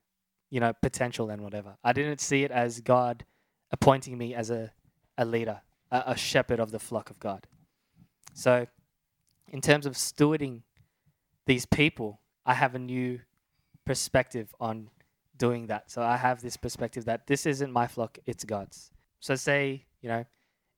you 0.50 0.60
know, 0.60 0.72
potential 0.82 1.30
and 1.30 1.42
whatever. 1.42 1.76
I 1.84 1.92
didn't 1.92 2.20
see 2.20 2.44
it 2.44 2.50
as 2.50 2.80
God 2.80 3.24
appointing 3.70 4.18
me 4.18 4.34
as 4.34 4.50
a, 4.50 4.72
a 5.16 5.24
leader, 5.24 5.60
a, 5.90 6.02
a 6.08 6.16
shepherd 6.16 6.60
of 6.60 6.70
the 6.70 6.78
flock 6.78 7.10
of 7.10 7.18
God. 7.20 7.46
So, 8.34 8.66
in 9.48 9.60
terms 9.60 9.86
of 9.86 9.94
stewarding 9.94 10.62
these 11.46 11.64
people, 11.64 12.20
I 12.44 12.54
have 12.54 12.74
a 12.74 12.78
new 12.78 13.20
perspective 13.86 14.54
on 14.60 14.90
doing 15.36 15.66
that. 15.68 15.90
So, 15.90 16.02
I 16.02 16.16
have 16.16 16.42
this 16.42 16.56
perspective 16.56 17.04
that 17.06 17.26
this 17.26 17.46
isn't 17.46 17.72
my 17.72 17.86
flock, 17.86 18.18
it's 18.26 18.44
God's. 18.44 18.90
So, 19.20 19.34
say, 19.34 19.84
you 20.00 20.08
know, 20.08 20.24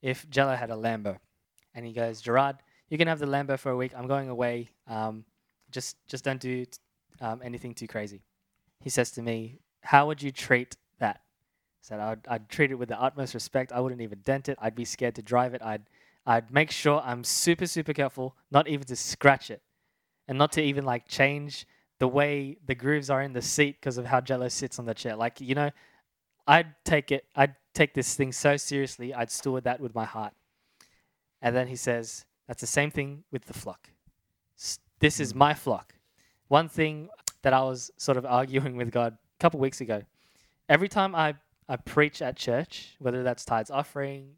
if 0.01 0.29
Jello 0.29 0.55
had 0.55 0.71
a 0.71 0.75
Lambo 0.75 1.17
and 1.73 1.85
he 1.85 1.93
goes, 1.93 2.21
Gerard, 2.21 2.57
you 2.91 2.97
can 2.97 3.07
have 3.07 3.19
the 3.19 3.25
Lambo 3.25 3.57
for 3.57 3.71
a 3.71 3.77
week. 3.77 3.93
I'm 3.97 4.05
going 4.05 4.27
away. 4.27 4.69
Um, 4.85 5.23
just, 5.71 5.95
just 6.07 6.25
don't 6.25 6.41
do 6.41 6.65
um, 7.21 7.41
anything 7.41 7.73
too 7.73 7.87
crazy. 7.87 8.21
He 8.81 8.89
says 8.89 9.11
to 9.11 9.21
me, 9.21 9.59
How 9.81 10.07
would 10.07 10.21
you 10.21 10.29
treat 10.29 10.75
that? 10.99 11.21
I 11.21 11.81
said, 11.81 11.99
I'd, 12.01 12.19
I'd 12.27 12.49
treat 12.49 12.69
it 12.69 12.75
with 12.75 12.89
the 12.89 13.01
utmost 13.01 13.33
respect. 13.33 13.71
I 13.71 13.79
wouldn't 13.79 14.01
even 14.01 14.19
dent 14.19 14.49
it. 14.49 14.57
I'd 14.61 14.75
be 14.75 14.83
scared 14.83 15.15
to 15.15 15.21
drive 15.21 15.53
it. 15.53 15.61
I'd, 15.63 15.83
I'd 16.25 16.51
make 16.51 16.69
sure 16.69 17.01
I'm 17.03 17.23
super, 17.23 17.65
super 17.65 17.93
careful 17.93 18.35
not 18.51 18.67
even 18.67 18.85
to 18.87 18.95
scratch 18.97 19.49
it 19.49 19.61
and 20.27 20.37
not 20.37 20.51
to 20.53 20.61
even 20.61 20.83
like 20.83 21.07
change 21.07 21.65
the 21.99 22.09
way 22.09 22.57
the 22.67 22.75
grooves 22.75 23.09
are 23.09 23.21
in 23.21 23.31
the 23.31 23.41
seat 23.41 23.77
because 23.79 23.97
of 23.97 24.05
how 24.05 24.19
Jello 24.19 24.49
sits 24.49 24.79
on 24.79 24.85
the 24.85 24.93
chair. 24.93 25.15
Like, 25.15 25.39
you 25.39 25.55
know, 25.55 25.71
I'd 26.45 26.75
take 26.83 27.13
it, 27.13 27.25
I'd 27.37 27.55
take 27.73 27.93
this 27.93 28.15
thing 28.15 28.33
so 28.33 28.57
seriously, 28.57 29.13
I'd 29.13 29.31
steward 29.31 29.63
that 29.63 29.79
with 29.79 29.95
my 29.95 30.05
heart. 30.05 30.33
And 31.41 31.55
then 31.55 31.67
he 31.67 31.77
says, 31.77 32.25
That's 32.51 32.59
the 32.59 32.67
same 32.67 32.91
thing 32.91 33.23
with 33.31 33.45
the 33.45 33.53
flock. 33.53 33.91
This 34.99 35.21
is 35.21 35.33
my 35.33 35.53
flock. 35.53 35.95
One 36.49 36.67
thing 36.67 37.07
that 37.43 37.53
I 37.53 37.61
was 37.61 37.91
sort 37.95 38.17
of 38.17 38.25
arguing 38.25 38.75
with 38.75 38.91
God 38.91 39.13
a 39.13 39.39
couple 39.39 39.61
weeks 39.61 39.79
ago, 39.79 40.03
every 40.67 40.89
time 40.89 41.15
I, 41.15 41.35
I 41.69 41.77
preach 41.77 42.21
at 42.21 42.35
church, 42.35 42.97
whether 42.99 43.23
that's 43.23 43.45
tithes 43.45 43.71
offering 43.71 44.31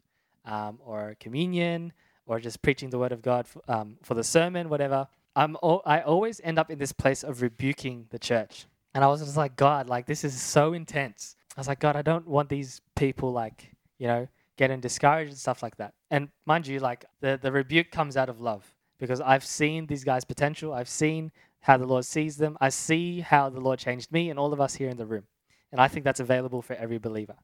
um, 0.46 0.78
or 0.86 1.18
communion 1.20 1.92
or 2.28 2.40
just 2.40 2.62
preaching 2.62 2.92
the 2.92 3.00
word 3.00 3.14
of 3.14 3.24
God 3.24 3.48
for, 3.48 3.64
um, 3.68 3.98
for 4.04 4.14
the 4.14 4.24
sermon, 4.24 4.70
whatever, 4.70 5.08
I'm 5.36 5.58
I 5.84 6.02
always 6.02 6.40
end 6.44 6.60
up 6.60 6.70
in 6.70 6.78
this 6.78 6.92
place 6.92 7.24
of 7.24 7.42
rebuking 7.42 8.06
the 8.12 8.20
church. 8.20 8.68
And 8.94 9.04
I 9.04 9.08
was 9.08 9.22
just 9.22 9.38
like, 9.38 9.56
God, 9.56 9.90
like 9.90 10.06
this 10.06 10.24
is 10.24 10.40
so 10.40 10.74
intense. 10.74 11.36
I 11.58 11.62
was 11.62 11.68
like, 11.68 11.80
God, 11.80 11.96
I 11.96 12.04
don't 12.04 12.28
want 12.28 12.50
these 12.50 12.80
people 12.96 13.32
like, 13.32 13.74
you 13.98 14.06
know, 14.06 14.28
getting 14.58 14.80
discouraged 14.80 15.32
and 15.32 15.38
stuff 15.38 15.64
like 15.64 15.78
that. 15.78 15.94
And 16.12 16.30
mind 16.46 16.68
you, 16.68 16.80
like 16.80 17.06
the, 17.22 17.40
the 17.42 17.52
rebuke 17.52 17.92
comes 17.92 18.18
out 18.18 18.30
of 18.30 18.40
love 18.40 18.74
because 19.00 19.20
I've 19.22 19.46
seen 19.46 19.88
these 19.88 20.04
guys' 20.04 20.24
potential. 20.24 20.74
I've 20.74 20.90
seen 20.90 21.32
how 21.62 21.78
the 21.78 21.86
Lord 21.88 22.06
sees 22.06 22.38
them. 22.38 22.58
I 22.62 22.70
see 22.70 23.22
how 23.22 23.50
the 23.50 23.60
Lord 23.60 23.80
changed 23.80 24.12
me 24.12 24.30
and 24.30 24.38
all 24.38 24.54
of 24.54 24.62
us 24.62 24.76
here 24.76 24.90
in 24.90 24.98
the 24.98 25.06
room. 25.06 25.24
And 25.72 25.82
I 25.82 25.88
think 25.88 26.06
that's 26.06 26.20
available 26.20 26.62
for 26.62 26.74
every 26.76 27.00
believer. 27.00 27.36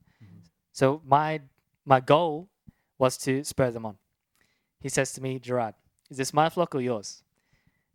So 0.71 1.01
my 1.05 1.41
my 1.85 1.99
goal 1.99 2.47
was 2.99 3.17
to 3.17 3.43
spur 3.43 3.71
them 3.71 3.85
on. 3.85 3.97
He 4.79 4.89
says 4.89 5.13
to 5.13 5.21
me, 5.21 5.39
Gerard, 5.39 5.73
is 6.09 6.17
this 6.17 6.33
my 6.33 6.49
flock 6.49 6.75
or 6.75 6.81
yours? 6.81 7.23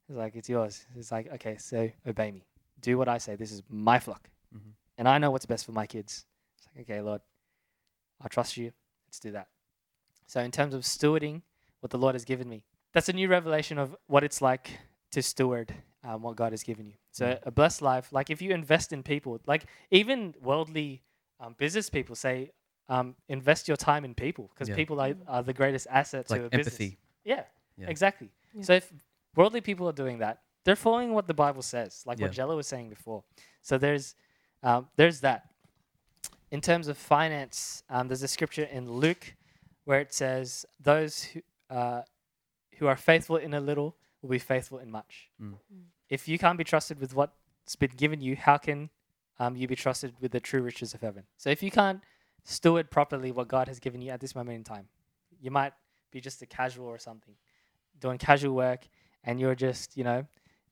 He's 0.09 0.17
like, 0.17 0.35
it's 0.35 0.49
yours. 0.49 0.85
He's 0.95 1.12
like, 1.12 1.33
okay, 1.35 1.57
so 1.59 1.91
obey 2.07 2.31
me. 2.33 2.45
Do 2.81 2.99
what 2.99 3.09
I 3.09 3.19
say. 3.19 3.37
This 3.37 3.53
is 3.53 3.62
my 3.69 3.99
flock. 3.99 4.29
Mhm. 4.55 4.73
And 4.99 5.09
I 5.09 5.19
know 5.19 5.31
what's 5.31 5.47
best 5.47 5.65
for 5.65 5.73
my 5.73 5.87
kids. 5.87 6.27
It's 6.59 6.67
like, 6.67 6.83
okay, 6.91 7.01
Lord, 7.01 7.21
I 8.21 8.29
trust 8.29 8.57
you. 8.57 8.73
Let's 9.15 9.21
do 9.21 9.31
that. 9.31 9.47
So 10.27 10.41
in 10.41 10.51
terms 10.51 10.75
of 10.75 10.83
stewarding 10.83 11.43
what 11.79 11.91
the 11.93 11.99
Lord 11.99 12.17
has 12.17 12.25
given 12.25 12.49
me, 12.49 12.65
that's 12.93 13.09
a 13.09 13.12
new 13.12 13.29
revelation 13.29 13.79
of 13.79 13.95
what 14.09 14.25
it's 14.25 14.43
like 14.43 14.71
to 15.12 15.23
steward 15.23 15.73
um, 16.03 16.21
what 16.23 16.35
God 16.35 16.51
has 16.53 16.65
given 16.65 16.85
you. 16.89 16.95
So 17.12 17.39
a 17.45 17.53
blessed 17.53 17.81
life, 17.81 18.12
like 18.12 18.29
if 18.29 18.43
you 18.43 18.51
invest 18.51 18.93
in 18.93 19.05
people, 19.05 19.41
like 19.47 19.67
even 19.93 20.35
worldly 20.43 21.03
um, 21.39 21.55
business 21.57 21.89
people 21.89 22.17
say, 22.17 22.51
um, 22.89 23.15
invest 23.29 23.69
your 23.69 23.77
time 23.77 24.05
in 24.05 24.15
people 24.17 24.51
because 24.53 24.69
Yeah. 24.69 24.75
people 24.75 25.01
are, 25.01 25.15
are 25.29 25.45
the 25.45 25.53
greatest 25.55 25.87
asset 25.89 26.23
It's 26.23 26.31
to 26.31 26.35
like 26.35 26.47
a 26.53 26.57
business. 26.57 26.75
empathy. 26.75 26.99
Yeah, 27.25 27.45
Yeah. 27.77 27.89
exactly. 27.91 28.31
Yeah. 28.53 28.62
So 28.65 28.73
if 28.75 28.93
worldly 29.37 29.61
people 29.61 29.89
are 29.89 29.93
doing 29.93 30.19
that, 30.19 30.43
they're 30.65 30.75
following 30.89 31.12
what 31.15 31.29
the 31.29 31.35
Bible 31.35 31.62
says, 31.62 32.03
like 32.05 32.19
what 32.19 32.33
Yeah. 32.33 32.39
Jello 32.39 32.57
was 32.57 32.67
saying 32.67 32.89
before. 32.89 33.23
So 33.62 33.79
there's 33.79 34.17
um, 34.65 34.89
there's 34.97 35.21
that. 35.21 35.51
In 36.55 36.61
terms 36.61 36.87
of 36.87 36.97
finance, 36.97 37.83
um, 37.91 38.07
there's 38.07 38.23
a 38.23 38.29
scripture 38.29 38.63
in 38.63 38.89
Luke 38.89 39.35
where 39.87 39.99
it 39.99 40.15
says, 40.15 40.65
"Those 40.79 41.25
who 41.25 41.41
uh, 41.69 42.03
who 42.79 42.87
are 42.87 42.95
faithful 42.95 43.39
in 43.39 43.55
a 43.55 43.61
little 43.61 43.97
will 44.23 44.31
be 44.31 44.39
faithful 44.39 44.79
in 44.79 44.89
much." 44.89 45.31
Mm. 45.43 45.55
If 46.09 46.29
you 46.29 46.39
can't 46.39 46.57
be 46.57 46.63
trusted 46.63 47.01
with 47.01 47.13
what's 47.13 47.75
been 47.75 47.91
given 47.97 48.21
you, 48.21 48.37
how 48.37 48.59
can 48.59 48.91
um, 49.41 49.57
you 49.57 49.67
be 49.67 49.75
trusted 49.75 50.15
with 50.21 50.31
the 50.31 50.39
true 50.39 50.63
riches 50.63 50.95
of 50.95 51.01
heaven? 51.01 51.25
So 51.39 51.51
if 51.51 51.61
you 51.61 51.73
can't 51.73 52.01
steward 52.45 52.89
properly 52.89 53.33
what 53.33 53.49
God 53.49 53.67
has 53.67 53.81
given 53.81 54.01
you 54.01 54.13
at 54.13 54.21
this 54.21 54.37
moment 54.37 54.55
in 54.55 54.63
time, 54.63 54.87
you 55.41 55.51
might 55.51 55.73
be 56.13 56.21
just 56.21 56.41
a 56.43 56.47
casual 56.47 56.87
or 56.87 57.01
something, 57.01 57.35
doing 57.99 58.17
casual 58.17 58.55
work, 58.55 58.87
and 59.25 59.41
you're 59.41 59.57
just, 59.57 59.97
you 59.97 60.05
know, 60.05 60.25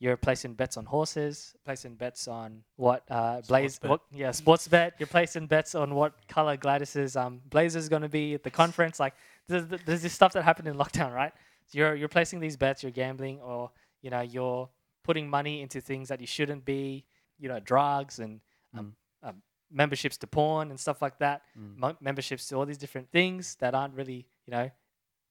you're 0.02 0.16
placing 0.16 0.54
bets 0.54 0.76
on 0.76 0.84
horses, 0.84 1.54
placing 1.64 1.94
bets 1.94 2.26
on 2.26 2.62
what 2.76 3.04
uh, 3.08 3.40
Blaze, 3.46 3.78
what, 3.90 4.00
yeah, 4.12 4.32
sports 4.32 4.66
bet. 4.66 4.94
You're 4.98 5.06
placing 5.06 5.46
bets 5.46 5.76
on 5.76 5.94
what 5.94 6.12
color 6.26 6.56
Gladys's 6.56 7.14
um, 7.16 7.40
blazer 7.48 7.78
is 7.78 7.88
going 7.88 8.02
to 8.02 8.08
be 8.08 8.34
at 8.34 8.42
the 8.42 8.50
conference. 8.50 8.98
Like, 8.98 9.14
there's, 9.46 9.64
there's 9.86 10.02
this 10.02 10.12
stuff 10.12 10.32
that 10.32 10.42
happened 10.42 10.66
in 10.66 10.74
lockdown, 10.74 11.14
right? 11.22 11.32
So 11.68 11.78
you're 11.78 11.94
you're 11.94 12.08
placing 12.08 12.40
these 12.40 12.56
bets, 12.56 12.82
you're 12.82 12.90
gambling, 13.04 13.40
or 13.40 13.70
you 14.02 14.10
know, 14.10 14.22
you're 14.22 14.68
putting 15.04 15.30
money 15.30 15.62
into 15.62 15.80
things 15.80 16.08
that 16.08 16.20
you 16.20 16.26
shouldn't 16.26 16.64
be, 16.64 17.04
you 17.38 17.48
know, 17.48 17.60
drugs 17.60 18.18
and 18.18 18.40
um, 18.76 18.94
um, 19.22 19.36
memberships 19.70 20.16
to 20.16 20.26
porn 20.26 20.70
and 20.70 20.80
stuff 20.80 21.00
like 21.00 21.16
that, 21.20 21.42
Mm. 21.56 21.76
mo- 21.76 21.96
memberships 22.00 22.48
to 22.48 22.56
all 22.56 22.66
these 22.66 22.78
different 22.78 23.08
things 23.12 23.54
that 23.60 23.72
aren't 23.74 23.94
really, 23.94 24.26
you 24.46 24.50
know, 24.50 24.68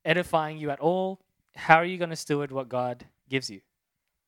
edifying 0.06 0.58
you 0.58 0.70
at 0.72 0.80
all. 0.80 1.20
How 1.56 1.76
are 1.76 1.86
you 1.86 1.98
going 1.98 2.10
to 2.12 2.16
steward 2.16 2.52
what 2.54 2.70
God 2.70 3.06
gives 3.30 3.50
you? 3.50 3.60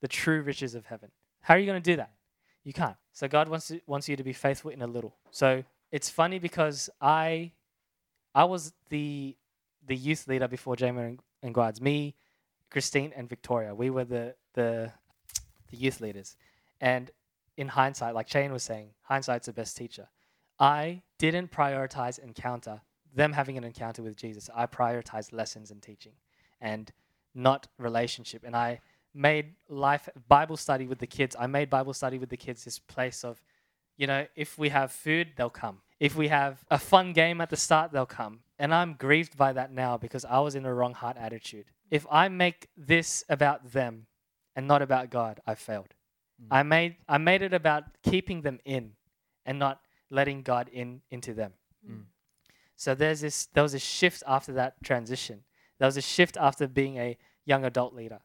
The 0.04 0.08
true 0.08 0.42
riches 0.42 0.74
of 0.74 0.84
heaven. 0.84 1.10
How 1.40 1.54
are 1.54 1.58
you 1.58 1.64
going 1.64 1.82
to 1.82 1.90
do 1.92 1.96
that? 1.96 2.10
You 2.62 2.74
can't. 2.74 2.96
So 3.14 3.26
God 3.26 3.48
wants 3.48 3.68
to, 3.68 3.80
wants 3.86 4.06
you 4.06 4.16
to 4.16 4.22
be 4.22 4.34
faithful 4.34 4.70
in 4.70 4.82
a 4.82 4.86
little. 4.86 5.16
So 5.30 5.64
it's 5.90 6.10
funny 6.10 6.38
because 6.38 6.90
I 7.00 7.52
I 8.34 8.44
was 8.44 8.74
the 8.90 9.34
the 9.86 9.96
youth 9.96 10.28
leader 10.28 10.46
before 10.46 10.76
Jamie 10.76 11.00
and, 11.00 11.20
and 11.42 11.54
Guards. 11.54 11.80
Me, 11.80 12.14
Christine, 12.68 13.14
and 13.16 13.30
Victoria. 13.30 13.74
We 13.74 13.88
were 13.88 14.04
the 14.04 14.34
the 14.52 14.92
the 15.70 15.76
youth 15.78 16.02
leaders. 16.02 16.36
And 16.82 17.10
in 17.56 17.68
hindsight, 17.68 18.14
like 18.14 18.28
Shane 18.28 18.52
was 18.52 18.62
saying, 18.62 18.90
hindsight's 19.04 19.46
the 19.46 19.54
best 19.54 19.74
teacher. 19.74 20.08
I 20.60 21.00
didn't 21.16 21.50
prioritize 21.50 22.18
encounter, 22.18 22.82
them 23.14 23.32
having 23.32 23.56
an 23.56 23.64
encounter 23.64 24.02
with 24.02 24.16
Jesus. 24.18 24.50
I 24.54 24.66
prioritized 24.66 25.32
lessons 25.32 25.70
and 25.70 25.80
teaching 25.80 26.12
and 26.60 26.92
not 27.34 27.68
relationship. 27.78 28.42
And 28.44 28.54
I 28.54 28.80
made 29.14 29.54
life 29.68 30.08
Bible 30.28 30.56
study 30.56 30.86
with 30.86 30.98
the 30.98 31.06
kids. 31.06 31.36
I 31.38 31.46
made 31.46 31.70
Bible 31.70 31.94
study 31.94 32.18
with 32.18 32.28
the 32.28 32.36
kids 32.36 32.64
this 32.64 32.78
place 32.78 33.24
of, 33.24 33.40
you 33.96 34.06
know, 34.06 34.26
if 34.34 34.58
we 34.58 34.70
have 34.70 34.90
food, 34.92 35.32
they'll 35.36 35.50
come. 35.50 35.78
If 36.00 36.16
we 36.16 36.28
have 36.28 36.64
a 36.70 36.78
fun 36.78 37.12
game 37.12 37.40
at 37.40 37.50
the 37.50 37.56
start, 37.56 37.92
they'll 37.92 38.06
come. 38.06 38.40
And 38.58 38.74
I'm 38.74 38.94
grieved 38.94 39.36
by 39.36 39.52
that 39.52 39.72
now 39.72 39.96
because 39.96 40.24
I 40.24 40.40
was 40.40 40.54
in 40.54 40.66
a 40.66 40.74
wrong 40.74 40.94
heart 40.94 41.16
attitude. 41.16 41.66
If 41.90 42.06
I 42.10 42.28
make 42.28 42.68
this 42.76 43.24
about 43.28 43.72
them 43.72 44.06
and 44.56 44.66
not 44.66 44.82
about 44.82 45.10
God, 45.10 45.40
I 45.46 45.54
failed. 45.54 45.94
I 46.50 46.62
made 46.62 46.96
I 47.08 47.18
made 47.18 47.42
it 47.42 47.54
about 47.54 47.84
keeping 48.02 48.42
them 48.42 48.58
in 48.64 48.92
and 49.46 49.58
not 49.58 49.80
letting 50.10 50.42
God 50.42 50.68
in 50.72 51.00
into 51.10 51.32
them. 51.32 51.52
Mm. 51.88 52.04
So 52.76 52.94
there's 52.94 53.20
this 53.20 53.46
there 53.54 53.62
was 53.62 53.74
a 53.74 53.78
shift 53.78 54.22
after 54.26 54.52
that 54.54 54.82
transition. 54.82 55.44
There 55.78 55.86
was 55.86 55.96
a 55.96 56.02
shift 56.02 56.36
after 56.36 56.66
being 56.66 56.98
a 56.98 57.16
young 57.44 57.64
adult 57.64 57.94
leader. 57.94 58.20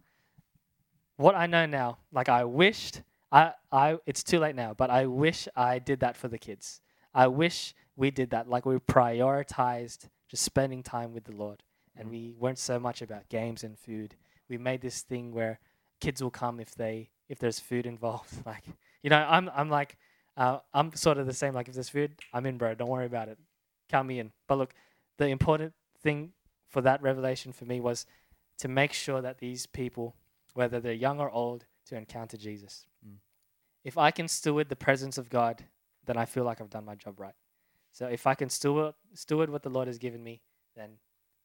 What 1.19 1.35
I 1.35 1.47
know 1.47 1.65
now, 1.65 1.97
like 2.13 2.29
I 2.29 2.45
wished 2.45 3.01
I 3.29 3.51
I 3.73 3.97
it's 4.05 4.23
too 4.23 4.39
late 4.39 4.55
now, 4.55 4.73
but 4.73 4.89
I 4.89 5.05
wish 5.05 5.49
I 5.53 5.79
did 5.79 5.99
that 5.99 6.15
for 6.15 6.29
the 6.29 6.37
kids. 6.37 6.79
I 7.13 7.27
wish 7.27 7.75
we 7.97 8.09
did 8.09 8.29
that 8.29 8.47
like 8.47 8.65
we 8.65 8.75
prioritized 8.75 10.07
just 10.29 10.43
spending 10.43 10.81
time 10.81 11.13
with 11.13 11.25
the 11.25 11.33
Lord. 11.33 11.61
And 11.97 12.09
we 12.09 12.33
weren't 12.39 12.57
so 12.57 12.79
much 12.79 13.01
about 13.01 13.27
games 13.27 13.65
and 13.65 13.77
food. 13.77 14.15
We 14.47 14.57
made 14.57 14.79
this 14.79 15.01
thing 15.01 15.33
where 15.33 15.59
kids 15.99 16.23
will 16.23 16.31
come 16.31 16.61
if 16.61 16.73
they 16.75 17.09
if 17.27 17.37
there's 17.37 17.59
food 17.59 17.85
involved. 17.85 18.33
Like 18.45 18.63
you 19.03 19.09
know, 19.09 19.17
I'm 19.17 19.49
I'm 19.53 19.69
like 19.69 19.97
uh, 20.37 20.59
I'm 20.73 20.95
sort 20.95 21.17
of 21.17 21.25
the 21.25 21.33
same. 21.33 21.53
Like 21.53 21.67
if 21.67 21.73
there's 21.73 21.89
food, 21.89 22.13
I'm 22.33 22.45
in, 22.45 22.57
bro. 22.57 22.75
Don't 22.75 22.87
worry 22.87 23.05
about 23.05 23.27
it. 23.27 23.37
Count 23.89 24.07
me 24.07 24.19
in. 24.19 24.31
But 24.47 24.57
look, 24.57 24.73
the 25.17 25.27
important 25.27 25.73
thing 26.01 26.31
for 26.69 26.79
that 26.83 27.01
revelation 27.01 27.51
for 27.51 27.65
me 27.65 27.81
was 27.81 28.05
to 28.59 28.69
make 28.69 28.93
sure 28.93 29.21
that 29.21 29.39
these 29.39 29.65
people, 29.65 30.15
whether 30.59 30.81
they're 30.81 30.91
young 31.07 31.21
or 31.21 31.31
old, 31.31 31.63
to 31.87 31.95
encounter 31.95 32.35
Jesus. 32.35 32.85
Mm. 33.07 33.19
If 33.85 33.97
I 33.97 34.11
can 34.11 34.27
steward 34.27 34.67
the 34.67 34.75
presence 34.75 35.17
of 35.17 35.29
God, 35.29 35.63
then 36.05 36.17
I 36.17 36.25
feel 36.25 36.43
like 36.43 36.59
I've 36.59 36.69
done 36.69 36.83
my 36.83 36.95
job 36.95 37.17
right. 37.17 37.33
So 37.93 38.07
if 38.07 38.27
I 38.27 38.35
can 38.35 38.49
steward 38.49 38.93
steward 39.13 39.49
what 39.49 39.63
the 39.63 39.69
Lord 39.69 39.87
has 39.87 39.97
given 39.97 40.21
me, 40.21 40.41
then 40.75 40.89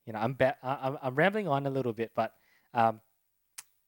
you 0.04 0.12
know 0.12 0.18
I'm 0.18 0.32
be- 0.32 0.58
I- 0.70 0.80
I'm, 0.86 0.98
I'm 1.00 1.14
rambling 1.14 1.46
on 1.46 1.64
a 1.64 1.70
little 1.70 1.92
bit, 1.92 2.10
but 2.16 2.34
um, 2.74 3.00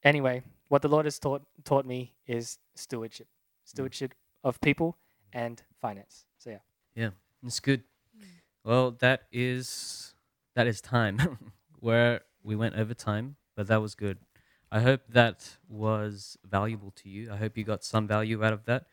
anyway, 0.05 0.43
what 0.69 0.81
the 0.83 0.89
Lord 0.89 1.07
has 1.07 1.19
taught 1.19 1.43
taught 1.65 1.87
me 1.87 2.15
is 2.27 2.59
stewardship, 2.77 3.27
stewardship 3.65 4.15
of 4.45 4.61
people 4.61 4.97
and 5.33 5.61
finance. 5.83 6.25
So 6.39 6.51
yeah, 6.51 6.63
yeah. 6.95 7.11
It's 7.45 7.59
good. 7.59 7.83
Well, 8.65 8.93
that 9.01 9.23
is 9.33 10.15
that 10.55 10.69
is 10.69 10.81
time 10.81 11.17
where 11.81 12.21
we 12.45 12.55
went 12.55 12.77
over 12.77 12.95
time, 12.95 13.37
but 13.57 13.67
that 13.67 13.83
was 13.83 13.97
good. 13.97 14.19
I 14.71 14.81
hope 14.81 15.03
that 15.09 15.57
was 15.69 16.37
valuable 16.45 16.91
to 16.97 17.09
you. 17.09 17.33
I 17.33 17.37
hope 17.37 17.57
you 17.57 17.65
got 17.65 17.85
some 17.85 18.07
value 18.07 18.45
out 18.45 18.53
of 18.53 18.65
that. 18.67 18.87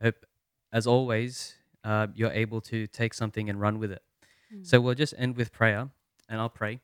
I 0.00 0.04
hope, 0.06 0.26
as 0.72 0.86
always, 0.86 1.56
uh, 1.84 2.08
you're 2.14 2.32
able 2.32 2.60
to 2.62 2.86
take 2.86 3.14
something 3.14 3.50
and 3.50 3.60
run 3.60 3.78
with 3.78 3.92
it. 3.92 4.02
So 4.62 4.80
we'll 4.80 4.94
just 4.94 5.14
end 5.18 5.36
with 5.36 5.52
prayer, 5.52 5.90
and 6.28 6.40
I'll 6.40 6.48
pray. 6.50 6.80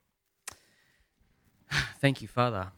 Thank 2.01 2.23
you, 2.23 2.28
Father. 2.28 2.73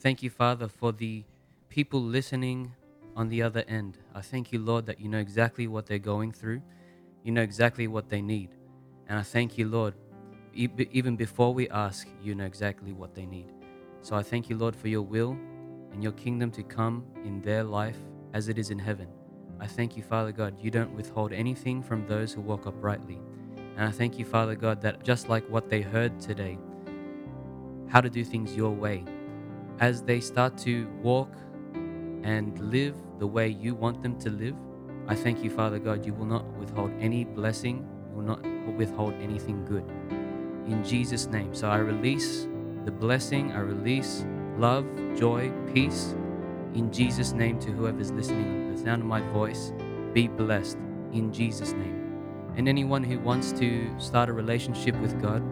Thank 0.00 0.22
you, 0.22 0.30
Father, 0.30 0.68
for 0.68 0.92
the 0.92 1.24
people 1.68 2.02
listening 2.02 2.72
on 3.16 3.28
the 3.28 3.42
other 3.42 3.64
end. 3.68 3.98
I 4.14 4.20
thank 4.20 4.52
you, 4.52 4.58
Lord, 4.58 4.86
that 4.86 5.00
you 5.00 5.08
know 5.08 5.18
exactly 5.18 5.66
what 5.68 5.86
they're 5.86 5.98
going 5.98 6.32
through. 6.32 6.62
You 7.22 7.32
know 7.32 7.42
exactly 7.42 7.86
what 7.86 8.08
they 8.08 8.20
need. 8.20 8.50
And 9.08 9.18
I 9.18 9.22
thank 9.22 9.58
you, 9.58 9.68
Lord, 9.68 9.94
e- 10.54 10.68
even 10.90 11.16
before 11.16 11.54
we 11.54 11.68
ask, 11.70 12.08
you 12.22 12.34
know 12.34 12.44
exactly 12.44 12.92
what 12.92 13.14
they 13.14 13.26
need. 13.26 13.46
So 14.02 14.16
I 14.16 14.22
thank 14.22 14.50
you, 14.50 14.56
Lord, 14.56 14.74
for 14.74 14.88
your 14.88 15.02
will 15.02 15.36
and 15.92 16.02
your 16.02 16.12
kingdom 16.12 16.50
to 16.52 16.62
come 16.64 17.04
in 17.24 17.40
their 17.40 17.62
life 17.62 17.98
as 18.34 18.48
it 18.48 18.58
is 18.58 18.70
in 18.70 18.78
heaven. 18.78 19.06
I 19.60 19.66
thank 19.68 19.96
you, 19.96 20.02
Father 20.02 20.32
God, 20.32 20.56
you 20.60 20.72
don't 20.72 20.92
withhold 20.92 21.32
anything 21.32 21.82
from 21.82 22.04
those 22.08 22.32
who 22.32 22.40
walk 22.40 22.66
uprightly. 22.66 23.20
And 23.76 23.86
I 23.86 23.92
thank 23.92 24.18
you, 24.18 24.24
Father 24.24 24.56
God, 24.56 24.80
that 24.82 25.04
just 25.04 25.28
like 25.28 25.48
what 25.48 25.70
they 25.70 25.82
heard 25.82 26.18
today, 26.18 26.58
how 27.88 28.00
to 28.00 28.10
do 28.10 28.24
things 28.24 28.56
your 28.56 28.70
way, 28.70 29.04
as 29.78 30.02
they 30.02 30.20
start 30.20 30.58
to 30.58 30.88
walk 31.00 31.32
and 31.74 32.58
live 32.58 32.96
the 33.20 33.26
way 33.26 33.48
you 33.48 33.74
want 33.74 34.02
them 34.02 34.18
to 34.20 34.30
live, 34.30 34.56
I 35.06 35.14
thank 35.14 35.44
you, 35.44 35.50
Father 35.50 35.78
God, 35.78 36.04
you 36.04 36.12
will 36.12 36.26
not 36.26 36.44
withhold 36.54 36.92
any 36.98 37.24
blessing, 37.24 37.88
you 38.10 38.16
will 38.16 38.24
not 38.24 38.44
withhold 38.76 39.14
anything 39.20 39.64
good. 39.64 39.84
In 40.66 40.82
Jesus' 40.84 41.26
name. 41.26 41.54
So 41.54 41.68
I 41.68 41.78
release 41.78 42.46
the 42.84 42.90
blessing, 42.90 43.52
I 43.52 43.60
release 43.60 44.24
love, 44.58 44.86
joy, 45.16 45.52
peace 45.72 46.14
in 46.74 46.90
Jesus' 46.92 47.32
name 47.32 47.58
to 47.60 47.70
whoever's 47.70 48.10
listening 48.10 48.70
to 48.70 48.76
the 48.76 48.82
sound 48.82 49.02
of 49.02 49.08
my 49.08 49.20
voice. 49.30 49.72
Be 50.12 50.26
blessed 50.26 50.78
in 51.12 51.32
Jesus' 51.32 51.72
name. 51.72 52.52
And 52.56 52.68
anyone 52.68 53.04
who 53.04 53.18
wants 53.18 53.52
to 53.52 53.88
start 53.98 54.28
a 54.28 54.32
relationship 54.32 54.98
with 55.00 55.20
God, 55.20 55.42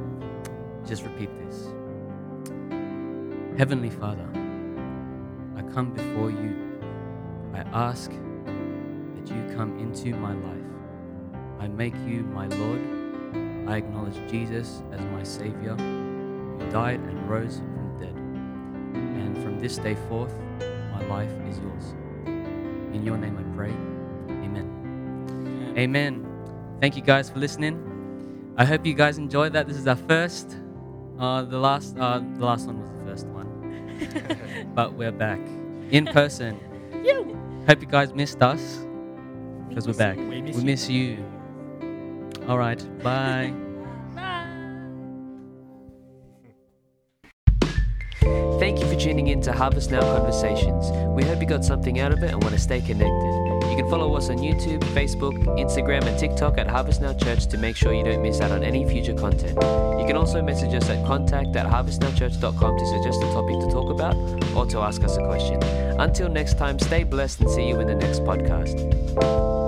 just 0.86 1.04
repeat 1.04 1.30
this 1.44 1.72
Heavenly 3.58 3.90
Father, 3.90 4.28
I 5.56 5.62
come 5.72 5.92
before 5.92 6.30
you. 6.30 6.78
I 7.54 7.60
ask 7.72 8.10
that 8.10 9.28
you 9.28 9.54
come 9.54 9.78
into 9.78 10.14
my 10.16 10.32
life. 10.32 10.56
I 11.58 11.68
make 11.68 11.94
you 12.06 12.22
my 12.22 12.46
Lord. 12.46 12.80
I 13.68 13.76
acknowledge 13.76 14.16
Jesus 14.30 14.82
as 14.92 15.00
my 15.06 15.22
Savior, 15.22 15.76
died 16.70 17.00
and 17.00 17.28
rose 17.28 17.56
from 17.58 17.98
the 17.98 18.06
dead. 18.06 18.16
And 18.16 19.42
from 19.42 19.58
this 19.58 19.76
day 19.78 19.96
forth, 20.08 20.34
my 20.92 21.04
life 21.06 21.30
is 21.48 21.58
yours. 21.58 21.94
In 22.94 23.02
your 23.04 23.16
name 23.16 23.36
I 23.38 23.56
pray. 23.56 23.70
Amen. 24.44 25.74
Amen. 25.76 26.26
Thank 26.80 26.96
you 26.96 27.02
guys 27.02 27.30
for 27.30 27.38
listening. 27.38 28.54
I 28.56 28.64
hope 28.64 28.84
you 28.84 28.94
guys 28.94 29.18
enjoyed 29.18 29.52
that. 29.52 29.66
This 29.66 29.76
is 29.76 29.86
our 29.86 29.96
first. 29.96 30.56
Uh, 31.18 31.42
the 31.42 31.58
last, 31.58 31.98
uh, 31.98 32.18
the 32.18 32.44
last 32.44 32.66
one 32.66 32.80
was 32.80 32.90
the 32.90 33.04
first 33.04 33.26
one, 33.26 34.72
but 34.74 34.94
we're 34.94 35.12
back 35.12 35.40
in 35.90 36.06
person. 36.06 36.58
Hope 37.66 37.82
you 37.82 37.86
guys 37.86 38.14
missed 38.14 38.42
us 38.42 38.84
because 39.68 39.86
we're 39.86 39.92
back. 39.94 40.16
We 40.16 40.40
miss 40.40 40.56
we 40.56 40.62
you. 40.62 40.66
miss 40.66 40.88
you. 40.88 42.48
All 42.48 42.58
right. 42.58 43.02
Bye. 43.02 43.52
Tuning 49.00 49.28
in 49.28 49.40
to 49.40 49.52
Harvest 49.52 49.90
Now 49.90 50.02
Conversations. 50.02 50.90
We 51.16 51.24
hope 51.24 51.40
you 51.40 51.46
got 51.46 51.64
something 51.64 52.00
out 52.00 52.12
of 52.12 52.22
it 52.22 52.32
and 52.32 52.42
want 52.42 52.54
to 52.54 52.60
stay 52.60 52.82
connected. 52.82 53.70
You 53.70 53.76
can 53.76 53.88
follow 53.88 54.14
us 54.14 54.28
on 54.28 54.36
YouTube, 54.38 54.80
Facebook, 54.92 55.32
Instagram, 55.58 56.04
and 56.04 56.18
TikTok 56.18 56.58
at 56.58 56.66
Harvest 56.66 57.00
Now 57.00 57.14
Church 57.14 57.46
to 57.46 57.56
make 57.56 57.76
sure 57.76 57.94
you 57.94 58.04
don't 58.04 58.20
miss 58.20 58.42
out 58.42 58.50
on 58.50 58.62
any 58.62 58.86
future 58.86 59.14
content. 59.14 59.56
You 59.98 60.04
can 60.06 60.16
also 60.16 60.42
message 60.42 60.74
us 60.74 60.90
at 60.90 61.04
contact 61.06 61.56
at 61.56 61.66
harvestnowchurch.com 61.66 62.78
to 62.78 62.86
suggest 62.86 63.22
a 63.22 63.32
topic 63.32 63.58
to 63.60 63.70
talk 63.70 63.90
about 63.90 64.16
or 64.54 64.66
to 64.66 64.80
ask 64.80 65.02
us 65.02 65.16
a 65.16 65.24
question. 65.24 65.62
Until 65.98 66.28
next 66.28 66.58
time, 66.58 66.78
stay 66.78 67.02
blessed 67.02 67.40
and 67.40 67.50
see 67.50 67.66
you 67.66 67.80
in 67.80 67.86
the 67.86 67.94
next 67.94 68.20
podcast. 68.20 69.59